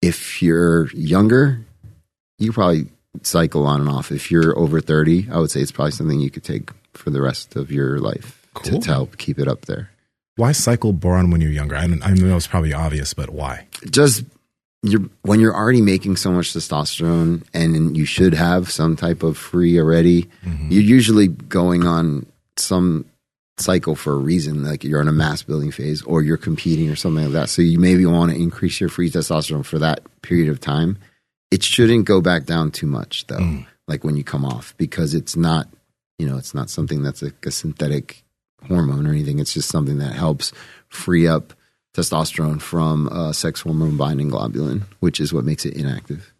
if 0.00 0.40
you're 0.42 0.88
younger, 0.92 1.60
you 2.38 2.52
probably 2.52 2.86
cycle 3.22 3.66
on 3.66 3.80
and 3.80 3.90
off. 3.90 4.10
If 4.10 4.30
you're 4.30 4.56
over 4.58 4.80
30, 4.80 5.28
I 5.30 5.38
would 5.38 5.50
say 5.50 5.60
it's 5.60 5.72
probably 5.72 5.90
something 5.92 6.18
you 6.20 6.30
could 6.30 6.44
take 6.44 6.70
for 6.94 7.10
the 7.10 7.20
rest 7.20 7.56
of 7.56 7.70
your 7.70 7.98
life 7.98 8.46
to, 8.64 8.70
Cool. 8.70 8.80
to 8.80 8.88
help 8.90 9.18
keep 9.18 9.38
it 9.38 9.48
up 9.48 9.66
there. 9.66 9.90
why 10.36 10.52
cycle 10.52 10.92
boron 10.94 11.30
when 11.30 11.40
you're 11.42 11.50
younger? 11.50 11.76
I, 11.76 11.82
I 11.84 12.14
know 12.14 12.36
it's 12.36 12.46
probably 12.46 12.72
obvious, 12.72 13.12
but 13.12 13.30
why? 13.30 13.66
Just 13.90 14.22
you're 14.82 15.08
when 15.22 15.40
you're 15.40 15.54
already 15.54 15.80
making 15.80 16.16
so 16.16 16.30
much 16.30 16.52
testosterone 16.52 17.42
and 17.52 17.96
you 17.96 18.04
should 18.04 18.34
have 18.34 18.70
some 18.70 18.96
type 18.96 19.22
of 19.22 19.36
free 19.36 19.78
already, 19.78 20.24
mm-hmm. 20.44 20.70
you're 20.70 20.82
usually 20.82 21.28
going 21.28 21.84
on 21.84 22.26
some 22.56 23.04
cycle 23.58 23.96
for 23.96 24.12
a 24.12 24.18
reason, 24.18 24.64
like 24.64 24.84
you're 24.84 25.00
in 25.00 25.08
a 25.08 25.12
mass 25.12 25.42
building 25.42 25.70
phase 25.70 26.02
or 26.02 26.22
you're 26.22 26.36
competing 26.36 26.88
or 26.90 26.96
something 26.96 27.24
like 27.24 27.32
that. 27.32 27.48
So 27.48 27.62
you 27.62 27.78
maybe 27.78 28.06
want 28.06 28.30
to 28.30 28.38
increase 28.40 28.80
your 28.80 28.88
free 28.88 29.10
testosterone 29.10 29.64
for 29.64 29.78
that 29.80 30.00
period 30.22 30.48
of 30.48 30.60
time. 30.60 30.98
It 31.50 31.62
shouldn't 31.62 32.04
go 32.04 32.20
back 32.20 32.44
down 32.44 32.70
too 32.70 32.86
much 32.86 33.26
though, 33.26 33.38
mm. 33.38 33.66
like 33.88 34.04
when 34.04 34.16
you 34.16 34.24
come 34.24 34.44
off, 34.44 34.74
because 34.76 35.14
it's 35.14 35.34
not, 35.34 35.68
you 36.18 36.28
know, 36.28 36.36
it's 36.36 36.54
not 36.54 36.70
something 36.70 37.02
that's 37.02 37.22
like 37.22 37.44
a 37.44 37.50
synthetic 37.50 38.22
hormone 38.68 39.06
or 39.06 39.10
anything. 39.10 39.38
It's 39.38 39.54
just 39.54 39.68
something 39.70 39.98
that 39.98 40.12
helps 40.12 40.52
free 40.88 41.26
up 41.26 41.52
testosterone 41.98 42.62
from 42.62 43.08
uh, 43.08 43.32
sex 43.32 43.60
hormone 43.60 43.96
binding 43.96 44.30
globulin, 44.30 44.82
which 45.00 45.18
is 45.20 45.32
what 45.32 45.44
makes 45.44 45.66
it 45.66 45.74
inactive. 45.74 46.32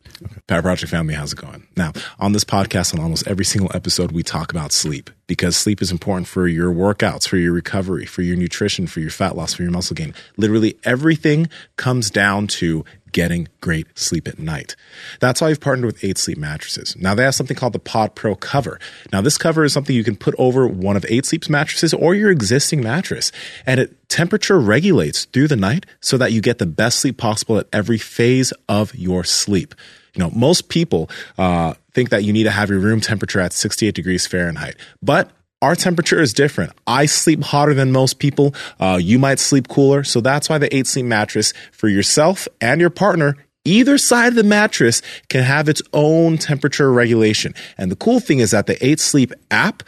Power 0.47 0.63
Project 0.63 0.91
family, 0.91 1.15
how's 1.15 1.33
it 1.33 1.39
going? 1.39 1.67
Now, 1.77 1.93
on 2.19 2.33
this 2.33 2.45
podcast, 2.45 2.95
on 2.95 3.01
almost 3.01 3.27
every 3.29 3.45
single 3.45 3.71
episode, 3.75 4.13
we 4.13 4.23
talk 4.23 4.51
about 4.51 4.73
sleep 4.73 5.11
because 5.27 5.57
sleep 5.57 5.81
is 5.81 5.93
important 5.93 6.27
for 6.27 6.49
your 6.49 6.73
workouts, 6.73 7.29
for 7.29 7.37
your 7.37 7.53
recovery, 7.53 8.05
for 8.05 8.23
your 8.23 8.37
nutrition, 8.37 8.87
for 8.87 9.01
your 9.01 9.11
fat 9.11 9.37
loss, 9.37 9.55
for 9.55 9.63
your 9.63 9.71
muscle 9.71 9.95
gain. 9.95 10.15
Literally 10.37 10.79
everything 10.85 11.49
comes 11.77 12.11
down 12.11 12.47
to 12.49 12.85
getting 13.13 13.49
great 13.61 13.87
sleep 13.99 14.29
at 14.29 14.39
night. 14.39 14.77
That's 15.21 15.41
why 15.41 15.49
I've 15.49 15.61
partnered 15.61 15.87
with 15.87 16.05
8 16.05 16.19
Sleep 16.19 16.39
mattresses. 16.39 16.97
Now, 16.97 17.15
they 17.15 17.25
have 17.25 17.35
something 17.35 17.57
called 17.57 17.73
the 17.73 17.79
Pod 17.79 18.15
Pro 18.15 18.35
cover. 18.35 18.79
Now, 19.13 19.21
this 19.21 19.39
cover 19.39 19.65
is 19.65 19.73
something 19.73 19.95
you 19.95 20.05
can 20.05 20.17
put 20.17 20.35
over 20.39 20.67
one 20.67 20.97
of 20.97 21.05
8 21.09 21.27
Sleep's 21.27 21.49
mattresses 21.49 21.95
or 21.95 22.15
your 22.15 22.31
existing 22.31 22.83
mattress, 22.83 23.33
and 23.67 23.81
it 23.81 24.09
temperature 24.09 24.59
regulates 24.59 25.27
through 25.27 25.49
the 25.49 25.57
night 25.57 25.87
so 26.01 26.17
that 26.17 26.33
you 26.33 26.41
get 26.41 26.59
the 26.59 26.67
best 26.67 27.01
sleep 27.01 27.17
possible 27.17 27.59
at 27.59 27.67
every 27.73 27.99
phase 27.99 28.53
of 28.69 28.95
your 28.95 29.25
sleep. 29.25 29.75
You 30.15 30.25
know, 30.25 30.31
most 30.31 30.69
people 30.69 31.11
uh, 31.37 31.75
think 31.93 32.11
that 32.11 32.25
you 32.25 32.33
need 32.33 32.45
to 32.45 32.51
have 32.51 32.71
your 32.71 32.79
room 32.79 33.01
temperature 33.01 33.41
at 33.41 33.53
68 33.53 33.95
degrees 33.95 34.27
Fahrenheit, 34.27 34.77
but 35.03 35.31
our 35.61 35.75
temperature 35.75 36.21
is 36.21 36.33
different. 36.33 36.73
I 36.87 37.07
sleep 37.07 37.43
hotter 37.43 37.75
than 37.75 37.91
most 37.91 38.19
people. 38.19 38.55
Uh, 38.79 38.99
you 39.01 39.19
might 39.19 39.39
sleep 39.39 39.69
cooler. 39.69 40.05
So 40.05 40.21
that's 40.21 40.49
why 40.49 40.59
the 40.59 40.75
8 40.75 40.87
Sleep 40.87 41.07
mattress 41.07 41.53
for 41.73 41.89
yourself 41.89 42.47
and 42.61 42.81
your 42.81 42.91
partner, 42.91 43.37
either 43.65 43.99
side 43.99 44.29
of 44.29 44.35
the 44.37 44.45
mattress, 44.45 45.03
can 45.29 45.43
have 45.43 45.69
its 45.69 45.83
own 45.93 46.39
temperature 46.39 46.93
regulation. 46.93 47.55
And 47.77 47.91
the 47.91 47.97
cool 47.97 48.21
thing 48.21 48.39
is 48.39 48.53
that 48.53 48.67
the 48.67 48.85
8 48.85 49.01
Sleep 49.01 49.33
app 49.51 49.83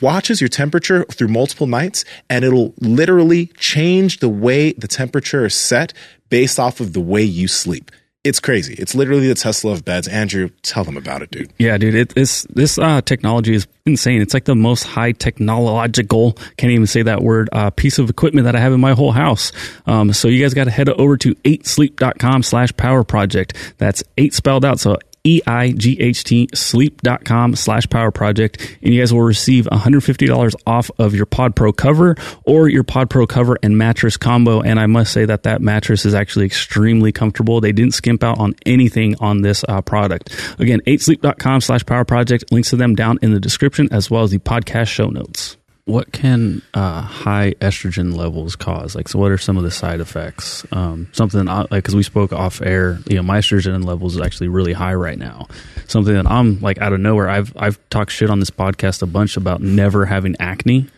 watches 0.00 0.40
your 0.40 0.48
temperature 0.48 1.04
through 1.04 1.28
multiple 1.28 1.66
nights 1.66 2.04
and 2.30 2.44
it'll 2.44 2.72
literally 2.80 3.46
change 3.58 4.18
the 4.20 4.28
way 4.28 4.72
the 4.72 4.88
temperature 4.88 5.44
is 5.44 5.54
set 5.54 5.92
based 6.30 6.58
off 6.58 6.80
of 6.80 6.94
the 6.94 7.00
way 7.00 7.22
you 7.22 7.46
sleep. 7.46 7.90
It's 8.26 8.40
crazy. 8.40 8.74
It's 8.74 8.94
literally 8.94 9.28
the 9.28 9.34
Tesla 9.34 9.72
of 9.72 9.84
beds. 9.84 10.08
Andrew, 10.08 10.50
tell 10.62 10.84
them 10.84 10.96
about 10.96 11.22
it, 11.22 11.30
dude. 11.30 11.52
Yeah, 11.58 11.78
dude, 11.78 11.94
it, 11.94 12.14
this 12.14 12.42
this 12.50 12.78
uh, 12.78 13.00
technology 13.02 13.54
is 13.54 13.66
insane. 13.86 14.20
It's 14.20 14.34
like 14.34 14.44
the 14.44 14.56
most 14.56 14.82
high 14.82 15.12
technological, 15.12 16.32
can't 16.56 16.72
even 16.72 16.86
say 16.86 17.02
that 17.02 17.22
word, 17.22 17.48
uh, 17.52 17.70
piece 17.70 17.98
of 17.98 18.10
equipment 18.10 18.44
that 18.44 18.56
I 18.56 18.60
have 18.60 18.72
in 18.72 18.80
my 18.80 18.92
whole 18.92 19.12
house. 19.12 19.52
Um, 19.86 20.12
so 20.12 20.28
you 20.28 20.42
guys 20.42 20.54
got 20.54 20.64
to 20.64 20.70
head 20.70 20.88
over 20.88 21.16
to 21.18 21.34
8sleep.com 21.36 22.42
slash 22.42 22.76
power 22.76 23.04
project. 23.04 23.54
That's 23.78 24.02
8 24.18 24.34
spelled 24.34 24.64
out. 24.64 24.80
So 24.80 24.98
E-I-G-H-T 25.26 26.48
sleep.com 26.54 27.56
slash 27.56 27.88
power 27.88 28.10
project. 28.10 28.78
And 28.82 28.94
you 28.94 29.00
guys 29.00 29.12
will 29.12 29.22
receive 29.22 29.66
$150 29.66 30.54
off 30.66 30.90
of 30.98 31.14
your 31.14 31.26
Pod 31.26 31.56
Pro 31.56 31.72
cover 31.72 32.14
or 32.44 32.68
your 32.68 32.84
Pod 32.84 33.10
Pro 33.10 33.26
cover 33.26 33.58
and 33.62 33.76
mattress 33.76 34.16
combo. 34.16 34.60
And 34.60 34.78
I 34.78 34.86
must 34.86 35.12
say 35.12 35.24
that 35.24 35.42
that 35.42 35.60
mattress 35.60 36.06
is 36.06 36.14
actually 36.14 36.46
extremely 36.46 37.12
comfortable. 37.12 37.60
They 37.60 37.72
didn't 37.72 37.94
skimp 37.94 38.22
out 38.22 38.38
on 38.38 38.54
anything 38.64 39.16
on 39.20 39.42
this 39.42 39.64
uh, 39.68 39.82
product. 39.82 40.32
Again, 40.58 40.80
8sleep.com 40.86 41.60
slash 41.60 41.84
power 41.84 42.04
project. 42.04 42.52
Links 42.52 42.70
to 42.70 42.76
them 42.76 42.94
down 42.94 43.18
in 43.22 43.32
the 43.32 43.40
description 43.40 43.88
as 43.90 44.10
well 44.10 44.22
as 44.22 44.30
the 44.30 44.38
podcast 44.38 44.88
show 44.88 45.08
notes. 45.08 45.56
What 45.86 46.10
can 46.10 46.62
uh, 46.74 47.00
high 47.00 47.54
estrogen 47.60 48.16
levels 48.16 48.56
cause? 48.56 48.96
Like, 48.96 49.06
so 49.08 49.20
what 49.20 49.30
are 49.30 49.38
some 49.38 49.56
of 49.56 49.62
the 49.62 49.70
side 49.70 50.00
effects? 50.00 50.66
Um, 50.72 51.08
something 51.12 51.48
I, 51.48 51.60
like 51.60 51.70
because 51.70 51.94
we 51.94 52.02
spoke 52.02 52.32
off 52.32 52.60
air, 52.60 52.98
you 53.06 53.14
know, 53.14 53.22
my 53.22 53.38
estrogen 53.38 53.84
levels 53.84 54.16
is 54.16 54.20
actually 54.20 54.48
really 54.48 54.72
high 54.72 54.94
right 54.94 55.16
now. 55.16 55.46
Something 55.86 56.14
that 56.14 56.26
I'm 56.26 56.58
like 56.60 56.78
out 56.78 56.92
of 56.92 56.98
nowhere. 56.98 57.28
I've 57.28 57.52
I've 57.56 57.78
talked 57.88 58.10
shit 58.10 58.30
on 58.30 58.40
this 58.40 58.50
podcast 58.50 59.02
a 59.02 59.06
bunch 59.06 59.36
about 59.36 59.60
never 59.60 60.04
having 60.06 60.34
acne, 60.40 60.88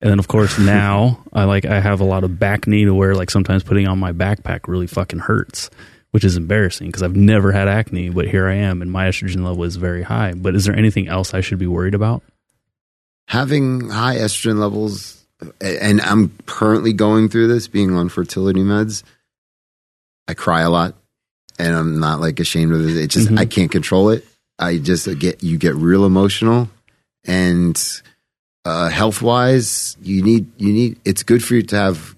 and 0.00 0.10
then 0.10 0.20
of 0.20 0.28
course 0.28 0.56
now 0.60 1.24
I 1.32 1.42
like 1.42 1.64
I 1.66 1.80
have 1.80 2.00
a 2.00 2.04
lot 2.04 2.22
of 2.22 2.38
back 2.38 2.68
knee 2.68 2.84
to 2.84 2.94
where 2.94 3.16
like 3.16 3.32
sometimes 3.32 3.64
putting 3.64 3.88
on 3.88 3.98
my 3.98 4.12
backpack 4.12 4.68
really 4.68 4.86
fucking 4.86 5.18
hurts. 5.18 5.70
which 6.12 6.24
is 6.24 6.36
embarrassing 6.36 6.86
because 6.86 7.02
I've 7.02 7.16
never 7.16 7.50
had 7.50 7.66
acne, 7.66 8.10
but 8.10 8.28
here 8.28 8.46
I 8.46 8.54
am 8.54 8.80
and 8.80 8.92
my 8.92 9.06
estrogen 9.08 9.44
level 9.44 9.64
is 9.64 9.74
very 9.74 10.04
high. 10.04 10.34
But 10.34 10.54
is 10.54 10.64
there 10.66 10.76
anything 10.76 11.08
else 11.08 11.34
I 11.34 11.40
should 11.40 11.58
be 11.58 11.66
worried 11.66 11.94
about? 11.94 12.22
Having 13.28 13.90
high 13.90 14.16
estrogen 14.16 14.58
levels, 14.58 15.24
and 15.60 16.00
I'm 16.00 16.30
currently 16.46 16.92
going 16.92 17.28
through 17.28 17.48
this 17.48 17.66
being 17.68 17.94
on 17.94 18.08
fertility 18.08 18.60
meds. 18.60 19.02
I 20.28 20.34
cry 20.34 20.60
a 20.62 20.70
lot 20.70 20.94
and 21.58 21.74
I'm 21.74 21.98
not 22.00 22.20
like 22.20 22.38
ashamed 22.40 22.72
of 22.72 22.86
it. 22.88 22.96
It's 22.96 23.14
just, 23.14 23.28
Mhm. 23.28 23.38
I 23.38 23.46
can't 23.46 23.70
control 23.70 24.10
it. 24.10 24.24
I 24.58 24.78
just 24.78 25.06
get, 25.18 25.42
you 25.42 25.58
get 25.58 25.74
real 25.74 26.04
emotional 26.04 26.68
and, 27.24 27.76
uh, 28.64 28.88
health 28.88 29.22
wise, 29.22 29.96
you 30.02 30.22
need, 30.22 30.46
you 30.56 30.72
need, 30.72 30.98
it's 31.04 31.22
good 31.22 31.42
for 31.44 31.54
you 31.54 31.62
to 31.62 31.76
have 31.76 32.14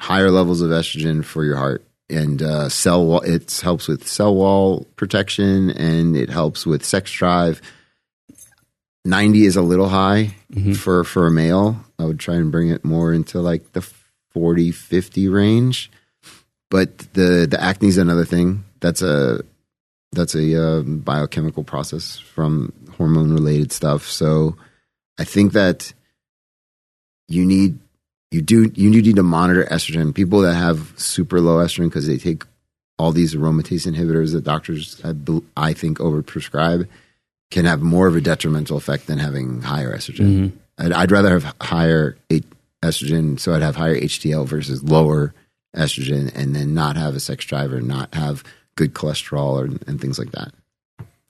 higher 0.00 0.30
levels 0.30 0.60
of 0.62 0.70
estrogen 0.70 1.24
for 1.24 1.44
your 1.44 1.56
heart 1.56 1.82
and, 2.10 2.42
uh, 2.42 2.68
cell 2.68 3.04
wall, 3.06 3.20
it 3.22 3.60
helps 3.62 3.88
with 3.88 4.06
cell 4.08 4.34
wall 4.34 4.86
protection 4.96 5.70
and 5.70 6.16
it 6.16 6.28
helps 6.30 6.66
with 6.66 6.84
sex 6.84 7.10
drive. 7.12 7.60
90 9.06 9.46
is 9.46 9.56
a 9.56 9.62
little 9.62 9.88
high 9.88 10.34
Mhm. 10.52 10.76
for, 10.76 11.04
for 11.04 11.26
a 11.26 11.30
male. 11.30 11.80
I 11.98 12.04
would 12.04 12.18
try 12.20 12.34
and 12.34 12.50
bring 12.52 12.68
it 12.68 12.84
more 12.84 13.12
into 13.12 13.40
like 13.40 13.72
the 13.72 13.80
40, 14.32 14.70
50 14.72 15.28
range 15.28 15.90
but 16.68 16.98
the 17.14 17.46
the 17.48 17.58
acne 17.62 17.86
is 17.88 17.96
another 17.96 18.24
thing. 18.24 18.64
That's 18.80 19.00
a 19.00 19.42
that's 20.12 20.34
a 20.34 20.46
uh, 20.60 20.82
biochemical 20.82 21.62
process 21.62 22.18
from 22.18 22.72
hormone 22.96 23.32
related 23.32 23.70
stuff. 23.70 24.08
So 24.10 24.56
I 25.16 25.22
think 25.24 25.52
that 25.52 25.92
you 27.28 27.44
need 27.46 27.78
you 28.32 28.42
do 28.42 28.70
you 28.74 28.90
need 28.90 29.14
to 29.16 29.22
monitor 29.22 29.64
estrogen. 29.70 30.12
People 30.12 30.40
that 30.40 30.54
have 30.54 30.92
super 30.96 31.40
low 31.40 31.64
estrogen 31.64 31.84
because 31.88 32.08
they 32.08 32.18
take 32.18 32.42
all 32.98 33.12
these 33.12 33.34
aromatase 33.36 33.86
inhibitors 33.86 34.32
that 34.32 34.42
doctors 34.42 35.00
I, 35.04 35.14
I 35.56 35.72
think 35.72 35.98
overprescribe 35.98 36.88
can 37.50 37.64
have 37.64 37.80
more 37.82 38.06
of 38.06 38.16
a 38.16 38.20
detrimental 38.20 38.76
effect 38.76 39.06
than 39.06 39.18
having 39.18 39.62
higher 39.62 39.96
estrogen. 39.96 40.50
Mhm. 40.50 40.52
I'd, 40.78 40.92
I'd 40.92 41.12
rather 41.12 41.30
have 41.38 41.54
higher 41.60 42.16
estrogen, 42.82 43.38
so 43.38 43.54
I'd 43.54 43.62
have 43.62 43.76
higher 43.76 43.96
HDL 43.98 44.46
versus 44.46 44.82
lower 44.82 45.32
estrogen, 45.74 46.34
and 46.34 46.54
then 46.56 46.74
not 46.74 46.96
have 46.96 47.14
a 47.14 47.20
sex 47.20 47.44
drive 47.44 47.72
or 47.72 47.80
not 47.80 48.14
have 48.14 48.42
good 48.76 48.94
cholesterol 48.94 49.52
or, 49.52 49.64
and 49.86 50.00
things 50.00 50.18
like 50.18 50.32
that. 50.32 50.52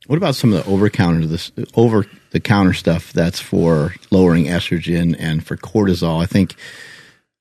What 0.07 0.17
about 0.17 0.37
some 0.37 0.53
of 0.53 0.64
the 0.64 0.71
over 0.71 0.89
counter 0.89 1.27
this 1.27 1.51
over 1.75 2.07
the 2.31 2.39
counter 2.39 2.73
stuff 2.73 3.12
that's 3.12 3.41
for 3.41 3.93
lowering 4.11 4.45
estrogen 4.45 5.17
and 5.19 5.45
for 5.45 5.57
cortisol? 5.57 6.23
I 6.23 6.27
think 6.27 6.55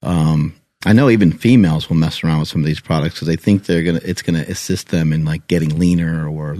um, 0.02 0.54
I 0.84 0.92
know 0.92 1.08
even 1.08 1.32
females 1.32 1.88
will 1.88 1.96
mess 1.96 2.24
around 2.24 2.40
with 2.40 2.48
some 2.48 2.62
of 2.62 2.66
these 2.66 2.80
products 2.80 3.14
because 3.14 3.28
they 3.28 3.36
think 3.36 3.64
they're 3.66 3.84
gonna 3.84 4.00
it's 4.02 4.22
gonna 4.22 4.44
assist 4.48 4.88
them 4.88 5.12
in 5.12 5.24
like 5.24 5.46
getting 5.46 5.78
leaner 5.78 6.28
or 6.28 6.56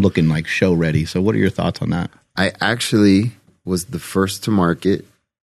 looking 0.00 0.28
like 0.28 0.46
show 0.46 0.72
ready. 0.72 1.04
So, 1.04 1.20
what 1.20 1.34
are 1.34 1.38
your 1.38 1.50
thoughts 1.50 1.82
on 1.82 1.90
that? 1.90 2.10
I 2.36 2.52
actually 2.60 3.32
was 3.64 3.86
the 3.86 3.98
first 3.98 4.44
to 4.44 4.50
market 4.50 5.04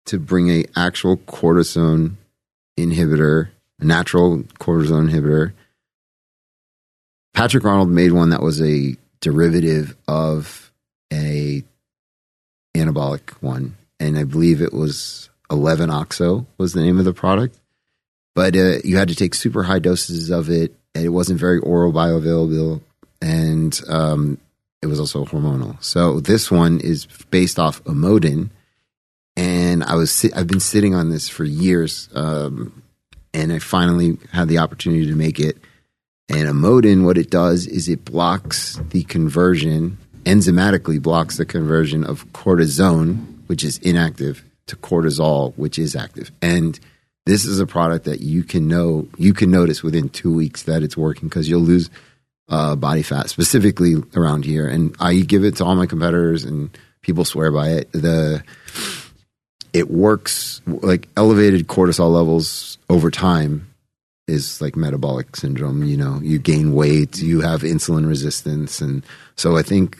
to 0.06 0.18
bring 0.18 0.50
a 0.50 0.64
actual 0.76 1.16
cortisone 1.16 2.14
inhibitor, 2.78 3.48
a 3.80 3.84
natural 3.84 4.38
cortisone 4.58 5.10
inhibitor. 5.10 5.52
Patrick 7.32 7.64
Arnold 7.64 7.90
made 7.90 8.12
one 8.12 8.30
that 8.30 8.42
was 8.42 8.60
a 8.60 8.96
derivative 9.20 9.96
of 10.06 10.70
a 11.12 11.64
anabolic 12.76 13.30
one, 13.40 13.76
and 13.98 14.18
I 14.18 14.24
believe 14.24 14.60
it 14.60 14.72
was 14.72 15.30
11 15.50 15.90
oxo 15.90 16.46
was 16.58 16.72
the 16.72 16.82
name 16.82 16.98
of 16.98 17.04
the 17.04 17.12
product. 17.12 17.58
But 18.34 18.56
uh, 18.56 18.78
you 18.82 18.96
had 18.96 19.08
to 19.08 19.14
take 19.14 19.34
super 19.34 19.62
high 19.62 19.78
doses 19.78 20.30
of 20.30 20.50
it, 20.50 20.74
and 20.94 21.04
it 21.04 21.10
wasn't 21.10 21.40
very 21.40 21.58
oral 21.60 21.92
bioavailable, 21.92 22.80
and 23.20 23.80
um, 23.88 24.38
it 24.82 24.86
was 24.86 25.00
also 25.00 25.24
hormonal. 25.24 25.82
So 25.82 26.20
this 26.20 26.50
one 26.50 26.80
is 26.80 27.06
based 27.30 27.58
off 27.58 27.82
Amodin, 27.84 28.50
and 29.36 29.82
I 29.82 29.94
was 29.94 30.10
sit- 30.10 30.36
I've 30.36 30.46
been 30.46 30.60
sitting 30.60 30.94
on 30.94 31.10
this 31.10 31.28
for 31.28 31.44
years, 31.44 32.08
um, 32.14 32.82
and 33.32 33.52
I 33.52 33.58
finally 33.58 34.18
had 34.32 34.48
the 34.48 34.58
opportunity 34.58 35.06
to 35.06 35.16
make 35.16 35.40
it. 35.40 35.56
And 36.28 36.48
Amodin, 36.48 37.04
what 37.04 37.18
it 37.18 37.30
does 37.30 37.66
is 37.66 37.88
it 37.88 38.04
blocks 38.04 38.80
the 38.90 39.04
conversion, 39.04 39.98
enzymatically 40.24 41.00
blocks 41.00 41.36
the 41.36 41.44
conversion 41.44 42.04
of 42.04 42.26
cortisone, 42.32 43.46
which 43.46 43.64
is 43.64 43.78
inactive, 43.78 44.44
to 44.66 44.76
cortisol, 44.76 45.52
which 45.56 45.78
is 45.78 45.94
active. 45.94 46.30
And 46.40 46.78
this 47.26 47.44
is 47.44 47.60
a 47.60 47.66
product 47.66 48.04
that 48.04 48.20
you 48.20 48.42
can 48.42 48.68
know 48.68 49.08
you 49.16 49.32
can 49.32 49.50
notice 49.50 49.82
within 49.82 50.08
two 50.08 50.32
weeks 50.32 50.62
that 50.64 50.82
it's 50.82 50.96
working 50.96 51.28
because 51.28 51.48
you'll 51.48 51.60
lose 51.60 51.90
uh, 52.48 52.76
body 52.76 53.02
fat 53.02 53.30
specifically 53.30 53.94
around 54.14 54.44
here. 54.44 54.66
And 54.66 54.94
I 55.00 55.14
give 55.20 55.44
it 55.44 55.56
to 55.56 55.64
all 55.64 55.74
my 55.74 55.86
competitors, 55.86 56.44
and 56.44 56.76
people 57.02 57.24
swear 57.24 57.50
by 57.50 57.70
it. 57.70 57.92
The 57.92 58.42
it 59.72 59.90
works 59.90 60.60
like 60.66 61.08
elevated 61.16 61.66
cortisol 61.66 62.12
levels 62.12 62.78
over 62.88 63.10
time 63.10 63.68
is 64.26 64.60
like 64.60 64.76
metabolic 64.76 65.36
syndrome. 65.36 65.84
You 65.84 65.96
know, 65.96 66.20
you 66.22 66.38
gain 66.38 66.74
weight, 66.74 67.18
you 67.18 67.40
have 67.40 67.62
insulin 67.62 68.08
resistance, 68.08 68.80
and 68.80 69.04
so 69.36 69.56
I 69.56 69.62
think 69.62 69.98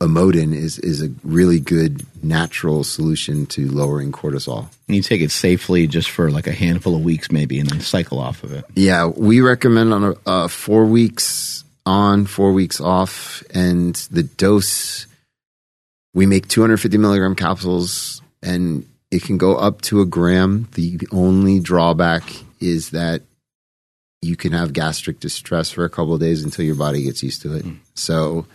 Amodin 0.00 0.54
is 0.54 0.78
is 0.78 1.02
a 1.02 1.10
really 1.24 1.58
good 1.58 2.06
natural 2.22 2.84
solution 2.84 3.46
to 3.46 3.68
lowering 3.68 4.12
cortisol. 4.12 4.68
And 4.86 4.96
you 4.96 5.02
take 5.02 5.22
it 5.22 5.30
safely 5.30 5.86
just 5.86 6.10
for 6.10 6.30
like 6.30 6.46
a 6.46 6.52
handful 6.52 6.94
of 6.94 7.02
weeks, 7.02 7.32
maybe, 7.32 7.58
and 7.58 7.68
then 7.68 7.80
cycle 7.80 8.18
off 8.18 8.44
of 8.44 8.52
it. 8.52 8.64
Yeah, 8.74 9.06
we 9.06 9.40
recommend 9.40 9.92
on 9.92 10.04
a 10.04 10.16
uh, 10.26 10.48
four 10.48 10.84
weeks 10.84 11.64
on, 11.86 12.26
four 12.26 12.52
weeks 12.52 12.80
off, 12.80 13.42
and 13.54 13.94
the 14.10 14.24
dose. 14.24 15.06
We 16.12 16.26
make 16.26 16.48
250 16.48 16.98
milligram 16.98 17.34
capsules, 17.34 18.20
and 18.42 18.86
it 19.10 19.22
can 19.22 19.38
go 19.38 19.56
up 19.56 19.82
to 19.82 20.00
a 20.00 20.06
gram. 20.06 20.68
The 20.74 20.98
only 21.12 21.60
drawback 21.60 22.24
is 22.60 22.90
that 22.90 23.22
you 24.22 24.36
can 24.36 24.52
have 24.52 24.72
gastric 24.72 25.20
distress 25.20 25.70
for 25.70 25.84
a 25.84 25.90
couple 25.90 26.14
of 26.14 26.20
days 26.20 26.42
until 26.42 26.64
your 26.64 26.74
body 26.74 27.02
gets 27.02 27.22
used 27.22 27.42
to 27.42 27.54
it. 27.54 27.62
Hmm. 27.62 27.74
So 27.94 28.46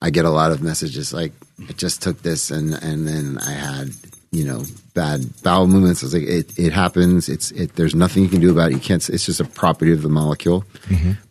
I 0.00 0.10
get 0.10 0.24
a 0.24 0.30
lot 0.30 0.52
of 0.52 0.62
messages 0.62 1.12
like, 1.12 1.32
I 1.68 1.72
just 1.72 2.02
took 2.02 2.22
this 2.22 2.50
and, 2.50 2.74
and 2.74 3.08
then 3.08 3.38
I 3.38 3.50
had, 3.50 3.88
you 4.30 4.44
know, 4.44 4.64
bad 4.96 5.20
bowel 5.42 5.68
movements. 5.68 6.02
I 6.02 6.06
was 6.06 6.14
like, 6.14 6.24
it, 6.24 6.58
it 6.58 6.72
happens. 6.72 7.28
It's, 7.28 7.52
it, 7.52 7.76
there's 7.76 7.94
nothing 7.94 8.24
you 8.24 8.28
can 8.28 8.40
do 8.40 8.50
about 8.50 8.72
it. 8.72 8.74
You 8.74 8.80
can't, 8.80 9.08
it's 9.08 9.26
just 9.26 9.38
a 9.38 9.44
property 9.44 9.92
of 9.92 10.02
the 10.02 10.08
molecule, 10.08 10.64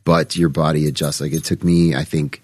but 0.06 0.38
your 0.38 0.50
body 0.50 0.88
adjusts. 0.88 1.20
Like 1.20 1.34
it 1.34 1.44
took 1.44 1.64
me, 1.64 1.94
I 1.96 2.06
think, 2.06 2.42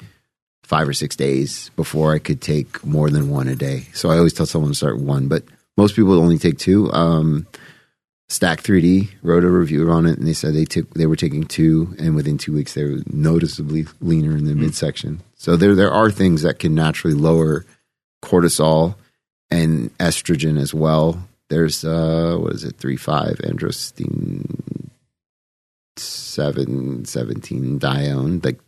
five 0.63 0.89
or 0.89 0.93
six 0.93 1.15
days 1.15 1.69
before 1.75 2.13
I 2.13 2.19
could 2.19 2.41
take 2.41 2.83
more 2.83 3.09
than 3.09 3.29
one 3.29 3.47
a 3.47 3.55
day. 3.55 3.87
So 3.93 4.09
I 4.09 4.17
always 4.17 4.33
tell 4.33 4.45
someone 4.45 4.71
to 4.71 4.75
start 4.75 4.99
one, 4.99 5.27
but 5.27 5.43
most 5.77 5.95
people 5.95 6.13
only 6.13 6.37
take 6.37 6.57
two. 6.57 6.91
Um, 6.91 7.47
Stack 8.29 8.63
3D 8.63 9.09
wrote 9.21 9.43
a 9.43 9.49
review 9.49 9.91
on 9.91 10.05
it, 10.05 10.17
and 10.17 10.25
they 10.25 10.33
said 10.33 10.53
they 10.53 10.63
took 10.63 10.93
they 10.93 11.05
were 11.05 11.17
taking 11.17 11.43
two, 11.43 11.93
and 11.99 12.15
within 12.15 12.37
two 12.37 12.53
weeks 12.53 12.73
they 12.73 12.85
were 12.85 12.99
noticeably 13.07 13.85
leaner 13.99 14.37
in 14.37 14.45
the 14.45 14.55
midsection. 14.55 15.21
So 15.35 15.57
there 15.57 15.75
there 15.75 15.91
are 15.91 16.09
things 16.09 16.43
that 16.43 16.57
can 16.57 16.73
naturally 16.73 17.13
lower 17.13 17.65
cortisol 18.23 18.95
and 19.51 19.95
estrogen 19.97 20.59
as 20.59 20.73
well. 20.73 21.27
There's 21.49 21.83
uh 21.83 22.37
what 22.39 22.53
is 22.53 22.63
it 22.63 22.77
three 22.77 22.97
five 22.97 23.37
androstenedione 23.39 24.89
seven 25.97 27.05
seventeen 27.05 27.77
dione 27.77 28.43
like 28.43 28.59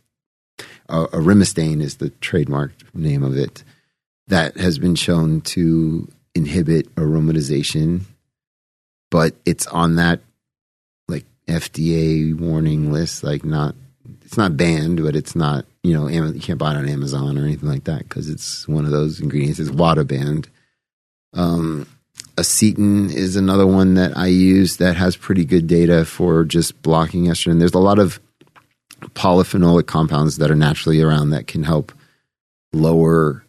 uh, 0.88 1.06
arimistane 1.06 1.80
is 1.80 1.96
the 1.96 2.10
trademark 2.20 2.72
name 2.94 3.24
of 3.24 3.36
it 3.36 3.64
that 4.28 4.56
has 4.58 4.78
been 4.78 4.94
shown 4.94 5.40
to 5.40 6.06
inhibit 6.34 6.94
aromatization 6.96 8.02
but 9.14 9.36
it's 9.46 9.68
on 9.68 9.94
that 9.94 10.18
like 11.06 11.24
FDA 11.46 12.36
warning 12.36 12.90
list. 12.90 13.22
Like 13.22 13.44
not, 13.44 13.76
it's 14.24 14.36
not 14.36 14.56
banned, 14.56 15.04
but 15.04 15.14
it's 15.14 15.36
not. 15.36 15.66
You 15.84 15.94
know, 15.94 16.08
you 16.08 16.40
can't 16.40 16.58
buy 16.58 16.72
it 16.72 16.78
on 16.78 16.88
Amazon 16.88 17.38
or 17.38 17.42
anything 17.42 17.68
like 17.68 17.84
that 17.84 18.08
because 18.08 18.28
it's 18.28 18.66
one 18.66 18.84
of 18.84 18.90
those 18.90 19.20
ingredients. 19.20 19.60
It's 19.60 19.70
WADA 19.70 20.04
banned. 20.04 20.48
Um, 21.34 21.86
acetin 22.36 23.12
is 23.12 23.36
another 23.36 23.66
one 23.66 23.94
that 23.94 24.16
I 24.16 24.26
use 24.26 24.78
that 24.78 24.96
has 24.96 25.16
pretty 25.16 25.44
good 25.44 25.66
data 25.66 26.04
for 26.04 26.44
just 26.44 26.80
blocking 26.82 27.24
estrogen. 27.24 27.58
There's 27.58 27.74
a 27.74 27.78
lot 27.78 27.98
of 27.98 28.20
polyphenolic 29.10 29.86
compounds 29.86 30.38
that 30.38 30.50
are 30.50 30.56
naturally 30.56 31.02
around 31.02 31.30
that 31.30 31.46
can 31.46 31.62
help 31.62 31.92
lower 32.72 33.44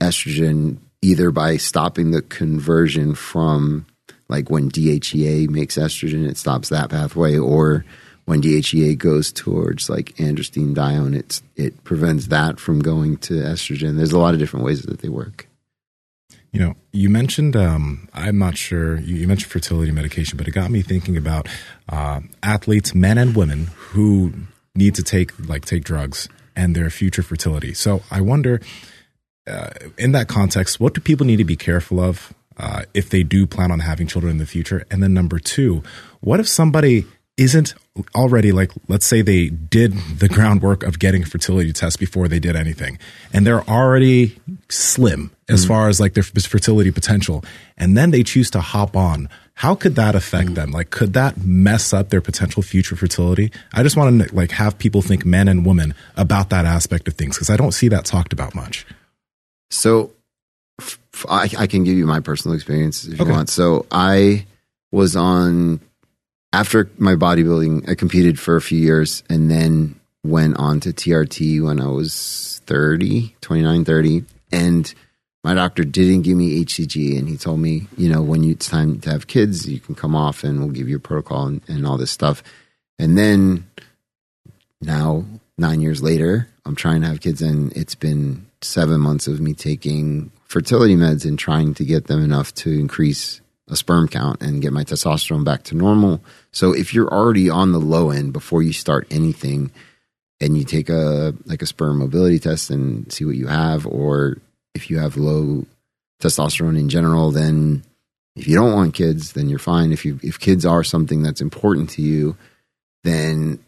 estrogen 0.00 0.78
either 1.02 1.30
by 1.30 1.56
stopping 1.56 2.10
the 2.10 2.22
conversion 2.22 3.14
from 3.14 3.86
like 4.28 4.48
when 4.48 4.70
DHEA 4.70 5.48
makes 5.50 5.76
estrogen, 5.76 6.26
it 6.26 6.38
stops 6.38 6.70
that 6.70 6.88
pathway, 6.90 7.36
or 7.36 7.84
when 8.24 8.40
DHEA 8.40 8.96
goes 8.96 9.30
towards 9.30 9.90
like 9.90 10.14
androstenedione, 10.16 11.14
it's 11.14 11.42
it 11.54 11.84
prevents 11.84 12.28
that 12.28 12.58
from 12.58 12.80
going 12.80 13.18
to 13.18 13.34
estrogen. 13.34 13.96
There's 13.96 14.12
a 14.12 14.18
lot 14.18 14.32
of 14.32 14.40
different 14.40 14.64
ways 14.64 14.82
that 14.82 15.00
they 15.00 15.08
work. 15.08 15.48
You 16.52 16.60
know, 16.60 16.74
you 16.92 17.08
mentioned, 17.08 17.56
um, 17.56 18.08
I'm 18.12 18.38
not 18.38 18.58
sure, 18.58 18.98
you, 19.00 19.16
you 19.16 19.26
mentioned 19.26 19.50
fertility 19.50 19.90
medication, 19.90 20.36
but 20.36 20.46
it 20.46 20.50
got 20.50 20.70
me 20.70 20.82
thinking 20.82 21.16
about 21.16 21.48
uh, 21.88 22.20
athletes, 22.42 22.94
men 22.94 23.16
and 23.16 23.34
women, 23.34 23.68
who 23.92 24.34
need 24.74 24.94
to 24.96 25.02
take 25.02 25.32
like 25.48 25.64
take 25.64 25.82
drugs 25.82 26.28
and 26.54 26.76
their 26.76 26.90
future 26.90 27.22
fertility. 27.22 27.72
So 27.72 28.02
I 28.10 28.20
wonder, 28.20 28.60
uh, 29.46 29.70
in 29.96 30.12
that 30.12 30.28
context, 30.28 30.78
what 30.78 30.92
do 30.94 31.00
people 31.00 31.26
need 31.26 31.38
to 31.38 31.44
be 31.44 31.56
careful 31.56 32.00
of 32.00 32.34
uh, 32.58 32.82
if 32.92 33.08
they 33.08 33.22
do 33.22 33.46
plan 33.46 33.70
on 33.70 33.80
having 33.80 34.06
children 34.06 34.30
in 34.32 34.38
the 34.38 34.46
future? 34.46 34.84
And 34.90 35.02
then 35.02 35.14
number 35.14 35.38
two, 35.38 35.82
what 36.20 36.38
if 36.38 36.46
somebody 36.46 37.06
isn't 37.36 37.74
already 38.14 38.52
like 38.52 38.70
let's 38.88 39.06
say 39.06 39.22
they 39.22 39.48
did 39.48 39.92
the 40.18 40.28
groundwork 40.28 40.82
of 40.82 40.98
getting 40.98 41.22
a 41.22 41.26
fertility 41.26 41.72
test 41.72 41.98
before 41.98 42.28
they 42.28 42.38
did 42.38 42.56
anything. 42.56 42.98
And 43.32 43.46
they're 43.46 43.68
already 43.68 44.38
slim 44.68 45.30
as 45.48 45.64
mm. 45.64 45.68
far 45.68 45.88
as 45.88 46.00
like 46.00 46.14
their 46.14 46.22
fertility 46.22 46.90
potential. 46.90 47.44
And 47.76 47.96
then 47.96 48.10
they 48.10 48.22
choose 48.22 48.50
to 48.50 48.60
hop 48.60 48.96
on. 48.96 49.28
How 49.54 49.74
could 49.74 49.96
that 49.96 50.14
affect 50.14 50.50
mm. 50.50 50.54
them? 50.56 50.70
Like 50.72 50.90
could 50.90 51.14
that 51.14 51.38
mess 51.38 51.92
up 51.92 52.10
their 52.10 52.20
potential 52.20 52.62
future 52.62 52.96
fertility? 52.96 53.50
I 53.72 53.82
just 53.82 53.96
want 53.96 54.22
to 54.22 54.34
like 54.34 54.50
have 54.52 54.78
people 54.78 55.02
think 55.02 55.24
men 55.24 55.48
and 55.48 55.64
women 55.64 55.94
about 56.16 56.50
that 56.50 56.66
aspect 56.66 57.08
of 57.08 57.14
things 57.14 57.36
because 57.36 57.50
i 57.50 57.56
don't 57.56 57.72
see 57.72 57.88
that 57.88 58.04
talked 58.04 58.32
about 58.32 58.54
much. 58.54 58.86
So 59.70 60.12
I, 61.28 61.48
I 61.58 61.66
can 61.66 61.84
give 61.84 61.96
you 61.96 62.06
my 62.06 62.20
personal 62.20 62.54
experience 62.54 63.06
if 63.06 63.18
you 63.18 63.26
want. 63.26 63.48
So 63.48 63.86
I 63.90 64.46
was 64.90 65.16
on 65.16 65.80
after 66.52 66.90
my 66.98 67.14
bodybuilding. 67.14 67.88
I 67.88 67.94
competed 67.94 68.38
for 68.38 68.56
a 68.56 68.62
few 68.62 68.78
years 68.78 69.22
and 69.28 69.50
then 69.50 69.98
went 70.24 70.56
on 70.56 70.80
to 70.80 70.92
TRT 70.92 71.62
when 71.64 71.80
I 71.80 71.88
was 71.88 72.60
30, 72.66 73.34
29, 73.40 73.84
30. 73.84 74.24
And 74.52 74.94
my 75.42 75.54
doctor 75.54 75.82
didn't 75.82 76.22
give 76.22 76.36
me 76.36 76.64
HCG 76.64 77.18
and 77.18 77.28
he 77.28 77.36
told 77.36 77.58
me, 77.58 77.88
you 77.96 78.08
know, 78.08 78.22
when 78.22 78.42
you, 78.42 78.52
it's 78.52 78.68
time 78.68 79.00
to 79.00 79.10
have 79.10 79.26
kids, 79.26 79.68
you 79.68 79.80
can 79.80 79.94
come 79.94 80.14
off 80.14 80.44
and 80.44 80.60
we'll 80.60 80.70
give 80.70 80.88
you 80.88 80.96
a 80.96 81.00
protocol 81.00 81.46
and, 81.46 81.62
and 81.66 81.86
all 81.86 81.96
this 81.96 82.10
stuff. 82.10 82.42
And 82.98 83.18
then 83.18 83.68
now, 84.80 85.24
nine 85.58 85.80
years 85.80 86.02
later, 86.02 86.48
I'm 86.64 86.76
trying 86.76 87.00
to 87.02 87.08
have 87.08 87.20
kids, 87.20 87.42
and 87.42 87.72
it's 87.76 87.94
been 87.94 88.46
seven 88.60 89.00
months 89.00 89.26
of 89.26 89.40
me 89.40 89.54
taking 89.54 90.30
fertility 90.44 90.96
meds 90.96 91.24
and 91.24 91.38
trying 91.38 91.74
to 91.74 91.84
get 91.84 92.06
them 92.06 92.22
enough 92.22 92.54
to 92.54 92.70
increase 92.70 93.40
a 93.68 93.76
sperm 93.76 94.08
count 94.08 94.42
and 94.42 94.62
get 94.62 94.72
my 94.72 94.84
testosterone 94.84 95.44
back 95.44 95.62
to 95.64 95.76
normal. 95.76 96.20
So 96.52 96.72
if 96.72 96.92
you're 96.92 97.12
already 97.12 97.48
on 97.48 97.72
the 97.72 97.80
low 97.80 98.10
end 98.10 98.32
before 98.32 98.62
you 98.62 98.72
start 98.72 99.06
anything, 99.10 99.70
and 100.42 100.58
you 100.58 100.64
take 100.64 100.88
a 100.88 101.34
like 101.46 101.62
a 101.62 101.66
sperm 101.66 101.98
mobility 101.98 102.38
test 102.40 102.68
and 102.68 103.10
see 103.12 103.24
what 103.24 103.36
you 103.36 103.46
have, 103.46 103.86
or 103.86 104.38
if 104.74 104.90
you 104.90 104.98
have 104.98 105.16
low 105.16 105.64
testosterone 106.20 106.78
in 106.78 106.88
general, 106.88 107.30
then 107.30 107.84
if 108.34 108.48
you 108.48 108.56
don't 108.56 108.74
want 108.74 108.94
kids, 108.94 109.32
then 109.32 109.48
you're 109.48 109.60
fine. 109.60 109.92
If 109.92 110.04
you 110.04 110.18
if 110.22 110.40
kids 110.40 110.66
are 110.66 110.82
something 110.82 111.22
that's 111.22 111.40
important 111.40 111.90
to 111.90 112.02
you, 112.02 112.36
then 113.04 113.60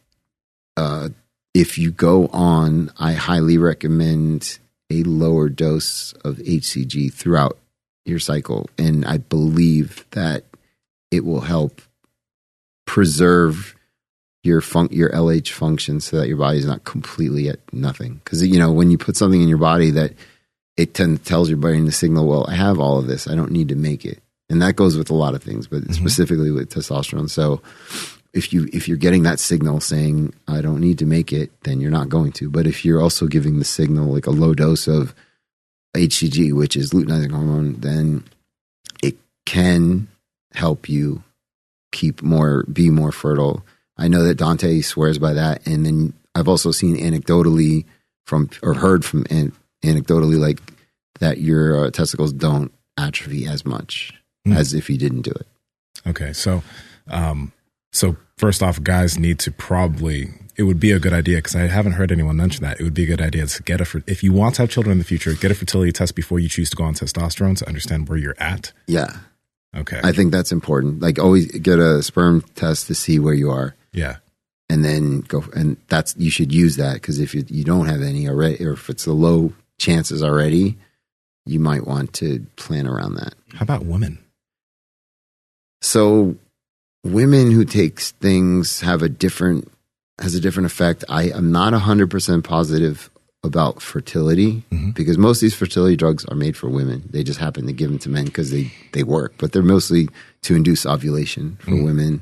uh, 0.77 1.11
if 1.55 1.79
you 1.79 1.93
go 1.93 2.27
on, 2.29 2.91
I 2.99 3.13
highly 3.13 3.57
recommend 3.57 4.59
a 4.91 5.05
lower 5.05 5.49
dose 5.49 6.13
of 6.25 6.37
HCG 6.39 7.13
throughout 7.13 7.57
your 8.05 8.19
cycle, 8.19 8.69
and 8.77 9.05
I 9.05 9.19
believe 9.19 10.05
that 10.11 10.45
it 11.13 11.25
will 11.25 11.43
help 11.43 11.81
preserve 12.87 13.75
your 14.43 14.61
fun- 14.61 14.89
your 14.91 15.11
LH 15.11 15.53
function 15.53 16.01
so 16.01 16.19
that 16.19 16.29
your 16.29 16.37
body 16.37 16.59
is 16.59 16.67
not 16.67 16.85
completely 16.85 17.49
at 17.49 17.61
nothing. 17.73 18.21
Because 18.23 18.47
you 18.47 18.59
know 18.59 18.73
when 18.73 18.91
you 18.91 18.99
put 18.99 19.17
something 19.17 19.41
in 19.41 19.49
your 19.49 19.59
body 19.59 19.91
that 19.91 20.13
it 20.77 20.95
tend, 20.95 21.25
tells 21.25 21.49
your 21.49 21.59
brain 21.59 21.87
the 21.87 21.93
signal, 21.93 22.27
well, 22.27 22.47
I 22.49 22.55
have 22.55 22.79
all 22.79 22.99
of 22.99 23.07
this, 23.07 23.27
I 23.27 23.35
don't 23.35 23.53
need 23.53 23.69
to 23.69 23.77
make 23.77 24.05
it, 24.05 24.23
and 24.51 24.61
that 24.61 24.77
goes 24.77 24.97
with 24.97 25.11
a 25.11 25.15
lot 25.15 25.35
of 25.35 25.43
things, 25.43 25.67
but 25.67 25.83
mm-hmm. 25.83 25.93
specifically 25.93 26.51
with 26.51 26.71
testosterone. 26.71 27.31
So 27.31 27.63
if 28.35 28.53
you 28.53 28.69
if 28.73 28.87
you're 28.87 28.99
getting 28.99 29.23
that 29.23 29.41
signal 29.41 29.81
saying 29.81 30.35
I 30.47 30.61
don't 30.61 30.81
need 30.81 30.99
to 30.99 31.07
make 31.07 31.33
it, 31.33 31.51
then 31.63 31.81
you're 31.81 31.91
not 31.91 32.09
going 32.09 32.33
to. 32.33 32.51
But 32.51 32.67
if 32.67 32.85
you're 32.85 33.01
also 33.01 33.27
giving 33.27 33.59
the 33.59 33.65
signal 33.65 34.13
like 34.13 34.27
a 34.27 34.31
low 34.31 34.55
dose 34.55 34.87
of 34.89 35.15
HCG, 35.97 36.53
which 36.53 36.77
is 36.77 36.91
luteinizing 36.91 37.31
hormone, 37.31 37.81
then 37.81 38.25
it 39.03 39.17
can 39.47 40.09
help 40.53 40.89
you 40.89 41.23
keep 41.95 42.21
more 42.23 42.65
be 42.65 42.91
more 42.91 43.13
fertile. 43.13 43.65
I 43.97 44.09
know 44.09 44.25
that 44.25 44.35
Dante 44.37 44.83
swears 44.83 45.19
by 45.19 45.33
that, 45.33 45.67
and 45.67 45.87
then 45.87 46.13
I've 46.35 46.49
also 46.49 46.71
seen 46.73 46.97
anecdotally 46.97 47.87
from 48.27 48.51
or 48.63 48.75
heard 48.75 49.05
from 49.05 49.25
an, 49.31 49.53
anecdotally 49.83 50.39
like 50.39 50.59
that 51.21 51.39
your 51.39 51.87
uh, 51.87 51.91
testicles 51.91 52.33
don't 52.33 52.73
atrophy 52.99 53.47
as 53.47 53.65
much 53.65 54.13
Mm. 54.47 54.55
as 54.59 54.75
if 54.75 54.91
you 54.91 54.99
didn't 54.99 55.23
do 55.23 55.31
it. 55.31 55.47
Okay, 56.07 56.35
so 56.35 56.63
um, 57.09 57.51
so 57.93 58.17
first 58.37 58.63
off, 58.63 58.83
guys 58.83 59.19
need 59.19 59.39
to 59.39 59.51
probably. 59.51 60.35
It 60.57 60.65
would 60.65 60.79
be 60.79 60.93
a 60.93 60.99
good 61.01 61.15
idea 61.15 61.39
because 61.39 61.57
I 61.57 61.61
haven't 61.67 61.93
heard 61.93 62.13
anyone 62.13 62.37
mention 62.37 62.63
that. 62.63 62.79
It 62.79 62.85
would 62.85 62.93
be 62.93 63.05
a 63.05 63.07
good 63.07 63.23
idea 63.23 63.47
to 63.47 63.63
get 63.63 63.81
a 63.81 64.03
if 64.07 64.23
you 64.23 64.33
want 64.35 64.57
to 64.57 64.63
have 64.63 64.71
children 64.71 64.93
in 64.93 64.99
the 64.99 65.05
future, 65.05 65.33
get 65.33 65.51
a 65.51 65.55
fertility 65.55 65.93
test 65.93 66.15
before 66.15 66.39
you 66.41 66.49
choose 66.51 66.69
to 66.71 66.77
go 66.77 66.85
on 66.85 66.93
testosterone 66.95 67.57
to 67.59 67.67
understand 67.67 68.07
where 68.09 68.19
you're 68.19 68.37
at. 68.39 68.73
Yeah, 68.87 69.17
Okay, 69.77 70.01
I 70.03 70.13
think 70.13 70.33
that's 70.33 70.53
important. 70.53 71.01
Like 71.01 71.19
always 71.19 71.47
get 71.47 71.79
a 71.79 72.03
sperm 72.03 72.43
test 72.55 72.87
to 72.87 72.95
see 72.95 73.19
where 73.19 73.35
you 73.35 73.51
are. 73.51 73.75
yeah, 73.93 74.17
and 74.69 74.85
then 74.85 75.21
go 75.21 75.45
and 75.55 75.77
that's 75.89 76.15
you 76.17 76.31
should 76.31 76.53
use 76.53 76.77
that 76.77 76.95
because 76.95 77.19
if 77.21 77.35
you, 77.35 77.45
you 77.49 77.65
don't 77.65 77.87
have 77.87 78.03
any 78.03 78.29
already 78.29 78.65
or 78.65 78.73
if 78.73 78.89
it's 78.89 79.07
a 79.07 79.13
low 79.13 79.53
chances 79.79 80.23
already 80.23 80.77
you 81.47 81.61
might 81.61 81.87
want 81.87 82.13
to 82.15 82.47
plan 82.57 82.87
around 82.87 83.15
that 83.15 83.35
how 83.55 83.63
about 83.63 83.85
women? 83.85 84.19
so 85.83 86.37
women 87.05 87.51
who 87.51 87.65
take 87.65 88.01
things 88.01 88.81
have 88.81 89.03
a 89.03 89.09
different 89.09 89.71
has 90.21 90.35
a 90.35 90.41
different 90.41 90.67
effect 90.67 91.05
i 91.09 91.25
am 91.25 91.53
not 91.53 91.73
100% 91.73 92.45
positive 92.45 93.11
about 93.45 93.81
fertility 93.83 94.65
Mhm. 94.73 94.95
because 94.95 95.19
most 95.19 95.37
of 95.39 95.43
these 95.43 95.55
fertility 95.55 95.97
drugs 95.97 96.25
are 96.27 96.37
made 96.37 96.57
for 96.57 96.69
women 96.69 97.03
they 97.11 97.23
just 97.23 97.39
happen 97.39 97.67
to 97.67 97.73
give 97.73 97.91
them 97.91 97.99
to 98.01 98.09
men 98.09 98.25
because 98.25 98.51
they 98.51 98.73
they 98.93 99.03
work 99.03 99.35
but 99.39 99.53
they're 99.53 99.63
mostly 99.63 100.09
to 100.43 100.55
induce 100.57 100.85
ovulation 100.87 101.57
for 101.61 101.73
Mhm. 101.73 101.85
women 101.85 102.21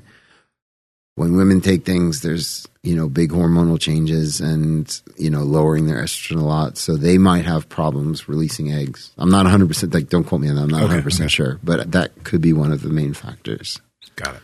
when 1.14 1.36
women 1.36 1.60
take 1.60 1.84
things, 1.84 2.22
there's 2.22 2.66
you 2.82 2.96
know 2.96 3.06
big 3.08 3.32
hormonal 3.32 3.78
changes 3.78 4.40
and 4.40 5.00
you 5.18 5.28
know 5.28 5.42
lowering 5.42 5.86
their 5.86 6.02
estrogen 6.02 6.38
a 6.40 6.44
lot, 6.44 6.78
so 6.78 6.96
they 6.96 7.18
might 7.18 7.44
have 7.44 7.68
problems 7.68 8.28
releasing 8.30 8.72
eggs. 8.72 9.10
I'm 9.18 9.30
not 9.30 9.44
100 9.44 9.68
percent 9.68 9.92
like 9.92 10.08
don't 10.08 10.24
quote 10.24 10.40
me 10.40 10.48
on 10.48 10.56
that. 10.56 10.62
I'm 10.62 10.68
not 10.70 10.78
Okay, 10.78 10.84
100 10.86 11.02
percent 11.04 11.26
okay. 11.26 11.34
sure, 11.34 11.60
but 11.62 11.92
that 11.92 12.24
could 12.24 12.40
be 12.40 12.54
one 12.54 12.72
of 12.72 12.80
the 12.80 12.88
main 12.88 13.12
factors. 13.12 13.78
Got 14.16 14.36
it. 14.36 14.42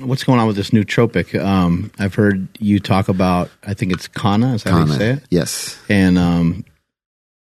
What's 0.00 0.24
going 0.24 0.38
on 0.38 0.46
with 0.46 0.56
this 0.56 0.70
nootropic? 0.70 1.38
Um, 1.42 1.90
I've 1.98 2.14
heard 2.14 2.48
you 2.58 2.78
talk 2.78 3.08
about. 3.08 3.50
I 3.64 3.74
think 3.74 3.92
it's 3.92 4.06
Kana. 4.08 4.54
Is 4.54 4.62
that 4.62 4.70
how 4.70 4.84
you 4.84 4.92
say 4.92 5.10
it? 5.12 5.22
Yes, 5.30 5.78
And 5.88 6.16
um, 6.16 6.64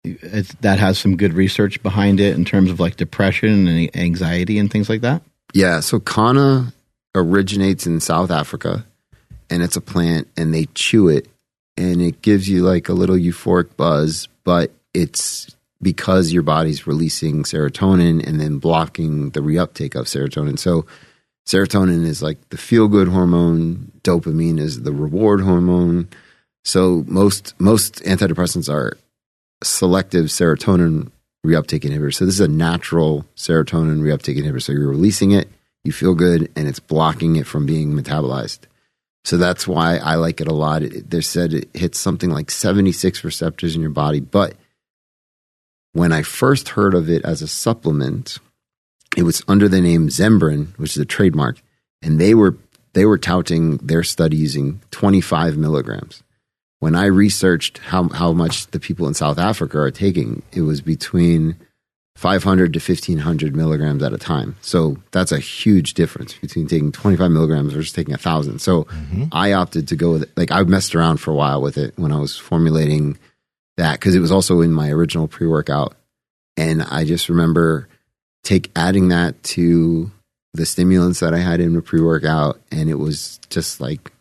it's, 0.03 0.55
that 0.61 0.79
has 0.79 0.99
some 0.99 1.17
good 1.17 1.35
research 1.35 1.83
behind 1.83 2.21
it 2.21 2.35
in 2.37 2.45
terms 2.45 2.71
of 2.71 2.81
like 2.81 2.97
depression 2.97 3.69
and 3.69 3.95
anxiety 3.97 4.59
and 4.59 4.71
things 4.71 4.89
like 4.89 5.03
that. 5.03 5.23
yeah. 5.53 5.81
So 5.81 6.01
Kana 6.01 6.73
originates 7.15 7.87
in 7.87 8.01
South 8.01 8.31
Africa, 8.31 8.87
and 9.51 9.63
it's 9.63 9.77
a 9.77 9.81
plant, 9.81 10.29
and 10.37 10.55
they 10.55 10.67
chew 10.75 11.09
it, 11.09 11.29
and 11.77 12.01
it 12.01 12.23
gives 12.23 12.49
you 12.49 12.63
like 12.63 12.89
a 12.89 12.93
little 12.95 13.17
euphoric 13.17 13.77
buzz, 13.77 14.29
but 14.45 14.71
it's 14.95 15.55
because 15.83 16.33
your 16.33 16.43
body's 16.43 16.87
releasing 16.87 17.45
serotonin 17.45 18.27
and 18.27 18.41
then 18.41 18.59
blocking 18.59 19.31
the 19.31 19.41
reuptake 19.41 19.95
of 19.95 20.07
serotonin. 20.07 20.59
So 20.59 20.87
serotonin 21.49 22.05
is 22.05 22.23
like 22.23 22.37
the 22.51 22.59
feel 22.59 22.89
good 22.89 23.09
hormone, 23.09 23.91
dopamine 24.03 24.61
is 24.61 24.83
the 24.83 24.93
reward 24.93 25.41
hormone. 25.41 26.09
So 26.65 27.05
most 27.07 27.59
most 27.59 28.03
antidepressants 28.03 28.71
are 28.73 28.99
selective 29.63 30.27
serotonin 30.27 31.11
reuptake 31.47 31.81
inhibitors. 31.81 32.17
So 32.17 32.27
this 32.27 32.35
is 32.35 32.41
a 32.41 32.49
natural 32.49 33.25
serotonin 33.35 34.01
reuptake 34.01 34.37
inhibitor. 34.37 34.61
So 34.61 34.73
you're 34.73 34.91
releasing 34.91 35.31
it, 35.31 35.49
you 35.85 35.93
feel 35.93 36.15
good, 36.15 36.53
and 36.55 36.69
it's 36.69 36.81
blocking 36.81 37.37
it 37.37 37.47
from 37.47 37.65
being 37.65 37.93
metabolized. 37.93 38.61
So 39.25 39.39
that's 39.39 39.67
why 39.67 39.97
I 39.97 40.17
like 40.17 40.43
it 40.43 40.49
a 40.49 40.55
lot. 40.55 40.83
They 40.83 41.23
said 41.23 41.55
it 41.55 41.71
hits 41.75 41.99
something 41.99 42.31
like 42.31 42.51
76 42.51 43.25
receptors 43.25 43.75
in 43.75 43.81
your 43.81 43.91
body. 43.91 44.21
But 44.21 44.55
when 45.93 46.13
I 46.13 46.23
first 46.23 46.71
heard 46.71 46.95
of 46.95 47.09
it 47.09 47.25
as 47.25 47.41
a 47.41 47.49
supplement, 47.49 48.39
it 49.17 49.23
was 49.23 49.43
under 49.49 49.69
the 49.69 49.81
name 49.81 50.09
Zembrin, 50.09 50.77
which 50.79 50.93
is 50.97 50.99
a 50.99 51.07
trademark, 51.07 51.61
and 52.03 52.21
they 52.21 52.35
were 52.35 52.57
they 52.93 53.05
were 53.05 53.19
touting 53.19 53.77
their 53.79 54.03
study 54.03 54.37
using 54.37 54.81
25 54.91 55.57
milligrams. 55.57 56.23
When 56.81 56.95
I 56.95 57.07
researched 57.07 57.79
how 57.79 58.09
how 58.09 58.33
much 58.33 58.69
the 58.69 58.81
people 58.81 59.07
in 59.09 59.15
South 59.15 59.39
Africa 59.39 59.79
are 59.79 59.91
taking, 59.91 60.43
it 60.53 60.63
was 60.63 60.81
between 60.81 61.57
500 62.19 62.73
to 62.73 62.81
1500 62.81 63.55
milligrams 63.55 64.03
at 64.03 64.13
a 64.13 64.19
time. 64.19 64.57
So 64.61 64.97
that's 65.13 65.31
a 65.31 65.39
huge 65.39 65.95
difference 65.95 66.35
between 66.35 66.67
taking 66.67 66.91
25 66.91 67.31
milligrams 67.31 67.73
versus 67.73 67.93
taking 67.93 68.13
a 68.13 68.19
thousand. 68.19 68.59
So 68.59 68.85
mm-hmm. 68.85 69.27
I 69.31 69.53
opted 69.53 69.87
to 69.87 69.97
go 69.97 70.13
with 70.13 70.23
it. 70.25 70.31
Like 70.37 70.51
I 70.51 70.61
messed 70.65 70.97
around 70.97 71.19
for 71.19 71.31
a 71.31 71.37
while 71.37 71.63
with 71.63 71.79
it 71.79 71.97
when 71.97 72.11
I 72.11 72.19
was 72.19 72.37
formulating 72.37 73.19
that 73.77 74.01
because 74.01 74.17
it 74.17 74.21
was 74.21 74.33
also 74.33 74.63
in 74.63 74.73
my 74.73 74.91
original 74.91 75.29
pre 75.29 75.47
workout. 75.47 75.95
And 76.57 76.83
I 76.83 77.05
just 77.05 77.29
remember 77.29 77.89
take 78.43 78.71
adding 78.77 79.09
that 79.09 79.43
to 79.43 80.11
the 80.55 80.67
stimulants 80.67 81.21
that 81.21 81.35
I 81.35 81.39
had 81.39 81.61
in 81.61 81.75
the 81.75 81.83
pre 81.83 82.01
workout, 82.01 82.61
and 82.71 82.89
it 82.89 82.95
was 82.97 83.39
just 83.51 83.81
like 83.81 84.13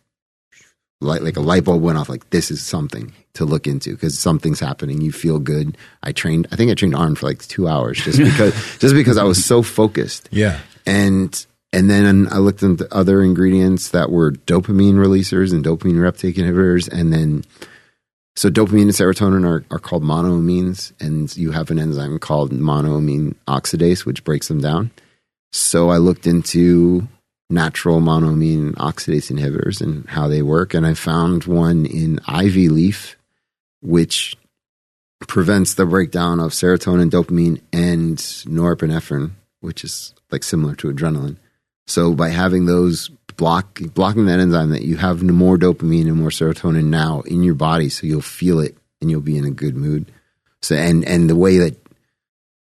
like 1.01 1.21
like 1.21 1.37
a 1.37 1.41
light 1.41 1.63
bulb 1.63 1.81
went 1.81 1.97
off. 1.97 2.09
Like 2.09 2.29
this 2.29 2.51
is 2.51 2.61
something 2.61 3.13
to 3.33 3.45
look 3.45 3.67
into 3.67 3.91
because 3.91 4.17
something's 4.17 4.59
happening. 4.59 5.01
You 5.01 5.11
feel 5.11 5.39
good. 5.39 5.77
I 6.03 6.11
trained. 6.11 6.47
I 6.51 6.55
think 6.55 6.71
I 6.71 6.73
trained 6.73 6.95
Arn 6.95 7.15
for 7.15 7.27
like 7.27 7.45
two 7.47 7.67
hours 7.67 7.97
just 7.97 8.17
because 8.23 8.53
just 8.79 8.95
because 8.95 9.17
I 9.17 9.23
was 9.23 9.43
so 9.43 9.61
focused. 9.61 10.29
Yeah. 10.31 10.59
And 10.85 11.45
and 11.73 11.89
then 11.89 12.27
I 12.31 12.37
looked 12.37 12.63
into 12.63 12.91
other 12.93 13.21
ingredients 13.21 13.89
that 13.89 14.09
were 14.09 14.31
dopamine 14.31 14.95
releasers 14.95 15.53
and 15.53 15.63
dopamine 15.63 15.95
reuptake 15.95 16.35
inhibitors, 16.35 16.91
and 16.91 17.11
then 17.11 17.43
so 18.37 18.51
dopamine 18.51 18.83
and 18.83 18.91
serotonin 18.91 19.43
are, 19.47 19.65
are 19.71 19.79
called 19.79 20.03
monoamines, 20.03 20.93
and 20.99 21.35
you 21.35 21.49
have 21.53 21.71
an 21.71 21.79
enzyme 21.79 22.19
called 22.19 22.51
monoamine 22.51 23.33
oxidase, 23.47 24.05
which 24.05 24.23
breaks 24.23 24.47
them 24.47 24.61
down. 24.61 24.91
So 25.51 25.89
I 25.89 25.97
looked 25.97 26.27
into 26.27 27.07
natural 27.49 27.99
monoamine 27.99 28.75
oxidase 28.75 29.35
inhibitors 29.35 29.81
and 29.81 30.07
how 30.07 30.27
they 30.27 30.43
work, 30.43 30.75
and 30.75 30.85
I 30.85 30.93
found 30.93 31.45
one 31.45 31.87
in 31.87 32.19
ivy 32.27 32.69
leaf, 32.69 33.17
which 33.81 34.37
prevents 35.27 35.73
the 35.73 35.87
breakdown 35.87 36.39
of 36.39 36.51
serotonin, 36.51 37.09
dopamine, 37.09 37.61
and 37.73 38.17
norepinephrine, 38.17 39.31
which 39.61 39.83
is 39.83 40.13
like 40.29 40.43
similar 40.43 40.75
to 40.75 40.93
adrenaline. 40.93 41.37
So 41.87 42.13
by 42.13 42.29
having 42.29 42.67
those 42.67 43.09
block 43.37 43.79
blocking 43.93 44.25
that 44.25 44.39
enzyme, 44.39 44.71
that 44.71 44.83
you 44.83 44.97
have 44.97 45.23
more 45.23 45.57
dopamine 45.57 46.07
and 46.07 46.17
more 46.17 46.29
serotonin 46.29 46.85
now 46.85 47.21
in 47.21 47.43
your 47.43 47.55
body, 47.55 47.89
so 47.89 48.05
you'll 48.05 48.21
feel 48.21 48.59
it 48.59 48.77
and 48.99 49.09
you'll 49.09 49.21
be 49.21 49.37
in 49.37 49.45
a 49.45 49.51
good 49.51 49.75
mood. 49.75 50.11
So 50.61 50.75
and 50.75 51.05
and 51.05 51.29
the 51.29 51.35
way 51.35 51.57
that 51.57 51.77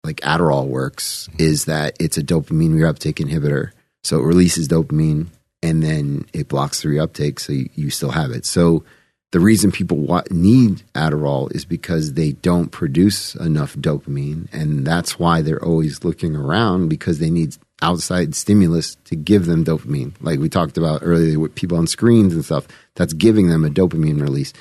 like 0.02 0.16
Adderall 0.20 0.66
works 0.66 1.28
is 1.38 1.66
that 1.66 1.96
it's 2.00 2.18
a 2.18 2.22
dopamine 2.22 2.72
reuptake 2.72 3.24
inhibitor. 3.24 3.70
So 4.02 4.18
it 4.18 4.24
releases 4.24 4.66
dopamine 4.66 5.28
and 5.62 5.82
then 5.82 6.26
it 6.32 6.48
blocks 6.48 6.82
the 6.82 6.88
reuptake, 6.88 7.38
so 7.38 7.52
you, 7.52 7.68
you 7.74 7.90
still 7.90 8.10
have 8.10 8.32
it. 8.32 8.44
So 8.44 8.84
the 9.30 9.40
reason 9.40 9.70
people 9.72 10.22
need 10.30 10.82
Adderall 10.94 11.54
is 11.54 11.64
because 11.64 12.14
they 12.14 12.32
don't 12.32 12.70
produce 12.70 13.34
enough 13.36 13.74
dopamine, 13.76 14.48
and 14.52 14.84
that's 14.84 15.18
why 15.18 15.40
they're 15.40 15.64
always 15.64 16.04
looking 16.04 16.34
around 16.34 16.88
because 16.88 17.18
they 17.18 17.30
need 17.30 17.56
outside 17.82 18.34
stimulus 18.34 18.96
to 19.04 19.16
give 19.16 19.46
them 19.46 19.64
dopamine. 19.64 20.14
Like 20.20 20.38
we 20.38 20.48
talked 20.48 20.78
about 20.78 21.00
earlier 21.02 21.38
with 21.38 21.54
people 21.54 21.76
on 21.76 21.86
screens 21.86 22.34
and 22.34 22.44
stuff, 22.44 22.66
that's 22.94 23.12
giving 23.12 23.48
them 23.48 23.64
a 23.64 23.68
dopamine 23.68 24.20
release. 24.20 24.52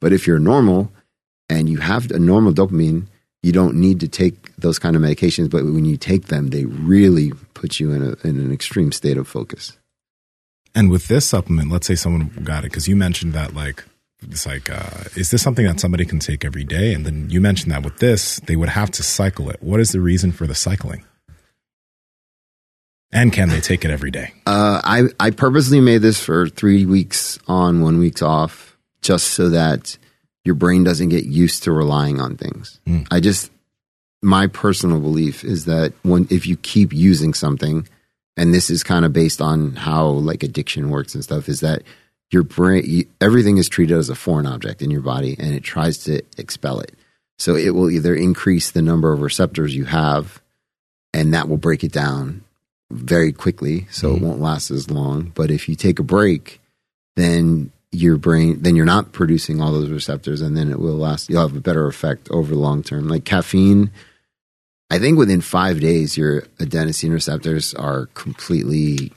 But 0.00 0.12
if 0.12 0.26
you're 0.26 0.38
normal 0.38 0.90
and 1.50 1.68
you 1.68 1.78
have 1.78 2.10
a 2.10 2.18
normal 2.18 2.52
dopamine, 2.52 3.06
you 3.42 3.52
don't 3.52 3.76
need 3.76 4.00
to 4.00 4.08
take 4.08 4.54
those 4.56 4.78
kind 4.78 4.96
of 4.96 5.02
medications. 5.02 5.50
But 5.50 5.64
when 5.64 5.84
you 5.84 5.96
take 5.96 6.26
them, 6.26 6.48
they 6.48 6.64
really 6.64 7.32
put 7.54 7.78
you 7.78 7.92
in, 7.92 8.02
a, 8.02 8.26
in 8.26 8.38
an 8.40 8.52
extreme 8.52 8.92
state 8.92 9.16
of 9.16 9.28
focus. 9.28 9.76
And 10.74 10.90
with 10.90 11.08
this 11.08 11.26
supplement, 11.26 11.70
let's 11.70 11.86
say 11.86 11.94
someone 11.94 12.28
got 12.44 12.64
it 12.64 12.70
because 12.70 12.88
you 12.88 12.96
mentioned 12.96 13.32
that 13.32 13.54
like 13.54 13.84
it's 14.22 14.46
like 14.46 14.70
uh, 14.70 15.04
is 15.16 15.30
this 15.30 15.42
something 15.42 15.64
that 15.64 15.80
somebody 15.80 16.04
can 16.04 16.18
take 16.18 16.44
every 16.44 16.64
day? 16.64 16.92
And 16.92 17.06
then 17.06 17.30
you 17.30 17.40
mentioned 17.40 17.72
that 17.72 17.84
with 17.84 17.98
this, 17.98 18.40
they 18.40 18.56
would 18.56 18.68
have 18.68 18.90
to 18.92 19.02
cycle 19.02 19.50
it. 19.50 19.62
What 19.62 19.80
is 19.80 19.92
the 19.92 20.00
reason 20.00 20.32
for 20.32 20.46
the 20.46 20.54
cycling? 20.54 21.04
And 23.12 23.32
can 23.32 23.48
they 23.48 23.60
take 23.60 23.84
it 23.84 23.90
every 23.90 24.10
day? 24.10 24.34
Uh, 24.46 24.80
I 24.84 25.04
I 25.18 25.30
purposely 25.30 25.80
made 25.80 26.02
this 26.02 26.20
for 26.20 26.48
three 26.48 26.84
weeks 26.84 27.38
on, 27.48 27.80
one 27.80 27.98
week 27.98 28.22
off, 28.22 28.76
just 29.00 29.28
so 29.28 29.48
that 29.48 29.96
your 30.44 30.54
brain 30.54 30.84
doesn't 30.84 31.08
get 31.08 31.24
used 31.24 31.62
to 31.64 31.72
relying 31.72 32.20
on 32.20 32.36
things. 32.36 32.80
I 33.10 33.20
just 33.20 33.50
my 34.22 34.46
personal 34.46 35.00
belief 35.00 35.44
is 35.44 35.64
that 35.64 35.92
when 36.02 36.26
if 36.30 36.46
you 36.46 36.56
keep 36.56 36.92
using 36.92 37.32
something, 37.32 37.88
and 38.36 38.52
this 38.52 38.68
is 38.68 38.82
kind 38.82 39.04
of 39.04 39.12
based 39.12 39.40
on 39.40 39.76
how 39.76 40.06
like 40.08 40.42
addiction 40.42 40.90
works 40.90 41.14
and 41.14 41.24
stuff, 41.24 41.48
is 41.48 41.60
that 41.60 41.82
your 42.30 42.42
brain 42.42 42.84
you, 42.86 43.06
everything 43.22 43.56
is 43.56 43.70
treated 43.70 43.96
as 43.96 44.10
a 44.10 44.14
foreign 44.14 44.46
object 44.46 44.82
in 44.82 44.90
your 44.90 45.00
body, 45.00 45.34
and 45.38 45.54
it 45.54 45.62
tries 45.62 45.96
to 46.04 46.20
expel 46.36 46.80
it. 46.80 46.92
So 47.38 47.54
it 47.54 47.70
will 47.70 47.90
either 47.90 48.14
increase 48.14 48.70
the 48.70 48.82
number 48.82 49.12
of 49.12 49.22
receptors 49.22 49.74
you 49.74 49.86
have, 49.86 50.42
and 51.14 51.32
that 51.32 51.48
will 51.48 51.56
break 51.56 51.84
it 51.84 51.92
down 51.92 52.44
very 52.90 53.32
quickly, 53.32 53.86
so 53.90 54.10
it 54.10 54.16
mm-hmm. 54.16 54.26
won't 54.26 54.40
last 54.40 54.70
as 54.70 54.90
long. 54.90 55.32
But 55.34 55.50
if 55.50 55.68
you 55.68 55.74
take 55.74 55.98
a 55.98 56.04
break, 56.04 56.60
then 57.16 57.70
your 57.90 58.16
brain, 58.16 58.62
then 58.62 58.76
you're 58.76 58.84
not 58.84 59.12
producing 59.12 59.60
all 59.60 59.72
those 59.72 59.90
receptors, 59.90 60.40
and 60.40 60.56
then 60.56 60.70
it 60.70 60.78
will 60.78 60.96
last. 60.96 61.28
You'll 61.28 61.46
have 61.46 61.56
a 61.56 61.60
better 61.60 61.86
effect 61.86 62.28
over 62.30 62.54
the 62.54 62.60
long 62.60 62.82
term. 62.82 63.08
Like 63.08 63.24
caffeine, 63.24 63.90
I 64.90 64.98
think 64.98 65.18
within 65.18 65.40
five 65.40 65.80
days, 65.80 66.16
your 66.16 66.42
adenosine 66.58 67.12
receptors 67.12 67.74
are 67.74 68.06
completely 68.14 69.12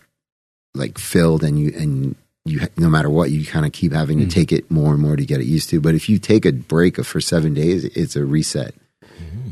like 0.74 0.98
filled, 0.98 1.44
and 1.44 1.60
you 1.60 1.74
and 1.78 2.16
you 2.46 2.62
no 2.78 2.90
matter 2.90 3.10
what, 3.10 3.32
you 3.32 3.46
kind 3.46 3.66
of 3.66 3.72
keep 3.72 3.94
having 3.94 4.20
to 4.20 4.26
mm-hmm. 4.26 4.32
take 4.32 4.52
it 4.52 4.70
more 4.70 4.94
and 4.94 5.02
more 5.02 5.16
to 5.16 5.26
get 5.26 5.40
it 5.40 5.46
used 5.46 5.70
to. 5.70 5.80
But 5.80 5.96
if 5.96 6.10
you 6.10 6.20
take 6.20 6.46
a 6.46 6.52
break 6.52 7.04
for 7.04 7.22
seven 7.22 7.54
days, 7.54 7.86
it's 7.86 8.16
a 8.16 8.26
reset. 8.26 8.74
Mm-hmm. 9.04 9.50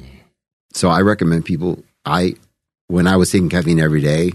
So 0.74 0.90
I 0.90 1.02
recommend 1.02 1.46
people. 1.46 1.84
I 2.06 2.36
when 2.90 3.08
I 3.08 3.16
was 3.16 3.32
taking 3.32 3.48
caffeine 3.48 3.80
every 3.80 4.02
day, 4.02 4.34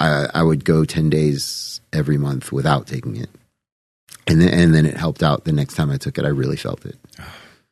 I, 0.00 0.26
I 0.34 0.42
would 0.42 0.64
go 0.64 0.84
ten 0.84 1.08
days 1.08 1.80
every 1.92 2.18
month 2.18 2.50
without 2.50 2.86
taking 2.88 3.16
it, 3.16 3.30
and 4.26 4.40
then 4.40 4.52
and 4.52 4.74
then 4.74 4.86
it 4.86 4.96
helped 4.96 5.22
out. 5.22 5.44
The 5.44 5.52
next 5.52 5.74
time 5.74 5.90
I 5.90 5.96
took 5.96 6.18
it, 6.18 6.24
I 6.24 6.28
really 6.28 6.56
felt 6.56 6.84
it. 6.84 6.96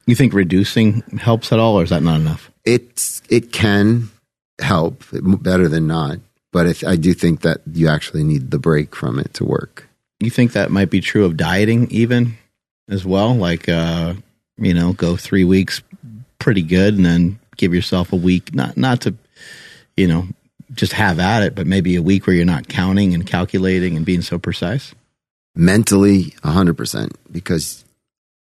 You 0.06 0.14
think 0.14 0.32
reducing 0.32 1.02
helps 1.18 1.52
at 1.52 1.58
all, 1.58 1.80
or 1.80 1.82
is 1.82 1.90
that 1.90 2.02
not 2.02 2.20
enough? 2.20 2.52
It's 2.64 3.22
it 3.28 3.50
can 3.52 4.10
help 4.60 5.02
better 5.12 5.68
than 5.68 5.86
not, 5.86 6.18
but 6.52 6.66
if, 6.66 6.84
I 6.84 6.96
do 6.96 7.12
think 7.12 7.40
that 7.40 7.60
you 7.72 7.88
actually 7.88 8.22
need 8.22 8.50
the 8.50 8.58
break 8.58 8.94
from 8.94 9.18
it 9.18 9.34
to 9.34 9.44
work. 9.44 9.88
You 10.20 10.30
think 10.30 10.52
that 10.52 10.70
might 10.70 10.90
be 10.90 11.00
true 11.00 11.24
of 11.24 11.36
dieting, 11.36 11.90
even 11.90 12.38
as 12.88 13.04
well? 13.04 13.34
Like, 13.34 13.68
uh, 13.68 14.14
you 14.56 14.72
know, 14.72 14.92
go 14.94 15.16
three 15.16 15.44
weeks 15.44 15.82
pretty 16.38 16.62
good, 16.62 16.94
and 16.94 17.04
then 17.04 17.38
give 17.56 17.74
yourself 17.74 18.12
a 18.12 18.16
week, 18.16 18.54
not 18.54 18.76
not 18.76 19.02
to, 19.02 19.14
you 19.96 20.06
know, 20.06 20.26
just 20.74 20.92
have 20.92 21.18
at 21.18 21.42
it, 21.42 21.54
but 21.54 21.66
maybe 21.66 21.96
a 21.96 22.02
week 22.02 22.26
where 22.26 22.34
you're 22.36 22.44
not 22.44 22.68
counting 22.68 23.14
and 23.14 23.26
calculating 23.26 23.96
and 23.96 24.04
being 24.04 24.22
so 24.22 24.38
precise. 24.38 24.94
mentally 25.54 26.34
100% 26.42 27.12
because 27.32 27.84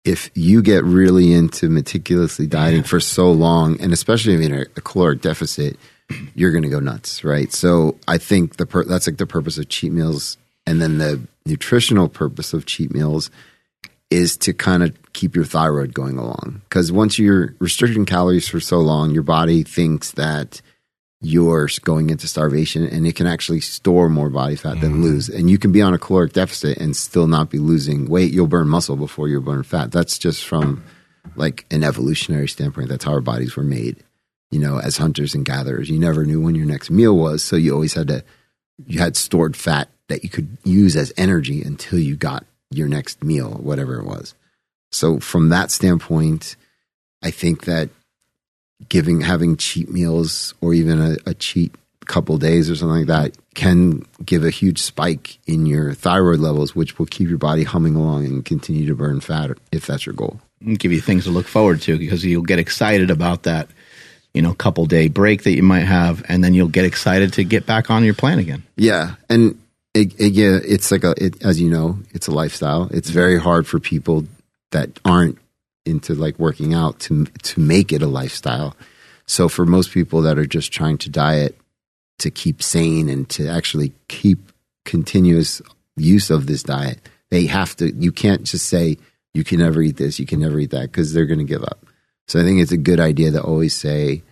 if 0.03 0.29
you 0.35 0.61
get 0.61 0.83
really 0.83 1.33
into 1.33 1.69
meticulously 1.69 2.45
dieting 2.45 2.83
for 2.83 2.99
so 2.99 3.31
long 3.31 3.79
and 3.81 3.93
especially 3.93 4.33
if 4.33 4.41
you're 4.41 4.61
in 4.63 4.67
a, 4.75 4.81
caloric 4.81 5.21
deficit 5.21 5.77
you're 6.35 6.51
going 6.51 6.63
to 6.63 6.69
go 6.69 6.79
nuts 6.79 7.23
right? 7.23 7.53
So 7.53 7.97
i 8.07 8.17
think 8.17 8.57
the 8.57 8.65
per- 8.65 8.83
that's 8.83 9.07
like 9.07 9.17
the 9.17 9.25
purpose 9.25 9.57
of 9.57 9.69
cheat 9.69 9.91
meals 9.93 10.37
and 10.67 10.81
then 10.81 10.97
the 10.97 11.21
nutritional 11.45 12.09
purpose 12.09 12.53
of 12.53 12.65
cheat 12.65 12.93
meals 12.93 13.31
is 14.11 14.35
to 14.37 14.53
kind 14.53 14.83
of 14.83 14.95
keep 15.13 15.35
your 15.35 15.45
thyroid 15.45 15.93
going 15.93 16.17
along. 16.17 16.61
Because 16.69 16.91
once 16.91 17.17
you're 17.17 17.55
restricting 17.59 18.05
calories 18.05 18.47
for 18.47 18.59
so 18.59 18.79
long 18.79 19.11
your 19.11 19.23
body 19.23 19.63
thinks 19.63 20.11
that 20.11 20.61
you're 21.21 21.69
going 21.83 22.09
into 22.09 22.27
starvation 22.27 22.85
and 22.85 23.07
it 23.07 23.15
can 23.15 23.27
actually 23.27 23.61
store 23.61 24.09
more 24.09 24.29
body 24.29 24.55
fat 24.55 24.79
than 24.81 24.93
mm-hmm. 24.93 25.03
lose. 25.03 25.29
And 25.29 25.49
you 25.49 25.57
can 25.57 25.71
be 25.71 25.81
on 25.81 25.93
a 25.93 25.99
caloric 25.99 26.33
deficit 26.33 26.77
and 26.77 26.95
still 26.95 27.27
not 27.27 27.49
be 27.49 27.57
losing 27.57 28.07
weight. 28.09 28.33
You'll 28.33 28.47
burn 28.47 28.67
muscle 28.67 28.95
before 28.95 29.27
you 29.27 29.41
burn 29.41 29.63
fat. 29.63 29.91
That's 29.91 30.17
just 30.19 30.45
from 30.45 30.83
like 31.35 31.65
an 31.71 31.83
evolutionary 31.83 32.47
standpoint. 32.47 32.89
That's 32.89 33.05
how 33.05 33.13
our 33.13 33.21
bodies 33.21 33.55
were 33.55 33.63
made. 33.63 34.03
You 34.51 34.59
know, 34.59 34.79
as 34.79 34.97
hunters 34.97 35.33
and 35.33 35.45
gatherers, 35.45 35.89
you 35.89 35.99
never 35.99 36.25
knew 36.25 36.41
when 36.41 36.55
your 36.55 36.67
next 36.67 36.91
meal 36.91 37.17
was. 37.17 37.43
So 37.43 37.55
you 37.55 37.73
always 37.73 37.93
had 37.93 38.07
to, 38.09 38.23
you 38.85 38.99
had 38.99 39.17
stored 39.17 39.57
fat 39.57 39.89
that 40.07 40.23
you 40.23 40.29
could 40.29 40.57
use 40.63 40.95
as 40.95 41.11
energy 41.17 41.61
until 41.63 41.97
you 41.97 42.15
got 42.15 42.45
your 42.69 42.87
next 42.87 43.23
meal, 43.23 43.51
whatever 43.51 43.99
it 43.99 44.05
was. 44.05 44.35
So 44.91 45.19
from 45.19 45.49
that 45.49 45.71
standpoint, 45.71 46.55
I 47.23 47.31
think 47.31 47.65
that 47.65 47.89
giving 48.89 49.21
having 49.21 49.57
cheat 49.57 49.89
meals 49.89 50.53
or 50.61 50.73
even 50.73 51.01
a, 51.01 51.17
a 51.25 51.33
cheat 51.33 51.73
couple 52.05 52.37
days 52.37 52.69
or 52.69 52.75
something 52.75 52.99
like 52.99 53.07
that 53.07 53.35
can 53.55 54.05
give 54.23 54.43
a 54.43 54.49
huge 54.49 54.79
spike 54.79 55.37
in 55.47 55.65
your 55.65 55.93
thyroid 55.93 56.39
levels, 56.39 56.75
which 56.75 56.99
will 56.99 57.05
keep 57.05 57.27
your 57.27 57.37
body 57.37 57.63
humming 57.63 57.95
along 57.95 58.25
and 58.25 58.45
continue 58.45 58.85
to 58.85 58.95
burn 58.95 59.19
fat 59.19 59.51
if 59.71 59.87
that's 59.87 60.05
your 60.05 60.13
goal. 60.13 60.39
And 60.61 60.77
give 60.77 60.91
you 60.91 61.01
things 61.01 61.25
to 61.25 61.31
look 61.31 61.47
forward 61.47 61.81
to 61.81 61.97
because 61.97 62.23
you'll 62.23 62.43
get 62.43 62.59
excited 62.59 63.09
about 63.09 63.43
that, 63.43 63.69
you 64.33 64.41
know, 64.41 64.53
couple 64.53 64.85
day 64.85 65.07
break 65.07 65.43
that 65.43 65.55
you 65.55 65.63
might 65.63 65.79
have, 65.79 66.23
and 66.27 66.43
then 66.43 66.53
you'll 66.53 66.67
get 66.67 66.85
excited 66.85 67.33
to 67.33 67.43
get 67.43 67.65
back 67.65 67.89
on 67.89 68.03
your 68.03 68.13
plan 68.13 68.39
again. 68.39 68.63
Yeah, 68.75 69.15
and 69.29 69.59
it, 69.93 70.19
it, 70.19 70.33
yeah, 70.33 70.59
it's 70.63 70.91
like 70.91 71.03
a 71.03 71.13
it, 71.17 71.43
as 71.43 71.59
you 71.61 71.69
know, 71.69 71.99
it's 72.13 72.27
a 72.27 72.31
lifestyle. 72.31 72.89
It's 72.91 73.09
very 73.09 73.39
hard 73.39 73.67
for 73.67 73.79
people 73.79 74.25
that 74.71 74.89
aren't 75.05 75.37
into 75.85 76.13
like 76.13 76.37
working 76.39 76.73
out 76.73 76.99
to 76.99 77.25
to 77.25 77.59
make 77.59 77.91
it 77.91 78.01
a 78.01 78.07
lifestyle. 78.07 78.75
So 79.27 79.49
for 79.49 79.65
most 79.65 79.91
people 79.91 80.21
that 80.23 80.37
are 80.37 80.45
just 80.45 80.71
trying 80.71 80.97
to 80.99 81.09
diet 81.09 81.57
to 82.19 82.31
keep 82.31 82.61
sane 82.61 83.09
and 83.09 83.27
to 83.29 83.47
actually 83.47 83.93
keep 84.07 84.51
continuous 84.83 85.61
use 85.97 86.29
of 86.29 86.47
this 86.47 86.63
diet, 86.63 86.99
they 87.29 87.45
have 87.47 87.75
to. 87.77 87.91
You 87.93 88.11
can't 88.11 88.43
just 88.43 88.67
say 88.67 88.97
you 89.33 89.43
can 89.43 89.59
never 89.59 89.81
eat 89.81 89.97
this, 89.97 90.19
you 90.19 90.25
can 90.25 90.39
never 90.39 90.59
eat 90.59 90.71
that, 90.71 90.91
because 90.91 91.13
they're 91.13 91.25
going 91.25 91.39
to 91.39 91.45
give 91.45 91.63
up. 91.63 91.85
So 92.27 92.39
I 92.39 92.43
think 92.43 92.61
it's 92.61 92.71
a 92.71 92.77
good 92.77 92.99
idea 92.99 93.31
to 93.31 93.41
always 93.41 93.75
say, 93.75 94.23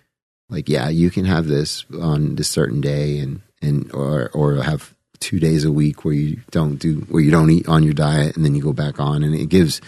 like, 0.50 0.70
yeah, 0.70 0.90
you 0.90 1.10
can 1.10 1.26
have 1.26 1.48
this 1.48 1.86
on 2.00 2.36
this 2.36 2.50
certain 2.50 2.82
day, 2.82 3.20
and 3.20 3.42
and 3.62 3.92
or 3.94 4.30
or 4.34 4.62
have 4.64 4.94
two 5.20 5.40
days 5.40 5.64
a 5.64 5.72
week 5.72 6.04
where 6.04 6.14
you 6.14 6.42
don't 6.52 6.76
do 6.76 6.96
where 7.10 7.24
you 7.24 7.32
don't 7.32 7.50
eat 7.50 7.68
on 7.68 7.82
your 7.82 7.94
diet 7.94 8.36
and 8.36 8.44
then 8.44 8.56
you 8.56 8.62
go 8.62 8.74
back 8.74 9.00
on 9.00 9.24
and 9.24 9.34
it 9.34 9.48
gives 9.48 9.80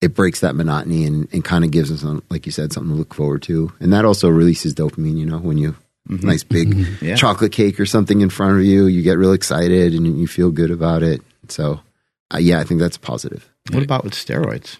it 0.00 0.14
breaks 0.14 0.40
that 0.40 0.54
monotony 0.54 1.04
and, 1.06 1.26
and 1.32 1.44
kind 1.44 1.64
of 1.64 1.70
gives 1.72 1.90
us 1.90 2.00
some, 2.02 2.22
like 2.30 2.46
you 2.46 2.52
said 2.52 2.72
something 2.72 2.92
to 2.92 2.98
look 2.98 3.14
forward 3.14 3.42
to 3.42 3.72
and 3.80 3.92
that 3.92 4.04
also 4.04 4.28
releases 4.28 4.74
dopamine 4.74 5.16
you 5.16 5.26
know 5.26 5.38
when 5.38 5.58
you 5.58 5.74
mm-hmm. 6.08 6.26
nice 6.26 6.42
big 6.44 6.74
mm-hmm. 6.74 7.04
Yeah. 7.04 7.16
chocolate 7.16 7.52
cake 7.52 7.78
or 7.80 7.86
something 7.86 8.20
in 8.20 8.30
front 8.30 8.58
of 8.58 8.64
you 8.64 8.86
you 8.86 9.02
get 9.02 9.18
real 9.18 9.32
excited 9.32 9.94
and 9.94 10.06
you, 10.06 10.14
you 10.14 10.26
feel 10.26 10.50
good 10.50 10.70
about 10.70 11.02
it 11.02 11.20
so 11.48 11.80
uh, 12.32 12.38
yeah 12.38 12.60
i 12.60 12.64
think 12.64 12.80
that's 12.80 12.96
positive 12.98 13.48
What 13.72 13.82
about 13.82 14.04
with 14.04 14.14
steroids? 14.14 14.78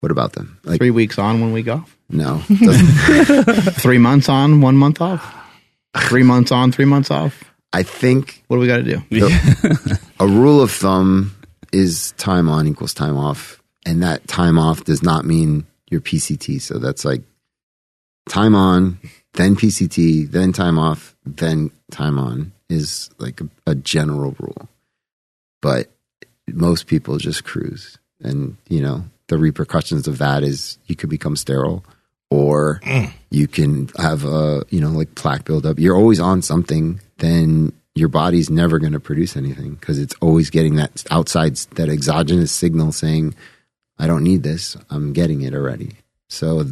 what 0.00 0.10
about 0.10 0.32
them 0.34 0.58
like 0.64 0.78
Three 0.78 0.90
weeks 0.90 1.18
on, 1.18 1.40
one 1.40 1.52
week 1.52 1.68
off. 1.68 1.96
no 2.10 2.38
Three 3.80 3.98
months 3.98 4.28
on, 4.28 4.60
one 4.60 4.76
month 4.76 5.00
off. 5.00 5.34
Three 6.08 6.22
months 6.22 6.52
on, 6.52 6.72
three 6.72 6.84
months 6.84 7.10
off. 7.10 7.44
i 7.72 7.82
think 7.82 8.42
What 8.48 8.56
do 8.56 8.60
we 8.60 8.66
got 8.66 8.78
to 8.78 8.82
do? 8.84 9.02
the- 9.10 10.00
a 10.20 10.26
rule 10.26 10.60
of 10.60 10.70
thumb 10.70 11.34
is 11.72 12.12
time 12.18 12.48
on 12.48 12.66
equals 12.68 12.92
time 12.94 13.16
off, 13.16 13.60
and 13.84 14.02
that 14.02 14.26
time 14.28 14.58
off 14.58 14.84
does 14.84 15.02
not 15.02 15.24
mean 15.24 15.66
your 15.90 16.00
PCT. 16.00 16.60
So 16.60 16.78
that's 16.78 17.04
like 17.04 17.22
time 18.28 18.54
on, 18.54 18.98
then 19.34 19.56
PCT, 19.56 20.30
then 20.30 20.52
time 20.52 20.78
off, 20.78 21.14
then 21.24 21.70
time 21.90 22.18
on 22.18 22.52
is 22.68 23.10
like 23.18 23.40
a, 23.40 23.48
a 23.66 23.74
general 23.74 24.34
rule. 24.38 24.68
But 25.60 25.90
most 26.48 26.86
people 26.86 27.16
just 27.18 27.44
cruise, 27.44 27.98
and 28.20 28.56
you 28.68 28.80
know 28.80 29.04
the 29.28 29.38
repercussions 29.38 30.06
of 30.06 30.18
that 30.18 30.42
is 30.42 30.78
you 30.86 30.96
could 30.96 31.10
become 31.10 31.36
sterile. 31.36 31.84
Or 32.30 32.80
mm. 32.82 33.12
you 33.30 33.46
can 33.46 33.88
have 33.96 34.24
a, 34.24 34.64
you 34.68 34.80
know, 34.80 34.90
like 34.90 35.14
plaque 35.14 35.44
buildup. 35.44 35.78
You're 35.78 35.96
always 35.96 36.18
on 36.18 36.42
something, 36.42 37.00
then 37.18 37.72
your 37.94 38.08
body's 38.08 38.50
never 38.50 38.80
going 38.80 38.92
to 38.92 39.00
produce 39.00 39.36
anything 39.36 39.74
because 39.74 40.00
it's 40.00 40.14
always 40.20 40.50
getting 40.50 40.74
that 40.76 41.04
outside, 41.10 41.56
that 41.76 41.88
exogenous 41.88 42.50
signal 42.50 42.90
saying, 42.90 43.34
I 43.98 44.06
don't 44.06 44.24
need 44.24 44.42
this. 44.42 44.76
I'm 44.90 45.12
getting 45.12 45.42
it 45.42 45.54
already. 45.54 45.92
So 46.28 46.66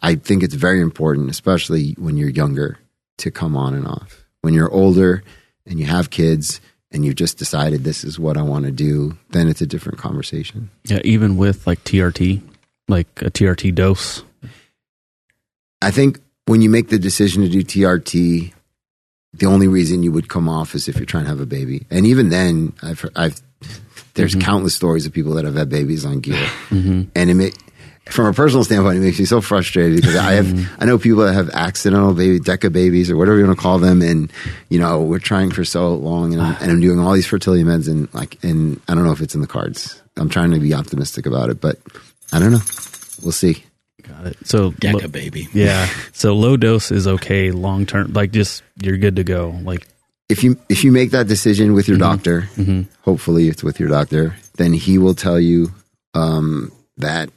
I 0.00 0.16
think 0.16 0.42
it's 0.42 0.54
very 0.54 0.80
important, 0.80 1.30
especially 1.30 1.92
when 1.98 2.16
you're 2.16 2.28
younger, 2.28 2.78
to 3.18 3.30
come 3.30 3.56
on 3.56 3.74
and 3.74 3.86
off. 3.86 4.24
When 4.42 4.54
you're 4.54 4.70
older 4.70 5.22
and 5.66 5.78
you 5.78 5.86
have 5.86 6.10
kids 6.10 6.60
and 6.90 7.04
you've 7.04 7.16
just 7.16 7.38
decided 7.38 7.84
this 7.84 8.04
is 8.04 8.18
what 8.18 8.36
I 8.36 8.42
want 8.42 8.64
to 8.64 8.70
do, 8.70 9.16
then 9.30 9.48
it's 9.48 9.60
a 9.60 9.66
different 9.66 9.98
conversation. 9.98 10.70
Yeah, 10.84 11.00
even 11.04 11.36
with 11.36 11.66
like 11.66 11.84
TRT, 11.84 12.40
like 12.88 13.08
a 13.22 13.30
TRT 13.30 13.74
dose. 13.74 14.22
I 15.82 15.90
think 15.90 16.20
when 16.46 16.62
you 16.62 16.70
make 16.70 16.88
the 16.88 16.98
decision 16.98 17.42
to 17.42 17.48
do 17.48 17.62
TRT, 17.62 18.52
the 19.34 19.46
only 19.46 19.68
reason 19.68 20.02
you 20.02 20.12
would 20.12 20.28
come 20.28 20.48
off 20.48 20.74
is 20.74 20.88
if 20.88 20.96
you're 20.96 21.06
trying 21.06 21.24
to 21.24 21.30
have 21.30 21.40
a 21.40 21.46
baby. 21.46 21.86
And 21.90 22.06
even 22.06 22.30
then, 22.30 22.72
I've, 22.82 23.04
I've 23.14 23.40
there's 24.18 24.32
mm-hmm. 24.32 24.42
countless 24.42 24.74
stories 24.74 25.06
of 25.06 25.12
people 25.12 25.34
that 25.34 25.44
have 25.44 25.54
had 25.54 25.68
babies 25.68 26.04
on 26.04 26.20
gear, 26.20 26.34
mm-hmm. 26.68 27.02
and 27.14 27.30
it 27.30 27.34
may, 27.34 27.52
from 28.10 28.26
a 28.26 28.32
personal 28.32 28.64
standpoint, 28.64 28.98
it 28.98 29.00
makes 29.00 29.18
me 29.18 29.24
so 29.24 29.40
frustrated 29.40 29.96
because 29.96 30.16
I 30.16 30.32
have 30.32 30.46
mm-hmm. 30.46 30.82
I 30.82 30.86
know 30.86 30.98
people 30.98 31.24
that 31.24 31.34
have 31.34 31.50
accidental 31.50 32.14
baby 32.14 32.40
deca 32.40 32.72
babies 32.72 33.10
or 33.10 33.16
whatever 33.16 33.38
you 33.38 33.46
want 33.46 33.58
to 33.58 33.62
call 33.62 33.78
them, 33.78 34.02
and 34.02 34.30
you 34.68 34.78
know 34.78 35.02
we're 35.02 35.18
trying 35.18 35.50
for 35.50 35.64
so 35.64 35.94
long, 35.94 36.32
and 36.32 36.42
I'm, 36.42 36.56
and 36.60 36.70
I'm 36.72 36.80
doing 36.80 37.00
all 37.00 37.12
these 37.12 37.26
fertility 37.26 37.64
meds, 37.64 37.88
and 37.88 38.12
like, 38.12 38.42
and 38.42 38.80
I 38.88 38.94
don't 38.94 39.04
know 39.04 39.12
if 39.12 39.20
it's 39.20 39.34
in 39.34 39.40
the 39.40 39.46
cards. 39.46 40.02
I'm 40.16 40.28
trying 40.28 40.50
to 40.50 40.58
be 40.58 40.74
optimistic 40.74 41.26
about 41.26 41.48
it, 41.48 41.60
but 41.60 41.78
I 42.32 42.38
don't 42.38 42.50
know. 42.50 42.60
We'll 43.22 43.32
see. 43.32 43.64
Got 44.02 44.26
it. 44.26 44.36
So 44.44 44.72
Deca, 44.72 45.02
lo- 45.02 45.08
baby. 45.08 45.48
yeah. 45.52 45.88
So 46.12 46.34
low 46.34 46.56
dose 46.56 46.90
is 46.90 47.06
okay 47.06 47.50
long 47.50 47.86
term. 47.86 48.12
Like 48.12 48.32
just 48.32 48.62
you're 48.82 48.96
good 48.96 49.16
to 49.16 49.24
go. 49.24 49.56
Like 49.62 49.86
if 50.28 50.44
you 50.44 50.58
if 50.68 50.84
you 50.84 50.92
make 50.92 51.10
that 51.12 51.26
decision 51.26 51.72
with 51.72 51.88
your 51.88 51.96
mm-hmm. 51.96 52.10
doctor, 52.10 52.40
mm-hmm. 52.56 52.82
hopefully 53.02 53.48
it's 53.48 53.62
with 53.62 53.80
your 53.80 53.88
doctor, 53.88 54.36
then 54.56 54.72
he 54.72 54.98
will 54.98 55.14
tell 55.14 55.40
you 55.40 55.72
um, 56.14 56.72
that 56.96 57.30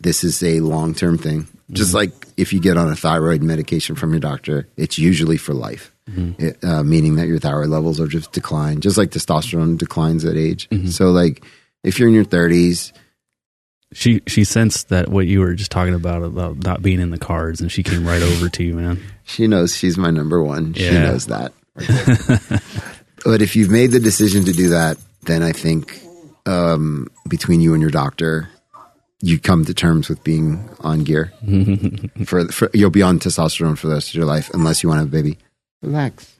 this 0.00 0.24
is 0.24 0.42
a 0.42 0.60
long 0.60 0.94
term 0.94 1.18
thing. 1.18 1.46
Just 1.70 1.90
mm-hmm. 1.90 1.98
like 1.98 2.28
if 2.36 2.52
you 2.52 2.60
get 2.60 2.76
on 2.76 2.90
a 2.90 2.96
thyroid 2.96 3.42
medication 3.42 3.96
from 3.96 4.10
your 4.10 4.20
doctor, 4.20 4.68
it's 4.76 4.98
usually 4.98 5.36
for 5.36 5.54
life, 5.54 5.92
it, 6.38 6.62
uh, 6.64 6.82
meaning 6.82 7.16
that 7.16 7.28
your 7.28 7.38
thyroid 7.38 7.68
levels 7.68 8.00
are 8.00 8.08
just 8.08 8.32
decline, 8.32 8.80
just 8.80 8.98
like 8.98 9.10
testosterone 9.10 9.78
declines 9.78 10.24
at 10.24 10.36
age. 10.36 10.68
So, 10.90 11.10
like 11.10 11.44
if 11.84 11.98
you're 11.98 12.08
in 12.08 12.14
your 12.14 12.24
30s, 12.24 12.92
she 13.92 14.22
she 14.26 14.44
sensed 14.44 14.90
that 14.90 15.08
what 15.08 15.26
you 15.26 15.40
were 15.40 15.54
just 15.54 15.70
talking 15.70 15.94
about 15.94 16.22
about 16.22 16.62
not 16.64 16.82
being 16.82 17.00
in 17.00 17.10
the 17.10 17.18
cards, 17.18 17.60
and 17.60 17.72
she 17.72 17.82
came 17.82 18.06
right 18.06 18.22
over 18.22 18.48
to 18.48 18.64
you, 18.64 18.74
man. 18.74 19.00
She 19.24 19.46
knows 19.46 19.76
she's 19.76 19.96
my 19.96 20.10
number 20.10 20.42
one. 20.42 20.74
She 20.74 20.90
knows 20.90 21.26
that. 21.26 21.52
but 23.24 23.42
if 23.42 23.56
you've 23.56 23.70
made 23.70 23.92
the 23.92 24.00
decision 24.00 24.44
to 24.44 24.52
do 24.52 24.68
that, 24.70 24.98
then 25.22 25.42
I 25.42 25.52
think 25.52 26.00
um, 26.46 27.08
between 27.28 27.60
you 27.60 27.72
and 27.74 27.80
your 27.80 27.90
doctor, 27.90 28.48
you 29.22 29.38
come 29.38 29.64
to 29.66 29.74
terms 29.74 30.08
with 30.08 30.22
being 30.24 30.68
on 30.80 31.04
gear. 31.04 31.32
for, 32.24 32.48
for 32.48 32.70
you'll 32.72 32.90
be 32.90 33.02
on 33.02 33.18
testosterone 33.18 33.76
for 33.76 33.88
the 33.88 33.94
rest 33.94 34.08
of 34.08 34.14
your 34.14 34.24
life, 34.24 34.50
unless 34.54 34.82
you 34.82 34.88
want 34.88 34.98
to 34.98 35.02
have 35.02 35.08
a 35.08 35.10
baby. 35.10 35.38
Relax. 35.82 36.36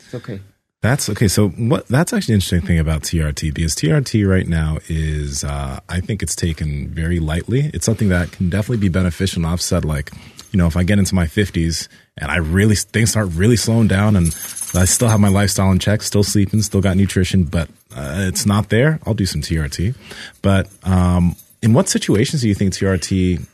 It's 0.00 0.14
okay. 0.14 0.40
That's 0.84 1.08
okay. 1.08 1.28
So 1.28 1.48
what? 1.48 1.88
That's 1.88 2.12
actually 2.12 2.34
an 2.34 2.36
interesting 2.36 2.60
thing 2.60 2.78
about 2.78 3.02
TRT 3.04 3.54
because 3.54 3.74
TRT 3.74 4.28
right 4.28 4.46
now 4.46 4.78
is, 4.88 5.42
uh, 5.42 5.80
I 5.88 6.00
think 6.00 6.22
it's 6.22 6.36
taken 6.36 6.88
very 6.88 7.20
lightly. 7.20 7.70
It's 7.72 7.86
something 7.86 8.10
that 8.10 8.32
can 8.32 8.50
definitely 8.50 8.76
be 8.76 8.90
beneficial. 8.90 9.40
And 9.40 9.46
I've 9.46 9.62
said 9.62 9.86
like, 9.86 10.12
you 10.54 10.58
know, 10.58 10.68
if 10.68 10.76
I 10.76 10.84
get 10.84 11.00
into 11.00 11.16
my 11.16 11.26
fifties 11.26 11.88
and 12.16 12.30
I 12.30 12.36
really 12.36 12.76
things 12.76 13.10
start 13.10 13.30
really 13.32 13.56
slowing 13.56 13.88
down 13.88 14.14
and 14.14 14.26
I 14.72 14.84
still 14.84 15.08
have 15.08 15.18
my 15.18 15.28
lifestyle 15.28 15.72
in 15.72 15.80
check, 15.80 16.00
still 16.00 16.22
sleeping, 16.22 16.62
still 16.62 16.80
got 16.80 16.96
nutrition, 16.96 17.42
but 17.42 17.68
uh, 17.94 18.26
it's 18.28 18.46
not 18.46 18.68
there. 18.68 19.00
I'll 19.04 19.14
do 19.14 19.26
some 19.26 19.40
TRT. 19.40 19.96
But 20.42 20.68
um, 20.84 21.34
in 21.60 21.74
what 21.74 21.88
situations 21.88 22.42
do 22.42 22.48
you 22.48 22.54
think 22.54 22.72
TRT 22.72 23.44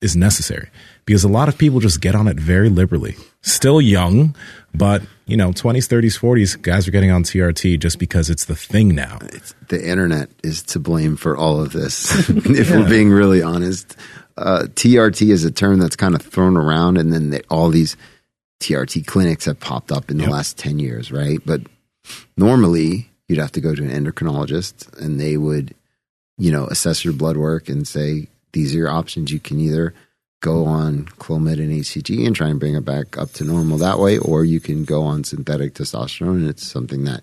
is 0.00 0.16
necessary 0.16 0.68
because 1.04 1.22
a 1.22 1.28
lot 1.28 1.48
of 1.48 1.56
people 1.56 1.78
just 1.78 2.00
get 2.00 2.16
on 2.16 2.26
it 2.26 2.40
very 2.40 2.68
liberally. 2.68 3.14
Still 3.42 3.80
young, 3.80 4.34
but 4.74 5.02
you 5.26 5.36
know, 5.36 5.50
20s, 5.50 5.86
30s, 5.86 6.18
40s, 6.18 6.60
guys 6.60 6.88
are 6.88 6.90
getting 6.90 7.12
on 7.12 7.22
TRT 7.22 7.78
just 7.78 8.00
because 8.00 8.30
it's 8.30 8.46
the 8.46 8.56
thing 8.56 8.96
now. 8.96 9.18
It's, 9.22 9.54
the 9.68 9.88
internet 9.88 10.28
is 10.42 10.64
to 10.64 10.80
blame 10.80 11.16
for 11.16 11.36
all 11.36 11.60
of 11.60 11.72
this. 11.72 12.28
if 12.28 12.70
we're 12.70 12.88
being 12.88 13.10
really 13.10 13.42
honest, 13.42 13.96
uh, 14.38 14.62
TRT 14.74 15.30
is 15.30 15.44
a 15.44 15.50
term 15.50 15.78
that's 15.78 15.96
kind 15.96 16.14
of 16.14 16.22
thrown 16.22 16.56
around, 16.56 16.96
and 16.98 17.12
then 17.12 17.30
they, 17.30 17.40
all 17.50 17.68
these 17.70 17.96
TRT 18.60 19.06
clinics 19.06 19.44
have 19.44 19.60
popped 19.60 19.92
up 19.92 20.10
in 20.10 20.16
the 20.16 20.24
Yep. 20.24 20.32
last 20.32 20.58
ten 20.58 20.78
years, 20.78 21.12
right? 21.12 21.38
But 21.44 21.62
normally, 22.36 23.10
you'd 23.28 23.38
have 23.38 23.52
to 23.52 23.60
go 23.60 23.74
to 23.74 23.82
an 23.82 23.90
endocrinologist, 24.04 24.96
and 25.00 25.20
they 25.20 25.36
would, 25.36 25.74
you 26.38 26.50
know, 26.50 26.66
assess 26.66 27.04
your 27.04 27.14
blood 27.14 27.36
work 27.36 27.68
and 27.68 27.86
say 27.86 28.28
these 28.52 28.74
are 28.74 28.78
your 28.78 28.88
options. 28.90 29.30
You 29.30 29.40
can 29.40 29.60
either 29.60 29.94
go 30.40 30.64
on 30.64 31.04
Clomid 31.18 31.54
and 31.58 31.72
HCG 31.72 32.26
and 32.26 32.34
try 32.34 32.48
and 32.48 32.60
bring 32.60 32.74
it 32.74 32.84
back 32.84 33.18
up 33.18 33.32
to 33.34 33.44
normal 33.44 33.76
that 33.78 33.98
way, 33.98 34.18
or 34.18 34.44
you 34.44 34.60
can 34.60 34.84
go 34.84 35.02
on 35.02 35.24
synthetic 35.24 35.74
testosterone, 35.74 36.36
and 36.36 36.48
it's 36.48 36.66
something 36.66 37.04
that 37.04 37.22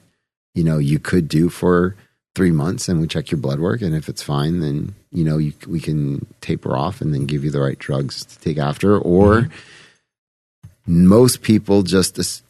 you 0.54 0.64
know 0.64 0.78
you 0.78 1.00
could 1.00 1.28
do 1.28 1.50
for 1.50 1.96
three 2.36 2.52
months 2.52 2.88
and 2.90 3.00
we 3.00 3.08
check 3.08 3.32
your 3.32 3.40
blood 3.40 3.60
work 3.60 3.82
and 3.82 3.96
if 3.96 4.10
it's 4.10 4.22
fine 4.22 4.60
then 4.60 4.94
you 5.12 5.24
know 5.24 5.38
you, 5.38 5.54
we 5.68 5.80
can 5.80 6.26
taper 6.42 6.76
off 6.76 7.02
and 7.02 7.14
then 7.14 7.26
give 7.26 7.44
you 7.44 7.50
the 7.50 7.62
right 7.62 7.80
drugs 7.80 8.26
to 8.26 8.40
take 8.40 8.58
after. 8.58 8.98
Or 8.98 9.42
mm-hmm. 9.44 11.08
most 11.08 11.42
people 11.42 11.84
just 11.84 12.44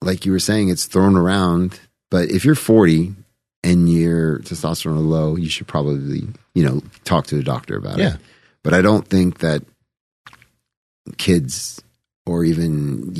like 0.00 0.24
you 0.24 0.32
were 0.32 0.38
saying 0.38 0.68
it's 0.68 0.86
thrown 0.86 1.16
around. 1.16 1.80
But 2.10 2.30
if 2.30 2.44
you're 2.44 2.54
40 2.54 3.14
and 3.66 3.92
your 3.92 4.38
testosterone 4.38 4.98
is 4.98 5.04
low 5.04 5.36
you 5.36 5.48
should 5.48 5.66
probably 5.66 6.28
you 6.54 6.64
know 6.64 6.82
talk 7.04 7.26
to 7.26 7.38
a 7.38 7.42
doctor 7.42 7.76
about 7.76 7.98
Yeah. 7.98 8.14
it 8.14 8.20
but 8.62 8.72
i 8.74 8.80
don't 8.80 9.06
think 9.06 9.38
that 9.38 9.64
kids 11.18 11.82
or 12.24 12.44
even 12.44 13.14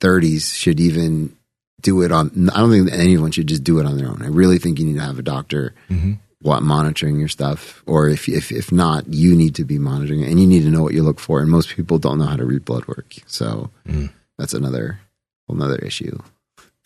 30s 0.00 0.54
should 0.54 0.80
even 0.80 1.36
do 1.82 2.02
it 2.02 2.12
on. 2.12 2.50
I 2.52 2.58
don't 2.58 2.70
think 2.70 2.92
anyone 2.92 3.30
should 3.32 3.46
just 3.48 3.64
do 3.64 3.78
it 3.80 3.86
on 3.86 3.96
their 3.96 4.08
own. 4.08 4.22
I 4.22 4.26
really 4.28 4.58
think 4.58 4.78
you 4.78 4.86
need 4.86 4.94
to 4.96 5.02
have 5.02 5.18
a 5.18 5.22
doctor 5.22 5.74
Mm-hmm. 5.90 6.12
what 6.42 6.62
monitoring 6.62 7.18
your 7.18 7.28
stuff, 7.28 7.82
or 7.86 8.08
if 8.08 8.28
if 8.28 8.50
if 8.52 8.72
not, 8.72 9.06
you 9.12 9.36
need 9.36 9.54
to 9.56 9.64
be 9.64 9.78
monitoring 9.78 10.22
it, 10.22 10.30
and 10.30 10.40
you 10.40 10.46
need 10.46 10.62
to 10.62 10.70
know 10.70 10.82
what 10.82 10.94
you 10.94 11.02
look 11.02 11.20
for. 11.20 11.40
And 11.40 11.50
most 11.50 11.68
people 11.76 11.98
don't 11.98 12.18
know 12.18 12.26
how 12.26 12.36
to 12.36 12.44
read 12.46 12.64
blood 12.64 12.86
work, 12.86 13.14
so 13.26 13.70
Mm. 13.86 14.10
that's 14.38 14.54
another 14.54 15.00
another 15.48 15.76
issue. 15.76 16.18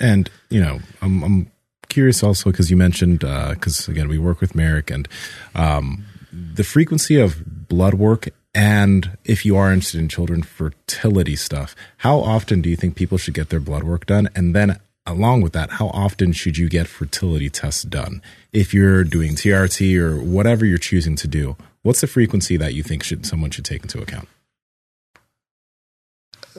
And 0.01 0.29
you 0.51 0.61
know, 0.61 0.81
I'm, 1.03 1.23
I'm 1.23 1.51
curious 1.89 2.23
also 2.25 2.51
because 2.51 2.69
you 2.71 2.77
mentioned 2.77 3.21
because 3.21 3.87
again 3.89 4.09
we 4.09 4.19
work 4.19 4.41
with 4.41 4.55
Marek 4.57 4.91
and 4.91 5.07
um, 5.55 6.05
the 6.33 6.65
frequency 6.65 7.21
of 7.21 7.69
blood 7.69 7.95
work 7.95 8.29
and 8.57 9.17
if 9.25 9.45
you 9.45 9.57
are 9.57 9.73
interested 9.73 10.01
in 10.01 10.09
children 10.09 10.43
fertility 10.43 11.37
stuff, 11.37 11.75
how 11.99 12.19
often 12.19 12.61
do 12.63 12.69
you 12.69 12.77
think 12.77 12.95
people 12.97 13.19
should 13.19 13.35
get 13.35 13.49
their 13.51 13.61
blood 13.61 13.83
work 13.85 14.07
done? 14.07 14.29
And 14.35 14.55
then 14.55 14.79
along 15.07 15.43
with 15.43 15.53
that, 15.53 15.73
how 15.73 15.89
often 15.89 16.33
should 16.33 16.57
you 16.57 16.69
get 16.69 16.87
fertility 16.87 17.51
tests 17.51 17.83
done 17.83 18.23
if 18.53 18.73
you're 18.73 19.05
doing 19.05 19.33
TRT 19.33 19.99
or 19.99 20.17
whatever 20.17 20.65
you're 20.65 20.79
choosing 20.79 21.17
to 21.17 21.29
do? 21.29 21.57
What's 21.83 22.01
the 22.01 22.07
frequency 22.07 22.57
that 22.57 22.75
you 22.75 22.83
think 22.83 23.03
should 23.03 23.27
someone 23.27 23.51
should 23.51 23.65
take 23.65 23.83
into 23.83 24.01
account? 24.01 24.29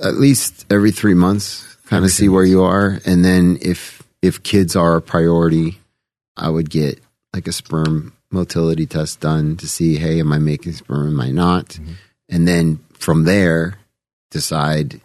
At 0.01 0.15
least 0.15 0.65
every 0.69 0.91
three 0.91 1.13
months, 1.13 1.77
kind 1.85 2.05
of 2.05 2.11
see 2.11 2.29
where 2.29 2.43
you 2.43 2.63
are, 2.63 2.99
and 3.05 3.23
then 3.23 3.57
if 3.61 4.03
if 4.21 4.43
kids 4.43 4.75
are 4.75 4.95
a 4.95 5.01
priority, 5.01 5.79
I 6.35 6.49
would 6.49 6.69
get 6.69 6.99
like 7.33 7.47
a 7.47 7.51
sperm 7.51 8.13
motility 8.31 8.85
test 8.85 9.21
done 9.21 9.55
to 9.57 9.67
see, 9.67 9.97
hey, 9.97 10.19
am 10.19 10.33
I 10.33 10.39
making 10.39 10.73
sperm? 10.73 11.07
Am 11.07 11.21
I 11.21 11.31
not? 11.31 11.67
Mm-hmm. 11.69 11.93
And 12.29 12.47
then 12.47 12.79
from 12.93 13.23
there, 13.23 13.77
decide 14.31 14.99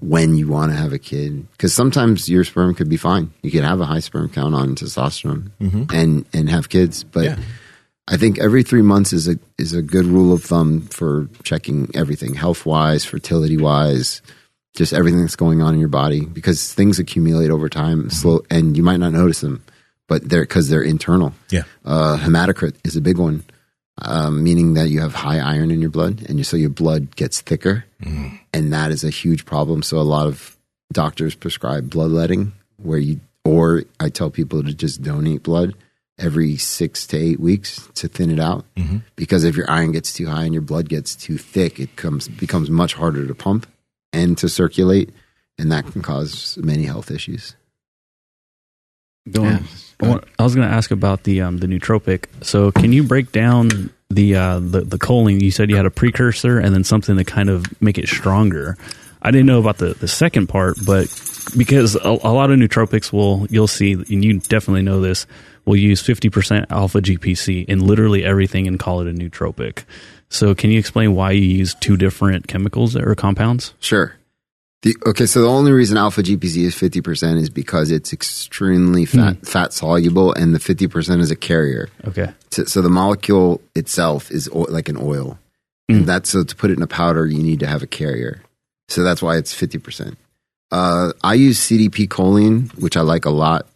when 0.00 0.36
you 0.36 0.48
want 0.48 0.72
to 0.72 0.76
have 0.76 0.92
a 0.92 0.98
kid. 0.98 1.50
Because 1.52 1.74
sometimes 1.74 2.28
your 2.28 2.44
sperm 2.44 2.74
could 2.74 2.88
be 2.88 2.96
fine. 2.96 3.32
You 3.42 3.50
could 3.50 3.64
have 3.64 3.80
a 3.80 3.86
high 3.86 4.00
sperm 4.00 4.28
count 4.28 4.54
on 4.54 4.74
testosterone 4.74 5.50
and 5.92 6.24
and 6.32 6.50
have 6.50 6.68
kids, 6.68 7.04
but. 7.04 7.24
Yeah. 7.24 7.38
I 8.08 8.16
think 8.16 8.38
every 8.38 8.62
three 8.62 8.82
months 8.82 9.12
is 9.12 9.26
a 9.26 9.36
is 9.58 9.72
a 9.72 9.82
good 9.82 10.06
rule 10.06 10.32
of 10.32 10.44
thumb 10.44 10.82
for 10.82 11.28
checking 11.42 11.90
everything, 11.92 12.34
health 12.34 12.64
wise, 12.64 13.04
fertility 13.04 13.56
wise, 13.56 14.22
just 14.76 14.92
everything 14.92 15.22
that's 15.22 15.34
going 15.34 15.60
on 15.60 15.74
in 15.74 15.80
your 15.80 15.88
body 15.88 16.24
because 16.24 16.72
things 16.72 17.00
accumulate 17.00 17.50
over 17.50 17.68
time, 17.68 18.08
slow, 18.10 18.42
and 18.48 18.76
you 18.76 18.82
might 18.82 18.98
not 18.98 19.12
notice 19.12 19.40
them, 19.40 19.64
but 20.06 20.28
they're 20.28 20.42
because 20.42 20.68
they're 20.68 20.82
internal. 20.82 21.34
Yeah. 21.50 21.62
Uh, 21.84 22.16
hematocrit 22.16 22.76
is 22.84 22.94
a 22.94 23.00
big 23.00 23.18
one, 23.18 23.42
um, 24.02 24.42
meaning 24.44 24.74
that 24.74 24.88
you 24.88 25.00
have 25.00 25.14
high 25.14 25.38
iron 25.38 25.70
in 25.70 25.80
your 25.80 25.90
blood, 25.90 26.22
and 26.28 26.38
you, 26.38 26.44
so 26.44 26.56
your 26.56 26.70
blood 26.70 27.16
gets 27.16 27.40
thicker, 27.40 27.84
and 28.52 28.72
that 28.72 28.90
is 28.90 29.04
a 29.04 29.10
huge 29.10 29.44
problem. 29.44 29.82
So 29.82 29.98
a 29.98 30.02
lot 30.02 30.26
of 30.26 30.56
doctors 30.92 31.34
prescribe 31.34 31.90
bloodletting, 31.90 32.52
where 32.76 32.98
you 32.98 33.20
or 33.44 33.84
I 34.00 34.08
tell 34.08 34.30
people 34.30 34.62
to 34.62 34.74
just 34.74 35.02
donate 35.02 35.42
blood 35.42 35.74
every 36.18 36.56
six 36.56 37.06
to 37.08 37.16
eight 37.16 37.38
weeks 37.38 37.88
to 37.94 38.08
thin 38.08 38.30
it 38.30 38.40
out, 38.40 38.64
because 39.16 39.44
if 39.44 39.56
your 39.56 39.70
iron 39.70 39.92
gets 39.92 40.12
too 40.12 40.26
high 40.26 40.44
and 40.44 40.52
your 40.54 40.62
blood 40.62 40.88
gets 40.88 41.14
too 41.14 41.38
thick, 41.38 41.78
it 41.78 41.96
comes 41.96 42.28
becomes 42.28 42.70
much 42.70 42.94
harder 42.94 43.26
to 43.26 43.34
pump 43.34 43.66
and 44.12 44.36
to 44.38 44.48
circulate, 44.48 45.10
and 45.58 45.70
that 45.72 45.86
can 45.90 46.02
cause 46.02 46.58
many 46.58 46.84
health 46.84 47.10
issues. 47.10 47.54
Going, 49.30 49.46
Yeah. 49.50 49.58
I 50.02 50.08
want- 50.08 50.24
I 50.38 50.42
was 50.44 50.54
going 50.54 50.68
to 50.68 50.74
ask 50.74 50.90
about 50.90 51.22
the 51.24 51.40
um, 51.42 51.58
the 51.58 51.66
nootropic. 51.66 52.24
So, 52.42 52.70
can 52.72 52.92
you 52.92 53.02
break 53.02 53.32
down 53.32 53.90
the 54.10 54.34
uh, 54.36 54.58
the 54.60 54.80
the 54.82 54.98
choline? 54.98 55.40
You 55.40 55.50
said 55.50 55.70
you 55.70 55.76
had 55.76 55.86
a 55.86 55.90
precursor 55.90 56.58
and 56.58 56.74
then 56.74 56.84
something 56.84 57.16
to 57.16 57.24
kind 57.24 57.48
of 57.48 57.64
make 57.80 57.98
it 57.98 58.08
stronger. 58.08 58.76
I 59.22 59.30
didn't 59.30 59.46
know 59.46 59.58
about 59.58 59.78
the 59.78 59.94
the 59.94 60.06
second 60.08 60.48
part, 60.48 60.76
but 60.86 61.06
because 61.56 61.96
a, 61.96 62.08
a 62.08 62.32
lot 62.32 62.50
of 62.50 62.58
nootropics 62.58 63.12
will 63.12 63.46
you'll 63.50 63.66
see, 63.68 63.92
and 63.94 64.24
you 64.24 64.38
definitely 64.40 64.82
know 64.82 65.00
this, 65.00 65.26
will 65.64 65.76
use 65.76 66.00
fifty 66.02 66.28
percent 66.28 66.66
alpha 66.70 67.00
GPC 67.00 67.64
in 67.64 67.86
literally 67.86 68.22
everything 68.24 68.68
and 68.68 68.78
call 68.78 69.00
it 69.00 69.08
a 69.08 69.12
nootropic. 69.12 69.84
So, 70.28 70.54
can 70.54 70.70
you 70.70 70.78
explain 70.78 71.14
why 71.14 71.30
you 71.32 71.42
use 71.46 71.74
two 71.74 71.96
different 71.96 72.48
chemicals 72.48 72.96
or 72.96 73.14
compounds? 73.14 73.72
Sure. 73.80 74.14
The, 74.86 74.96
okay, 75.04 75.26
so 75.26 75.40
the 75.42 75.48
only 75.48 75.72
reason 75.72 75.96
alpha 75.96 76.22
GPC 76.22 76.58
is 76.62 76.76
fifty 76.76 77.00
percent 77.00 77.40
is 77.40 77.50
because 77.50 77.90
it's 77.90 78.12
extremely 78.12 79.04
fat 79.04 79.44
fat 79.44 79.72
soluble, 79.72 80.32
and 80.32 80.54
the 80.54 80.60
fifty 80.60 80.86
percent 80.86 81.20
is 81.20 81.32
a 81.32 81.34
carrier. 81.34 81.88
Okay. 82.06 82.32
So, 82.52 82.66
so 82.66 82.82
the 82.82 82.88
molecule 82.88 83.60
itself 83.74 84.30
is 84.30 84.48
o- 84.52 84.60
like 84.70 84.88
an 84.88 84.96
oil, 84.96 85.40
Mm. 85.90 85.96
and 85.98 86.06
that's 86.06 86.30
so 86.30 86.44
to 86.44 86.54
put 86.54 86.70
it 86.70 86.76
in 86.76 86.82
a 86.84 86.86
powder, 86.86 87.26
you 87.26 87.42
need 87.42 87.58
to 87.60 87.66
have 87.66 87.82
a 87.82 87.86
carrier. 87.88 88.42
So 88.88 89.02
that's 89.02 89.20
why 89.20 89.38
it's 89.38 89.52
fifty 89.52 89.78
percent. 89.78 90.18
Uh, 90.70 91.10
I 91.24 91.34
use 91.34 91.58
CDP 91.58 92.06
choline, 92.06 92.72
which 92.78 92.96
I 92.96 93.00
like 93.00 93.24
a 93.24 93.30
lot 93.30 93.66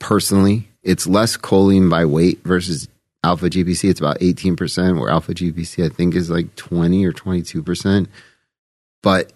personally. 0.00 0.68
It's 0.82 1.06
less 1.06 1.38
choline 1.38 1.88
by 1.88 2.04
weight 2.04 2.40
versus 2.44 2.88
alpha 3.24 3.48
GPC. 3.48 3.88
It's 3.88 4.00
about 4.00 4.18
eighteen 4.20 4.54
percent, 4.54 4.98
where 4.98 5.08
alpha 5.08 5.32
GPC 5.32 5.82
I 5.82 5.88
think 5.88 6.14
is 6.14 6.28
like 6.28 6.54
twenty 6.56 7.06
or 7.06 7.12
twenty 7.14 7.40
two 7.40 7.62
percent. 7.62 8.10
But 9.02 9.32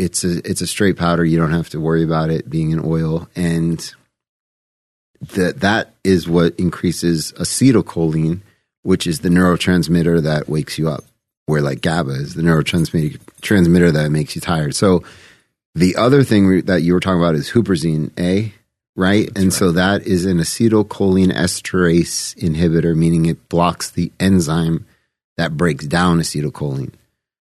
it's 0.00 0.24
a 0.24 0.38
it's 0.48 0.62
a 0.62 0.66
straight 0.66 0.96
powder. 0.96 1.24
You 1.24 1.38
don't 1.38 1.52
have 1.52 1.68
to 1.70 1.80
worry 1.80 2.02
about 2.02 2.30
it 2.30 2.48
being 2.48 2.72
an 2.72 2.80
oil, 2.84 3.28
and 3.36 3.78
that 5.34 5.60
that 5.60 5.94
is 6.02 6.28
what 6.28 6.58
increases 6.58 7.32
acetylcholine, 7.32 8.40
which 8.82 9.06
is 9.06 9.20
the 9.20 9.28
neurotransmitter 9.28 10.22
that 10.22 10.48
wakes 10.48 10.78
you 10.78 10.88
up. 10.88 11.04
Where 11.46 11.60
like 11.60 11.82
GABA 11.82 12.12
is 12.12 12.34
the 12.34 12.42
neurotransmitter 12.42 13.20
transmitter 13.40 13.90
that 13.90 14.10
makes 14.10 14.34
you 14.34 14.40
tired. 14.40 14.74
So 14.74 15.02
the 15.74 15.96
other 15.96 16.22
thing 16.22 16.62
that 16.62 16.82
you 16.82 16.94
were 16.94 17.00
talking 17.00 17.20
about 17.20 17.34
is 17.34 17.50
huperzine 17.50 18.10
A, 18.18 18.54
right? 18.96 19.28
and 19.36 19.52
so 19.52 19.72
that 19.72 20.06
is 20.06 20.24
an 20.24 20.38
acetylcholine 20.38 21.32
esterase 21.32 22.36
inhibitor, 22.36 22.96
meaning 22.96 23.26
it 23.26 23.48
blocks 23.48 23.90
the 23.90 24.12
enzyme 24.18 24.86
that 25.36 25.56
breaks 25.56 25.86
down 25.86 26.20
acetylcholine. 26.20 26.92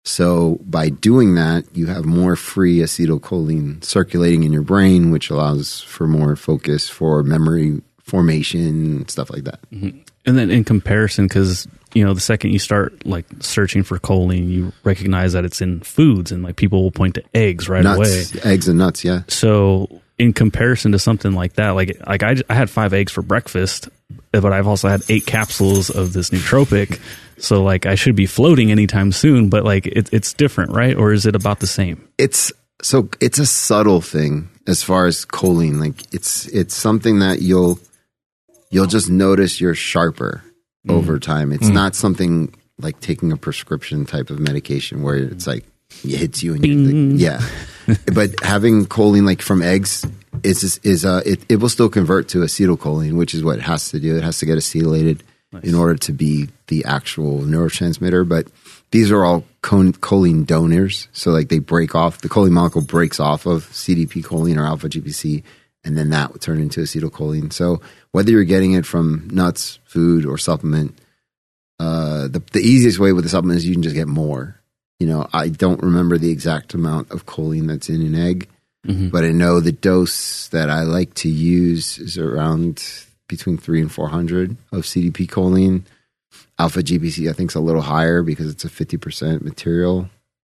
So 0.07 0.59
by 0.63 0.89
doing 0.89 1.35
that, 1.35 1.65
you 1.73 1.87
have 1.87 2.05
more 2.05 2.35
free 2.35 2.77
acetylcholine 2.77 3.83
circulating 3.83 4.43
in 4.43 4.53
your 4.53 4.61
brain, 4.61 5.11
which 5.11 5.29
allows 5.29 5.81
for 5.81 6.07
more 6.07 6.35
focus 6.35 6.89
for 6.89 7.23
memory 7.23 7.81
formation, 8.03 9.07
stuff 9.09 9.29
like 9.29 9.43
that. 9.43 9.59
Mm-hmm. 9.71 9.99
And 10.25 10.37
then 10.37 10.49
in 10.49 10.63
comparison, 10.63 11.27
because 11.27 11.67
you 11.93 12.05
know, 12.05 12.13
the 12.13 12.21
second 12.21 12.51
you 12.51 12.59
start 12.59 13.05
like 13.05 13.25
searching 13.39 13.83
for 13.83 13.97
choline, 13.97 14.49
you 14.49 14.73
recognize 14.83 15.33
that 15.33 15.45
it's 15.45 15.61
in 15.61 15.81
foods, 15.81 16.31
and 16.31 16.43
like 16.43 16.55
people 16.55 16.83
will 16.83 16.91
point 16.91 17.15
to 17.15 17.23
eggs 17.33 17.69
right 17.69 17.85
away. 17.85 18.23
eggs 18.43 18.67
and 18.67 18.77
nuts, 18.77 19.03
yeah. 19.03 19.21
So 19.27 20.01
in 20.17 20.33
comparison 20.33 20.91
to 20.93 20.99
something 20.99 21.33
like 21.33 21.53
that, 21.53 21.71
like 21.71 21.97
like 22.05 22.23
I, 22.23 22.35
I 22.49 22.55
had 22.55 22.69
five 22.69 22.93
eggs 22.93 23.11
for 23.11 23.21
breakfast, 23.21 23.89
but 24.31 24.51
I've 24.53 24.67
also 24.67 24.87
had 24.89 25.01
eight 25.09 25.25
capsules 25.25 25.89
of 25.89 26.13
this 26.13 26.29
nootropic. 26.29 26.99
So 27.39 27.63
like 27.63 27.85
I 27.85 27.95
should 27.95 28.15
be 28.15 28.25
floating 28.25 28.71
anytime 28.71 29.11
soon, 29.11 29.49
but 29.49 29.63
like 29.63 29.85
it, 29.85 30.09
it's 30.11 30.33
different, 30.33 30.71
right? 30.71 30.95
Or 30.95 31.13
is 31.13 31.25
it 31.25 31.35
about 31.35 31.59
the 31.59 31.67
same? 31.67 32.07
it's 32.17 32.51
so 32.81 33.09
it's 33.19 33.39
a 33.39 33.45
subtle 33.45 34.01
thing 34.01 34.49
as 34.67 34.83
far 34.83 35.05
as 35.05 35.25
choline. 35.25 35.79
Like 35.79 36.13
it's 36.13 36.47
it's 36.47 36.75
something 36.75 37.19
that 37.19 37.41
you'll 37.41 37.79
you'll 38.69 38.87
just 38.87 39.09
notice 39.09 39.59
you're 39.59 39.75
sharper 39.75 40.43
over 40.89 41.19
time. 41.19 41.51
It's 41.51 41.67
not 41.67 41.95
something 41.95 42.53
like 42.79 42.99
taking 42.99 43.31
a 43.31 43.37
prescription 43.37 44.05
type 44.05 44.29
of 44.29 44.39
medication 44.39 45.01
where 45.03 45.15
it's 45.15 45.47
like 45.47 45.65
it 46.03 46.17
hits 46.17 46.43
you 46.43 46.53
and 46.53 47.11
like, 47.11 47.21
yeah. 47.21 47.41
But 48.13 48.39
having 48.43 48.85
choline 48.85 49.25
like 49.25 49.41
from 49.41 49.61
eggs 49.61 50.05
is 50.43 50.63
is, 50.63 50.79
is 50.83 51.05
uh 51.05 51.21
it, 51.25 51.39
it 51.49 51.55
will 51.57 51.69
still 51.69 51.89
convert 51.89 52.29
to 52.29 52.39
acetylcholine 52.39 53.13
which 53.13 53.33
is 53.33 53.43
what 53.43 53.57
it 53.57 53.63
has 53.63 53.89
to 53.91 53.99
do. 53.99 54.17
It 54.17 54.23
has 54.23 54.39
to 54.39 54.45
get 54.45 54.57
acetylated 54.57 55.21
in 55.63 55.73
order 55.75 55.95
to 55.95 56.11
be 56.11 56.49
the 56.67 56.83
actual 56.85 57.39
neurotransmitter 57.39 58.27
but 58.27 58.47
these 58.91 59.11
are 59.11 59.23
all 59.23 59.43
choline 59.61 60.45
donors. 60.45 61.07
So 61.11 61.31
like 61.31 61.49
they 61.49 61.59
break 61.59 61.93
off 61.95 62.19
the 62.21 62.29
choline 62.29 62.51
molecule 62.51 62.83
breaks 62.83 63.19
off 63.19 63.45
of 63.45 63.65
cdp 63.65 64.23
choline 64.23 64.57
or 64.57 64.65
alpha 64.65 64.87
gpc 64.87 65.43
and 65.83 65.97
then 65.97 66.09
that 66.11 66.31
would 66.33 66.41
turn 66.41 66.59
into 66.59 66.81
acetylcholine. 66.81 67.51
So 67.53 67.81
whether 68.11 68.31
you're 68.31 68.43
getting 68.43 68.73
it 68.73 68.85
from 68.85 69.27
nuts 69.31 69.79
food 69.85 70.25
or 70.25 70.37
supplement 70.37 70.97
uh, 71.79 72.27
the, 72.27 72.41
the 72.53 72.59
easiest 72.59 72.97
way 72.97 73.13
with 73.13 73.23
the 73.23 73.29
supplement 73.29 73.57
is 73.57 73.65
you 73.65 73.75
can 73.75 73.83
just 73.83 73.95
get 73.95 74.07
more. 74.07 74.59
You 74.99 75.05
know 75.05 75.27
i 75.31 75.49
don't 75.49 75.83
remember 75.83 76.17
the 76.17 76.31
exact 76.31 76.73
amount 76.73 77.11
of 77.11 77.27
choline 77.27 77.67
that's 77.67 77.87
in 77.87 78.01
an 78.01 78.15
egg 78.15 78.49
but 79.11 79.23
i 79.23 79.31
know 79.31 79.59
the 79.59 79.71
dose 79.71 80.47
that 80.47 80.71
i 80.71 80.81
like 80.81 81.13
to 81.13 81.29
use 81.29 81.99
is 81.99 82.17
around 82.17 82.81
between 83.27 83.57
3 83.57 83.81
and 83.81 83.91
400 83.91 84.57
of 84.71 84.83
cdp 84.83 85.27
choline. 85.27 85.83
Alpha 86.59 86.81
gpc 86.81 87.29
i 87.29 87.33
think 87.33 87.51
is 87.51 87.55
a 87.55 87.59
little 87.59 87.81
higher 87.81 88.21
because 88.21 88.49
it's 88.49 88.65
a 88.65 88.69
50% 88.69 89.41
material. 89.41 90.09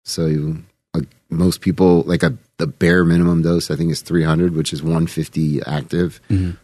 So 0.06 0.26
you, 0.26 0.64
uh, 0.94 1.02
most 1.30 1.62
people 1.62 2.02
like 2.04 2.24
a 2.24 2.36
the 2.58 2.68
bare 2.68 3.06
minimum 3.06 3.42
dose 3.42 3.72
i 3.72 3.76
think 3.76 3.92
is 3.92 4.02
300 4.02 4.54
which 4.56 4.74
is 4.74 4.82
150 4.82 5.62
active. 5.64 6.20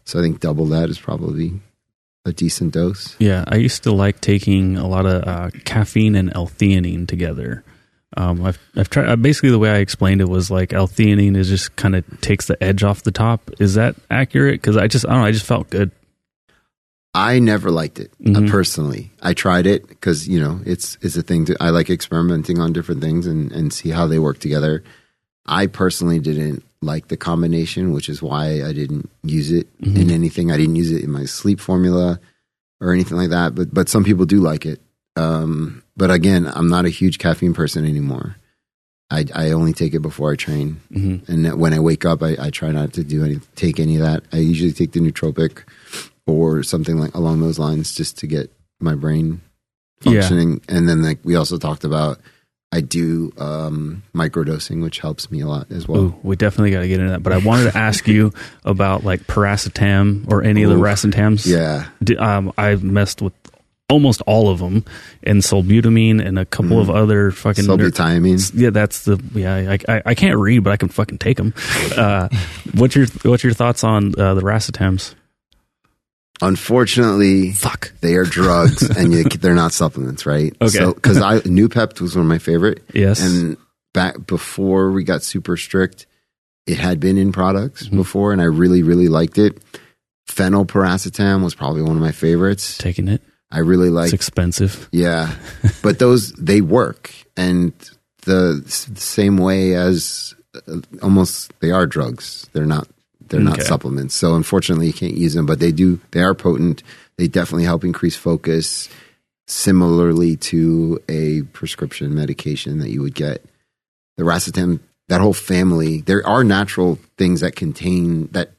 So 0.06 0.20
i 0.20 0.22
think 0.22 0.40
double 0.40 0.66
that 0.68 0.90
is 0.90 1.00
probably 1.00 1.54
a 2.26 2.34
decent 2.34 2.74
dose. 2.74 3.16
Yeah, 3.20 3.44
I 3.48 3.58
used 3.58 3.84
to 3.84 3.92
like 3.92 4.20
taking 4.20 4.78
a 4.78 4.88
lot 4.88 5.06
of 5.06 5.28
uh, 5.28 5.50
caffeine 5.64 6.16
and 6.16 6.36
L-theanine 6.36 7.08
together. 7.08 7.64
Um, 8.18 8.44
I've, 8.46 8.58
I've 8.76 8.90
tried. 8.90 9.08
Uh, 9.10 9.16
basically, 9.16 9.50
the 9.50 9.60
way 9.60 9.70
I 9.70 9.78
explained 9.78 10.22
it 10.22 10.30
was 10.30 10.50
like 10.50 10.72
L-theanine 10.74 11.36
is 11.36 11.50
just 11.50 11.76
kind 11.76 11.96
of 11.96 12.04
takes 12.22 12.48
the 12.48 12.62
edge 12.64 12.84
off 12.84 13.04
the 13.04 13.12
top. 13.12 13.52
Is 13.60 13.74
that 13.76 13.96
accurate? 14.10 14.62
Because 14.62 14.78
I 14.78 14.88
just 14.88 15.06
I 15.06 15.10
don't 15.12 15.20
know. 15.22 15.26
I 15.28 15.32
just 15.32 15.46
felt 15.46 15.70
good. 15.70 15.92
I 17.14 17.40
never 17.40 17.72
liked 17.72 18.00
it 18.00 18.12
Mhm. 18.22 18.48
uh, 18.48 18.52
personally. 18.52 19.12
I 19.22 19.34
tried 19.34 19.66
it 19.68 19.88
because 19.88 20.28
you 20.28 20.40
know 20.40 20.60
it's 20.66 20.98
it's 21.02 21.16
a 21.16 21.22
thing. 21.22 21.46
To, 21.46 21.58
I 21.62 21.70
like 21.70 21.90
experimenting 21.90 22.60
on 22.60 22.74
different 22.74 23.02
things 23.02 23.26
and 23.28 23.52
and 23.52 23.72
see 23.72 23.90
how 23.90 24.08
they 24.08 24.20
work 24.20 24.40
together. 24.40 24.84
I 25.46 25.68
personally 25.68 26.20
didn't 26.20 26.64
like 26.82 27.08
the 27.08 27.18
combination, 27.18 27.94
which 27.94 28.10
is 28.10 28.22
why 28.22 28.64
I 28.64 28.74
didn't 28.74 29.10
use 29.24 29.52
it 29.52 29.68
in 29.82 30.12
anything. 30.12 30.52
I 30.52 30.58
didn't 30.58 30.76
use 30.76 30.92
it 30.92 31.04
in 31.04 31.12
my 31.12 31.26
sleep 31.26 31.60
formula 31.60 32.20
or 32.82 32.92
anything 32.94 33.18
like 33.18 33.30
that. 33.30 33.56
But 33.56 33.74
but 33.74 33.88
some 33.90 34.04
people 34.04 34.26
do 34.26 34.42
like 34.42 34.66
it. 34.66 34.82
Um, 35.16 35.84
but 35.96 36.12
again, 36.12 36.46
I'm 36.54 36.68
not 36.68 36.86
a 36.86 36.90
huge 36.90 37.20
caffeine 37.20 37.54
person 37.54 37.86
anymore. 37.86 38.36
I, 39.12 39.26
I 39.34 39.52
only 39.52 39.72
take 39.74 39.94
it 39.94 40.00
before 40.02 40.32
I 40.32 40.36
train, 40.36 40.82
hmm 40.92 41.18
and 41.28 41.60
when 41.60 41.74
I 41.74 41.80
wake 41.80 42.06
up, 42.06 42.24
I, 42.24 42.36
I 42.40 42.50
try 42.50 42.72
not 42.72 42.94
to 42.94 43.04
do 43.04 43.24
any 43.24 43.40
take 43.56 43.80
any 43.80 43.96
of 43.98 44.02
that. 44.02 44.24
I 44.34 44.38
usually 44.38 44.72
take 44.74 44.94
the 44.94 45.00
nootropic 45.00 45.60
or 46.26 46.64
something 46.64 46.98
like 46.98 47.14
along 47.14 47.40
those 47.42 47.60
lines, 47.60 47.94
just 47.94 48.18
to 48.20 48.28
get 48.28 48.52
my 48.80 48.96
brain 48.96 49.42
Yeah. 50.02 50.22
functioning. 50.22 50.62
And 50.68 50.90
then 50.90 51.04
like 51.04 51.20
we 51.24 51.36
also 51.36 51.60
talked 51.60 51.84
about, 51.84 52.20
I 52.72 52.82
do 52.82 53.32
um, 53.38 54.02
microdosing, 54.14 54.82
which 54.82 55.00
helps 55.00 55.30
me 55.30 55.42
a 55.42 55.48
lot 55.48 55.72
as 55.72 55.88
well. 55.88 56.02
Ooh, 56.02 56.16
we 56.24 56.36
definitely 56.36 56.72
got 56.72 56.80
to 56.82 56.88
get 56.88 57.00
into 57.00 57.12
that. 57.12 57.22
But 57.24 57.32
I 57.34 57.38
wanted 57.38 57.72
to 57.72 57.78
ask 57.78 58.08
you 58.08 58.34
about 58.66 59.04
like 59.06 59.22
piracetam 59.28 60.30
or 60.32 60.44
any 60.44 60.64
of 60.64 60.72
the 60.72 60.78
Ooh. 60.78 60.82
racetams. 60.82 61.46
Yeah. 61.46 61.86
Um, 62.18 62.52
I 62.58 62.76
messed 62.76 63.22
with 63.22 63.34
almost 63.90 64.22
all 64.26 64.50
of 64.50 64.60
them, 64.60 64.84
and 65.24 65.42
solbutamine 65.42 66.26
and 66.26 66.40
a 66.40 66.46
couple 66.46 66.80
of 66.80 66.90
other 66.90 67.32
fucking. 67.32 67.66
Subutamine. 67.66 68.52
Yeah, 68.56 68.70
that's 68.72 69.06
the 69.06 69.22
yeah. 69.34 69.56
I, 69.88 69.94
I 69.98 70.02
I 70.08 70.16
can't 70.16 70.38
read, 70.38 70.64
but 70.64 70.72
I 70.72 70.78
can 70.78 70.90
fucking 70.90 71.18
take 71.20 71.38
them. 71.38 71.54
Uh, 71.96 72.30
what's 72.74 72.96
your 72.96 73.08
what's 73.24 73.44
your 73.44 73.54
thoughts 73.54 73.84
on 73.84 74.20
uh, 74.20 74.34
the 74.34 74.42
racetams? 74.42 75.14
Unfortunately, 76.42 77.54
Fuck. 77.54 77.94
they 78.02 78.16
are 78.16 78.26
drugs 78.26 78.82
and 78.98 79.14
you, 79.14 79.24
they're 79.24 79.56
not 79.56 79.72
supplements, 79.72 80.26
right? 80.26 80.54
Okay. 80.62 80.68
So, 80.80 80.94
because 80.94 81.18
I 81.22 81.40
Noopept 81.40 82.02
was 82.02 82.16
one 82.16 82.26
of 82.26 82.30
my 82.30 82.40
favorite. 82.40 82.84
Yes. 82.94 83.22
And 83.22 83.56
back 83.94 84.26
before 84.28 84.92
we 84.92 85.06
got 85.06 85.24
super 85.24 85.56
strict, 85.56 86.06
it 86.68 86.78
had 86.78 87.00
been 87.00 87.18
in 87.18 87.32
products 87.32 87.86
Mm-hmm. 87.86 87.96
before, 87.96 88.34
and 88.34 88.42
I 88.42 88.46
really, 88.46 88.84
really 88.84 89.08
liked 89.08 89.38
it. 89.38 89.58
Phenylpiracetam 90.28 91.42
was 91.42 91.56
probably 91.56 91.84
one 91.84 91.96
of 91.96 92.02
my 92.02 92.12
favorites. 92.12 92.78
Taking 92.80 93.08
it. 93.08 93.22
I 93.56 93.60
really 93.60 93.90
like. 93.90 94.08
It's 94.08 94.14
expensive. 94.14 94.90
Yeah, 94.92 95.34
but 95.82 95.98
those 95.98 96.34
they 96.34 96.60
work, 96.60 97.14
and 97.38 97.72
the, 98.24 98.62
same 98.68 99.38
way 99.38 99.76
as 99.76 100.36
uh, 100.68 100.82
almost 101.02 101.58
they 101.62 101.72
are 101.72 101.88
drugs. 101.88 102.50
They're 102.52 102.66
not. 102.66 102.90
They're 103.28 103.40
not 103.40 103.62
supplements. 103.62 104.14
So 104.14 104.36
unfortunately, 104.36 104.88
you 104.88 104.94
can't 104.94 105.16
use 105.16 105.34
them. 105.34 105.46
But 105.46 105.60
they 105.60 105.72
do. 105.72 106.02
They 106.12 106.22
are 106.22 106.36
potent. 106.36 106.84
They 107.18 107.30
definitely 107.30 107.64
help 107.64 107.86
increase 107.86 108.18
focus. 108.18 108.90
Similarly 109.48 110.36
to 110.38 111.02
a 111.08 111.44
prescription 111.54 112.14
medication 112.14 112.80
that 112.80 112.90
you 112.90 113.02
would 113.02 113.16
get, 113.16 113.44
the 114.18 114.24
racetam. 114.24 114.82
That 115.08 115.22
whole 115.22 115.34
family. 115.34 116.02
There 116.02 116.28
are 116.28 116.44
natural 116.44 117.00
things 117.18 117.40
that 117.40 117.56
contain 117.56 118.28
that. 118.34 118.52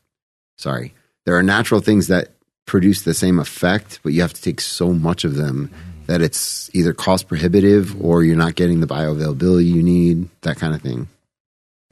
Sorry, 0.57 0.95
there 1.27 1.37
are 1.37 1.43
natural 1.43 1.81
things 1.81 2.07
that 2.07 2.31
produce 2.67 3.03
the 3.03 3.15
same 3.15 3.39
effect, 3.39 4.01
but 4.03 4.13
you 4.13 4.21
have 4.21 4.35
to 4.35 4.43
take 4.43 4.61
so 4.61 4.93
much 4.93 5.25
of 5.25 5.35
them 5.35 5.71
that 6.07 6.21
it's 6.21 6.71
either 6.75 6.93
cost 6.93 7.29
prohibitive 7.29 8.01
or 8.03 8.23
you're 8.23 8.37
not 8.37 8.55
getting 8.55 8.81
the 8.81 8.87
bioavailability 8.87 9.67
you 9.67 9.83
need, 9.83 10.29
that 10.43 10.57
kind 10.57 10.75
of 10.75 10.83
thing. 10.83 11.09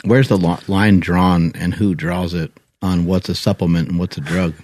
Where's 0.05 0.29
the 0.29 0.37
lo- 0.37 0.59
line 0.69 1.01
drawn 1.01 1.53
and 1.55 1.75
who 1.75 1.95
draws 1.95 2.35
it 2.35 2.53
on 2.83 3.07
what's 3.07 3.29
a 3.29 3.35
supplement 3.35 3.89
and 3.89 3.99
what's 3.99 4.19
a 4.19 4.21
drug? 4.21 4.55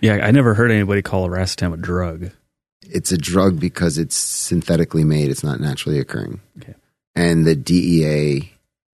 Yeah, 0.00 0.14
I 0.22 0.30
never 0.30 0.54
heard 0.54 0.70
anybody 0.70 1.02
call 1.02 1.24
a 1.24 1.28
racetam 1.28 1.74
a 1.74 1.76
drug. 1.76 2.30
It's 2.82 3.12
a 3.12 3.18
drug 3.18 3.58
because 3.58 3.98
it's 3.98 4.16
synthetically 4.16 5.04
made, 5.04 5.30
it's 5.30 5.44
not 5.44 5.60
naturally 5.60 5.98
occurring. 5.98 6.40
Okay. 6.58 6.74
And 7.14 7.44
the 7.44 7.56
DEA, 7.56 8.52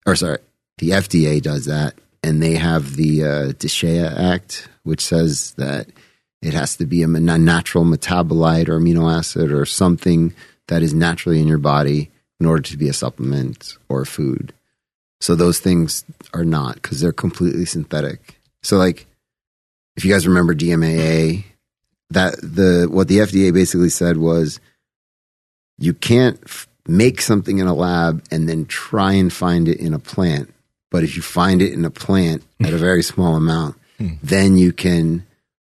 or 0.06 0.16
sorry, 0.16 0.40
the 0.80 0.90
FDA 0.90 1.42
does 1.42 1.66
that, 1.66 1.96
and 2.24 2.42
they 2.42 2.56
have 2.56 2.96
the 2.96 3.24
uh, 3.24 3.28
DSHEA 3.54 4.34
Act, 4.34 4.68
which 4.84 5.06
says 5.06 5.52
that 5.58 5.88
it 6.44 6.54
has 6.54 6.76
to 6.78 6.86
be 6.86 7.04
a 7.04 7.08
natural 7.08 7.86
metabolite 7.86 8.68
or 8.68 8.78
amino 8.80 9.12
acid 9.12 9.52
or 9.52 9.66
something 9.66 10.34
that 10.68 10.82
is 10.82 10.94
naturally 10.94 11.40
in 11.40 11.48
your 11.48 11.58
body 11.58 12.12
in 12.40 12.46
order 12.46 12.62
to 12.62 12.78
be 12.78 12.90
a 12.90 12.94
supplement 12.94 13.78
or 13.88 14.02
a 14.02 14.06
food. 14.06 14.54
So 15.22 15.36
those 15.36 15.60
things 15.60 16.04
are 16.34 16.44
not 16.44 16.76
because 16.76 17.00
they're 17.00 17.14
completely 17.14 17.66
synthetic. 17.66 18.42
So 18.62 18.78
like, 18.78 19.06
if 19.96 20.04
you 20.04 20.12
guys 20.12 20.28
remember 20.28 20.54
DMAA, 20.54 21.46
that 22.10 22.36
the 22.42 22.88
what 22.92 23.08
the 23.08 23.20
FDA 23.20 23.54
basically 23.54 23.90
said 23.90 24.18
was 24.18 24.60
you 25.78 25.94
can't 25.94 26.40
f- 26.44 26.68
make 26.88 27.22
something 27.22 27.60
in 27.60 27.68
a 27.68 27.74
lab 27.74 28.24
and 28.32 28.50
then 28.50 28.66
try 28.66 29.14
and 29.14 29.32
find 29.32 29.68
it 29.68 29.80
in 29.80 29.94
a 29.94 30.00
plant. 30.00 30.54
But 30.92 31.04
if 31.04 31.16
you 31.16 31.22
find 31.22 31.62
it 31.62 31.74
in 31.74 31.86
a 31.86 31.90
plant 31.90 32.44
at 32.62 32.74
a 32.74 32.78
very 32.90 33.02
small 33.02 33.36
amount, 33.36 33.78
hmm. 33.98 34.16
then 34.22 34.58
you 34.58 34.74
can 34.74 35.26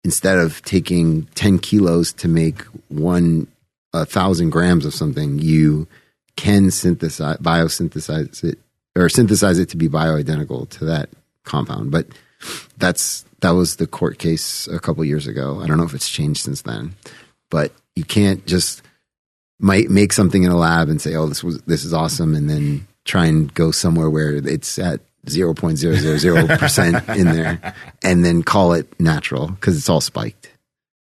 instead 0.08 0.38
of 0.38 0.62
taking 0.62 1.24
10 1.34 1.58
kilos 1.58 2.14
to 2.14 2.28
make 2.28 2.62
one 2.88 3.46
a 3.92 4.06
thousand 4.06 4.48
grams 4.48 4.86
of 4.86 4.94
something, 4.94 5.38
you 5.38 5.86
can 6.34 6.70
synthesize 6.70 7.36
biosynthesize 7.36 8.42
it 8.42 8.58
or 8.96 9.10
synthesize 9.10 9.58
it 9.58 9.68
to 9.68 9.76
be 9.76 9.86
bioidentical 9.86 10.66
to 10.70 10.86
that 10.86 11.10
compound. 11.44 11.90
But 11.90 12.06
that's 12.78 13.26
that 13.40 13.50
was 13.50 13.76
the 13.76 13.86
court 13.86 14.18
case 14.18 14.66
a 14.68 14.78
couple 14.78 15.04
years 15.04 15.26
ago. 15.26 15.60
I 15.60 15.66
don't 15.66 15.76
know 15.76 15.84
if 15.84 15.92
it's 15.92 16.08
changed 16.08 16.42
since 16.42 16.62
then, 16.62 16.94
but 17.50 17.72
you 17.94 18.04
can't 18.04 18.46
just 18.46 18.80
might 19.60 19.90
make 19.90 20.14
something 20.14 20.42
in 20.42 20.50
a 20.50 20.56
lab 20.56 20.88
and 20.88 21.02
say, 21.02 21.16
"Oh, 21.16 21.26
this 21.26 21.44
was 21.44 21.60
this 21.66 21.84
is 21.84 21.92
awesome," 21.92 22.34
and 22.34 22.48
then 22.48 22.88
try 23.04 23.26
and 23.26 23.52
go 23.52 23.72
somewhere 23.72 24.08
where 24.08 24.36
it's 24.36 24.78
at 24.78 25.02
zero 25.28 25.54
point 25.54 25.78
zero 25.78 25.94
zero 25.94 26.16
zero 26.18 26.46
percent 26.58 27.08
in 27.10 27.26
there, 27.26 27.74
and 28.02 28.24
then 28.24 28.42
call 28.42 28.72
it 28.72 28.88
natural 29.00 29.48
because 29.48 29.76
it's 29.76 29.88
all 29.88 30.00
spiked. 30.00 30.50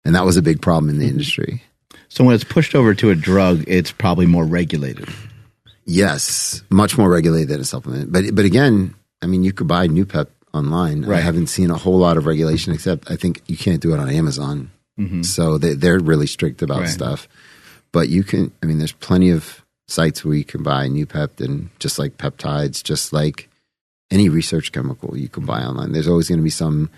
And 0.05 0.15
that 0.15 0.25
was 0.25 0.37
a 0.37 0.43
big 0.43 0.61
problem 0.61 0.91
in 0.91 0.99
the 0.99 1.05
mm-hmm. 1.05 1.13
industry. 1.13 1.63
So 2.09 2.25
when 2.25 2.35
it's 2.35 2.45
pushed 2.45 2.75
over 2.75 2.95
to 2.95 3.11
a 3.11 3.15
drug, 3.15 3.65
it's 3.67 3.93
probably 3.93 4.27
more 4.27 4.45
regulated. 4.45 5.09
Yes, 5.85 6.63
much 6.71 6.99
more 6.99 7.09
regulated 7.11 7.49
than 7.49 7.61
a 7.61 7.65
supplement. 7.65 8.13
But 8.13 8.35
but 8.35 8.45
again, 8.45 8.95
I 9.23 9.27
mean, 9.27 9.45
you 9.45 9.53
could 9.53 9.69
buy 9.69 9.89
Noopept 9.89 10.29
online. 10.53 11.11
I 11.11 11.21
haven't 11.21 11.47
seen 11.47 11.71
a 11.71 11.79
whole 11.79 11.99
lot 11.99 12.17
of 12.17 12.27
regulation, 12.27 12.73
except 12.73 13.11
I 13.11 13.17
think 13.17 13.43
you 13.47 13.57
can't 13.57 13.81
do 13.81 13.95
it 13.95 13.99
on 13.99 14.09
Amazon. 14.09 14.71
Mm-hmm. 14.99 15.23
So 15.23 15.59
they, 15.59 15.75
they're 15.75 15.99
really 15.99 16.27
strict 16.27 16.61
about 16.61 16.81
Right. 16.81 16.89
stuff. 16.89 17.29
But 17.93 18.09
you 18.09 18.23
can. 18.23 18.53
I 18.63 18.67
mean, 18.67 18.79
there's 18.79 18.93
plenty 18.93 19.31
of 19.31 19.65
sites 19.89 20.25
where 20.25 20.35
you 20.35 20.45
can 20.45 20.63
buy 20.63 20.89
Noopept 20.89 21.41
and 21.41 21.71
just 21.79 21.99
like 21.99 22.17
peptides, 22.17 22.83
just 22.83 23.13
like 23.13 23.49
any 24.13 24.29
research 24.29 24.71
chemical 24.71 25.17
you 25.17 25.29
can 25.29 25.45
buy 25.45 25.61
mm-hmm. 25.61 25.71
online. 25.71 25.93
There's 25.93 26.07
always 26.07 26.29
going 26.29 26.39
to 26.39 26.45
be 26.45 26.51
some 26.51 26.91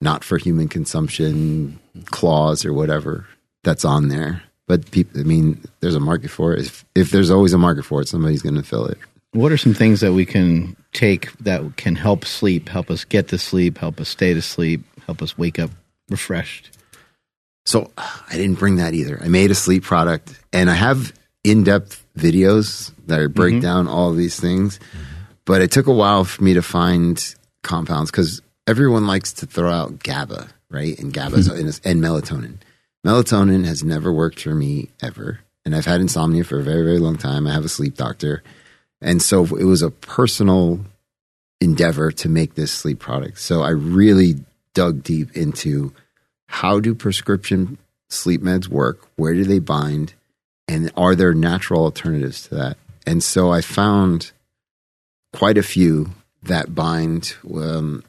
not 0.00 0.24
for 0.24 0.38
human 0.38 0.68
consumption 0.68 1.78
mm-hmm. 1.96 2.02
clause 2.06 2.64
or 2.64 2.72
whatever 2.72 3.26
that's 3.62 3.84
on 3.84 4.08
there. 4.08 4.42
But 4.66 4.90
people, 4.90 5.20
I 5.20 5.24
mean, 5.24 5.62
there's 5.80 5.94
a 5.94 6.00
market 6.00 6.30
for 6.30 6.52
it. 6.54 6.60
If, 6.60 6.84
if 6.94 7.10
there's 7.10 7.30
always 7.30 7.52
a 7.52 7.58
market 7.58 7.84
for 7.84 8.02
it, 8.02 8.08
somebody's 8.08 8.42
going 8.42 8.56
to 8.56 8.62
fill 8.62 8.86
it. 8.86 8.98
What 9.32 9.52
are 9.52 9.56
some 9.56 9.74
things 9.74 10.00
that 10.00 10.12
we 10.12 10.26
can 10.26 10.76
take 10.92 11.32
that 11.38 11.76
can 11.76 11.96
help 11.96 12.24
sleep, 12.24 12.68
help 12.68 12.90
us 12.90 13.04
get 13.04 13.28
to 13.28 13.38
sleep, 13.38 13.78
help 13.78 14.00
us 14.00 14.08
stay 14.08 14.34
to 14.34 14.42
sleep, 14.42 14.82
help 15.06 15.22
us 15.22 15.36
wake 15.36 15.58
up 15.58 15.70
refreshed? 16.08 16.70
So 17.66 17.90
I 17.98 18.36
didn't 18.36 18.58
bring 18.58 18.76
that 18.76 18.94
either. 18.94 19.20
I 19.22 19.28
made 19.28 19.50
a 19.50 19.54
sleep 19.54 19.82
product 19.82 20.38
and 20.52 20.70
I 20.70 20.74
have 20.74 21.12
in 21.44 21.64
depth 21.64 22.04
videos 22.16 22.92
that 23.06 23.26
break 23.34 23.54
mm-hmm. 23.54 23.62
down 23.62 23.88
all 23.88 24.10
of 24.10 24.16
these 24.16 24.38
things. 24.38 24.80
But 25.48 25.62
it 25.62 25.70
took 25.70 25.86
a 25.86 25.92
while 25.94 26.24
for 26.24 26.44
me 26.44 26.52
to 26.52 26.62
find 26.62 27.18
compounds 27.62 28.10
because 28.10 28.42
everyone 28.66 29.06
likes 29.06 29.32
to 29.32 29.46
throw 29.46 29.72
out 29.72 29.98
GABA, 29.98 30.46
right? 30.68 30.98
And 30.98 31.10
GABA 31.10 31.36
is 31.36 31.48
mm-hmm. 31.48 31.88
and 31.88 32.02
melatonin. 32.02 32.58
Melatonin 33.06 33.64
has 33.64 33.82
never 33.82 34.12
worked 34.12 34.42
for 34.42 34.54
me 34.54 34.90
ever. 35.02 35.40
And 35.64 35.74
I've 35.74 35.86
had 35.86 36.02
insomnia 36.02 36.44
for 36.44 36.58
a 36.58 36.62
very, 36.62 36.84
very 36.84 36.98
long 36.98 37.16
time. 37.16 37.46
I 37.46 37.54
have 37.54 37.64
a 37.64 37.70
sleep 37.70 37.94
doctor. 37.94 38.42
And 39.00 39.22
so 39.22 39.46
it 39.56 39.64
was 39.64 39.80
a 39.80 39.90
personal 39.90 40.80
endeavor 41.62 42.12
to 42.12 42.28
make 42.28 42.54
this 42.54 42.70
sleep 42.70 42.98
product. 42.98 43.38
So 43.38 43.62
I 43.62 43.70
really 43.70 44.44
dug 44.74 45.02
deep 45.02 45.34
into 45.34 45.94
how 46.48 46.78
do 46.78 46.94
prescription 46.94 47.78
sleep 48.10 48.42
meds 48.42 48.68
work? 48.68 49.08
Where 49.16 49.32
do 49.32 49.44
they 49.44 49.60
bind? 49.60 50.12
And 50.68 50.92
are 50.94 51.14
there 51.14 51.32
natural 51.32 51.84
alternatives 51.84 52.46
to 52.48 52.54
that? 52.56 52.76
And 53.06 53.22
so 53.22 53.50
I 53.50 53.62
found 53.62 54.32
quite 55.32 55.58
a 55.58 55.62
few 55.62 56.10
that 56.42 56.74
bind. 56.74 57.34
Um, 57.52 58.04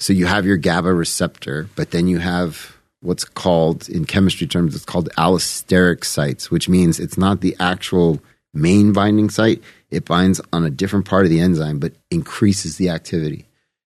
so 0.00 0.12
you 0.12 0.26
have 0.26 0.46
your 0.46 0.56
GABA 0.56 0.92
receptor, 0.92 1.68
but 1.76 1.90
then 1.90 2.08
you 2.08 2.18
have 2.18 2.76
what's 3.00 3.24
called, 3.24 3.88
in 3.88 4.04
chemistry 4.04 4.46
terms, 4.46 4.74
it's 4.74 4.84
called 4.84 5.08
allosteric 5.18 6.04
sites, 6.04 6.50
which 6.50 6.68
means 6.68 7.00
it's 7.00 7.18
not 7.18 7.40
the 7.40 7.56
actual 7.58 8.20
main 8.54 8.92
binding 8.92 9.28
site. 9.28 9.62
It 9.90 10.04
binds 10.04 10.40
on 10.52 10.64
a 10.64 10.70
different 10.70 11.06
part 11.06 11.24
of 11.24 11.30
the 11.30 11.40
enzyme, 11.40 11.78
but 11.78 11.92
increases 12.10 12.76
the 12.76 12.90
activity. 12.90 13.46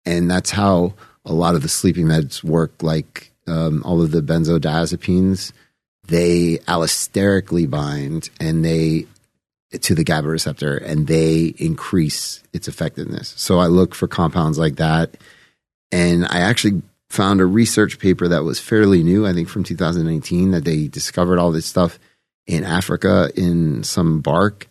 And 0.05 0.31
that's 0.31 0.51
how 0.51 0.95
a 1.25 1.33
lot 1.33 1.55
of 1.55 1.63
the 1.63 1.69
sleeping 1.69 2.07
meds 2.07 2.45
work, 2.45 2.83
like 2.83 3.33
um, 3.47 3.83
all 3.85 4.01
of 4.03 4.11
the 4.11 4.23
benzodiazepines. 4.23 5.53
They 6.07 6.59
allosterically 6.67 7.69
bind 7.69 8.31
and 8.41 8.65
they 8.65 9.07
to 9.73 9.95
the 9.95 10.05
GABA 10.05 10.29
receptor 10.29 10.77
and 10.77 11.07
they 11.07 11.55
increase 11.59 12.43
its 12.53 12.69
effectiveness. 12.69 13.35
So 13.37 13.59
I 13.59 13.67
look 13.67 13.95
for 13.95 14.09
compounds 14.09 14.59
like 14.59 14.77
that. 14.77 15.17
And 15.93 16.25
I 16.27 16.41
actually 16.41 16.83
found 17.11 17.41
a 17.41 17.47
research 17.47 17.99
paper 17.99 18.29
that 18.29 18.45
was 18.45 18.61
fairly 18.61 19.03
new, 19.03 19.27
I 19.27 19.33
think 19.33 19.49
from 19.49 19.65
2019, 19.65 20.51
that 20.53 20.65
they 20.65 20.89
discovered 20.89 21.39
all 21.39 21.53
this 21.53 21.67
stuff 21.67 21.99
in 22.47 22.65
Africa 22.65 23.31
in 23.37 23.83
some 23.83 24.21
bark. 24.21 24.69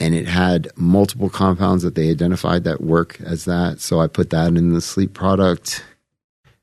And 0.00 0.14
it 0.14 0.28
had 0.28 0.68
multiple 0.76 1.28
compounds 1.28 1.82
that 1.82 1.94
they 1.94 2.10
identified 2.10 2.64
that 2.64 2.80
work 2.80 3.20
as 3.20 3.44
that. 3.46 3.80
So 3.80 4.00
I 4.00 4.06
put 4.06 4.30
that 4.30 4.48
in 4.48 4.72
the 4.72 4.80
sleep 4.80 5.12
product 5.12 5.84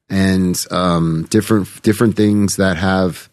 and 0.10 0.64
um, 0.72 1.28
different 1.30 1.82
different 1.82 2.16
things 2.16 2.56
that 2.58 2.78
have 2.78 3.30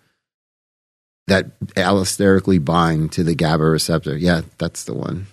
that 1.32 1.60
allosterically 1.74 2.62
bind 2.62 3.12
to 3.12 3.24
the 3.24 3.34
GABA 3.34 3.64
receptor. 3.64 4.16
Yeah, 4.16 4.42
that's 4.58 4.84
the 4.84 4.92
one. 4.94 5.26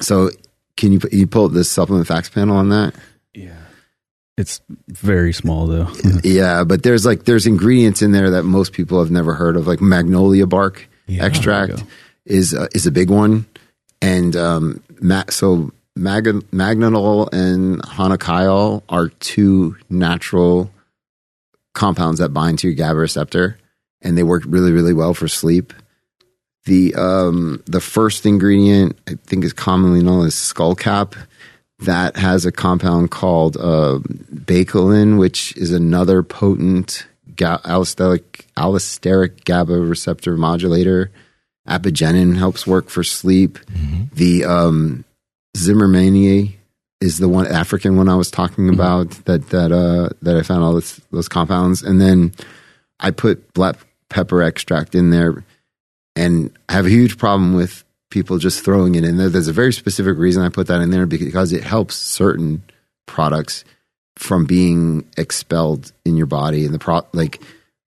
So 0.00 0.30
can 0.76 0.92
you 0.92 1.00
you 1.10 1.26
pull 1.26 1.46
up 1.46 1.52
this 1.52 1.70
supplement 1.70 2.06
facts 2.06 2.28
panel 2.28 2.56
on 2.56 2.68
that? 2.68 2.94
Yeah. 3.34 3.56
It's 4.36 4.60
very 4.86 5.32
small 5.32 5.66
though. 5.66 5.88
Yeah, 6.22 6.62
but 6.62 6.84
there's 6.84 7.04
like 7.04 7.24
there's 7.24 7.46
ingredients 7.46 8.02
in 8.02 8.12
there 8.12 8.30
that 8.30 8.44
most 8.44 8.72
people 8.72 9.00
have 9.00 9.10
never 9.10 9.34
heard 9.34 9.56
of, 9.56 9.66
like 9.66 9.80
magnolia 9.80 10.46
bark 10.46 10.88
Yeah, 11.08 11.24
extract 11.24 11.82
is 12.24 12.54
uh, 12.54 12.68
is 12.72 12.86
a 12.86 12.92
big 12.92 13.10
one, 13.10 13.46
and 14.00 14.36
um, 14.36 14.80
ma- 15.00 15.24
so 15.30 15.72
mag- 15.96 16.44
magnolol 16.52 17.28
and 17.32 17.82
honokiol 17.82 18.82
are 18.88 19.08
two 19.18 19.76
natural 19.90 20.70
compounds 21.74 22.20
that 22.20 22.28
bind 22.28 22.60
to 22.60 22.68
your 22.68 22.76
GABA 22.76 22.98
receptor, 23.00 23.58
and 24.02 24.16
they 24.16 24.22
work 24.22 24.42
really 24.46 24.72
really 24.72 24.94
well 24.94 25.14
for 25.14 25.28
sleep. 25.28 25.72
The 26.64 26.94
um, 26.94 27.62
the 27.66 27.80
first 27.80 28.26
ingredient 28.26 28.98
I 29.08 29.14
think 29.24 29.44
is 29.44 29.52
commonly 29.52 30.02
known 30.02 30.26
as 30.26 30.34
skullcap. 30.34 31.14
That 31.80 32.16
has 32.16 32.44
a 32.44 32.50
compound 32.50 33.12
called 33.12 33.56
uh, 33.56 34.00
baicalin, 34.34 35.18
which 35.18 35.56
is 35.56 35.72
another 35.72 36.24
potent 36.24 37.06
ga- 37.36 37.60
allosteric, 37.64 38.44
allosteric 38.56 39.44
GABA 39.44 39.78
receptor 39.78 40.36
modulator. 40.36 41.10
Apigenin 41.68 42.36
helps 42.36 42.66
work 42.66 42.88
for 42.88 43.04
sleep. 43.04 43.58
The 44.12 44.44
um, 44.44 45.04
Zimmermania 45.56 46.52
is 47.00 47.18
the 47.18 47.28
one 47.28 47.46
African 47.46 47.96
one 47.96 48.08
I 48.08 48.16
was 48.16 48.30
talking 48.30 48.68
about 48.68 49.10
that 49.26 49.50
that 49.50 49.70
uh, 49.70 50.10
that 50.22 50.36
I 50.36 50.42
found 50.42 50.64
all 50.64 50.74
this, 50.74 51.00
those 51.12 51.28
compounds, 51.28 51.82
and 51.82 52.00
then 52.00 52.32
I 52.98 53.10
put 53.10 53.52
black 53.54 53.76
pepper 54.10 54.42
extract 54.42 54.94
in 54.94 55.10
there, 55.10 55.44
and 56.16 56.50
I 56.68 56.74
have 56.74 56.86
a 56.86 56.90
huge 56.90 57.18
problem 57.18 57.54
with 57.54 57.84
people 58.10 58.38
just 58.38 58.64
throwing 58.64 58.94
it 58.94 59.04
in 59.04 59.16
there. 59.16 59.28
There's 59.28 59.48
a 59.48 59.52
very 59.52 59.72
specific 59.72 60.16
reason 60.16 60.42
I 60.42 60.48
put 60.48 60.66
that 60.68 60.80
in 60.80 60.90
there 60.90 61.06
because 61.06 61.52
it 61.52 61.62
helps 61.62 61.94
certain 61.94 62.62
products 63.06 63.64
from 64.16 64.44
being 64.44 65.06
expelled 65.16 65.92
in 66.04 66.16
your 66.16 66.26
body 66.26 66.64
and 66.64 66.74
the 66.74 66.78
pro 66.78 67.02
like 67.12 67.40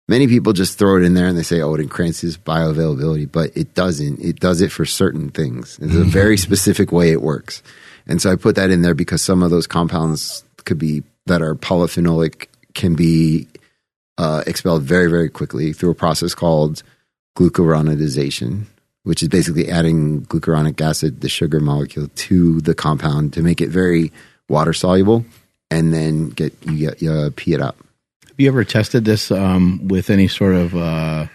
many 0.09 0.27
people 0.27 0.55
just 0.55 0.78
throw 0.78 0.97
it 0.97 1.03
in 1.03 1.12
there 1.12 1.27
and 1.27 1.36
they 1.36 1.43
say 1.43 1.61
oh 1.61 1.74
it 1.74 1.81
increases 1.81 2.39
bioavailability 2.39 3.31
but 3.31 3.55
it 3.57 3.74
doesn't. 3.74 4.20
It 4.20 4.41
does 4.41 4.61
it 4.61 4.73
for 4.73 4.85
certain 4.85 5.31
things. 5.31 5.78
It's 5.82 5.95
a 5.95 6.05
very 6.05 6.36
specific 6.36 6.93
way 6.93 7.11
it 7.11 7.23
works. 7.23 7.62
And 8.07 8.20
so 8.20 8.32
i 8.32 8.36
put 8.36 8.57
that 8.57 8.70
in 8.70 8.82
there 8.82 8.95
because 8.95 9.23
some 9.23 9.43
of 9.43 9.51
those 9.51 9.66
compounds 9.66 10.45
could 10.65 10.78
be 10.78 11.03
that 11.27 11.43
are 11.43 11.55
polyphenolic 11.55 12.49
can 12.74 12.95
be 12.95 13.47
uh, 14.19 14.43
expelled 14.47 14.82
very 14.82 15.11
very 15.11 15.28
quickly 15.28 15.73
through 15.73 15.91
a 15.91 15.95
process 15.95 16.35
called 16.35 16.82
glucuronidization 17.36 18.65
which 19.03 19.23
is 19.23 19.28
basically 19.28 19.69
adding 19.69 20.23
glucuronic 20.27 20.81
acid 20.81 21.20
the 21.20 21.28
sugar 21.28 21.61
molecule 21.61 22.09
to 22.15 22.61
the 22.62 22.74
compound 22.74 23.32
to 23.32 23.43
make 23.43 23.61
it 23.61 23.69
very 23.69 24.12
water 24.49 24.73
soluble 24.73 25.24
and 25.70 25.93
then 25.93 26.28
get 26.31 26.53
you 26.66 26.91
get 26.91 27.03
you 27.03 27.11
uh, 27.11 27.31
pee 27.36 27.55
it 27.55 27.61
out 27.61 27.77
Have 28.27 28.39
you 28.39 28.49
ever 28.49 28.65
tested 28.65 29.05
this 29.05 29.31
um, 29.31 29.89
with 29.89 30.11
any 30.11 30.28
sort 30.28 30.55
of 30.55 30.74
uh, 30.74 31.27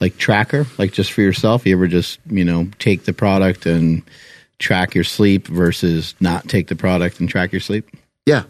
like 0.00 0.16
tracker, 0.18 0.66
like 0.78 0.92
just 0.92 1.12
for 1.12 1.22
yourself? 1.22 1.66
You 1.66 1.76
ever 1.76 1.86
just 1.86 2.20
you 2.26 2.44
know 2.44 2.68
take 2.78 3.04
the 3.04 3.12
product 3.12 3.66
and 3.66 4.02
track 4.58 4.94
your 4.94 5.04
sleep 5.04 5.46
versus 5.46 6.14
not 6.20 6.48
take 6.48 6.68
the 6.68 6.76
product 6.76 7.20
and 7.20 7.28
track 7.28 7.52
your 7.52 7.60
sleep? 7.60 7.88
Yeah, 8.24 8.44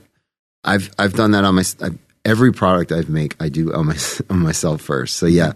I've 0.65 0.91
I've 0.99 1.15
done 1.15 1.33
that 1.33 1.45
on 1.45 1.55
my 1.55 1.65
I, 1.83 1.91
every 2.27 2.53
product 2.53 2.93
I've 2.93 3.09
make 3.09 3.37
I 3.41 3.49
do 3.49 3.73
on 3.73 3.87
my 3.87 3.97
on 4.31 4.41
myself 4.41 4.83
first. 4.83 5.17
So 5.17 5.25
yeah, 5.27 5.53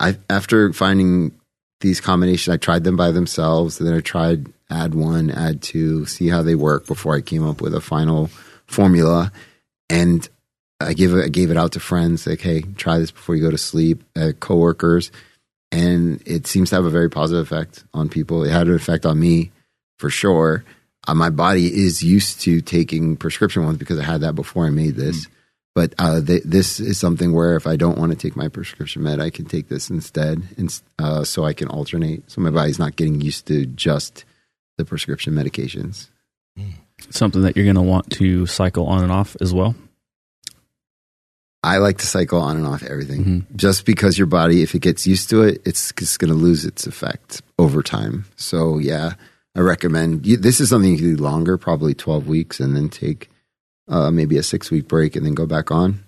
I 0.00 0.16
after 0.28 0.72
finding 0.72 1.32
these 1.80 2.00
combinations, 2.00 2.52
I 2.52 2.56
tried 2.56 2.82
them 2.82 2.96
by 2.96 3.12
themselves, 3.12 3.78
then 3.78 3.94
I 3.94 4.00
tried 4.00 4.46
add 4.70 4.94
one, 4.94 5.30
add 5.30 5.62
two, 5.62 6.06
see 6.06 6.28
how 6.28 6.42
they 6.42 6.54
work 6.54 6.86
before 6.86 7.14
I 7.14 7.20
came 7.20 7.46
up 7.46 7.60
with 7.60 7.74
a 7.74 7.80
final 7.80 8.30
formula, 8.66 9.30
and 9.90 10.26
I 10.80 10.94
give 10.94 11.12
it 11.14 11.24
I 11.24 11.28
gave 11.28 11.50
it 11.50 11.56
out 11.56 11.72
to 11.72 11.80
friends 11.80 12.26
like, 12.26 12.40
hey, 12.40 12.62
try 12.76 12.98
this 12.98 13.12
before 13.12 13.36
you 13.36 13.42
go 13.42 13.50
to 13.50 13.58
sleep, 13.58 14.02
uh, 14.16 14.32
coworkers, 14.40 15.12
and 15.70 16.22
it 16.26 16.46
seems 16.46 16.70
to 16.70 16.76
have 16.76 16.86
a 16.86 16.90
very 16.90 17.10
positive 17.10 17.44
effect 17.44 17.84
on 17.92 18.08
people. 18.08 18.42
It 18.44 18.50
had 18.50 18.66
an 18.66 18.74
effect 18.74 19.04
on 19.06 19.20
me 19.20 19.52
for 19.98 20.10
sure. 20.10 20.64
Uh, 21.06 21.14
my 21.14 21.28
body 21.28 21.66
is 21.66 22.02
used 22.02 22.40
to 22.40 22.62
taking 22.62 23.18
prescription 23.18 23.64
ones 23.64 23.76
because 23.76 23.98
I 23.98 24.04
had 24.04 24.22
that 24.22 24.34
before 24.34 24.64
I 24.64 24.70
made 24.70 24.96
this. 24.96 25.26
But 25.74 25.92
uh, 25.98 26.20
th- 26.20 26.44
this 26.44 26.78
is 26.78 26.98
something 26.98 27.32
where 27.32 27.56
if 27.56 27.66
I 27.66 27.74
don't 27.76 27.98
want 27.98 28.12
to 28.12 28.16
take 28.18 28.36
my 28.36 28.46
prescription 28.48 29.02
med, 29.02 29.18
I 29.20 29.30
can 29.30 29.44
take 29.44 29.68
this 29.68 29.90
instead, 29.90 30.42
and 30.56 30.80
uh, 31.00 31.24
so 31.24 31.44
I 31.44 31.52
can 31.52 31.68
alternate. 31.68 32.30
So 32.30 32.40
my 32.40 32.50
body's 32.50 32.78
not 32.78 32.94
getting 32.96 33.20
used 33.20 33.46
to 33.48 33.66
just 33.66 34.24
the 34.78 34.84
prescription 34.84 35.34
medications. 35.34 36.08
Something 37.10 37.42
that 37.42 37.56
you're 37.56 37.64
going 37.64 37.74
to 37.74 37.82
want 37.82 38.10
to 38.12 38.46
cycle 38.46 38.86
on 38.86 39.02
and 39.02 39.10
off 39.12 39.36
as 39.40 39.52
well. 39.52 39.74
I 41.64 41.78
like 41.78 41.98
to 41.98 42.06
cycle 42.06 42.40
on 42.40 42.56
and 42.56 42.66
off 42.66 42.82
everything, 42.82 43.24
Mhm. 43.24 43.56
just 43.56 43.84
because 43.86 44.18
your 44.18 44.26
body, 44.26 44.62
if 44.62 44.74
it 44.74 44.80
gets 44.80 45.06
used 45.06 45.30
to 45.30 45.42
it, 45.42 45.62
it's 45.64 45.92
just 45.98 46.18
going 46.18 46.28
to 46.30 46.36
lose 46.36 46.64
its 46.64 46.86
effect 46.86 47.42
over 47.58 47.82
time. 47.82 48.26
So 48.36 48.78
yeah, 48.78 49.14
I 49.56 49.60
recommend 49.60 50.26
you, 50.26 50.36
this 50.36 50.60
is 50.60 50.68
something 50.68 50.90
you 50.92 50.98
can 50.98 51.16
do 51.16 51.22
longer, 51.22 51.56
probably 51.56 51.94
twelve 51.94 52.28
weeks, 52.28 52.60
and 52.60 52.76
then 52.76 52.90
take 52.90 53.30
uh, 53.88 54.10
maybe 54.10 54.36
a 54.36 54.42
six 54.42 54.70
week 54.70 54.88
break 54.88 55.16
and 55.16 55.24
then 55.24 55.34
go 55.34 55.46
back 55.46 55.70
on. 55.70 56.04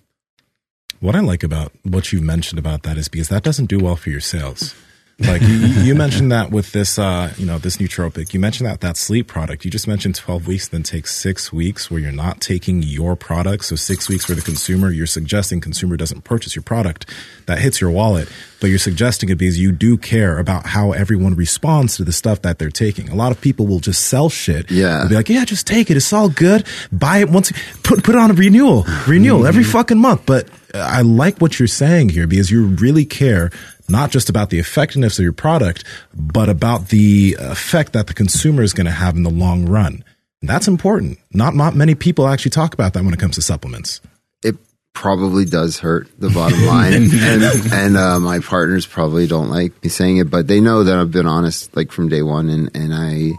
What 1.00 1.14
I 1.14 1.20
like 1.20 1.42
about 1.42 1.72
what 1.82 2.12
you 2.12 2.20
mentioned 2.20 2.58
about 2.58 2.82
that 2.84 2.96
is 2.96 3.08
because 3.08 3.28
that 3.28 3.42
doesn't 3.42 3.66
do 3.66 3.78
well 3.78 3.96
for 3.96 4.10
your 4.10 4.20
sales. 4.20 4.74
Like 5.18 5.40
you, 5.40 5.48
you 5.48 5.94
mentioned 5.97 6.30
that 6.32 6.51
with 6.51 6.72
this, 6.72 6.98
uh, 6.98 7.32
you 7.38 7.47
know, 7.47 7.59
this 7.59 7.78
nootropic. 7.78 8.34
You 8.34 8.40
mentioned 8.40 8.68
that 8.68 8.82
that 8.82 8.98
sleep 8.98 9.26
product. 9.26 9.64
You 9.64 9.70
just 9.70 9.88
mentioned 9.88 10.14
twelve 10.14 10.47
weeks, 10.47 10.68
then 10.68 10.82
take 10.82 11.06
six 11.06 11.51
weeks 11.51 11.90
where 11.90 11.98
you're 11.98 12.12
not 12.12 12.43
taking 12.43 12.82
your 12.82 13.16
product. 13.16 13.64
So 13.64 13.76
six 13.76 14.10
weeks 14.10 14.26
for 14.26 14.34
the 14.34 14.43
consumer. 14.43 14.90
You're 14.90 15.06
suggesting 15.06 15.62
consumer 15.62 15.97
doesn't 15.97 16.24
purchase 16.24 16.55
your 16.55 16.62
product. 16.62 17.09
That 17.47 17.59
hits 17.59 17.80
your 17.80 17.90
wallet, 17.90 18.28
but 18.60 18.66
you're 18.66 18.78
suggesting 18.78 19.30
it 19.30 19.36
because 19.36 19.59
you 19.59 19.72
do 19.72 19.97
care 19.97 20.38
about 20.38 20.66
how 20.66 20.93
everyone 20.93 21.34
responds 21.34 21.97
to 21.97 22.05
the 22.05 22.12
stuff 22.12 22.43
that 22.43 22.59
they're 22.59 22.68
taking. 22.68 23.09
A 23.09 23.14
lot 23.14 23.32
of 23.32 23.40
people 23.40 23.66
will 23.66 23.80
just 23.80 24.09
sell 24.09 24.28
shit. 24.28 24.70
Yeah. 24.70 24.98
They'll 24.98 25.09
be 25.09 25.14
like, 25.14 25.28
yeah, 25.30 25.47
just 25.47 25.66
take 25.66 25.90
it. 25.90 25.97
It's 25.97 26.12
all 26.12 26.28
good. 26.28 26.66
Buy 26.93 27.18
it 27.18 27.30
once. 27.30 27.52
Put 27.82 28.05
put 28.05 28.14
it 28.14 28.18
on 28.18 28.30
a 28.30 28.34
renewal, 28.34 28.84
renewal 29.06 29.47
every 29.47 29.64
fucking 29.64 29.98
month. 29.98 30.26
But 30.26 30.51
I 30.74 31.01
like 31.01 31.38
what 31.38 31.59
you're 31.59 31.68
saying 31.68 32.10
here 32.10 32.26
because 32.26 32.51
you 32.51 32.66
really 32.66 33.06
care 33.06 33.51
not 33.88 34.10
just 34.10 34.28
about 34.28 34.50
the 34.50 34.58
effectiveness 34.58 35.18
of 35.18 35.22
your 35.22 35.32
product, 35.32 35.84
but 36.14 36.48
about 36.48 36.88
the 36.88 37.36
effect 37.38 37.92
that 37.92 38.06
the 38.06 38.14
consumer 38.14 38.62
is 38.62 38.72
going 38.72 38.86
to 38.86 38.92
have 38.92 39.16
in 39.16 39.22
the 39.22 39.30
long 39.30 39.66
run. 39.66 40.04
And 40.40 40.50
that's 40.50 40.68
important. 40.68 41.18
Not 41.32 41.54
not 41.54 41.74
many 41.74 41.94
people 41.94 42.26
actually 42.28 42.50
talk 42.50 42.74
about 42.74 42.92
that 42.92 43.04
when 43.04 43.14
it 43.14 43.20
comes 43.20 43.36
to 43.36 43.42
supplements. 43.42 44.00
It 44.42 44.56
probably 44.92 45.44
does 45.44 45.78
hurt 45.78 46.08
the 46.18 46.30
bottom 46.30 46.62
line, 46.66 46.92
and 46.92 47.42
and 47.72 47.96
uh, 47.96 48.20
my 48.20 48.40
partners 48.40 48.86
probably 48.86 49.26
don't 49.26 49.50
like 49.50 49.82
me 49.82 49.88
saying 49.88 50.18
it, 50.18 50.30
but 50.30 50.46
they 50.46 50.60
know 50.60 50.84
that 50.84 50.98
I've 50.98 51.10
been 51.10 51.26
honest 51.26 51.74
like 51.74 51.90
from 51.90 52.08
day 52.08 52.22
one, 52.22 52.48
and 52.48 52.70
and 52.74 52.94
I 52.94 53.32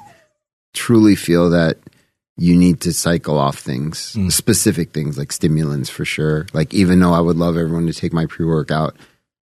truly 0.74 1.16
feel 1.16 1.52
that 1.52 1.78
you 2.38 2.56
need 2.56 2.82
to 2.82 2.94
cycle 2.94 3.38
off 3.38 3.58
things, 3.58 4.16
specific 4.30 4.92
things 4.92 5.18
like 5.18 5.32
stimulants 5.32 5.90
for 5.90 6.06
sure. 6.06 6.46
Like 6.54 6.74
even 6.74 7.00
though 7.00 7.14
I 7.14 7.20
would 7.20 7.36
love 7.38 7.58
everyone 7.58 7.88
to 7.88 7.94
take 7.94 8.14
my 8.14 8.28
pre 8.28 8.46
workout 8.46 8.96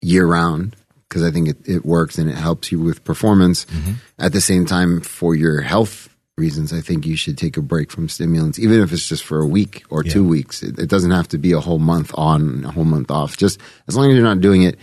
year 0.01 0.27
round 0.27 0.75
because 1.09 1.23
I 1.23 1.31
think 1.31 1.49
it, 1.49 1.69
it 1.69 1.85
works 1.85 2.19
and 2.19 2.29
it 2.29 2.37
helps 2.37 2.71
you 2.71 2.81
with 2.81 3.05
performance. 3.05 3.65
Mm-hmm. 3.67 3.93
At 4.19 4.33
the 4.33 4.41
same 4.41 4.67
time, 4.67 5.01
for 5.01 5.35
your 5.35 5.61
health 5.63 6.09
reasons, 6.37 6.73
I 6.73 6.81
think 6.81 7.07
you 7.07 7.17
should 7.17 7.39
take 7.39 7.57
a 7.57 7.63
break 7.63 7.91
from 7.91 8.09
stimulants, 8.09 8.59
even 8.59 8.81
if 8.81 8.93
it's 8.93 9.09
just 9.09 9.25
for 9.25 9.41
a 9.41 9.47
week 9.47 9.85
or 9.91 10.03
two 10.03 10.27
weeks. 10.27 10.63
It, 10.63 10.79
it 10.79 10.89
doesn't 10.89 11.11
have 11.11 11.29
to 11.29 11.39
be 11.39 11.53
a 11.53 11.61
whole 11.61 11.79
month 11.79 12.13
on, 12.15 12.65
a 12.65 12.71
whole 12.71 12.85
month 12.85 13.11
off. 13.11 13.37
Just 13.37 13.61
as 13.89 13.97
long 13.97 14.11
as 14.11 14.15
you're 14.15 14.25
not 14.25 14.41
doing 14.41 14.63
it 14.63 14.79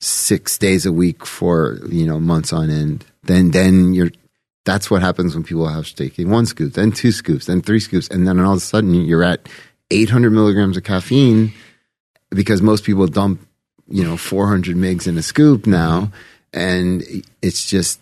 six 0.00 0.58
days 0.58 0.86
a 0.86 0.92
week 0.92 1.26
for 1.26 1.78
you 1.88 2.06
know 2.06 2.18
months 2.18 2.52
on 2.52 2.70
end, 2.70 3.04
then 3.22 3.50
then 3.50 3.94
you're. 3.94 4.10
That's 4.66 4.90
what 4.90 5.00
happens 5.00 5.34
when 5.34 5.42
people 5.42 5.66
have 5.66 5.92
taking 5.94 6.28
one 6.28 6.44
scoop, 6.44 6.74
then 6.74 6.92
two 6.92 7.12
scoops, 7.12 7.46
then 7.46 7.62
three 7.62 7.80
scoops, 7.80 8.08
and 8.08 8.28
then 8.28 8.38
all 8.38 8.52
of 8.52 8.58
a 8.58 8.60
sudden 8.60 8.92
you're 8.92 9.24
at 9.24 9.48
800 9.90 10.30
milligrams 10.30 10.76
of 10.76 10.84
caffeine 10.84 11.54
because 12.28 12.60
most 12.60 12.84
people 12.84 13.06
dump 13.06 13.40
you 13.90 14.04
know 14.04 14.16
400 14.16 14.76
mgs 14.76 15.06
in 15.06 15.18
a 15.18 15.22
scoop 15.22 15.66
now 15.66 16.10
and 16.52 17.02
it's 17.42 17.68
just 17.68 18.00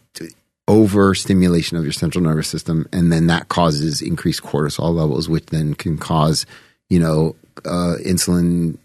overstimulation 0.69 1.77
of 1.77 1.83
your 1.83 1.93
central 1.93 2.23
nervous 2.23 2.49
system 2.49 2.87
and 2.93 3.11
then 3.11 3.27
that 3.29 3.49
causes 3.49 4.03
increased 4.03 4.43
cortisol 4.43 4.95
levels 4.95 5.29
which 5.29 5.47
then 5.47 5.75
can 5.75 5.97
cause 5.97 6.45
you 6.91 6.99
know 6.99 7.35
uh, 7.65 7.97
insulin 8.05 8.77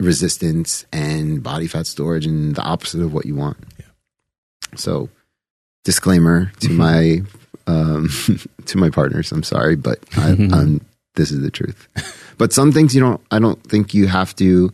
resistance 0.00 0.84
and 0.92 1.42
body 1.42 1.66
fat 1.66 1.86
storage 1.86 2.26
and 2.26 2.54
the 2.54 2.62
opposite 2.62 3.00
of 3.00 3.12
what 3.12 3.26
you 3.26 3.34
want. 3.34 3.56
So 4.76 5.08
disclaimer 5.84 6.50
to 6.60 6.70
my 6.70 7.22
um, 7.66 8.08
to 8.66 8.78
my 8.78 8.90
partners 8.90 9.30
i'm 9.32 9.42
sorry 9.42 9.76
but 9.76 9.98
I, 10.16 10.30
I'm, 10.52 10.80
this 11.14 11.30
is 11.30 11.40
the 11.42 11.50
truth. 11.50 11.88
But 12.38 12.52
some 12.52 12.72
things 12.72 12.94
you 12.94 13.00
don't 13.00 13.20
i 13.30 13.38
don't 13.38 13.62
think 13.64 13.94
you 13.94 14.06
have 14.06 14.34
to 14.36 14.72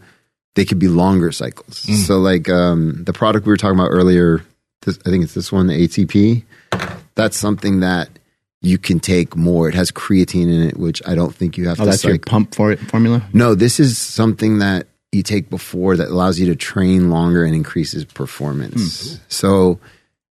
they 0.55 0.65
could 0.65 0.79
be 0.79 0.89
longer 0.89 1.33
cycles. 1.33 1.79
So 2.07 2.19
like 2.19 2.49
um, 2.49 3.05
the 3.05 3.13
product 3.13 3.47
we 3.47 3.51
were 3.51 3.57
talking 3.57 3.79
about 3.79 3.91
earlier, 3.91 4.45
this, 4.83 4.99
I 5.07 5.11
think 5.11 5.25
it's 5.25 5.35
this 5.35 5.53
one, 5.53 5.67
the 5.69 5.87
ATP. 5.87 6.45
That's 7.15 7.37
something 7.37 7.81
that 7.81 8.09
you 8.63 8.77
can 8.79 9.01
take 9.01 9.37
more. 9.37 9.69
It 9.69 9.75
has 9.75 9.91
creatine 9.91 10.53
in 10.53 10.63
it, 10.69 10.77
which 10.77 11.01
I 11.07 11.15
don't 11.15 11.35
think 11.35 11.57
you 11.57 11.69
have 11.69 11.81
Oh, 11.81 11.85
to 11.85 11.91
that's 11.91 12.05
your 12.05 12.19
pump 12.19 12.55
for 12.55 12.73
it 12.73 12.79
formula. 12.81 13.23
No, 13.33 13.55
this 13.55 13.81
is 13.81 13.97
something 13.97 14.59
that 14.59 14.87
you 15.13 15.23
take 15.23 15.51
before 15.51 15.97
that 15.97 16.09
allows 16.09 16.39
you 16.39 16.47
to 16.47 16.57
train 16.57 17.11
longer 17.11 17.45
and 17.45 17.55
increases 17.55 18.05
performance. 18.05 19.19
So 19.29 19.79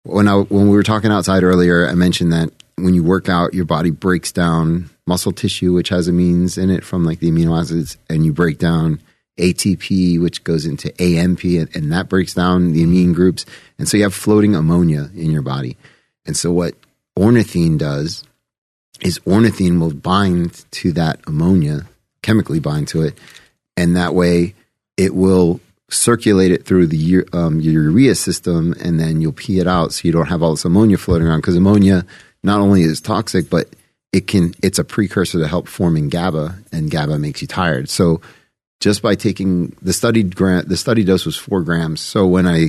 when 0.02 0.28
I 0.28 0.34
when 0.40 0.68
we 0.68 0.76
were 0.76 0.82
talking 0.82 1.10
outside 1.10 1.42
earlier, 1.42 1.88
I 1.88 1.94
mentioned 1.94 2.32
that 2.32 2.50
when 2.76 2.94
you 2.94 3.02
work 3.02 3.28
out, 3.28 3.54
your 3.54 3.64
body 3.64 3.90
breaks 3.90 4.32
down 4.32 4.90
muscle 5.06 5.32
tissue, 5.32 5.72
which 5.72 5.88
has 5.88 6.08
amines 6.08 6.58
in 6.60 6.68
it 6.70 6.84
from 6.84 7.04
like 7.04 7.20
the 7.20 7.30
amino 7.30 7.58
acids, 7.58 7.96
and 8.10 8.24
you 8.24 8.32
break 8.32 8.58
down 8.58 9.00
ATP, 9.38 10.20
which 10.20 10.44
goes 10.44 10.64
into 10.64 10.90
AMP, 11.02 11.44
and, 11.44 11.74
and 11.74 11.92
that 11.92 12.08
breaks 12.08 12.34
down 12.34 12.72
the 12.72 12.82
amine 12.82 13.12
groups, 13.12 13.44
and 13.78 13.88
so 13.88 13.96
you 13.96 14.02
have 14.02 14.14
floating 14.14 14.54
ammonia 14.54 15.10
in 15.14 15.30
your 15.30 15.42
body. 15.42 15.76
And 16.24 16.36
so 16.36 16.52
what 16.52 16.74
ornithine 17.18 17.78
does 17.78 18.24
is 19.02 19.18
ornithine 19.20 19.78
will 19.78 19.92
bind 19.92 20.64
to 20.72 20.92
that 20.92 21.20
ammonia, 21.26 21.86
chemically 22.22 22.60
bind 22.60 22.88
to 22.88 23.02
it, 23.02 23.18
and 23.76 23.96
that 23.96 24.14
way 24.14 24.54
it 24.96 25.14
will 25.14 25.60
circulate 25.88 26.50
it 26.50 26.64
through 26.64 26.86
the 26.86 27.24
um, 27.32 27.60
urea 27.60 28.14
system, 28.14 28.74
and 28.82 28.98
then 28.98 29.20
you'll 29.20 29.32
pee 29.32 29.60
it 29.60 29.66
out, 29.66 29.92
so 29.92 30.02
you 30.04 30.12
don't 30.12 30.26
have 30.26 30.42
all 30.42 30.52
this 30.52 30.64
ammonia 30.64 30.96
floating 30.96 31.26
around. 31.26 31.40
Because 31.40 31.56
ammonia 31.56 32.04
not 32.42 32.60
only 32.60 32.82
is 32.82 33.00
toxic, 33.00 33.50
but 33.50 33.68
it 34.12 34.26
can 34.26 34.54
it's 34.62 34.78
a 34.78 34.84
precursor 34.84 35.38
to 35.38 35.48
help 35.48 35.68
forming 35.68 36.08
GABA, 36.08 36.56
and 36.72 36.90
GABA 36.90 37.18
makes 37.18 37.42
you 37.42 37.48
tired. 37.48 37.88
So 37.88 38.20
just 38.80 39.02
by 39.02 39.14
taking 39.14 39.76
the 39.82 39.92
studied 39.92 40.36
gra- 40.36 40.62
the 40.62 40.76
study 40.76 41.04
dose 41.04 41.26
was 41.26 41.36
four 41.36 41.62
grams. 41.62 42.00
So 42.00 42.26
when 42.26 42.46
I 42.46 42.68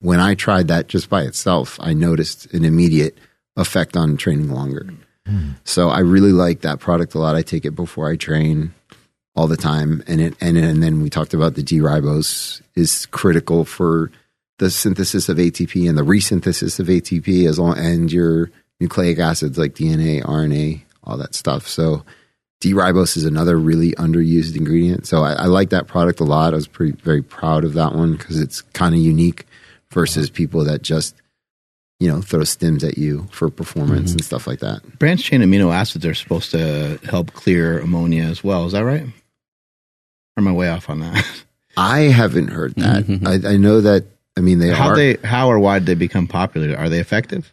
when 0.00 0.20
I 0.20 0.34
tried 0.34 0.68
that 0.68 0.88
just 0.88 1.08
by 1.08 1.22
itself, 1.22 1.78
I 1.80 1.92
noticed 1.92 2.52
an 2.52 2.64
immediate 2.64 3.18
effect 3.56 3.96
on 3.96 4.16
training 4.16 4.50
longer. 4.50 4.86
Hmm. 5.26 5.50
So 5.64 5.88
I 5.88 6.00
really 6.00 6.32
like 6.32 6.60
that 6.60 6.80
product 6.80 7.14
a 7.14 7.18
lot. 7.18 7.34
I 7.34 7.42
take 7.42 7.64
it 7.64 7.72
before 7.72 8.08
I 8.08 8.16
train 8.16 8.72
all 9.34 9.46
the 9.46 9.56
time, 9.56 10.02
and 10.06 10.20
it 10.20 10.34
and 10.40 10.56
and 10.56 10.82
then 10.82 11.02
we 11.02 11.10
talked 11.10 11.34
about 11.34 11.54
the 11.54 11.62
D 11.62 11.78
ribose 11.78 12.62
is 12.74 13.06
critical 13.06 13.64
for 13.64 14.10
the 14.58 14.70
synthesis 14.70 15.28
of 15.28 15.36
ATP 15.36 15.88
and 15.88 15.96
the 15.96 16.02
resynthesis 16.02 16.80
of 16.80 16.88
ATP 16.88 17.48
as 17.48 17.58
long 17.58 17.78
and 17.78 18.10
your 18.10 18.50
nucleic 18.80 19.18
acids 19.18 19.56
like 19.56 19.74
DNA, 19.74 20.22
RNA, 20.22 20.82
all 21.04 21.16
that 21.16 21.34
stuff. 21.34 21.68
So 21.68 22.04
D 22.60 22.74
ribose 22.74 23.16
is 23.16 23.24
another 23.24 23.56
really 23.56 23.92
underused 23.92 24.56
ingredient. 24.56 25.06
So 25.06 25.22
I, 25.22 25.32
I 25.32 25.44
like 25.46 25.70
that 25.70 25.86
product 25.86 26.20
a 26.20 26.24
lot. 26.24 26.52
I 26.52 26.56
was 26.56 26.66
pretty 26.66 26.92
very 26.92 27.22
proud 27.22 27.64
of 27.64 27.74
that 27.74 27.94
one 27.94 28.16
because 28.16 28.40
it's 28.40 28.62
kind 28.62 28.94
of 28.94 29.00
unique 29.00 29.46
versus 29.90 30.28
people 30.28 30.64
that 30.64 30.82
just 30.82 31.14
you 32.00 32.08
know 32.08 32.20
throw 32.20 32.40
stims 32.40 32.86
at 32.86 32.98
you 32.98 33.28
for 33.30 33.48
performance 33.48 34.10
mm-hmm. 34.10 34.18
and 34.18 34.24
stuff 34.24 34.46
like 34.46 34.60
that. 34.60 34.98
Branched 34.98 35.24
chain 35.24 35.40
amino 35.40 35.72
acids 35.72 36.04
are 36.04 36.14
supposed 36.14 36.50
to 36.50 36.98
help 37.04 37.32
clear 37.32 37.78
ammonia 37.78 38.24
as 38.24 38.42
well. 38.42 38.66
Is 38.66 38.72
that 38.72 38.84
right? 38.84 39.02
Or 39.02 40.38
am 40.38 40.48
I 40.48 40.52
way 40.52 40.68
off 40.68 40.90
on 40.90 41.00
that? 41.00 41.24
I 41.76 42.00
haven't 42.00 42.48
heard 42.48 42.74
that. 42.74 43.04
Mm-hmm. 43.04 43.26
I, 43.26 43.52
I 43.52 43.56
know 43.56 43.80
that. 43.80 44.04
I 44.36 44.40
mean, 44.40 44.58
they 44.58 44.70
how 44.70 44.88
are. 44.88 44.96
they 44.96 45.14
how 45.24 45.48
or 45.48 45.58
why 45.58 45.78
did 45.78 45.86
they 45.86 45.94
become 45.94 46.26
popular? 46.26 46.76
Are 46.76 46.88
they 46.88 47.00
effective? 47.00 47.52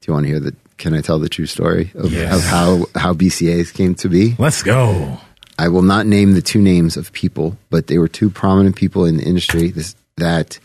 do 0.00 0.10
you 0.10 0.14
want 0.14 0.26
to 0.26 0.30
hear 0.30 0.40
the? 0.40 0.54
Can 0.78 0.94
I 0.94 1.00
tell 1.00 1.18
the 1.18 1.28
true 1.28 1.46
story 1.46 1.90
of, 1.94 2.12
Yes. 2.12 2.34
of 2.36 2.42
how 2.44 2.86
how 2.94 3.12
BCAs 3.12 3.72
came 3.74 3.94
to 3.96 4.08
be? 4.08 4.34
Let's 4.38 4.62
go. 4.62 5.18
I 5.58 5.68
will 5.68 5.82
not 5.82 6.06
name 6.06 6.34
the 6.34 6.42
two 6.42 6.62
names 6.62 6.96
of 6.96 7.12
people, 7.12 7.58
but 7.68 7.88
they 7.88 7.98
were 7.98 8.08
two 8.08 8.30
prominent 8.30 8.76
people 8.76 9.04
in 9.04 9.16
the 9.16 9.24
industry 9.24 9.70
this, 9.72 9.96
that 10.16 10.58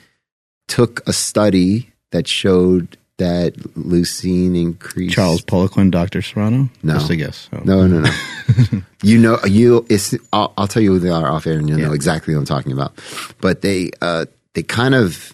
took 0.68 1.02
a 1.08 1.14
study 1.14 1.92
that 2.12 2.28
showed 2.28 2.96
that 3.18 3.54
leucine 3.76 4.60
increased. 4.60 5.16
Charles 5.16 5.42
Poliquin, 5.42 5.90
Doctor 5.90 6.22
Serrano. 6.22 6.70
No. 6.84 6.94
just 6.94 7.10
a 7.10 7.16
guess. 7.16 7.50
Oh. 7.54 7.62
No, 7.64 7.88
no, 7.88 8.02
no. 8.02 8.82
you 9.04 9.18
know, 9.18 9.40
you. 9.48 9.86
It's. 9.90 10.14
I'll, 10.32 10.54
I'll 10.58 10.68
tell 10.68 10.82
you 10.84 10.94
who 10.94 11.00
they 11.00 11.10
are 11.10 11.28
off 11.28 11.48
air, 11.48 11.58
and 11.58 11.68
you'll 11.68 11.80
know 11.80 11.94
exactly 11.94 12.36
what 12.36 12.42
I'm 12.42 12.46
talking 12.46 12.72
about. 12.72 12.94
But 13.42 13.62
they, 13.62 13.92
uh, 14.02 14.26
they 14.54 14.62
kind 14.64 14.94
of 14.96 15.34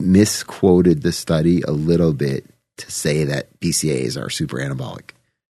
misquoted 0.00 1.02
the 1.02 1.12
study 1.12 1.62
a 1.62 1.70
little 1.70 2.12
bit 2.12 2.44
to 2.78 2.90
say 2.90 3.24
that 3.24 3.58
BCAAs 3.60 4.20
are 4.20 4.30
super 4.30 4.58
anabolic, 4.58 5.10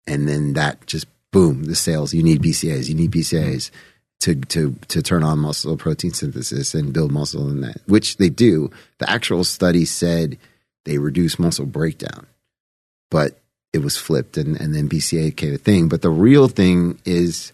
and 0.06 0.28
then 0.28 0.54
that 0.54 0.86
just 0.86 1.06
boom, 1.30 1.64
the 1.64 1.74
sales. 1.74 2.14
You 2.14 2.22
need 2.22 2.42
BCAAs. 2.42 2.88
You 2.88 2.94
need 2.94 3.10
BCAAs 3.10 3.70
to 4.20 4.34
to 4.36 4.74
to 4.88 5.02
turn 5.02 5.22
on 5.22 5.38
muscle 5.38 5.76
protein 5.76 6.12
synthesis 6.12 6.74
and 6.74 6.92
build 6.92 7.12
muscle, 7.12 7.48
and 7.48 7.62
that 7.62 7.80
which 7.86 8.16
they 8.16 8.28
do. 8.28 8.70
The 8.98 9.10
actual 9.10 9.44
study 9.44 9.84
said 9.84 10.38
they 10.84 10.98
reduce 10.98 11.38
muscle 11.38 11.66
breakdown, 11.66 12.26
but 13.10 13.38
it 13.74 13.82
was 13.82 13.96
flipped 13.96 14.36
and, 14.38 14.58
and 14.60 14.72
then 14.72 14.88
BCA 14.88 15.26
became 15.26 15.54
a 15.54 15.58
thing. 15.58 15.88
But 15.88 16.02
the 16.02 16.10
real 16.10 16.46
thing 16.46 17.00
is 17.04 17.52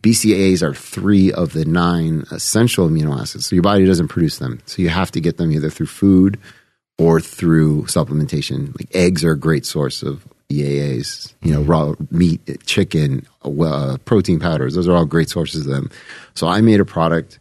BCAAs 0.00 0.62
are 0.62 0.74
three 0.74 1.30
of 1.30 1.52
the 1.52 1.66
nine 1.66 2.24
essential 2.30 2.88
amino 2.88 3.20
acids. 3.20 3.46
So 3.46 3.54
your 3.54 3.62
body 3.62 3.84
doesn't 3.84 4.08
produce 4.08 4.38
them. 4.38 4.60
So 4.64 4.80
you 4.80 4.88
have 4.88 5.10
to 5.12 5.20
get 5.20 5.36
them 5.36 5.52
either 5.52 5.68
through 5.68 5.86
food 5.86 6.40
or 7.00 7.18
through 7.18 7.84
supplementation. 7.84 8.78
Like 8.78 8.94
eggs 8.94 9.24
are 9.24 9.32
a 9.32 9.38
great 9.38 9.64
source 9.64 10.02
of 10.02 10.26
EAAs, 10.50 11.32
you 11.42 11.50
know, 11.50 11.62
raw 11.62 11.94
meat, 12.10 12.66
chicken, 12.66 13.26
uh, 13.42 13.96
protein 14.04 14.38
powders. 14.38 14.74
Those 14.74 14.86
are 14.86 14.94
all 14.94 15.06
great 15.06 15.30
sources 15.30 15.64
of 15.64 15.72
them. 15.72 15.90
So 16.34 16.46
I 16.46 16.60
made 16.60 16.78
a 16.78 16.84
product 16.84 17.38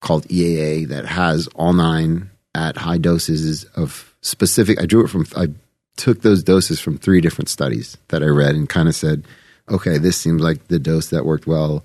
called 0.00 0.26
EAA 0.28 0.88
that 0.88 1.04
has 1.04 1.48
all 1.48 1.74
nine 1.74 2.30
at 2.54 2.78
high 2.78 2.96
doses 2.96 3.64
of 3.76 4.14
specific. 4.22 4.80
I 4.80 4.86
drew 4.86 5.04
it 5.04 5.08
from, 5.08 5.26
I 5.36 5.48
took 5.96 6.22
those 6.22 6.42
doses 6.42 6.80
from 6.80 6.96
three 6.96 7.20
different 7.20 7.50
studies 7.50 7.98
that 8.08 8.22
I 8.22 8.26
read 8.26 8.54
and 8.54 8.68
kind 8.68 8.88
of 8.88 8.94
said, 8.94 9.24
okay, 9.68 9.98
this 9.98 10.16
seems 10.16 10.40
like 10.40 10.68
the 10.68 10.78
dose 10.78 11.10
that 11.10 11.26
worked 11.26 11.46
well. 11.46 11.84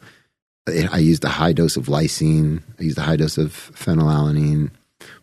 I 0.68 1.00
used 1.00 1.26
a 1.26 1.30
high 1.30 1.54
dose 1.54 1.76
of 1.76 1.88
lysine. 1.88 2.62
I 2.80 2.84
used 2.84 2.98
a 2.98 3.02
high 3.02 3.18
dose 3.18 3.38
of 3.38 3.72
phenylalanine. 3.74 4.70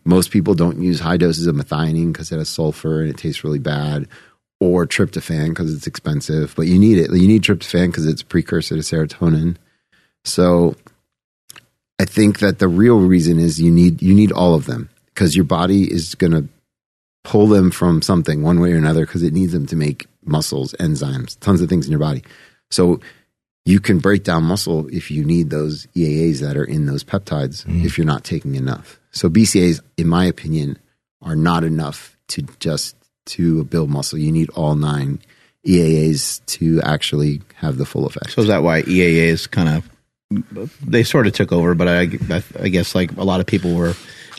Most 0.07 0.31
people 0.31 0.55
don't 0.55 0.81
use 0.81 1.01
high 1.01 1.17
doses 1.17 1.47
of 1.47 1.55
methionine 1.55 2.13
because 2.13 2.31
it 2.31 2.37
has 2.37 2.47
sulfur 2.47 3.01
and 3.01 3.09
it 3.09 3.17
tastes 3.17 3.43
really 3.43 3.59
bad, 3.59 4.07
or 4.61 4.87
tryptophan 4.87 5.49
because 5.49 5.73
it's 5.73 5.85
expensive. 5.85 6.53
But 6.55 6.67
you 6.67 6.79
need 6.79 6.97
it. 6.97 7.11
You 7.11 7.27
need 7.27 7.43
tryptophan 7.43 7.87
because 7.87 8.07
it's 8.07 8.21
a 8.21 8.25
precursor 8.25 8.75
to 8.75 8.81
serotonin. 8.81 9.57
So 10.23 10.77
I 11.99 12.05
think 12.05 12.39
that 12.39 12.59
the 12.59 12.69
real 12.69 12.99
reason 12.99 13.37
is 13.37 13.59
you 13.59 13.69
need 13.69 14.01
you 14.01 14.13
need 14.13 14.31
all 14.31 14.55
of 14.55 14.65
them 14.65 14.89
because 15.07 15.35
your 15.35 15.45
body 15.45 15.91
is 15.91 16.15
going 16.15 16.31
to 16.31 16.47
pull 17.25 17.47
them 17.47 17.69
from 17.69 18.01
something 18.01 18.41
one 18.41 18.61
way 18.61 18.71
or 18.71 18.77
another 18.77 19.05
because 19.05 19.23
it 19.23 19.33
needs 19.33 19.51
them 19.51 19.65
to 19.65 19.75
make 19.75 20.07
muscles, 20.23 20.73
enzymes, 20.79 21.37
tons 21.41 21.61
of 21.61 21.67
things 21.67 21.85
in 21.85 21.91
your 21.91 21.99
body. 21.99 22.23
So 22.71 23.01
you 23.65 23.81
can 23.81 23.99
break 23.99 24.23
down 24.23 24.43
muscle 24.43 24.87
if 24.87 25.11
you 25.11 25.25
need 25.25 25.49
those 25.49 25.87
EAAs 25.87 26.39
that 26.39 26.55
are 26.55 26.63
in 26.63 26.85
those 26.85 27.03
peptides 27.03 27.65
mm-hmm. 27.65 27.85
if 27.85 27.97
you're 27.97 28.07
not 28.07 28.23
taking 28.23 28.55
enough. 28.55 29.01
So 29.17 29.29
BCAAs, 29.29 29.81
in 29.97 30.07
my 30.07 30.25
opinion, 30.25 30.77
are 31.21 31.35
not 31.35 31.63
enough 31.63 32.17
to 32.29 32.43
just 32.59 32.95
to 33.27 33.63
build 33.65 33.89
muscle. 33.89 34.17
You 34.19 34.31
need 34.31 34.49
all 34.51 34.75
nine 34.75 35.19
EAAs 35.65 36.45
to 36.45 36.81
actually 36.81 37.41
have 37.55 37.77
the 37.77 37.85
full 37.85 38.05
effect. 38.05 38.31
So 38.31 38.41
is 38.41 38.47
that 38.47 38.63
why 38.63 38.83
EAAs 38.83 39.49
kind 39.49 39.69
of 39.69 39.89
they 40.85 41.03
sort 41.03 41.25
of 41.25 41.33
took 41.33 41.51
over, 41.51 41.73
but 41.73 41.87
I, 41.87 42.01
I, 42.59 42.67
guess 42.67 42.93
like 42.93 43.15
a 43.15 43.23
lot 43.23 43.39
of 43.39 43.45
people 43.45 43.73
were 43.73 43.93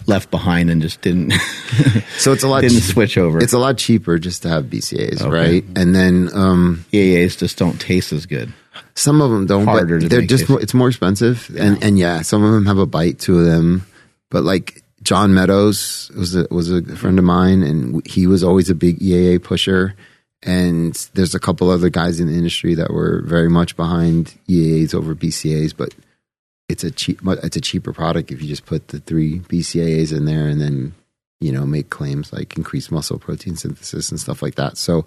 left 0.07 0.31
behind 0.31 0.71
and 0.71 0.83
just 0.83 1.01
didn't 1.01 1.33
So 2.19 2.33
it's 2.33 2.43
a 2.43 2.49
lot. 2.49 2.61
didn't 2.63 2.77
chea- 2.77 2.93
switch 2.93 3.17
over. 3.17 3.39
It's 3.39 3.55
a 3.55 3.59
lot 3.59 3.79
cheaper 3.79 4.19
just 4.19 4.43
to 4.43 4.49
have 4.49 4.67
BCAAs, 4.67 5.23
Okay. 5.23 5.29
right? 5.31 5.65
And 5.77 5.95
then 5.95 6.29
um, 6.35 6.85
EAAs 6.93 7.39
just 7.39 7.57
don't 7.59 7.81
taste 7.81 8.13
as 8.13 8.27
good. 8.27 8.53
Some 8.95 9.23
of 9.23 9.31
them 9.31 9.47
don't, 9.47 9.65
Harder 9.65 9.99
to 9.99 10.05
but 10.05 10.11
they're 10.11 10.23
just 10.23 10.49
more, 10.49 10.61
it's 10.61 10.75
more 10.75 10.89
expensive, 10.89 11.51
and 11.57 11.83
and 11.83 11.99
yeah, 11.99 12.23
some 12.23 12.43
of 12.43 12.53
them 12.53 12.67
have 12.67 12.79
a 12.79 12.87
bite 12.87 13.21
to 13.21 13.45
them. 13.45 13.87
But 14.31 14.45
like 14.45 14.83
John 15.03 15.35
Meadows 15.35 16.11
was 16.17 16.35
a, 16.35 16.47
was 16.51 16.71
a 16.71 16.83
friend 16.97 17.19
of 17.19 17.25
mine, 17.25 17.63
and 17.63 18.07
he 18.07 18.27
was 18.27 18.45
always 18.45 18.71
a 18.71 18.75
big 18.75 18.99
EAA 18.99 19.43
pusher. 19.43 19.95
And 20.43 20.95
there's 21.15 21.35
a 21.35 21.41
couple 21.41 21.71
other 21.71 21.91
guys 21.91 22.21
in 22.21 22.29
the 22.29 22.35
industry 22.35 22.75
that 22.75 22.93
were 22.93 23.23
very 23.23 23.49
much 23.49 23.77
behind 23.77 24.39
EAAs 24.49 24.95
over 24.95 25.15
BCAs, 25.15 25.75
but 25.77 25.95
it's 26.69 26.85
a 26.85 26.91
cheap 26.91 27.21
it's 27.25 27.57
a 27.57 27.61
cheaper 27.61 27.93
product 27.93 28.31
if 28.31 28.43
you 28.43 28.49
just 28.49 28.67
put 28.67 28.89
the 28.89 29.01
three 29.01 29.41
BCAAs 29.41 30.15
in 30.17 30.27
there 30.27 30.47
and 30.47 30.61
then 30.61 30.95
you 31.41 31.51
know 31.51 31.67
make 31.67 31.91
claims 31.91 32.33
like 32.33 32.57
increased 32.57 32.93
muscle 32.93 33.19
protein 33.19 33.57
synthesis 33.57 34.11
and 34.11 34.21
stuff 34.21 34.43
like 34.43 34.57
that. 34.57 34.77
So 34.77 35.07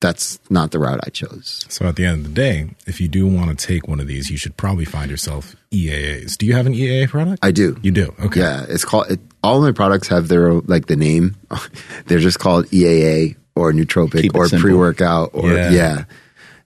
that's 0.00 0.38
not 0.48 0.70
the 0.70 0.78
route 0.78 1.00
I 1.06 1.10
chose. 1.10 1.64
So 1.68 1.86
at 1.86 1.96
the 1.96 2.04
end 2.06 2.24
of 2.24 2.34
the 2.34 2.34
day, 2.34 2.70
if 2.86 3.00
you 3.00 3.08
do 3.08 3.26
want 3.26 3.56
to 3.58 3.66
take 3.66 3.86
one 3.86 4.00
of 4.00 4.06
these, 4.06 4.30
you 4.30 4.36
should 4.38 4.56
probably 4.56 4.84
find 4.86 5.10
yourself 5.10 5.54
EAAs. 5.72 6.38
Do 6.38 6.46
you 6.46 6.54
have 6.54 6.66
an 6.66 6.72
EAA 6.74 7.08
product? 7.08 7.38
I 7.44 7.50
do. 7.50 7.76
you 7.82 7.90
do. 7.90 8.14
Okay. 8.24 8.40
Yeah, 8.40 8.64
it's 8.68 8.84
called. 8.84 9.10
It, 9.10 9.20
all 9.42 9.60
my 9.60 9.72
products 9.72 10.08
have 10.08 10.28
their 10.28 10.52
like 10.54 10.86
the 10.86 10.96
name. 10.96 11.36
They're 12.06 12.18
just 12.18 12.38
called 12.38 12.66
EAA 12.66 13.36
or 13.56 13.72
nootropic 13.72 14.34
or 14.34 14.48
simple. 14.48 14.62
pre 14.62 14.74
workout 14.74 15.30
or 15.34 15.50
Yeah. 15.52 15.70
yeah. 15.70 16.04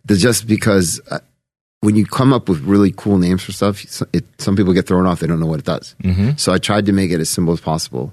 The- 0.04 0.16
just 0.16 0.46
because 0.46 1.00
uh, 1.10 1.18
when 1.80 1.96
you 1.96 2.06
come 2.06 2.32
up 2.32 2.48
with 2.48 2.60
really 2.60 2.92
cool 2.96 3.18
names 3.18 3.42
for 3.42 3.50
stuff, 3.52 3.84
it, 4.12 4.24
some 4.38 4.54
people 4.54 4.72
get 4.74 4.86
thrown 4.86 5.06
off. 5.06 5.20
They 5.20 5.26
don't 5.26 5.40
know 5.40 5.46
what 5.46 5.58
it 5.58 5.64
does. 5.66 5.96
So 6.36 6.52
I 6.52 6.58
tried 6.58 6.86
to 6.86 6.92
make 6.92 7.10
it 7.10 7.18
as 7.20 7.28
simple 7.30 7.52
as 7.54 7.60
possible. 7.60 8.12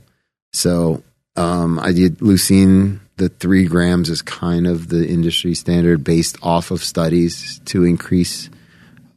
So 0.52 1.04
um, 1.36 1.78
I 1.80 1.92
did 1.92 2.18
leucine. 2.20 3.01
The 3.22 3.30
three 3.30 3.66
grams 3.66 4.10
is 4.10 4.24
kind 4.24 4.66
of 4.66 4.88
the 4.88 5.08
industry 5.08 5.54
standard 5.54 6.04
based 6.04 6.40
off 6.42 6.72
of 6.72 6.84
studies 6.84 7.62
to 7.66 7.84
increase 7.84 8.50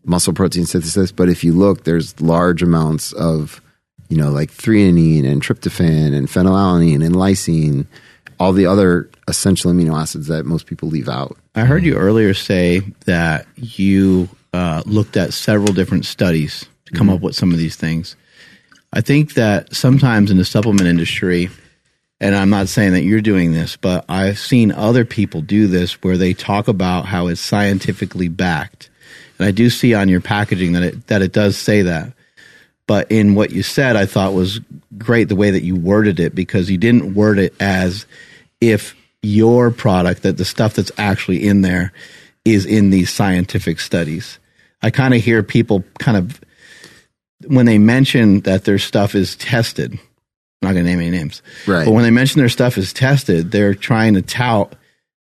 muscle 0.05 0.35
protein 0.35 0.67
synthesis. 0.67 1.11
But 1.11 1.31
if 1.31 1.43
you 1.43 1.55
look, 1.55 1.85
there's 1.85 2.21
large 2.21 2.63
amounts 2.63 3.15
of, 3.15 3.63
you 4.11 4.19
know, 4.19 4.31
like 4.31 4.53
threonine 4.53 5.25
and 5.25 5.41
tryptophan 5.41 6.15
and 6.15 6.29
phenylalanine 6.29 7.03
and 7.03 7.15
lysine, 7.15 7.87
all 8.39 8.53
the 8.53 8.67
other 8.67 9.09
essential 9.27 9.73
amino 9.73 9.99
acids 9.99 10.27
that 10.27 10.45
most 10.45 10.67
people 10.67 10.91
leave 10.91 11.09
out. 11.09 11.39
I 11.55 11.65
heard 11.65 11.83
you 11.83 11.95
earlier 11.95 12.35
say 12.35 12.81
that 13.07 13.47
you 13.57 14.29
uh, 14.53 14.83
looked 14.85 15.17
at 15.17 15.33
several 15.33 15.73
different 15.73 16.05
studies 16.05 16.67
to 16.85 16.93
come 16.93 17.09
up 17.09 17.23
with 17.23 17.37
some 17.37 17.53
of 17.53 17.57
these 17.57 17.77
things. 17.77 18.17
I 18.93 19.01
think 19.01 19.33
that 19.33 19.75
sometimes 19.75 20.31
in 20.31 20.37
the 20.37 20.45
supplement 20.45 20.89
industry, 20.89 21.49
and 22.25 22.35
I'm 22.35 22.49
not 22.49 22.69
saying 22.69 22.93
that 22.93 23.03
you're 23.03 23.21
doing 23.21 23.53
this, 23.53 23.77
but 23.77 24.07
I've 24.09 24.39
seen 24.39 24.73
other 24.73 25.05
people 25.05 25.43
do 25.43 25.67
this 25.67 26.03
where 26.03 26.17
they 26.17 26.33
talk 26.33 26.69
about 26.69 27.05
how 27.05 27.27
it's 27.27 27.39
scientifically 27.39 28.29
backed. 28.29 28.89
And 29.39 29.47
I 29.47 29.51
do 29.51 29.69
see 29.69 29.93
on 29.93 30.09
your 30.09 30.23
packaging 30.23 30.73
that 30.73 30.83
it 30.83 31.07
that 31.09 31.21
it 31.21 31.33
does 31.33 31.59
say 31.59 31.83
that. 31.83 32.15
But 32.87 33.13
in 33.13 33.35
what 33.35 33.51
you 33.51 33.63
said, 33.63 33.95
I 33.95 34.07
thought 34.07 34.33
was 34.33 34.59
great 34.97 35.29
the 35.29 35.37
way 35.37 35.51
that 35.51 35.65
you 35.65 35.77
worded 35.77 36.19
it 36.19 36.35
because 36.35 36.71
you 36.71 36.79
didn't 36.79 37.13
word 37.13 37.39
it 37.39 37.55
as 37.61 38.07
if 38.59 38.97
your 39.21 39.71
product, 39.71 40.23
that 40.23 40.39
the 40.39 40.47
stuff 40.47 40.73
that's 40.73 40.93
actually 40.97 41.47
in 41.47 41.61
there, 41.61 41.93
is 42.47 42.65
in 42.65 42.89
these 42.89 43.11
scientific 43.11 43.79
studies. 43.79 44.39
I 44.81 44.89
kind 44.89 45.13
of 45.13 45.23
hear 45.23 45.43
people 45.43 45.85
kind 45.99 46.17
of 46.17 46.41
when 47.47 47.67
they 47.67 47.77
mention 47.77 48.41
that 48.41 48.65
their 48.65 48.79
stuff 48.79 49.15
is 49.15 49.37
tested. 49.37 49.99
I'm 50.63 50.69
not 50.69 50.73
going 50.75 50.85
to 50.87 50.91
name 50.91 51.01
any 51.01 51.11
names, 51.11 51.43
Right. 51.67 51.85
But 51.85 51.93
when 51.93 52.05
they 52.05 52.11
mention 52.11 52.39
their 52.41 52.49
stuff 52.49 52.79
is 52.79 52.93
tested, 52.93 53.51
they're 53.51 53.75
trying 53.75 54.15
to 54.15 54.23
tout 54.23 54.75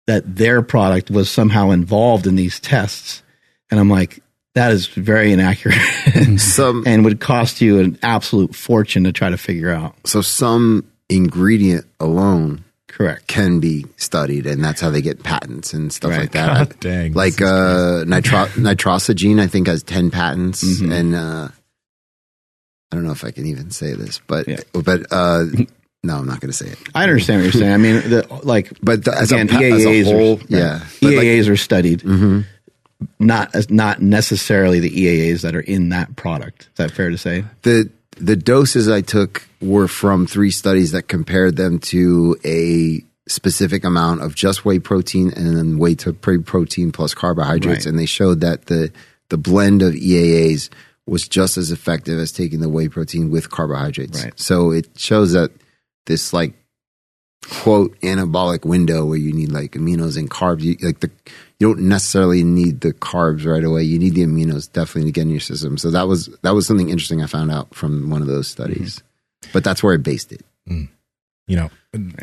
that 0.06 0.36
their 0.36 0.62
product 0.62 1.10
was 1.10 1.30
somehow 1.30 1.70
involved 1.70 2.26
in 2.26 2.36
these 2.36 2.60
tests, 2.60 3.22
and 3.70 3.78
I'm 3.80 3.90
like, 3.90 4.20
that 4.54 4.70
is 4.72 4.86
very 4.86 5.32
inaccurate, 5.32 5.78
Some 6.38 6.84
and 6.86 7.04
would 7.04 7.20
cost 7.20 7.60
you 7.60 7.80
an 7.80 7.98
absolute 8.02 8.54
fortune 8.54 9.04
to 9.04 9.12
try 9.12 9.30
to 9.30 9.38
figure 9.38 9.70
out. 9.70 9.94
so 10.04 10.20
some 10.20 10.84
ingredient 11.08 11.86
alone 12.00 12.64
Correct. 12.88 13.26
can 13.26 13.58
be 13.60 13.86
studied, 13.96 14.46
and 14.46 14.62
that's 14.62 14.80
how 14.80 14.90
they 14.90 15.00
get 15.02 15.22
patents 15.22 15.72
and 15.72 15.92
stuff 15.92 16.10
Right. 16.10 16.20
like 16.20 16.32
that. 16.32 16.68
God 16.68 16.80
dang, 16.80 17.12
Like 17.14 17.36
this 17.36 17.48
is 17.48 17.52
uh, 17.52 18.04
nitro- 18.06 18.46
nitrosogene, 18.62 19.40
I 19.40 19.46
think 19.46 19.66
has 19.68 19.82
ten 19.82 20.10
patents, 20.10 20.62
Mm-hmm. 20.62 20.92
and 20.92 21.14
uh, 21.14 21.48
I 22.92 22.94
don't 22.94 23.04
know 23.04 23.12
if 23.12 23.24
I 23.24 23.30
can 23.30 23.46
even 23.46 23.70
say 23.70 23.94
this, 23.94 24.20
but 24.26 24.46
Yeah. 24.46 24.60
but 24.74 25.06
uh, 25.10 25.44
no, 26.04 26.16
I'm 26.16 26.26
not 26.26 26.40
going 26.40 26.50
to 26.50 26.56
say 26.56 26.66
it. 26.68 26.78
I 26.94 27.04
understand 27.04 27.38
what 27.40 27.44
you're 27.44 27.52
saying. 27.62 27.72
I 27.72 27.76
mean, 27.78 27.94
the, 28.10 28.26
like, 28.42 28.70
But 28.82 29.04
the, 29.04 29.16
as, 29.16 29.32
again, 29.32 29.48
a, 29.48 29.52
pa- 29.52 29.58
as 29.60 29.84
a 29.84 29.88
EAAs 29.88 30.04
whole, 30.04 30.36
are, 30.36 30.40
yeah. 30.48 30.80
But 31.00 31.14
like- 31.14 31.48
are 31.48 31.56
studied, 31.56 32.04
not 33.18 33.54
as 33.54 33.70
not 33.70 34.00
necessarily 34.02 34.78
the 34.80 34.90
EAAs 34.90 35.40
that 35.42 35.54
are 35.56 35.60
in 35.60 35.88
that 35.88 36.14
product. 36.16 36.62
Is 36.72 36.76
that 36.76 36.90
fair 36.92 37.10
to 37.10 37.18
say? 37.18 37.44
the 37.62 37.90
the 38.18 38.36
doses 38.36 38.88
I 38.88 39.00
took 39.00 39.48
were 39.60 39.88
from 39.88 40.26
three 40.26 40.50
studies 40.50 40.92
that 40.92 41.04
compared 41.08 41.56
them 41.56 41.78
to 41.78 42.36
a 42.44 43.02
specific 43.26 43.84
amount 43.84 44.20
of 44.22 44.34
just 44.34 44.64
whey 44.64 44.78
protein 44.78 45.32
and 45.34 45.56
then 45.56 45.78
whey 45.78 45.94
to 45.96 46.12
protein 46.12 46.92
plus 46.92 47.14
carbohydrates, 47.14 47.86
Right. 47.86 47.86
and 47.86 47.98
they 47.98 48.06
showed 48.06 48.40
that 48.42 48.66
the 48.66 48.92
the 49.30 49.38
blend 49.38 49.80
of 49.82 49.94
EAAs 49.94 50.68
was 51.06 51.28
just 51.28 51.56
as 51.56 51.70
effective 51.70 52.18
as 52.18 52.32
taking 52.32 52.60
the 52.60 52.68
whey 52.68 52.88
protein 52.88 53.30
with 53.30 53.50
carbohydrates. 53.50 54.24
Right. 54.24 54.38
So 54.38 54.70
it 54.70 54.88
shows 54.96 55.32
that 55.32 55.50
this 56.06 56.32
like 56.32 56.54
quote 57.48 57.98
anabolic 58.00 58.64
window 58.64 59.04
where 59.04 59.18
you 59.18 59.32
need 59.32 59.50
like 59.50 59.72
aminos 59.72 60.16
and 60.16 60.30
carbs, 60.30 60.62
you, 60.62 60.76
like 60.80 61.00
the 61.00 61.10
you 61.58 61.68
don't 61.68 61.88
necessarily 61.88 62.42
need 62.42 62.80
the 62.80 62.92
carbs 62.92 63.46
right 63.46 63.64
away. 63.64 63.82
You 63.82 63.98
need 63.98 64.14
the 64.14 64.22
aminos 64.22 64.70
definitely 64.72 65.10
to 65.10 65.14
get 65.14 65.22
in 65.22 65.30
your 65.30 65.40
system. 65.40 65.78
So 65.78 65.90
that 65.90 66.08
was 66.08 66.26
that 66.42 66.54
was 66.54 66.66
something 66.66 66.88
interesting 66.88 67.22
I 67.22 67.26
found 67.26 67.50
out 67.50 67.74
from 67.74 68.10
one 68.10 68.22
of 68.22 68.28
those 68.28 68.48
studies. 68.48 68.96
Mm-hmm. 68.96 69.50
But 69.52 69.64
that's 69.64 69.82
where 69.82 69.94
I 69.94 69.96
based 69.96 70.32
it. 70.32 70.44
Mm. 70.68 70.88
You 71.46 71.56
know, 71.56 71.70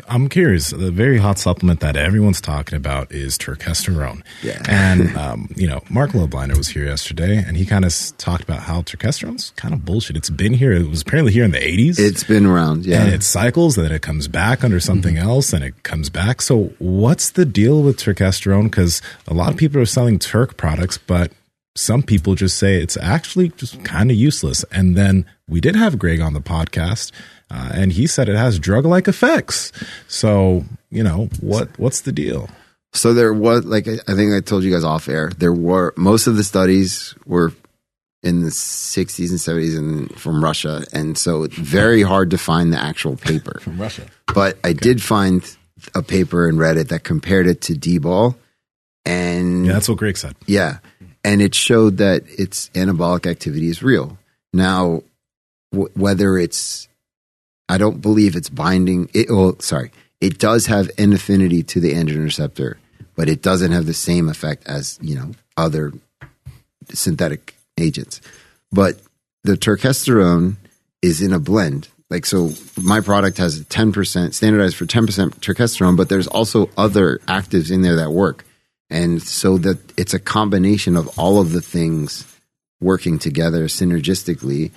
I'm 0.08 0.28
curious. 0.28 0.70
The 0.70 0.90
very 0.90 1.18
hot 1.18 1.38
supplement 1.38 1.78
that 1.80 1.96
everyone's 1.96 2.40
talking 2.40 2.76
about 2.76 3.12
is 3.12 3.38
turkesterone. 3.38 4.22
Yeah. 4.42 4.60
And, 4.68 5.16
um, 5.16 5.48
you 5.54 5.68
know, 5.68 5.82
Mark 5.88 6.10
Loblinder 6.10 6.56
was 6.56 6.68
here 6.68 6.84
yesterday 6.84 7.36
and 7.36 7.56
he 7.56 7.64
kind 7.64 7.84
of 7.84 7.94
talked 8.18 8.42
about 8.42 8.60
how 8.60 8.82
turkesterone's 8.82 9.50
kind 9.50 9.72
of 9.72 9.84
bullshit. 9.84 10.16
It's 10.16 10.30
been 10.30 10.54
here. 10.54 10.72
It 10.72 10.88
was 10.88 11.02
apparently 11.02 11.32
here 11.32 11.44
in 11.44 11.52
the 11.52 11.58
80s. 11.58 12.00
It's 12.00 12.24
been 12.24 12.46
around, 12.46 12.84
yeah. 12.84 13.02
and 13.02 13.12
it 13.14 13.22
cycles, 13.22 13.76
then 13.76 13.92
it 13.92 14.02
comes 14.02 14.26
back 14.26 14.64
under 14.64 14.80
something 14.80 15.18
else, 15.18 15.52
and 15.52 15.62
it 15.62 15.82
comes 15.82 16.10
back. 16.10 16.42
So, 16.42 16.72
what's 16.78 17.30
the 17.30 17.44
deal 17.44 17.82
with 17.82 17.98
turkesterone? 17.98 18.64
Because 18.64 19.02
a 19.28 19.34
lot 19.34 19.52
of 19.52 19.56
people 19.56 19.80
are 19.80 19.86
selling 19.86 20.18
Turk 20.18 20.56
products, 20.56 20.98
but 20.98 21.32
some 21.76 22.02
people 22.02 22.34
just 22.34 22.58
say 22.58 22.80
it's 22.82 22.96
actually 22.96 23.50
just 23.50 23.82
kind 23.84 24.10
of 24.10 24.16
useless. 24.16 24.64
And 24.72 24.96
then 24.96 25.24
we 25.48 25.60
did 25.60 25.76
have 25.76 25.98
Greg 25.98 26.20
on 26.20 26.34
the 26.34 26.40
podcast, 26.40 27.12
uh, 27.50 27.70
and 27.74 27.92
he 27.92 28.06
said 28.06 28.28
it 28.28 28.36
has 28.36 28.58
drug-like 28.58 29.08
effects. 29.08 29.72
So, 30.08 30.64
you 30.90 31.02
know, 31.02 31.28
what 31.40 31.68
what's 31.78 32.00
the 32.02 32.12
deal? 32.12 32.48
So 32.92 33.14
there 33.14 33.32
was 33.32 33.64
like 33.64 33.86
I 33.86 34.14
think 34.14 34.32
I 34.34 34.40
told 34.40 34.64
you 34.64 34.72
guys 34.72 34.84
off 34.84 35.08
air. 35.08 35.30
There 35.38 35.52
were 35.52 35.94
most 35.96 36.26
of 36.26 36.36
the 36.36 36.42
studies 36.44 37.14
were 37.24 37.52
in 38.22 38.42
the 38.42 38.50
60s 38.50 39.30
and 39.30 39.38
70s 39.38 39.78
and 39.78 40.14
from 40.20 40.42
Russia, 40.44 40.84
and 40.92 41.16
so 41.16 41.44
it's 41.44 41.54
very 41.56 42.02
hard 42.02 42.30
to 42.32 42.36
find 42.38 42.72
the 42.72 42.78
actual 42.78 43.16
paper. 43.16 43.60
From 43.60 43.80
Russia. 43.80 44.06
But 44.34 44.58
I 44.62 44.72
did 44.74 45.00
find 45.02 45.42
a 45.94 46.02
paper 46.02 46.46
in 46.48 46.56
Reddit 46.56 46.88
that 46.88 47.02
compared 47.04 47.46
it 47.46 47.62
to 47.62 47.74
D-ball, 47.74 48.36
and 49.06 49.66
Yeah, 49.66 49.72
that's 49.72 49.88
what 49.88 49.96
Greg 49.98 50.18
said. 50.18 50.36
yeah, 50.46 50.78
and 51.24 51.42
it 51.42 51.54
showed 51.54 51.98
that 51.98 52.22
its 52.26 52.70
anabolic 52.70 53.26
activity 53.26 53.68
is 53.68 53.82
real. 53.82 54.18
Now, 54.52 55.02
w- 55.72 55.90
whether 55.94 56.38
it's, 56.38 56.88
I 57.68 57.78
don't 57.78 58.00
believe 58.00 58.36
it's 58.36 58.48
binding. 58.48 59.08
It, 59.14 59.30
well, 59.30 59.58
sorry, 59.60 59.92
it 60.20 60.38
does 60.38 60.66
have 60.66 60.90
an 60.98 61.12
affinity 61.12 61.62
to 61.64 61.80
the 61.80 61.94
androgen 61.94 62.24
receptor, 62.24 62.78
but 63.16 63.28
it 63.28 63.42
doesn't 63.42 63.72
have 63.72 63.86
the 63.86 63.94
same 63.94 64.28
effect 64.28 64.66
as 64.66 64.98
you 65.02 65.14
know 65.14 65.32
other 65.56 65.92
synthetic 66.92 67.54
agents. 67.78 68.20
But 68.72 69.00
the 69.44 69.54
turkesterone 69.54 70.56
is 71.02 71.22
in 71.22 71.32
a 71.32 71.38
blend. 71.38 71.88
Like 72.10 72.26
so, 72.26 72.50
my 72.76 73.00
product 73.00 73.38
has 73.38 73.64
ten 73.66 73.92
percent 73.92 74.34
standardized 74.34 74.76
for 74.76 74.86
ten 74.86 75.06
percent 75.06 75.40
turkesterone, 75.40 75.96
but 75.96 76.08
there's 76.08 76.26
also 76.26 76.68
other 76.76 77.18
actives 77.28 77.70
in 77.70 77.82
there 77.82 77.96
that 77.96 78.10
work, 78.10 78.44
and 78.90 79.22
so 79.22 79.58
that 79.58 79.78
it's 79.98 80.14
a 80.14 80.18
combination 80.18 80.96
of 80.96 81.18
all 81.18 81.40
of 81.40 81.52
the 81.52 81.60
things 81.60 82.26
working 82.80 83.18
together 83.18 83.66
synergistically. 83.66 84.72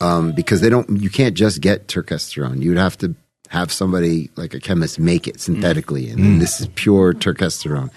Um, 0.00 0.30
because 0.30 0.60
they 0.60 0.68
don't, 0.68 1.02
you 1.02 1.10
can't 1.10 1.34
just 1.34 1.60
get 1.60 1.88
turkesterone. 1.88 2.62
You'd 2.62 2.78
have 2.78 2.96
to 2.98 3.16
have 3.48 3.72
somebody 3.72 4.30
like 4.36 4.54
a 4.54 4.60
chemist 4.60 5.00
make 5.00 5.26
it 5.26 5.40
synthetically, 5.40 6.08
and 6.08 6.40
this 6.40 6.60
is 6.60 6.68
pure 6.76 7.14
turkesterone 7.14 7.90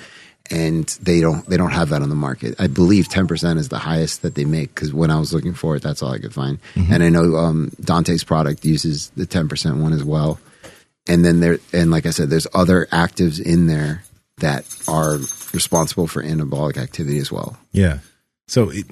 and 0.52 0.86
they 1.02 1.22
don't 1.22 1.46
they 1.48 1.58
don't 1.58 1.72
have 1.72 1.90
that 1.90 2.02
on 2.02 2.10
the 2.10 2.16
market. 2.16 2.56
I 2.60 2.68
believe 2.68 3.08
ten 3.08 3.28
percent 3.28 3.58
is 3.58 3.70
the 3.70 3.80
highest 3.80 4.22
that 4.22 4.36
they 4.36 4.46
make 4.46 4.76
because 4.76 4.94
when 4.94 5.10
I 5.10 5.18
was 5.18 5.34
looking 5.34 5.54
for 5.54 5.76
it, 5.76 5.82
that's 5.82 6.04
all 6.04 6.12
I 6.12 6.20
could 6.20 6.34
find. 6.34 6.60
And 6.76 7.02
I 7.02 7.10
know 7.10 7.36
um, 7.38 7.72
Dante's 7.80 8.24
product 8.24 8.66
uses 8.66 9.10
the 9.12 9.26
ten 9.26 9.48
percent 9.48 9.78
one 9.78 9.94
as 9.94 10.04
well. 10.04 10.40
And 11.08 11.24
then 11.24 11.40
there 11.40 11.60
and 11.72 11.90
like 11.90 12.06
I 12.06 12.12
said, 12.12 12.30
there's 12.30 12.48
other 12.54 12.86
actives 12.92 13.42
in 13.42 13.68
there 13.68 14.04
that 14.38 14.66
are 14.88 15.18
responsible 15.54 16.08
for 16.08 16.24
anabolic 16.24 16.78
activity 16.78 17.20
as 17.20 17.32
well. 17.32 17.58
Yeah. 17.72 18.00
So, 18.48 18.70
it, 18.70 18.86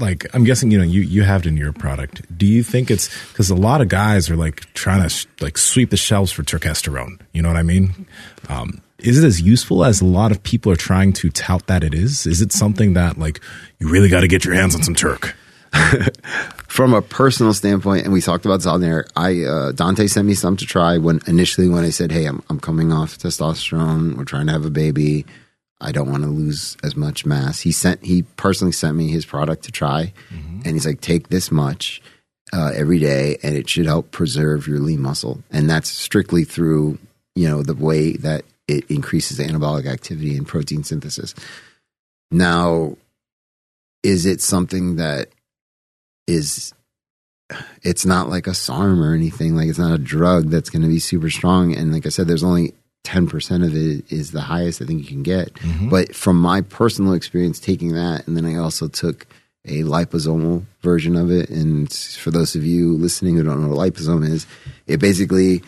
like, 0.00 0.26
I'm 0.34 0.44
guessing 0.44 0.70
you 0.70 0.78
know 0.78 0.84
you 0.84 1.02
you 1.02 1.22
have 1.22 1.42
it 1.42 1.48
in 1.48 1.56
your 1.56 1.72
product. 1.72 2.22
Do 2.36 2.46
you 2.46 2.62
think 2.62 2.90
it's 2.90 3.08
because 3.28 3.50
a 3.50 3.54
lot 3.54 3.80
of 3.80 3.88
guys 3.88 4.30
are 4.30 4.36
like 4.36 4.72
trying 4.74 5.08
to 5.08 5.26
like 5.40 5.58
sweep 5.58 5.90
the 5.90 5.96
shelves 5.96 6.32
for 6.32 6.42
turkesterone? 6.42 7.20
You 7.32 7.42
know 7.42 7.48
what 7.48 7.58
I 7.58 7.62
mean? 7.62 8.06
Um, 8.48 8.80
is 8.98 9.22
it 9.22 9.26
as 9.26 9.42
useful 9.42 9.84
as 9.84 10.00
a 10.00 10.04
lot 10.04 10.30
of 10.30 10.42
people 10.42 10.72
are 10.72 10.76
trying 10.76 11.12
to 11.14 11.30
tout 11.30 11.66
that 11.66 11.84
it 11.84 11.92
is? 11.92 12.26
Is 12.26 12.40
it 12.40 12.52
something 12.52 12.94
that 12.94 13.18
like 13.18 13.40
you 13.78 13.88
really 13.88 14.08
got 14.08 14.20
to 14.20 14.28
get 14.28 14.44
your 14.44 14.54
hands 14.54 14.74
on 14.74 14.82
some 14.82 14.94
Turk? 14.94 15.36
From 16.68 16.94
a 16.94 17.02
personal 17.02 17.52
standpoint, 17.52 18.04
and 18.04 18.12
we 18.12 18.20
talked 18.20 18.44
about 18.44 18.58
this 18.58 18.66
on 18.66 18.80
there, 18.80 19.06
I 19.14 19.42
uh, 19.42 19.72
Dante 19.72 20.06
sent 20.06 20.26
me 20.26 20.34
some 20.34 20.56
to 20.56 20.66
try 20.66 20.98
when 20.98 21.20
initially 21.26 21.68
when 21.68 21.84
I 21.84 21.90
said, 21.90 22.12
"Hey, 22.12 22.24
I'm 22.24 22.42
I'm 22.48 22.60
coming 22.60 22.92
off 22.92 23.18
testosterone. 23.18 24.16
We're 24.16 24.24
trying 24.24 24.46
to 24.46 24.52
have 24.52 24.64
a 24.64 24.70
baby. 24.70 25.26
I 25.82 25.92
don't 25.92 26.10
want 26.10 26.22
to 26.22 26.28
lose 26.28 26.76
as 26.82 26.96
much 26.96 27.26
mass." 27.26 27.60
He 27.60 27.72
sent 27.72 28.04
he 28.04 28.22
personally 28.36 28.72
sent 28.72 28.96
me 28.96 29.08
his 29.08 29.26
product 29.26 29.64
to 29.64 29.72
try, 29.72 30.12
and 30.64 30.74
he's 30.74 30.86
like, 30.86 31.00
"Take 31.00 31.28
this 31.28 31.50
much 31.50 32.00
uh, 32.52 32.72
every 32.74 32.98
day, 32.98 33.38
and 33.42 33.54
it 33.54 33.68
should 33.68 33.86
help 33.86 34.10
preserve 34.10 34.66
your 34.66 34.78
lean 34.78 35.02
muscle." 35.02 35.42
And 35.50 35.68
that's 35.68 35.90
strictly 35.90 36.44
through 36.44 36.98
you 37.34 37.48
know 37.48 37.62
the 37.62 37.74
way 37.74 38.12
that 38.12 38.44
it 38.68 38.90
increases 38.90 39.38
anabolic 39.38 39.86
activity 39.86 40.36
and 40.36 40.46
protein 40.46 40.84
synthesis. 40.84 41.34
Now, 42.30 42.96
is 44.02 44.24
it 44.24 44.40
something 44.40 44.96
that 44.96 45.28
is 46.26 46.72
it's 47.82 48.06
not 48.06 48.28
like 48.28 48.46
a 48.46 48.54
SARM 48.54 49.02
or 49.02 49.14
anything. 49.14 49.54
Like 49.56 49.68
it's 49.68 49.78
not 49.78 49.92
a 49.92 49.98
drug 49.98 50.48
that's 50.48 50.70
going 50.70 50.82
to 50.82 50.88
be 50.88 50.98
super 50.98 51.30
strong. 51.30 51.74
And 51.74 51.92
like 51.92 52.06
I 52.06 52.10
said, 52.10 52.26
there's 52.26 52.44
only 52.44 52.74
10% 53.04 53.66
of 53.66 53.74
it 53.74 54.10
is 54.12 54.30
the 54.30 54.40
highest 54.40 54.80
I 54.80 54.84
think 54.84 55.00
you 55.00 55.06
can 55.06 55.22
get. 55.22 55.54
Mm-hmm. 55.54 55.88
But 55.88 56.14
from 56.14 56.40
my 56.40 56.60
personal 56.60 57.14
experience 57.14 57.58
taking 57.58 57.92
that, 57.94 58.26
and 58.26 58.36
then 58.36 58.46
I 58.46 58.56
also 58.56 58.88
took 58.88 59.26
a 59.64 59.82
liposomal 59.82 60.64
version 60.82 61.16
of 61.16 61.30
it. 61.30 61.50
And 61.50 61.92
for 61.92 62.30
those 62.30 62.54
of 62.54 62.64
you 62.64 62.96
listening 62.96 63.36
who 63.36 63.44
don't 63.44 63.62
know 63.62 63.74
what 63.74 63.92
liposome 63.92 64.28
is, 64.28 64.46
it 64.86 64.98
basically 64.98 65.62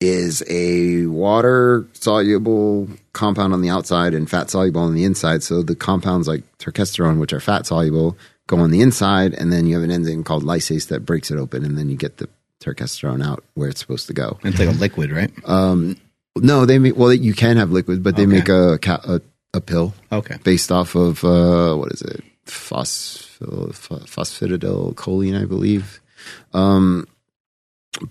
is 0.00 0.44
a 0.48 1.06
water 1.06 1.86
soluble 1.94 2.88
compound 3.14 3.54
on 3.54 3.62
the 3.62 3.70
outside 3.70 4.12
and 4.12 4.28
fat 4.28 4.50
soluble 4.50 4.82
on 4.82 4.94
the 4.94 5.04
inside. 5.04 5.42
So 5.42 5.62
the 5.62 5.74
compounds 5.74 6.28
like 6.28 6.42
terkesterone, 6.58 7.18
which 7.18 7.32
are 7.32 7.40
fat 7.40 7.66
soluble, 7.66 8.16
go 8.46 8.58
on 8.58 8.70
the 8.70 8.82
inside, 8.82 9.32
and 9.34 9.52
then 9.52 9.66
you 9.66 9.74
have 9.74 9.84
an 9.84 9.90
enzyme 9.90 10.24
called 10.24 10.44
lysase 10.44 10.88
that 10.88 11.06
breaks 11.06 11.30
it 11.30 11.38
open, 11.38 11.64
and 11.64 11.78
then 11.78 11.88
you 11.88 11.96
get 11.96 12.18
the 12.18 12.28
terkesterone 12.60 13.24
out 13.24 13.42
where 13.54 13.68
it's 13.68 13.80
supposed 13.80 14.06
to 14.08 14.12
go. 14.12 14.38
It's 14.44 14.58
like 14.58 14.68
a 14.68 14.72
mm-hmm. 14.72 14.80
liquid, 14.80 15.12
right? 15.12 15.30
Um, 15.44 15.96
No, 16.36 16.66
they 16.66 16.78
make 16.78 16.96
well, 16.96 17.12
you 17.12 17.34
can 17.34 17.56
have 17.56 17.70
liquid, 17.72 18.02
but 18.02 18.16
they 18.16 18.22
Okay. 18.22 18.32
make 18.32 18.48
a, 18.48 18.78
ca- 18.78 19.00
a 19.04 19.20
a 19.54 19.60
pill 19.60 19.94
Okay. 20.12 20.36
based 20.44 20.70
off 20.70 20.94
of 20.94 21.24
uh, 21.24 21.74
what 21.74 21.92
is 21.92 22.02
it, 22.02 22.22
Phosphil, 22.46 23.68
ph- 23.72 24.02
phosphatidylcholine, 24.10 24.94
choline, 24.94 25.40
I 25.42 25.46
believe. 25.46 26.00
Um, 26.52 27.06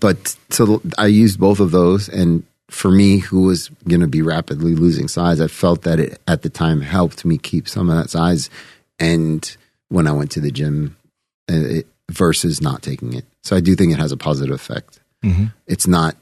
but 0.00 0.36
so 0.50 0.82
I 0.98 1.06
used 1.06 1.38
both 1.38 1.60
of 1.60 1.70
those, 1.70 2.08
and 2.08 2.42
for 2.68 2.90
me, 2.90 3.18
who 3.18 3.42
was 3.42 3.68
going 3.86 4.00
to 4.00 4.08
be 4.08 4.22
rapidly 4.22 4.74
losing 4.74 5.06
size, 5.08 5.40
I 5.40 5.46
felt 5.46 5.82
that 5.82 6.00
it 6.00 6.20
at 6.26 6.42
the 6.42 6.48
time 6.50 6.80
helped 6.80 7.24
me 7.24 7.38
keep 7.38 7.68
some 7.68 7.88
of 7.88 7.96
that 7.96 8.10
size. 8.10 8.50
And 8.98 9.56
when 9.88 10.08
I 10.08 10.12
went 10.12 10.32
to 10.32 10.40
the 10.40 10.50
gym, 10.50 10.96
uh, 11.48 11.54
it, 11.54 11.86
versus 12.10 12.60
not 12.60 12.82
taking 12.82 13.12
it, 13.12 13.24
so 13.44 13.54
I 13.56 13.60
do 13.60 13.76
think 13.76 13.92
it 13.92 13.98
has 14.00 14.10
a 14.12 14.16
positive 14.16 14.54
effect. 14.54 14.98
It's 15.66 15.86
not 15.88 16.16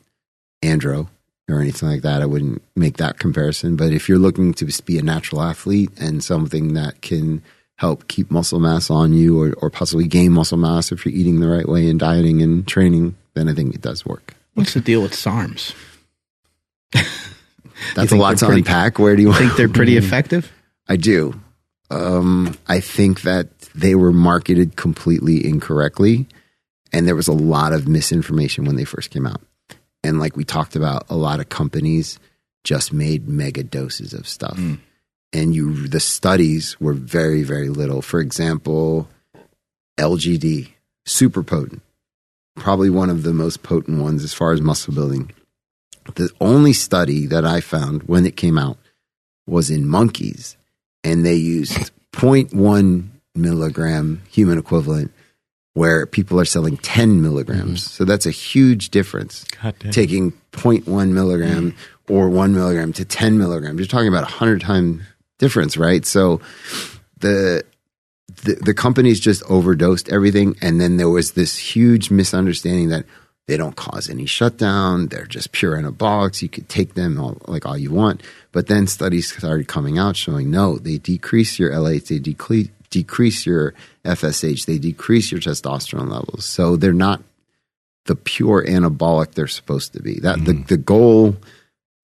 andro 0.63 1.09
or 1.49 1.61
anything 1.61 1.89
like 1.89 2.03
that. 2.03 2.23
I 2.23 2.27
wouldn't 2.27 2.63
make 2.75 2.97
that 2.97 3.19
comparison. 3.19 3.77
But 3.77 3.93
if 3.93 4.09
you're 4.09 4.19
looking 4.19 4.55
to 4.55 4.83
be 4.83 4.99
a 4.99 5.03
natural 5.03 5.43
athlete 5.43 5.91
and 5.99 6.25
something 6.25 6.75
that 6.75 7.03
can 7.03 7.43
help 7.77 8.09
keep 8.09 8.31
muscle 8.31 8.61
mass 8.61 8.89
on 8.91 9.13
you 9.13 9.41
or, 9.41 9.53
or 9.55 9.69
possibly 9.69 10.07
gain 10.07 10.33
muscle 10.33 10.57
mass 10.57 10.93
if 10.93 11.05
you're 11.05 11.15
eating 11.15 11.41
the 11.41 11.49
right 11.49 11.69
way 11.69 11.89
and 11.89 11.99
dieting 12.01 12.41
and 12.41 12.67
training, 12.67 13.15
then 13.35 13.49
I 13.49 13.55
think 13.55 13.75
it 13.75 13.81
does 13.83 14.07
work. 14.07 14.35
What's 14.55 14.75
the 14.75 14.81
deal 14.81 15.03
with 15.03 15.13
SARMs? 15.13 15.75
That's 17.95 18.13
a 18.13 18.17
lot 18.17 18.39
to 18.39 18.47
pretty- 18.47 18.61
unpack. 18.61 18.99
Where 18.99 19.17
do 19.17 19.23
you 19.23 19.33
think 19.33 19.57
they're 19.57 19.69
pretty 19.69 19.97
effective. 19.99 20.51
I 20.89 20.97
do. 20.97 21.41
Um, 21.91 22.57
I 22.67 22.81
think 22.81 23.23
that 23.23 23.59
they 23.75 23.95
were 23.95 24.13
marketed 24.13 24.77
completely 24.77 25.45
incorrectly, 25.45 26.27
and 26.93 27.07
there 27.07 27.15
was 27.17 27.29
a 27.29 27.33
lot 27.33 27.73
of 27.73 27.89
misinformation 27.89 28.65
when 28.65 28.77
they 28.77 28.85
first 28.85 29.11
came 29.11 29.27
out. 29.27 29.41
And 30.05 30.21
like 30.21 30.37
we 30.37 30.45
talked 30.45 30.77
about, 30.77 31.07
a 31.09 31.17
lot 31.17 31.41
of 31.41 31.49
companies 31.49 32.21
just 32.63 32.93
made 32.93 33.29
mega 33.29 33.65
doses 33.65 34.13
of 34.13 34.29
stuff, 34.29 34.57
hmm. 34.57 34.75
and 35.33 35.55
you 35.55 35.89
the 35.89 36.01
studies 36.01 36.79
were 36.81 36.93
very 36.93 37.43
very 37.43 37.69
little. 37.69 38.03
For 38.03 38.21
example, 38.21 39.09
LGD, 39.99 40.71
super 41.07 41.43
potent, 41.43 41.83
probably 42.57 42.91
one 42.91 43.11
of 43.11 43.23
the 43.23 43.33
most 43.33 43.63
potent 43.63 44.01
ones 44.01 44.23
as 44.23 44.35
far 44.35 44.53
as 44.53 44.61
muscle 44.61 44.95
building. 44.95 45.33
The 46.15 46.31
only 46.41 46.75
study 46.75 47.27
that 47.27 47.47
I 47.47 47.61
found 47.61 48.03
when 48.03 48.27
it 48.27 48.37
came 48.37 48.59
out 48.59 48.77
was 49.47 49.71
in 49.71 49.87
monkeys 49.87 50.57
and 51.03 51.25
they 51.25 51.35
used 51.35 51.91
0.1 52.13 53.09
milligram 53.35 54.23
human 54.31 54.59
equivalent 54.59 55.13
where 55.75 56.07
people 56.07 56.41
are 56.41 56.45
selling 56.45 56.77
10 56.79 57.21
milligrams. 57.21 57.83
Mm-hmm. 57.83 57.97
So 57.97 58.05
that's 58.05 58.27
a 58.27 58.31
huge 58.31 58.91
difference. 58.91 59.45
God 59.61 59.75
damn. 59.81 59.93
Taking 59.93 60.33
0.1 60.53 61.11
milligram 61.11 61.77
or 62.09 62.29
1 62.31 62.55
milligram 62.55 62.93
to 62.95 63.05
10 63.05 63.39
milligrams. 63.39 63.79
You're 63.79 63.87
talking 63.87 64.09
about 64.09 64.23
a 64.23 64.33
100 64.33 64.61
time 64.61 65.03
difference, 65.39 65.77
right? 65.77 66.07
So 66.07 66.41
the, 67.19 67.65
the 68.45 68.55
the 68.57 68.75
companies 68.75 69.21
just 69.21 69.43
overdosed 69.45 70.09
everything 70.11 70.57
and 70.61 70.81
then 70.81 70.97
there 70.97 71.09
was 71.09 71.33
this 71.33 71.57
huge 71.57 72.11
misunderstanding 72.11 72.89
that 72.89 73.05
they 73.47 73.57
don't 73.57 73.77
cause 73.77 74.09
any 74.09 74.27
shutdown 74.27 75.09
they're 75.09 75.27
just 75.27 75.53
pure 75.53 75.77
anabolics 75.77 76.43
you 76.43 76.49
could 76.49 76.69
take 76.69 76.95
them 76.95 77.21
all, 77.21 77.37
like 77.47 77.67
all 77.67 77.77
you 77.77 77.91
want 77.91 78.23
but 78.51 78.67
then 78.67 78.87
studies 78.87 79.33
started 79.37 79.69
coming 79.69 79.99
out 79.99 80.17
showing 80.17 80.51
no 80.51 80.79
they 80.79 80.99
decrease 80.99 81.59
your 81.59 81.71
LH 81.71 82.09
they 82.09 82.19
decrease 82.19 82.69
decrease 82.95 83.45
your 83.45 83.75
FSH 84.05 84.67
they 84.67 84.79
decrease 84.79 85.33
your 85.33 85.41
testosterone 85.41 86.11
levels. 86.11 86.45
So 86.45 86.77
they're 86.77 86.93
not 86.93 87.23
the 88.07 88.15
pure 88.15 88.65
anabolic 88.65 89.33
they're 89.33 89.49
supposed 89.49 89.93
to 89.95 90.03
be. 90.03 90.21
That 90.21 90.45
the, 90.45 90.53
mm-hmm. 90.53 90.67
the 90.67 90.77
goal 90.77 91.37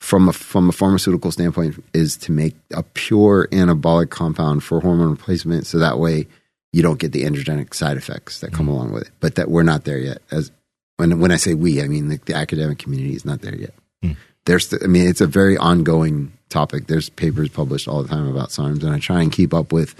from 0.00 0.28
a 0.28 0.32
from 0.32 0.68
a 0.68 0.72
pharmaceutical 0.72 1.30
standpoint 1.30 1.82
is 1.92 2.16
to 2.16 2.32
make 2.32 2.56
a 2.72 2.82
pure 2.82 3.46
anabolic 3.52 4.10
compound 4.10 4.64
for 4.64 4.80
hormone 4.80 5.10
replacement 5.10 5.66
so 5.66 5.78
that 5.78 5.98
way 5.98 6.26
you 6.72 6.82
don't 6.82 6.98
get 6.98 7.12
the 7.12 7.24
androgenic 7.24 7.74
side 7.74 7.96
effects 7.96 8.40
that 8.40 8.52
come 8.52 8.66
mm-hmm. 8.66 8.74
along 8.74 8.92
with 8.92 9.04
it. 9.04 9.12
But 9.20 9.36
that 9.36 9.50
we're 9.50 9.62
not 9.62 9.84
there 9.84 9.98
yet. 9.98 10.22
As 10.30 10.50
when 10.96 11.20
when 11.20 11.30
I 11.30 11.36
say 11.36 11.54
we 11.54 11.80
I 11.80 11.86
mean 11.86 12.08
like 12.08 12.24
the 12.24 12.34
academic 12.34 12.78
community 12.78 13.14
is 13.14 13.24
not 13.24 13.42
there 13.42 13.54
yet. 13.54 13.74
Mm. 14.04 14.16
There's 14.46 14.74
I 14.74 14.86
mean 14.86 15.06
it's 15.06 15.20
a 15.20 15.26
very 15.26 15.56
ongoing 15.56 16.32
topic. 16.48 16.86
There's 16.86 17.10
papers 17.10 17.48
published 17.48 17.86
all 17.86 18.02
the 18.02 18.08
time 18.08 18.26
about 18.26 18.48
SARMs 18.48 18.82
and 18.82 18.92
I 18.92 18.98
try 18.98 19.22
and 19.22 19.30
keep 19.30 19.54
up 19.54 19.72
with 19.72 19.94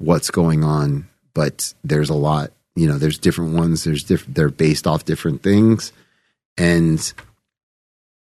what's 0.00 0.30
going 0.30 0.64
on 0.64 1.08
but 1.32 1.72
there's 1.84 2.10
a 2.10 2.14
lot 2.14 2.50
you 2.74 2.88
know 2.88 2.98
there's 2.98 3.18
different 3.18 3.54
ones 3.54 3.84
there's 3.84 4.02
different 4.02 4.34
they're 4.34 4.48
based 4.48 4.86
off 4.86 5.04
different 5.04 5.42
things 5.42 5.92
and 6.58 7.12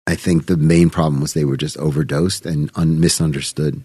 I 0.10 0.16
think 0.16 0.48
the 0.48 0.58
main 0.58 0.90
problem 0.90 1.22
was 1.22 1.34
they 1.34 1.46
were 1.46 1.56
just 1.56 1.78
overdosed 1.78 2.48
and 2.48 2.72
un- 2.74 3.00
misunderstood. 3.00 3.84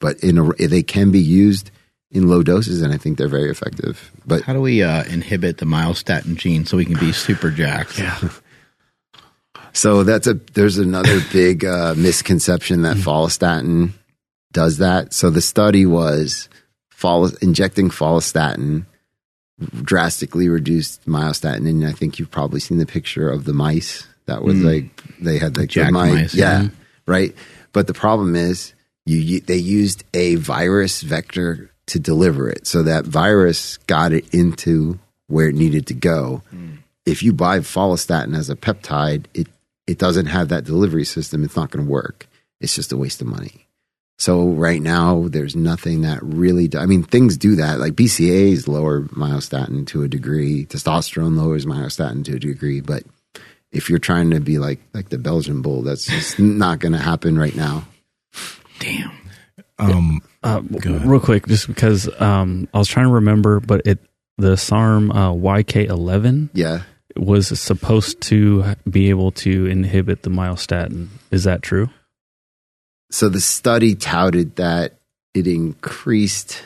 But 0.00 0.18
in 0.24 0.38
a, 0.38 0.52
they 0.54 0.82
can 0.82 1.10
be 1.10 1.20
used 1.20 1.70
in 2.10 2.28
low 2.28 2.42
doses, 2.42 2.80
and 2.80 2.94
I 2.94 2.96
think 2.96 3.18
they're 3.18 3.28
very 3.28 3.50
effective. 3.50 4.10
But 4.24 4.42
How 4.42 4.54
do 4.54 4.62
we 4.62 4.82
uh, 4.82 5.04
inhibit 5.04 5.58
the 5.58 5.66
myostatin 5.66 6.36
gene 6.36 6.64
so 6.64 6.78
we 6.78 6.86
can 6.86 6.98
be 6.98 7.12
super 7.12 7.50
jacked? 7.50 7.98
Yeah. 7.98 8.18
so 9.74 10.02
that's 10.02 10.26
a 10.26 10.34
there's 10.54 10.78
another 10.78 11.20
big 11.32 11.62
uh, 11.66 11.94
misconception 11.94 12.82
that 12.82 12.96
follistatin 12.96 13.90
does 14.52 14.78
that. 14.78 15.12
So 15.12 15.28
the 15.28 15.42
study 15.42 15.84
was 15.84 16.48
fol- 16.96 17.36
injecting 17.42 17.90
follistatin 17.90 18.86
drastically 19.82 20.48
reduced 20.48 21.04
myostatin, 21.06 21.68
and 21.68 21.86
I 21.86 21.92
think 21.92 22.18
you've 22.18 22.30
probably 22.30 22.60
seen 22.60 22.78
the 22.78 22.86
picture 22.86 23.30
of 23.30 23.44
the 23.44 23.52
mice 23.52 24.06
that 24.24 24.42
was 24.42 24.56
hmm. 24.56 24.66
like 24.66 25.18
they 25.20 25.38
had 25.38 25.56
like 25.56 25.62
the 25.62 25.66
jack 25.66 25.92
mice, 25.92 26.12
mice, 26.12 26.34
yeah, 26.34 26.62
yeah. 26.62 26.68
right. 27.06 27.34
But 27.72 27.86
the 27.86 27.94
problem 27.94 28.34
is 28.34 28.72
you, 29.04 29.40
they 29.40 29.56
used 29.56 30.04
a 30.14 30.36
virus 30.36 31.02
vector 31.02 31.70
to 31.86 31.98
deliver 31.98 32.48
it, 32.48 32.66
so 32.66 32.82
that 32.82 33.04
virus 33.04 33.76
got 33.86 34.12
it 34.12 34.32
into 34.34 34.98
where 35.28 35.48
it 35.48 35.54
needed 35.54 35.86
to 35.88 35.94
go. 35.94 36.42
Hmm. 36.50 36.76
If 37.04 37.22
you 37.22 37.32
buy 37.32 37.60
follistatin 37.60 38.36
as 38.36 38.50
a 38.50 38.56
peptide, 38.56 39.26
it 39.34 39.48
it 39.86 39.98
doesn't 39.98 40.26
have 40.26 40.48
that 40.48 40.64
delivery 40.64 41.04
system. 41.04 41.44
It's 41.44 41.56
not 41.56 41.70
going 41.70 41.84
to 41.84 41.90
work. 41.90 42.26
It's 42.60 42.74
just 42.74 42.92
a 42.92 42.96
waste 42.96 43.20
of 43.20 43.28
money. 43.28 43.65
So 44.18 44.48
right 44.48 44.80
now, 44.80 45.28
there's 45.28 45.54
nothing 45.54 46.02
that 46.02 46.20
really. 46.22 46.68
Do, 46.68 46.78
I 46.78 46.86
mean, 46.86 47.02
things 47.02 47.36
do 47.36 47.56
that. 47.56 47.78
Like 47.78 47.92
BCAAs 47.94 48.66
lower 48.66 49.02
myostatin 49.02 49.86
to 49.88 50.02
a 50.02 50.08
degree. 50.08 50.64
Testosterone 50.66 51.36
lowers 51.36 51.66
myostatin 51.66 52.24
to 52.24 52.36
a 52.36 52.38
degree. 52.38 52.80
But 52.80 53.02
if 53.72 53.90
you're 53.90 53.98
trying 53.98 54.30
to 54.30 54.40
be 54.40 54.58
like 54.58 54.80
like 54.94 55.10
the 55.10 55.18
Belgian 55.18 55.60
bull, 55.60 55.82
that's 55.82 56.06
just 56.06 56.38
not 56.40 56.78
going 56.78 56.92
to 56.92 56.98
happen 56.98 57.38
right 57.38 57.54
now. 57.54 57.84
Damn. 58.78 59.10
Um, 59.78 60.22
Uh, 60.42 60.62
real 61.04 61.20
quick, 61.20 61.46
just 61.46 61.66
because 61.66 62.08
um, 62.20 62.68
I 62.72 62.78
was 62.78 62.88
trying 62.88 63.06
to 63.08 63.12
remember, 63.14 63.60
but 63.60 63.82
it 63.86 63.98
the 64.38 64.56
SARM 64.56 65.10
uh, 65.12 65.32
YK11 65.32 66.50
Yeah. 66.54 66.82
was 67.16 67.48
supposed 67.60 68.20
to 68.22 68.74
be 68.88 69.10
able 69.10 69.32
to 69.32 69.66
inhibit 69.66 70.22
the 70.22 70.30
myostatin. 70.30 71.08
Is 71.30 71.44
that 71.44 71.62
true? 71.62 71.88
So 73.10 73.28
the 73.28 73.40
study 73.40 73.94
touted 73.94 74.56
that 74.56 74.94
it 75.34 75.46
increased 75.46 76.62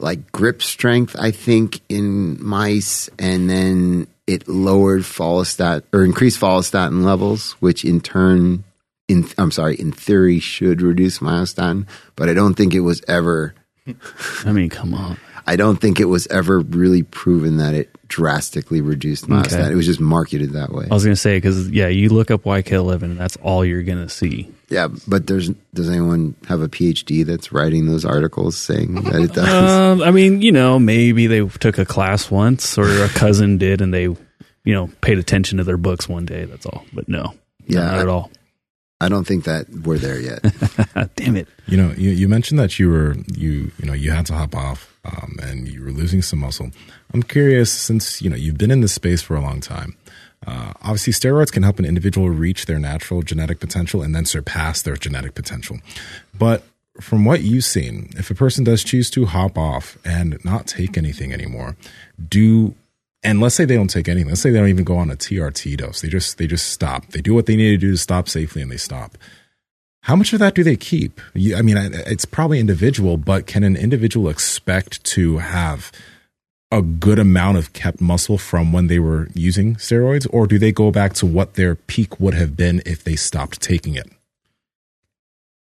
like 0.00 0.32
grip 0.32 0.62
strength, 0.62 1.14
I 1.18 1.30
think, 1.30 1.80
in 1.88 2.42
mice, 2.42 3.10
and 3.18 3.48
then 3.48 4.06
it 4.26 4.48
lowered 4.48 5.02
follistatin 5.02 5.82
or 5.92 6.04
increased 6.04 6.40
follistatin 6.40 7.04
levels, 7.04 7.52
which 7.60 7.84
in 7.84 8.00
turn, 8.00 8.64
in 9.08 9.28
I'm 9.36 9.50
sorry, 9.50 9.76
in 9.76 9.92
theory, 9.92 10.40
should 10.40 10.82
reduce 10.82 11.18
myostatin. 11.18 11.86
But 12.16 12.28
I 12.28 12.34
don't 12.34 12.54
think 12.54 12.74
it 12.74 12.80
was 12.80 13.02
ever. 13.06 13.54
I 14.44 14.52
mean, 14.52 14.70
come 14.70 14.94
on. 14.94 15.18
I 15.50 15.56
don't 15.56 15.80
think 15.80 15.98
it 15.98 16.04
was 16.04 16.28
ever 16.28 16.60
really 16.60 17.02
proven 17.02 17.56
that 17.56 17.74
it 17.74 17.90
drastically 18.06 18.80
reduced 18.80 19.26
myostatin. 19.26 19.62
Okay. 19.64 19.72
It 19.72 19.74
was 19.74 19.86
just 19.86 19.98
marketed 19.98 20.52
that 20.52 20.70
way. 20.72 20.86
I 20.88 20.94
was 20.94 21.02
going 21.02 21.14
to 21.14 21.20
say 21.20 21.38
because 21.38 21.68
yeah, 21.70 21.88
you 21.88 22.08
look 22.08 22.30
up 22.30 22.44
YK11, 22.44 23.02
and 23.02 23.18
that's 23.18 23.36
all 23.42 23.64
you're 23.64 23.82
going 23.82 23.98
to 23.98 24.08
see. 24.08 24.48
Yeah, 24.68 24.86
but 25.08 25.26
there's 25.26 25.48
does 25.74 25.88
anyone 25.90 26.36
have 26.46 26.60
a 26.62 26.68
PhD 26.68 27.26
that's 27.26 27.50
writing 27.50 27.86
those 27.86 28.04
articles 28.04 28.56
saying 28.56 28.94
that 29.02 29.14
it 29.22 29.32
does? 29.32 29.48
Um, 29.48 30.02
I 30.02 30.12
mean, 30.12 30.40
you 30.40 30.52
know, 30.52 30.78
maybe 30.78 31.26
they 31.26 31.44
took 31.44 31.78
a 31.78 31.84
class 31.84 32.30
once, 32.30 32.78
or 32.78 32.88
a 33.02 33.08
cousin 33.08 33.58
did, 33.58 33.80
and 33.80 33.92
they, 33.92 34.02
you 34.04 34.16
know, 34.66 34.88
paid 35.00 35.18
attention 35.18 35.58
to 35.58 35.64
their 35.64 35.76
books 35.76 36.08
one 36.08 36.26
day. 36.26 36.44
That's 36.44 36.64
all. 36.66 36.84
But 36.92 37.08
no, 37.08 37.34
Yeah, 37.66 37.86
not 37.86 37.94
I- 37.94 38.00
at 38.02 38.08
all. 38.08 38.30
I 39.00 39.08
don't 39.08 39.26
think 39.26 39.44
that 39.44 39.68
we're 39.70 39.98
there 39.98 40.20
yet. 40.20 40.42
Damn 41.16 41.36
it. 41.36 41.48
You 41.66 41.76
know, 41.76 41.92
you, 41.96 42.10
you 42.10 42.28
mentioned 42.28 42.60
that 42.60 42.78
you 42.78 42.90
were 42.90 43.16
you 43.34 43.70
you 43.78 43.86
know 43.86 43.92
you 43.92 44.10
had 44.10 44.26
to 44.26 44.34
hop 44.34 44.54
off 44.54 44.96
um, 45.04 45.38
and 45.42 45.68
you 45.68 45.82
were 45.82 45.90
losing 45.90 46.22
some 46.22 46.40
muscle. 46.40 46.70
I'm 47.14 47.22
curious 47.22 47.72
since 47.72 48.20
you 48.20 48.28
know 48.28 48.36
you've 48.36 48.58
been 48.58 48.70
in 48.70 48.80
this 48.80 48.92
space 48.92 49.22
for 49.22 49.36
a 49.36 49.40
long 49.40 49.60
time. 49.60 49.96
Uh, 50.46 50.72
obviously, 50.82 51.12
steroids 51.12 51.52
can 51.52 51.62
help 51.62 51.78
an 51.78 51.84
individual 51.84 52.30
reach 52.30 52.66
their 52.66 52.78
natural 52.78 53.22
genetic 53.22 53.60
potential 53.60 54.02
and 54.02 54.14
then 54.14 54.24
surpass 54.24 54.82
their 54.82 54.96
genetic 54.96 55.34
potential. 55.34 55.78
But 56.38 56.62
from 57.00 57.24
what 57.24 57.42
you've 57.42 57.64
seen, 57.64 58.10
if 58.16 58.30
a 58.30 58.34
person 58.34 58.64
does 58.64 58.82
choose 58.84 59.10
to 59.10 59.26
hop 59.26 59.56
off 59.56 59.98
and 60.04 60.42
not 60.44 60.66
take 60.66 60.96
anything 60.96 61.32
anymore, 61.32 61.76
do 62.28 62.74
and 63.22 63.40
let's 63.40 63.54
say 63.54 63.64
they 63.64 63.76
don't 63.76 63.88
take 63.90 64.08
anything. 64.08 64.28
Let's 64.28 64.40
say 64.40 64.50
they 64.50 64.58
don't 64.58 64.68
even 64.68 64.84
go 64.84 64.96
on 64.96 65.10
a 65.10 65.16
TRT 65.16 65.76
dose. 65.76 66.00
They 66.00 66.08
just 66.08 66.38
they 66.38 66.46
just 66.46 66.68
stop. 66.70 67.06
They 67.08 67.20
do 67.20 67.34
what 67.34 67.46
they 67.46 67.56
need 67.56 67.70
to 67.70 67.76
do 67.76 67.90
to 67.92 67.96
stop 67.98 68.28
safely, 68.28 68.62
and 68.62 68.70
they 68.70 68.76
stop. 68.76 69.16
How 70.04 70.16
much 70.16 70.32
of 70.32 70.38
that 70.38 70.54
do 70.54 70.64
they 70.64 70.76
keep? 70.76 71.20
You, 71.34 71.56
I 71.56 71.62
mean, 71.62 71.76
I- 71.76 71.90
it's 72.06 72.24
probably 72.24 72.58
individual, 72.58 73.16
but 73.18 73.46
can 73.46 73.62
an 73.64 73.76
individual 73.76 74.28
expect 74.30 75.04
to 75.04 75.38
have 75.38 75.92
a 76.72 76.80
good 76.80 77.18
amount 77.18 77.58
of 77.58 77.72
kept 77.72 78.00
muscle 78.00 78.38
from 78.38 78.72
when 78.72 78.86
they 78.86 78.98
were 79.00 79.28
using 79.34 79.74
steroids, 79.74 80.26
or 80.30 80.46
do 80.46 80.58
they 80.58 80.70
go 80.72 80.90
back 80.90 81.12
to 81.14 81.26
what 81.26 81.54
their 81.54 81.74
peak 81.74 82.18
would 82.20 82.32
have 82.32 82.56
been 82.56 82.80
if 82.86 83.02
they 83.04 83.16
stopped 83.16 83.60
taking 83.60 83.94
it? 83.94 84.08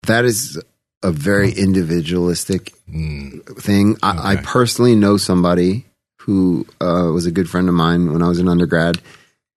that 0.06 0.24
is 0.26 0.60
a 1.02 1.10
very 1.10 1.50
individualistic 1.50 2.72
Mm, 2.90 3.44
thing. 3.62 3.96
I, 4.02 4.32
I 4.32 4.36
personally 4.36 4.94
know 4.94 5.16
somebody 5.16 5.86
who 6.24 6.66
uh, 6.80 7.10
was 7.12 7.26
a 7.26 7.30
good 7.30 7.50
friend 7.50 7.68
of 7.68 7.74
mine 7.74 8.12
when 8.12 8.22
I 8.22 8.28
was 8.28 8.38
an 8.38 8.48
undergrad 8.48 9.00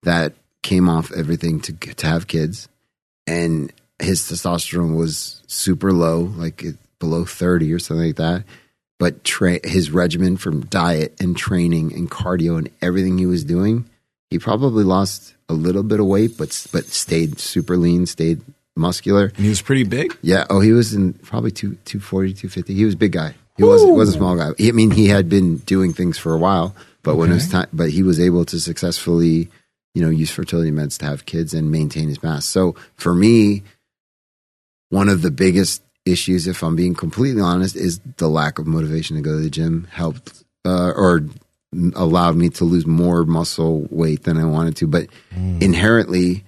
that 0.02 0.34
came 0.62 0.88
off 0.88 1.10
everything 1.12 1.60
to 1.60 1.72
to 1.72 2.06
have 2.06 2.26
kids, 2.26 2.68
and 3.26 3.72
his 3.98 4.20
testosterone 4.22 4.96
was 4.96 5.42
super 5.46 5.92
low, 5.92 6.20
like 6.20 6.62
it, 6.62 6.76
below 6.98 7.24
thirty 7.24 7.72
or 7.72 7.78
something 7.78 8.06
like 8.06 8.16
that. 8.16 8.44
But 8.98 9.24
tra- 9.24 9.66
his 9.66 9.90
regimen 9.90 10.36
from 10.36 10.66
diet 10.66 11.14
and 11.20 11.36
training 11.36 11.92
and 11.94 12.10
cardio 12.10 12.58
and 12.58 12.68
everything 12.82 13.16
he 13.16 13.26
was 13.26 13.44
doing, 13.44 13.88
he 14.28 14.38
probably 14.38 14.84
lost 14.84 15.34
a 15.48 15.54
little 15.54 15.82
bit 15.82 16.00
of 16.00 16.06
weight, 16.06 16.36
but 16.36 16.66
but 16.72 16.84
stayed 16.86 17.38
super 17.38 17.76
lean, 17.76 18.06
stayed 18.06 18.42
muscular. 18.76 19.26
and 19.26 19.44
he 19.44 19.48
was 19.48 19.62
pretty 19.62 19.84
big. 19.84 20.16
Yeah. 20.22 20.46
Oh, 20.50 20.60
he 20.60 20.72
was 20.72 20.94
in 20.94 21.14
probably 21.14 21.50
two, 21.50 21.76
240, 21.84 22.34
250. 22.34 22.74
He 22.74 22.84
was 22.84 22.94
a 22.94 22.98
big 22.98 23.12
guy. 23.12 23.34
He 23.58 23.64
was, 23.64 23.84
was 23.84 24.08
a 24.08 24.12
small 24.12 24.36
guy. 24.36 24.50
He- 24.56 24.68
I 24.68 24.72
mean, 24.72 24.90
he 24.90 25.08
had 25.08 25.28
been 25.28 25.58
doing 25.58 25.92
things 25.92 26.16
for 26.16 26.32
a 26.32 26.38
while, 26.38 26.74
but 27.02 27.16
when 27.16 27.30
it 27.30 27.34
was 27.34 27.48
time, 27.48 27.66
but 27.72 27.90
he 27.90 28.02
was 28.02 28.18
able 28.18 28.44
to 28.46 28.58
successfully, 28.60 29.50
you 29.94 30.02
know, 30.02 30.08
use 30.10 30.30
fertility 30.30 30.70
meds 30.70 30.96
to 30.98 31.04
have 31.06 31.26
kids 31.26 31.52
and 31.54 31.70
maintain 31.70 32.08
his 32.08 32.22
mass. 32.22 32.46
So 32.46 32.74
for 32.94 33.14
me, 33.14 33.62
one 34.90 35.08
of 35.08 35.22
the 35.22 35.30
biggest 35.30 35.82
issues, 36.06 36.46
if 36.46 36.62
I'm 36.62 36.76
being 36.76 36.94
completely 36.94 37.42
honest, 37.42 37.76
is 37.76 38.00
the 38.16 38.28
lack 38.28 38.58
of 38.58 38.66
motivation 38.66 39.16
to 39.16 39.22
go 39.22 39.32
to 39.36 39.42
the 39.42 39.50
gym 39.50 39.86
helped, 39.90 40.42
uh, 40.64 40.92
or 40.96 41.22
allowed 41.94 42.36
me 42.36 42.48
to 42.48 42.64
lose 42.64 42.86
more 42.86 43.24
muscle 43.24 43.86
weight 43.90 44.22
than 44.22 44.38
I 44.38 44.44
wanted 44.44 44.76
to. 44.76 44.86
But 44.86 45.08
inherently, 45.60 46.44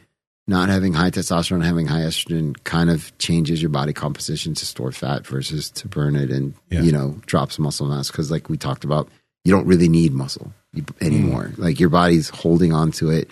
not 0.51 0.69
having 0.69 0.93
high 0.93 1.11
testosterone, 1.11 1.65
having 1.65 1.87
high 1.87 2.01
estrogen 2.01 2.57
kind 2.65 2.91
of 2.91 3.17
changes 3.19 3.63
your 3.63 3.71
body 3.71 3.93
composition 3.95 4.53
to 4.55 4.67
store 4.67 4.93
fat 4.93 5.27
versus 5.27 5.71
to 5.71 5.89
burn 5.89 6.17
it 6.17 6.31
and, 6.31 6.55
Yeah. 6.71 6.83
you 6.83 6.93
know, 6.93 7.21
drops 7.25 7.59
muscle 7.59 7.87
mass. 7.87 8.11
Cause 8.11 8.31
like 8.31 8.49
we 8.51 8.57
talked 8.59 8.85
about, 8.85 9.09
you 9.45 9.53
don't 9.53 9.67
really 9.67 9.89
need 9.89 10.13
muscle 10.13 10.53
anymore. 11.01 11.53
Like 11.57 11.81
your 11.81 11.89
body's 11.89 12.29
holding 12.29 12.73
on 12.73 12.91
to 12.93 13.11
it. 13.11 13.31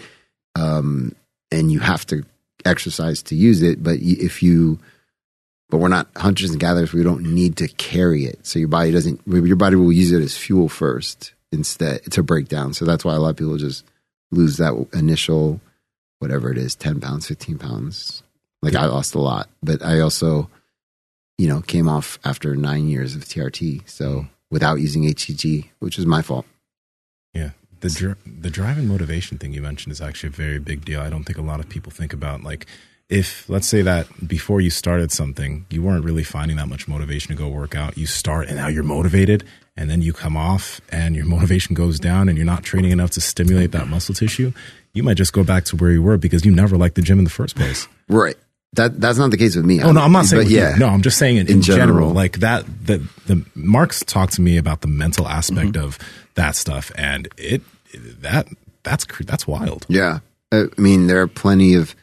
Um, 0.54 1.14
and 1.50 1.70
you 1.72 1.80
have 1.80 2.06
to 2.06 2.24
exercise 2.64 3.22
to 3.24 3.34
use 3.34 3.62
it. 3.62 3.82
But 3.82 3.98
if 4.00 4.42
you, 4.42 4.78
but 5.70 5.78
we're 5.78 5.88
not 5.88 6.08
hunters 6.16 6.50
and 6.50 6.60
gatherers. 6.60 6.92
We 6.92 7.02
don't 7.02 7.34
need 7.34 7.56
to 7.58 7.68
carry 7.68 8.24
it. 8.24 8.46
So 8.46 8.58
your 8.58 8.68
body 8.68 8.90
doesn't, 8.90 9.20
your 9.26 9.56
body 9.56 9.76
will 9.76 9.92
use 9.92 10.12
it 10.12 10.22
as 10.22 10.36
fuel 10.36 10.68
first 10.68 11.34
instead 11.52 12.04
to 12.12 12.22
break 12.22 12.48
down. 12.48 12.74
So 12.74 12.84
that's 12.84 13.04
why 13.04 13.14
a 13.14 13.18
lot 13.18 13.30
of 13.30 13.36
people 13.36 13.56
just 13.58 13.84
lose 14.30 14.56
that 14.58 14.74
initial, 14.92 15.60
whatever 16.18 16.50
it 16.50 16.58
is, 16.58 16.74
10 16.74 17.00
pounds, 17.00 17.26
15 17.26 17.58
pounds. 17.58 18.22
Like 18.62 18.74
I 18.74 18.86
lost 18.86 19.14
a 19.14 19.20
lot, 19.20 19.48
but 19.62 19.82
I 19.82 20.00
also, 20.00 20.50
you 21.36 21.48
know, 21.48 21.60
came 21.60 21.88
off 21.88 22.18
after 22.24 22.56
nine 22.56 22.88
years 22.88 23.14
of 23.14 23.24
TRT. 23.24 23.88
So 23.88 24.10
mm-hmm. 24.10 24.26
without 24.50 24.76
using 24.76 25.04
HCG, 25.04 25.68
which 25.78 25.96
was 25.96 26.06
my 26.06 26.22
fault. 26.22 26.46
Yeah. 27.34 27.50
The 27.80 27.90
dr- 27.90 28.18
the 28.26 28.50
drive 28.50 28.78
and 28.78 28.88
motivation 28.88 29.38
thing 29.38 29.52
you 29.52 29.62
mentioned 29.62 29.92
is 29.92 30.00
actually 30.00 30.28
a 30.28 30.32
very 30.32 30.58
big 30.58 30.84
deal. 30.84 31.00
I 31.00 31.10
don't 31.10 31.22
think 31.22 31.38
a 31.38 31.42
lot 31.42 31.60
of 31.60 31.68
people 31.68 31.92
think 31.92 32.12
about 32.12 32.42
like 32.42 32.66
if 33.08 33.48
let's 33.48 33.66
say 33.66 33.82
that 33.82 34.06
before 34.26 34.60
you 34.60 34.70
started 34.70 35.10
something, 35.12 35.64
you 35.70 35.82
weren't 35.82 36.04
really 36.04 36.24
finding 36.24 36.56
that 36.56 36.68
much 36.68 36.88
motivation 36.88 37.28
to 37.28 37.34
go 37.34 37.48
work 37.48 37.74
out. 37.74 37.96
You 37.96 38.06
start 38.06 38.48
and 38.48 38.56
now 38.56 38.68
you're 38.68 38.82
motivated 38.82 39.44
and 39.76 39.88
then 39.88 40.02
you 40.02 40.12
come 40.12 40.36
off 40.36 40.80
and 40.90 41.14
your 41.14 41.24
motivation 41.36 41.74
goes 41.74 41.98
down 41.98 42.28
and 42.28 42.36
you're 42.36 42.46
not 42.46 42.64
training 42.64 42.90
enough 42.90 43.10
to 43.12 43.20
stimulate 43.20 43.72
that 43.72 43.88
muscle 43.88 44.14
tissue. 44.14 44.52
You 44.94 45.02
might 45.02 45.16
just 45.16 45.32
go 45.32 45.44
back 45.44 45.64
to 45.66 45.76
where 45.76 45.90
you 45.90 46.02
were 46.02 46.16
because 46.18 46.44
you 46.44 46.50
never 46.50 46.76
liked 46.76 46.94
the 46.96 47.02
gym 47.02 47.18
in 47.18 47.24
the 47.24 47.30
first 47.30 47.56
place. 47.56 47.86
Right. 48.08 48.36
That 48.74 49.00
that's 49.00 49.16
not 49.18 49.30
the 49.30 49.36
case 49.38 49.56
with 49.56 49.64
me. 49.64 49.82
Oh 49.82 49.92
no, 49.92 50.00
I'm 50.02 50.12
not 50.12 50.26
saying 50.26 50.48
you. 50.50 50.56
yeah. 50.58 50.74
No, 50.76 50.88
I'm 50.88 51.00
just 51.02 51.16
saying 51.18 51.36
in, 51.38 51.46
in, 51.46 51.52
In 51.54 51.62
general. 51.62 51.86
general. 51.86 52.10
like 52.10 52.40
that. 52.40 52.64
The 52.86 52.98
the 53.26 53.44
Mark's 53.54 54.04
talked 54.04 54.34
to 54.34 54.42
me 54.42 54.58
about 54.58 54.82
the 54.82 54.88
mental 54.88 55.26
aspect 55.26 55.72
Mm-hmm. 55.72 55.84
of 55.84 55.98
that 56.34 56.54
stuff, 56.54 56.92
and 56.96 57.28
it 57.38 57.62
that 58.20 58.46
that's 58.82 59.06
that's 59.24 59.46
wild. 59.46 59.86
Yeah. 59.88 60.18
I 60.52 60.64
mean, 60.76 61.06
there 61.08 61.20
are 61.22 61.28
plenty 61.28 61.74
of, 61.74 61.94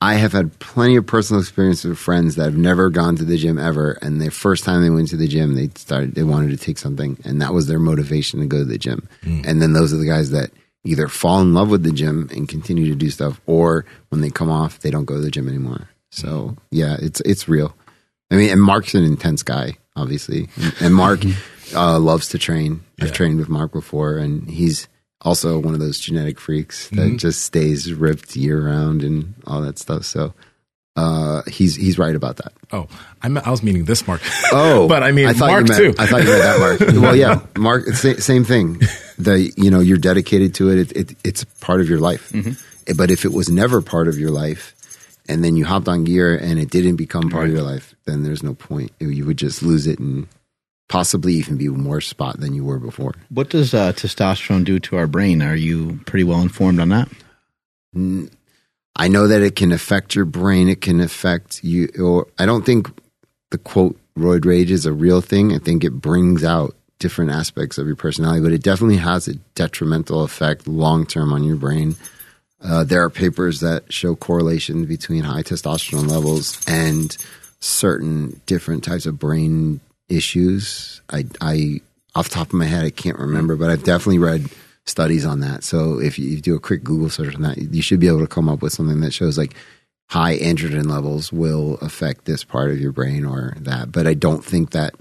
I 0.00 0.14
have 0.14 0.32
had 0.32 0.58
plenty 0.60 0.96
of 0.96 1.06
personal 1.06 1.40
experiences 1.42 1.84
with 1.90 1.98
friends 1.98 2.36
that 2.36 2.44
have 2.44 2.56
never 2.56 2.88
gone 2.88 3.16
to 3.16 3.24
the 3.24 3.36
gym 3.36 3.58
ever. 3.58 3.92
And 4.00 4.18
the 4.20 4.30
first 4.30 4.64
time 4.64 4.82
they 4.82 4.88
went 4.88 5.08
to 5.08 5.16
the 5.18 5.28
gym, 5.28 5.54
they 5.56 5.68
started, 5.76 6.14
they 6.14 6.22
wanted 6.22 6.50
to 6.50 6.56
take 6.56 6.78
something. 6.78 7.18
And 7.24 7.42
that 7.42 7.52
was 7.52 7.66
their 7.66 7.78
motivation 7.78 8.40
to 8.40 8.46
go 8.46 8.58
to 8.58 8.64
the 8.64 8.78
gym. 8.78 9.06
And 9.22 9.60
then 9.60 9.74
those 9.74 9.92
are 9.92 9.98
the 9.98 10.06
guys 10.06 10.30
that 10.30 10.50
either 10.84 11.08
fall 11.08 11.40
in 11.40 11.54
love 11.54 11.70
with 11.70 11.82
the 11.82 11.92
gym 11.92 12.28
and 12.32 12.48
continue 12.48 12.86
to 12.88 12.94
do 12.94 13.10
stuff, 13.10 13.40
or 13.46 13.84
when 14.08 14.20
they 14.20 14.30
come 14.30 14.50
off, 14.50 14.80
they 14.80 14.90
don't 14.90 15.04
go 15.04 15.14
to 15.14 15.20
the 15.20 15.30
gym 15.30 15.48
anymore. 15.48 15.90
So 16.10 16.28
mm-hmm. 16.28 16.54
yeah, 16.70 16.96
it's, 17.00 17.20
it's 17.22 17.48
real. 17.48 17.76
I 18.30 18.36
mean, 18.36 18.50
and 18.50 18.62
Mark's 18.62 18.94
an 18.94 19.04
intense 19.04 19.42
guy, 19.42 19.76
obviously. 19.96 20.48
And, 20.56 20.74
and 20.80 20.94
Mark 20.94 21.20
mm-hmm. 21.20 21.76
uh, 21.76 21.98
loves 21.98 22.28
to 22.28 22.38
train. 22.38 22.82
I've 23.00 23.12
trained 23.12 23.38
with 23.38 23.48
Mark 23.48 23.72
before, 23.72 24.18
and 24.18 24.48
he's 24.48 24.88
also 25.22 25.58
one 25.58 25.74
of 25.74 25.80
those 25.80 25.98
genetic 25.98 26.38
freaks 26.38 26.88
that 26.90 26.96
mm-hmm. 26.96 27.16
just 27.16 27.42
stays 27.42 27.92
ripped 27.92 28.36
year 28.36 28.66
round 28.66 29.02
and 29.02 29.34
all 29.46 29.60
that 29.62 29.78
stuff. 29.78 30.04
So 30.04 30.34
uh, 30.96 31.42
he's 31.46 31.76
he's 31.76 31.98
right 31.98 32.14
about 32.14 32.36
that. 32.36 32.52
Oh, 32.72 32.88
I 33.22 33.28
me- 33.28 33.40
I 33.44 33.50
was 33.50 33.62
meaning 33.62 33.84
this 33.84 34.06
Mark. 34.06 34.20
Oh, 34.52 34.88
but 34.88 35.02
I 35.02 35.12
mean 35.12 35.26
I 35.26 35.32
thought 35.32 35.48
Mark 35.48 35.68
you 35.68 35.74
meant, 35.74 35.96
too. 35.96 36.02
I 36.02 36.06
thought 36.06 36.22
you 36.22 36.28
meant 36.28 36.42
that 36.42 36.58
Mark. 36.58 36.80
well, 37.02 37.16
yeah, 37.16 37.40
Mark. 37.56 37.84
It's 37.86 38.24
same 38.24 38.44
thing. 38.44 38.80
The 39.18 39.52
you 39.56 39.70
know 39.70 39.80
you're 39.80 39.98
dedicated 39.98 40.54
to 40.56 40.70
it. 40.70 40.78
It, 40.78 40.92
it. 41.10 41.16
It's 41.24 41.44
part 41.44 41.80
of 41.80 41.88
your 41.88 42.00
life. 42.00 42.30
Mm-hmm. 42.30 42.94
But 42.96 43.10
if 43.10 43.24
it 43.24 43.32
was 43.32 43.48
never 43.48 43.80
part 43.82 44.08
of 44.08 44.18
your 44.18 44.30
life, 44.30 44.74
and 45.28 45.44
then 45.44 45.56
you 45.56 45.64
hopped 45.64 45.86
on 45.86 46.04
gear 46.04 46.36
and 46.36 46.58
it 46.58 46.70
didn't 46.70 46.96
become 46.96 47.30
part 47.30 47.46
of 47.46 47.52
your 47.52 47.62
life, 47.62 47.94
then 48.04 48.24
there's 48.24 48.42
no 48.42 48.54
point. 48.54 48.90
You 48.98 49.24
would 49.26 49.36
just 49.36 49.62
lose 49.62 49.86
it 49.86 50.00
and 50.00 50.26
possibly 50.88 51.34
even 51.34 51.56
be 51.56 51.68
more 51.68 52.00
spot 52.00 52.40
than 52.40 52.52
you 52.52 52.64
were 52.64 52.80
before. 52.80 53.14
What 53.28 53.48
does 53.48 53.72
uh, 53.72 53.92
testosterone 53.92 54.64
do 54.64 54.80
to 54.80 54.96
our 54.96 55.06
brain? 55.06 55.40
Are 55.40 55.54
you 55.54 56.00
pretty 56.04 56.24
well 56.24 56.42
informed 56.42 56.80
on 56.80 56.88
that? 56.88 57.08
N- 57.94 58.28
I 58.96 59.08
know 59.08 59.28
that 59.28 59.42
it 59.42 59.56
can 59.56 59.72
affect 59.72 60.14
your 60.14 60.24
brain. 60.24 60.68
It 60.68 60.80
can 60.80 61.00
affect 61.00 61.64
you. 61.64 61.88
Or 61.98 62.26
I 62.38 62.46
don't 62.46 62.66
think 62.66 62.88
the 63.50 63.58
quote 63.58 63.98
"roid 64.16 64.44
rage" 64.44 64.70
is 64.70 64.86
a 64.86 64.92
real 64.92 65.20
thing. 65.20 65.52
I 65.52 65.58
think 65.58 65.84
it 65.84 65.90
brings 65.92 66.44
out 66.44 66.74
different 66.98 67.30
aspects 67.30 67.78
of 67.78 67.86
your 67.86 67.96
personality, 67.96 68.42
but 68.42 68.52
it 68.52 68.62
definitely 68.62 68.98
has 68.98 69.26
a 69.26 69.34
detrimental 69.54 70.22
effect 70.22 70.68
long 70.68 71.06
term 71.06 71.32
on 71.32 71.42
your 71.44 71.56
brain. 71.56 71.96
Uh, 72.62 72.84
there 72.84 73.02
are 73.02 73.10
papers 73.10 73.60
that 73.60 73.90
show 73.92 74.14
correlation 74.14 74.84
between 74.84 75.24
high 75.24 75.42
testosterone 75.42 76.08
levels 76.08 76.62
and 76.68 77.16
certain 77.60 78.40
different 78.46 78.84
types 78.84 79.06
of 79.06 79.18
brain 79.18 79.80
issues. 80.08 81.00
I, 81.10 81.24
I, 81.40 81.80
off 82.14 82.28
the 82.28 82.34
top 82.34 82.48
of 82.48 82.54
my 82.54 82.66
head, 82.66 82.84
I 82.84 82.90
can't 82.90 83.18
remember, 83.18 83.56
but 83.56 83.70
I've 83.70 83.84
definitely 83.84 84.18
read 84.18 84.50
studies 84.90 85.24
on 85.24 85.40
that. 85.40 85.64
So 85.64 85.98
if 85.98 86.18
you 86.18 86.40
do 86.40 86.54
a 86.54 86.60
quick 86.60 86.84
Google 86.84 87.08
search 87.08 87.34
on 87.34 87.42
that, 87.42 87.58
you 87.58 87.82
should 87.82 88.00
be 88.00 88.08
able 88.08 88.20
to 88.20 88.26
come 88.26 88.48
up 88.48 88.60
with 88.60 88.72
something 88.72 89.00
that 89.00 89.12
shows 89.12 89.38
like 89.38 89.54
high 90.08 90.36
androgen 90.38 90.90
levels 90.90 91.32
will 91.32 91.74
affect 91.76 92.24
this 92.24 92.44
part 92.44 92.70
of 92.70 92.80
your 92.80 92.92
brain 92.92 93.24
or 93.24 93.54
that. 93.60 93.92
But 93.92 94.06
I 94.06 94.14
don't 94.14 94.44
think 94.44 94.70
that, 94.70 94.94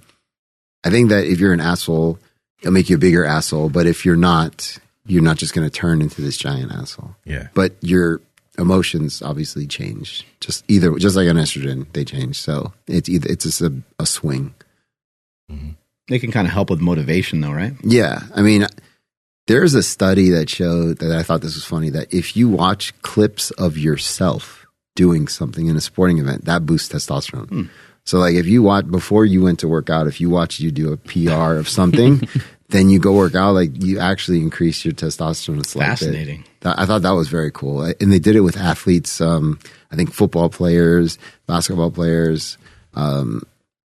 I 0.84 0.90
think 0.90 1.10
that 1.10 1.26
if 1.26 1.40
you're 1.40 1.54
an 1.54 1.60
asshole 1.60 2.20
it'll 2.62 2.74
make 2.74 2.90
you 2.90 2.96
a 2.96 3.00
bigger 3.00 3.26
asshole. 3.26 3.70
But 3.70 3.86
if 3.88 4.06
you're 4.06 4.16
not, 4.16 4.78
you're 5.06 5.24
not 5.24 5.38
just 5.38 5.54
going 5.54 5.70
to 5.70 5.72
turn 5.72 6.02
into 6.02 6.22
this 6.22 6.38
giant 6.38 6.72
asshole. 6.72 7.16
Yeah. 7.26 7.48
But 7.54 7.76
your 7.82 8.22
emotions 8.58 9.22
obviously 9.22 9.68
change. 9.68 10.26
Just 10.40 10.64
either, 10.68 10.96
just 10.98 11.16
like 11.16 11.28
an 11.28 11.38
estrogen, 11.38 11.92
they 11.94 12.04
change. 12.04 12.40
So 12.40 12.74
it's 12.88 13.10
either 13.10 13.30
it's 13.30 13.46
just 13.46 13.62
a, 13.62 13.74
a 13.98 14.06
swing. 14.06 14.54
Mm-hmm. 15.52 15.72
They 16.10 16.20
can 16.20 16.32
kind 16.32 16.48
of 16.48 16.54
help 16.54 16.70
with 16.70 16.82
motivation, 16.82 17.42
though, 17.42 17.52
right? 17.52 17.74
Yeah. 17.84 18.24
I 18.36 18.42
mean, 18.42 18.66
there's 19.50 19.74
a 19.74 19.82
study 19.82 20.30
that 20.30 20.48
showed 20.48 21.00
that 21.00 21.12
I 21.12 21.24
thought 21.24 21.42
this 21.42 21.56
was 21.56 21.66
funny 21.66 21.90
that 21.90 22.14
if 22.14 22.38
you 22.38 22.48
watch 22.48 22.94
clips 23.02 23.50
of 23.52 23.80
yourself 23.80 24.68
doing 24.96 25.28
something 25.28 25.66
in 25.66 25.76
a 25.76 25.82
sporting 25.82 26.20
event, 26.20 26.46
that 26.46 26.68
boosts 26.68 26.94
testosterone. 26.94 27.50
So, 28.06 28.20
like, 28.20 28.36
if 28.36 28.46
you 28.46 28.62
watch 28.62 28.88
before 28.88 29.26
you 29.26 29.42
went 29.42 29.60
to 29.60 29.68
work 29.68 29.90
out, 29.90 30.06
if 30.06 30.22
you 30.22 30.30
watch 30.30 30.60
you 30.60 30.70
do 30.70 30.94
a 30.94 30.98
PR 30.98 31.56
of 31.58 31.68
something, 31.68 32.30
then 32.70 32.92
you 32.92 33.00
go 33.00 33.14
work 33.14 33.34
out, 33.34 33.54
like, 33.54 33.84
you 33.84 33.98
actually 33.98 34.40
increase 34.40 34.86
your 34.86 34.94
testosterone. 34.94 35.60
It's. 35.60 35.74
Fascinating. 35.74 36.46
I 36.64 36.86
thought 36.86 37.02
that 37.02 37.12
was 37.12 37.28
very 37.28 37.52
cool. 37.52 37.82
And 37.82 38.12
they 38.12 38.20
did 38.20 38.36
it 38.36 38.42
with 38.42 38.56
athletes, 38.56 39.20
um, 39.20 39.58
I 39.92 39.96
think 39.96 40.14
football 40.14 40.50
players, 40.50 41.18
basketball 41.48 41.90
players, 41.90 42.60
um, 42.94 43.42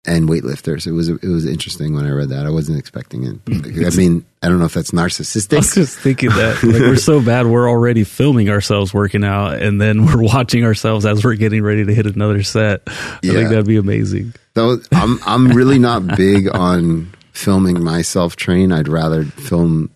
and 0.07 0.29
weightlifters. 0.29 0.87
It 0.87 0.93
was 0.93 1.09
it 1.09 1.23
was 1.25 1.45
interesting 1.47 1.95
when 1.95 2.05
I 2.07 2.11
read 2.11 2.29
that. 2.31 2.47
I 2.47 2.51
wasn't 2.51 2.79
expecting 2.79 3.25
it. 3.25 3.45
Mm. 3.45 3.93
I 3.93 3.97
mean, 3.97 4.25
I 4.43 4.49
don't 4.49 4.59
know 4.59 4.65
if 4.67 4.75
that's 4.75 4.93
narcissistic. 4.93 5.55
I 5.55 5.57
was 5.57 5.75
just 5.75 5.99
thinking 5.99 6.31
that 6.31 6.63
like 6.63 6.81
we're 6.81 6.97
so 6.97 7.21
bad, 7.21 7.47
we're 7.47 7.69
already 7.69 8.05
filming 8.05 8.49
ourselves 8.51 8.95
working 8.95 9.25
out, 9.25 9.55
and 9.63 9.81
then 9.81 10.07
we're 10.07 10.23
watching 10.23 10.65
ourselves 10.65 11.05
as 11.07 11.25
we're 11.25 11.35
getting 11.35 11.63
ready 11.63 11.85
to 11.85 11.95
hit 11.95 12.07
another 12.07 12.43
set. 12.43 12.83
I 12.87 13.19
Yeah. 13.23 13.33
think 13.33 13.49
that'd 13.51 13.67
be 13.67 13.77
amazing. 13.77 14.33
So 14.57 14.79
I'm 14.93 15.19
I'm 15.27 15.49
really 15.49 15.79
not 15.79 16.17
big 16.17 16.49
on 16.55 17.13
filming 17.33 17.83
myself 17.83 18.37
train. 18.37 18.73
I'd 18.73 18.89
rather 18.89 19.25
film 19.25 19.91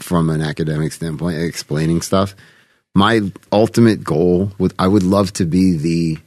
from 0.00 0.30
an 0.30 0.40
academic 0.42 0.92
standpoint, 0.92 1.38
explaining 1.42 2.02
stuff. 2.02 2.34
My 2.94 3.30
ultimate 3.52 4.02
goal 4.04 4.52
would 4.58 4.72
I 4.78 4.86
would 4.88 5.02
love 5.02 5.32
to 5.34 5.44
be 5.44 5.76
the 5.76 6.18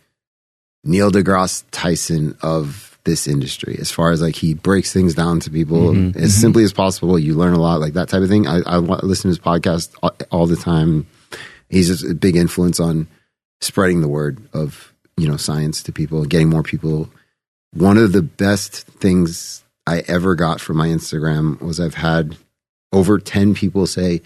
Neil 0.83 1.11
deGrasse 1.11 1.63
Tyson 1.71 2.37
of 2.41 2.90
this 3.03 3.27
industry, 3.27 3.77
as 3.79 3.91
far 3.91 4.11
as 4.11 4.21
like 4.21 4.35
he 4.35 4.53
breaks 4.53 4.93
things 4.93 5.15
down 5.15 5.39
to 5.41 5.49
people 5.49 5.91
mm-hmm. 5.91 6.17
as 6.17 6.31
mm-hmm. 6.31 6.41
simply 6.41 6.63
as 6.63 6.73
possible. 6.73 7.17
You 7.17 7.35
learn 7.35 7.53
a 7.53 7.59
lot, 7.59 7.79
like 7.79 7.93
that 7.93 8.09
type 8.09 8.21
of 8.21 8.29
thing. 8.29 8.47
I, 8.47 8.61
I 8.65 8.77
listen 8.77 9.23
to 9.23 9.27
his 9.29 9.39
podcast 9.39 9.93
all, 10.01 10.15
all 10.31 10.47
the 10.47 10.55
time. 10.55 11.07
He's 11.69 11.87
just 11.87 12.05
a 12.05 12.13
big 12.13 12.35
influence 12.35 12.79
on 12.79 13.07
spreading 13.61 14.01
the 14.01 14.07
word 14.07 14.41
of 14.53 14.93
you 15.17 15.27
know 15.27 15.37
science 15.37 15.83
to 15.83 15.91
people, 15.91 16.25
getting 16.25 16.49
more 16.49 16.63
people 16.63 17.09
one 17.73 17.97
of 17.97 18.11
the 18.11 18.21
best 18.21 18.83
things 18.85 19.63
I 19.87 19.99
ever 20.07 20.35
got 20.35 20.61
from 20.61 20.77
my 20.77 20.87
Instagram 20.87 21.59
was 21.61 21.79
I've 21.79 21.95
had 21.95 22.37
over 22.91 23.17
10 23.17 23.53
people 23.53 23.87
say, 23.87 24.21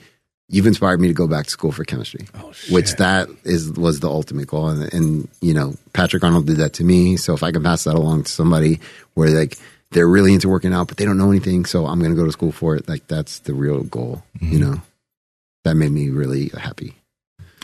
You've 0.47 0.67
inspired 0.67 0.99
me 0.99 1.07
to 1.07 1.13
go 1.13 1.27
back 1.27 1.45
to 1.45 1.51
school 1.51 1.71
for 1.71 1.83
chemistry. 1.83 2.27
Which 2.69 2.93
that 2.97 3.29
is 3.43 3.71
was 3.71 3.99
the 3.99 4.09
ultimate 4.09 4.47
goal. 4.47 4.67
And, 4.69 4.93
and 4.93 5.27
you 5.41 5.53
know, 5.53 5.73
Patrick 5.93 6.23
Arnold 6.23 6.45
did 6.45 6.57
that 6.57 6.73
to 6.73 6.83
me. 6.83 7.17
So 7.17 7.33
if 7.33 7.41
I 7.41 7.51
can 7.51 7.63
pass 7.63 7.85
that 7.85 7.95
along 7.95 8.23
to 8.23 8.31
somebody 8.31 8.79
where 9.15 9.29
like 9.29 9.57
they're 9.91 10.07
really 10.07 10.33
into 10.33 10.49
working 10.49 10.73
out, 10.73 10.87
but 10.87 10.97
they 10.97 11.05
don't 11.05 11.17
know 11.17 11.31
anything, 11.31 11.65
so 11.65 11.85
I'm 11.87 11.99
gonna 11.99 12.15
go 12.15 12.25
to 12.25 12.31
school 12.31 12.51
for 12.51 12.75
it, 12.75 12.87
like 12.87 13.07
that's 13.07 13.39
the 13.39 13.53
real 13.53 13.83
goal. 13.83 14.23
You 14.39 14.59
know. 14.59 14.81
That 15.65 15.75
made 15.75 15.91
me 15.91 16.11
really 16.11 16.49
happy. 16.49 16.93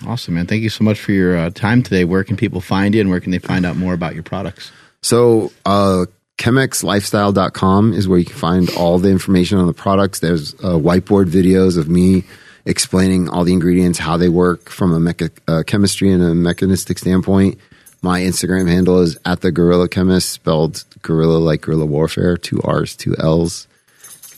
Awesome, 0.07 0.33
man. 0.33 0.47
Thank 0.47 0.63
you 0.63 0.69
so 0.69 0.83
much 0.83 0.99
for 0.99 1.11
your 1.11 1.37
uh, 1.37 1.49
time 1.51 1.83
today. 1.83 2.03
Where 2.03 2.23
can 2.23 2.35
people 2.35 2.59
find 2.59 2.95
you 2.95 3.01
and 3.01 3.11
where 3.11 3.19
can 3.19 3.31
they 3.31 3.37
find 3.37 3.63
out 3.63 3.77
more 3.77 3.93
about 3.93 4.15
your 4.15 4.23
products? 4.23 4.71
So, 5.03 5.51
uh, 5.67 6.05
chemexlifestyle.com 6.39 7.93
is 7.93 8.07
where 8.07 8.17
you 8.17 8.25
can 8.25 8.35
find 8.35 8.69
all 8.71 8.97
the 8.97 9.09
information 9.09 9.59
on 9.59 9.67
the 9.67 9.73
products. 9.73 10.19
There's 10.19 10.55
uh, 10.55 10.79
whiteboard 10.79 11.25
videos 11.25 11.77
of 11.77 11.87
me 11.87 12.23
explaining 12.65 13.29
all 13.29 13.43
the 13.43 13.53
ingredients, 13.53 13.99
how 13.99 14.17
they 14.17 14.29
work 14.29 14.69
from 14.69 14.93
a 14.93 14.99
mecha- 14.99 15.31
uh, 15.47 15.63
chemistry 15.63 16.11
and 16.11 16.23
a 16.23 16.35
mechanistic 16.35 16.99
standpoint. 16.99 17.57
My 18.01 18.21
Instagram 18.21 18.67
handle 18.67 18.99
is 19.01 19.17
at 19.25 19.41
the 19.41 19.51
Gorilla 19.51 19.87
Chemist, 19.87 20.29
spelled 20.29 20.83
gorilla 21.01 21.37
like 21.37 21.61
Gorilla 21.61 21.85
warfare, 21.85 22.35
two 22.35 22.61
R's, 22.63 22.95
two 22.95 23.15
L's. 23.17 23.67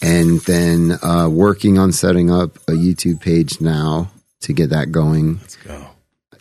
And 0.02 0.42
then 0.42 0.98
uh, 1.02 1.30
working 1.30 1.78
on 1.78 1.94
setting 1.94 2.30
up 2.30 2.58
a 2.68 2.74
YouTube 2.74 3.22
page 3.22 3.62
now 3.62 4.12
to 4.42 4.52
get 4.52 4.72
that 4.72 4.92
going. 4.92 5.40
Let's 5.40 5.56
go. 5.56 5.88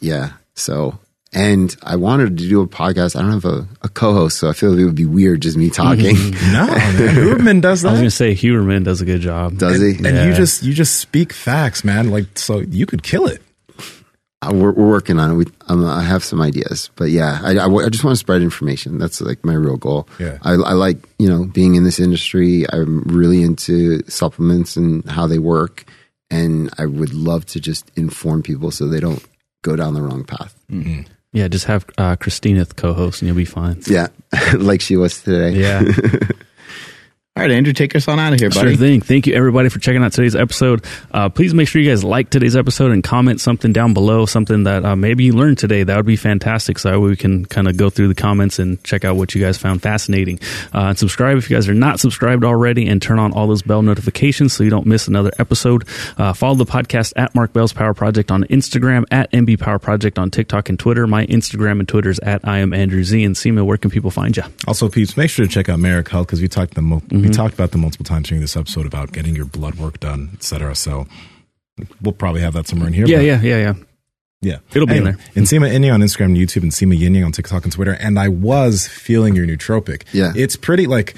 Yeah. 0.01 0.33
So, 0.55 0.99
and 1.33 1.75
I 1.83 1.97
wanted 1.97 2.37
to 2.39 2.49
do 2.49 2.61
a 2.61 2.69
podcast. 2.69 3.17
I 3.17 3.23
don't 3.23 3.33
have 3.33 3.45
a, 3.45 3.67
a 3.83 3.89
co-host, 3.89 4.39
so 4.39 4.49
I 4.49 4.53
feel 4.53 4.79
it 4.79 4.85
would 4.85 4.95
be 4.95 5.07
weird 5.07 5.41
just 5.43 5.57
me 5.57 5.71
talking. 5.71 6.17
No, 6.53 6.67
man. 6.67 7.15
Huberman 7.15 7.61
does 7.63 7.83
that. 7.83 7.89
I 7.89 7.93
was 7.93 8.01
gonna 8.01 8.11
say 8.11 8.35
Huberman 8.35 8.85
does 8.85 9.01
a 9.01 9.05
good 9.07 9.21
job. 9.23 9.57
Does 9.59 9.81
he? 9.81 9.97
And 10.07 10.29
you 10.29 10.35
just 10.35 10.63
you 10.63 10.75
just 10.75 10.97
speak 10.97 11.33
facts, 11.33 11.85
man. 11.85 12.11
Like 12.11 12.37
so, 12.39 12.59
you 12.61 12.85
could 12.85 13.03
kill 13.03 13.27
it. 13.27 13.41
Uh, 14.43 14.51
we're, 14.53 14.73
we're 14.73 14.89
working 14.89 15.21
on 15.21 15.31
it. 15.31 15.35
We, 15.35 15.45
um, 15.69 15.87
I 15.87 16.03
have 16.03 16.25
some 16.25 16.43
ideas, 16.43 16.91
but 16.97 17.11
yeah, 17.11 17.39
I, 17.45 17.57
I, 17.59 17.67
I 17.69 17.89
just 17.89 18.03
want 18.03 18.17
to 18.17 18.19
spread 18.19 18.43
information. 18.43 18.99
That's 18.99 19.21
like 19.21 19.45
my 19.45 19.55
real 19.55 19.77
goal. 19.77 20.09
Yeah. 20.19 20.39
I, 20.43 20.55
I 20.55 20.73
like 20.73 20.97
you 21.19 21.29
know 21.29 21.45
being 21.45 21.77
in 21.77 21.85
this 21.85 22.01
industry. 22.01 22.67
I'm 22.71 23.03
really 23.03 23.43
into 23.43 24.03
supplements 24.11 24.77
and 24.77 25.09
how 25.09 25.27
they 25.29 25.39
work, 25.39 25.85
and 26.31 26.71
I 26.77 26.87
would 26.87 27.15
love 27.15 27.47
to 27.47 27.61
just 27.61 27.91
inform 27.97 28.43
people 28.43 28.73
so 28.73 28.89
they 28.89 29.01
don't 29.01 29.25
go 29.63 29.77
down 29.77 29.95
the 29.95 30.03
wrong 30.03 30.25
path. 30.25 30.55
Yeah, 31.33 31.49
just 31.49 31.65
have 31.65 31.87
uh, 31.97 32.17
Christina 32.17 32.67
co-host 32.67 33.23
and 33.23 33.27
you'll 33.27 33.37
be 33.37 33.45
fine. 33.45 33.81
Yeah, 33.87 34.09
like 34.55 34.81
she 34.81 34.97
was 34.97 35.23
today. 35.23 35.53
Yeah. 35.59 35.83
All 37.35 37.43
right, 37.43 37.51
Andrew, 37.51 37.73
take 37.73 37.97
us 37.97 38.09
on 38.09 38.21
out 38.21 38.35
of 38.35 38.41
here, 38.41 38.51
buddy. 38.51 38.73
Sure 38.73 38.77
thing. 38.77 39.01
Thank 39.01 39.27
you, 39.27 39.33
everybody, 39.33 39.71
for 39.71 39.79
checking 39.79 40.05
out 40.05 40.13
today's 40.13 40.37
episode. 40.37 40.85
Uh, 41.11 41.31
please 41.31 41.55
make 41.55 41.67
sure 41.67 41.81
you 41.81 41.89
guys 41.89 42.05
like 42.05 42.29
today's 42.29 42.55
episode 42.55 42.93
and 42.93 43.03
comment 43.03 43.41
something 43.41 43.73
down 43.73 43.95
below, 43.95 44.27
something 44.27 44.65
that 44.65 44.85
uh, 44.85 44.97
maybe 44.97 45.25
you 45.25 45.33
learned 45.33 45.57
today. 45.57 45.83
That 45.83 45.97
would 45.97 46.05
be 46.05 46.17
fantastic. 46.17 46.79
So 46.79 47.01
we 47.01 47.17
can 47.17 47.47
kind 47.47 47.69
of 47.69 47.79
go 47.79 47.89
through 47.89 48.09
the 48.09 48.15
comments 48.15 48.59
and 48.59 48.85
check 48.85 49.07
out 49.07 49.17
what 49.17 49.35
you 49.35 49.41
guys 49.41 49.57
found 49.57 49.81
fascinating. 49.81 50.41
Uh, 50.75 50.89
and 50.89 50.99
subscribe 50.99 51.39
if 51.39 51.49
you 51.49 51.57
guys 51.57 51.71
are 51.71 51.75
not 51.75 52.01
subscribed 52.01 52.45
already, 52.45 52.87
and 52.87 53.01
turn 53.01 53.19
on 53.19 53.33
all 53.33 53.47
those 53.47 53.63
bell 53.63 53.81
notifications 53.81 54.53
so 54.53 54.63
you 54.63 54.69
don't 54.69 54.87
miss 54.87 55.09
another 55.09 55.31
episode. 55.39 55.89
Uh, 56.19 56.35
follow 56.35 56.57
the 56.57 56.67
podcast 56.67 57.15
at 57.17 57.35
Mark 57.35 57.55
Bell's 57.55 57.73
Power 57.73 57.95
Project 57.95 58.31
on 58.31 58.45
Instagram, 58.45 59.07
at 59.11 59.33
MB 59.33 59.59
Power 59.59 59.79
Project 59.79 60.19
on 60.19 60.31
TikTok 60.31 60.69
and 60.69 60.79
Twitter. 60.79 61.07
My 61.07 61.25
Instagram 61.29 61.79
and 61.79 61.89
Twitter 61.89 62.11
is 62.11 62.19
at 62.19 62.47
I 62.47 62.59
am 62.59 62.75
Andrew 62.75 63.03
Z. 63.03 63.25
And 63.25 63.35
Seema, 63.35 63.65
where 63.65 63.79
can 63.79 63.91
people 63.91 64.11
find 64.11 64.37
you? 64.37 64.43
Also, 64.69 64.91
peeps, 64.91 65.17
make 65.17 65.31
sure 65.31 65.47
to 65.47 65.51
check 65.51 65.71
out 65.71 65.79
Merrick 65.79 66.11
Health 66.11 66.27
because 66.27 66.43
we 66.43 66.49
talked 66.49 66.75
the 66.75 66.83
mul- 67.23 67.29
we 67.29 67.29
mm-hmm. 67.29 67.43
talked 67.43 67.55
about 67.55 67.71
them 67.71 67.81
multiple 67.83 68.05
times 68.05 68.29
during 68.29 68.41
this 68.41 68.57
episode 68.57 68.87
about 68.87 69.13
getting 69.13 69.35
your 69.35 69.45
blood 69.45 69.77
work 69.77 70.01
done, 70.01 70.31
etc. 70.35 70.75
So 70.75 71.07
we'll 72.01 72.13
probably 72.13 72.41
have 72.41 72.55
that 72.55 72.67
somewhere 72.67 72.89
in 72.89 72.95
here. 72.95 73.07
Yeah, 73.07 73.21
yeah, 73.21 73.41
yeah, 73.41 73.57
yeah. 73.57 73.75
yeah. 74.41 74.59
It'll 74.75 74.87
be 74.87 74.97
in 74.97 75.05
there. 75.05 75.19
And 75.35 75.47
Seema 75.47 75.71
Inyang 75.71 75.95
on 75.95 76.01
Instagram 76.01 76.27
and 76.27 76.37
YouTube, 76.37 76.63
and 76.63 76.73
Seema 76.73 76.99
Yin 76.99 77.15
Yang 77.15 77.25
on 77.25 77.33
TikTok 77.33 77.65
and 77.65 77.73
Twitter. 77.73 77.93
And 77.93 78.19
I 78.19 78.29
was 78.29 78.89
feeling 78.89 79.35
your 79.37 79.47
nootropic. 79.47 80.05
Yeah. 80.13 80.33
it's 80.37 80.57
pretty 80.57 80.87
like. 80.87 81.15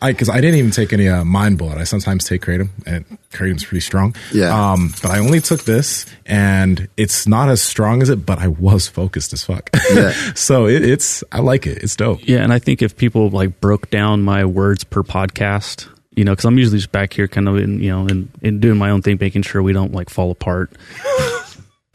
I 0.00 0.12
because 0.12 0.28
I 0.28 0.40
didn't 0.40 0.58
even 0.58 0.70
take 0.70 0.92
any 0.92 1.08
uh, 1.08 1.24
mind 1.24 1.58
bullet. 1.58 1.78
I 1.78 1.84
sometimes 1.84 2.24
take 2.24 2.42
kratom, 2.42 2.70
and 2.86 3.04
kratom's 3.32 3.64
pretty 3.64 3.80
strong. 3.80 4.14
Yeah. 4.32 4.72
Um, 4.72 4.94
but 5.02 5.10
I 5.10 5.18
only 5.18 5.40
took 5.40 5.64
this, 5.64 6.06
and 6.26 6.88
it's 6.96 7.26
not 7.26 7.48
as 7.48 7.60
strong 7.60 8.02
as 8.02 8.08
it. 8.08 8.24
But 8.24 8.38
I 8.38 8.48
was 8.48 8.86
focused 8.86 9.32
as 9.32 9.44
fuck. 9.44 9.70
Yeah. 9.92 10.12
so 10.34 10.66
it, 10.66 10.84
it's 10.84 11.24
I 11.32 11.40
like 11.40 11.66
it. 11.66 11.82
It's 11.82 11.96
dope. 11.96 12.20
Yeah, 12.22 12.38
and 12.38 12.52
I 12.52 12.58
think 12.58 12.82
if 12.82 12.96
people 12.96 13.28
like 13.30 13.60
broke 13.60 13.90
down 13.90 14.22
my 14.22 14.44
words 14.44 14.84
per 14.84 15.02
podcast, 15.02 15.88
you 16.14 16.24
know, 16.24 16.32
because 16.32 16.44
I'm 16.44 16.58
usually 16.58 16.78
just 16.78 16.92
back 16.92 17.12
here, 17.12 17.26
kind 17.26 17.48
of 17.48 17.56
in 17.56 17.80
you 17.80 17.90
know, 17.90 18.06
in, 18.06 18.30
in 18.40 18.60
doing 18.60 18.78
my 18.78 18.90
own 18.90 19.02
thing, 19.02 19.18
making 19.20 19.42
sure 19.42 19.62
we 19.62 19.72
don't 19.72 19.92
like 19.92 20.10
fall 20.10 20.30
apart. 20.30 20.70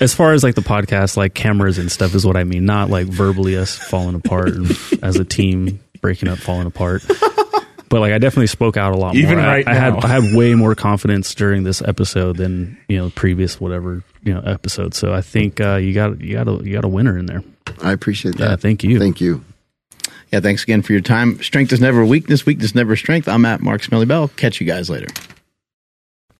as 0.00 0.14
far 0.14 0.32
as 0.32 0.42
like 0.42 0.54
the 0.54 0.62
podcast, 0.62 1.16
like 1.16 1.34
cameras 1.34 1.76
and 1.78 1.92
stuff 1.92 2.14
is 2.14 2.24
what 2.24 2.36
I 2.36 2.44
mean, 2.44 2.64
not 2.64 2.88
like 2.88 3.06
verbally 3.06 3.56
us 3.56 3.76
falling 3.76 4.14
apart 4.14 4.48
and 4.48 4.70
as 5.02 5.16
a 5.16 5.24
team 5.24 5.80
breaking 6.00 6.28
up, 6.28 6.38
falling 6.38 6.66
apart. 6.66 7.02
But 7.90 7.98
like 8.02 8.12
I 8.12 8.18
definitely 8.18 8.46
spoke 8.46 8.76
out 8.76 8.92
a 8.94 8.96
lot 8.96 9.16
Even 9.16 9.38
more. 9.38 9.40
I- 9.40 9.48
right 9.56 9.66
I, 9.68 9.74
had 9.74 9.94
now. 9.94 10.00
I 10.04 10.06
had 10.06 10.36
way 10.36 10.54
more 10.54 10.76
confidence 10.76 11.34
during 11.34 11.64
this 11.64 11.82
episode 11.82 12.36
than 12.36 12.78
you 12.88 12.96
know 12.98 13.10
previous 13.10 13.60
whatever 13.60 14.04
you 14.22 14.32
know 14.32 14.38
episode. 14.46 14.94
So 14.94 15.12
I 15.12 15.22
think 15.22 15.60
uh, 15.60 15.74
you 15.74 15.92
got 15.92 16.20
you 16.20 16.34
got 16.34 16.46
a 16.46 16.52
you 16.64 16.72
got 16.72 16.84
a 16.84 16.88
winner 16.88 17.18
in 17.18 17.26
there. 17.26 17.42
I 17.82 17.90
appreciate 17.90 18.36
that. 18.36 18.48
Yeah, 18.48 18.54
thank 18.54 18.84
you. 18.84 19.00
Thank 19.00 19.20
you. 19.20 19.44
Yeah, 20.32 20.38
thanks 20.38 20.62
again 20.62 20.82
for 20.82 20.92
your 20.92 21.00
time. 21.00 21.42
Strength 21.42 21.72
is 21.72 21.80
never 21.80 22.04
weakness, 22.06 22.46
weakness 22.46 22.76
never 22.76 22.94
strength. 22.94 23.26
I'm 23.26 23.44
at 23.44 23.60
Mark 23.60 23.82
Smelly 23.82 24.06
Bell. 24.06 24.28
Catch 24.28 24.60
you 24.60 24.68
guys 24.68 24.88
later. 24.88 25.08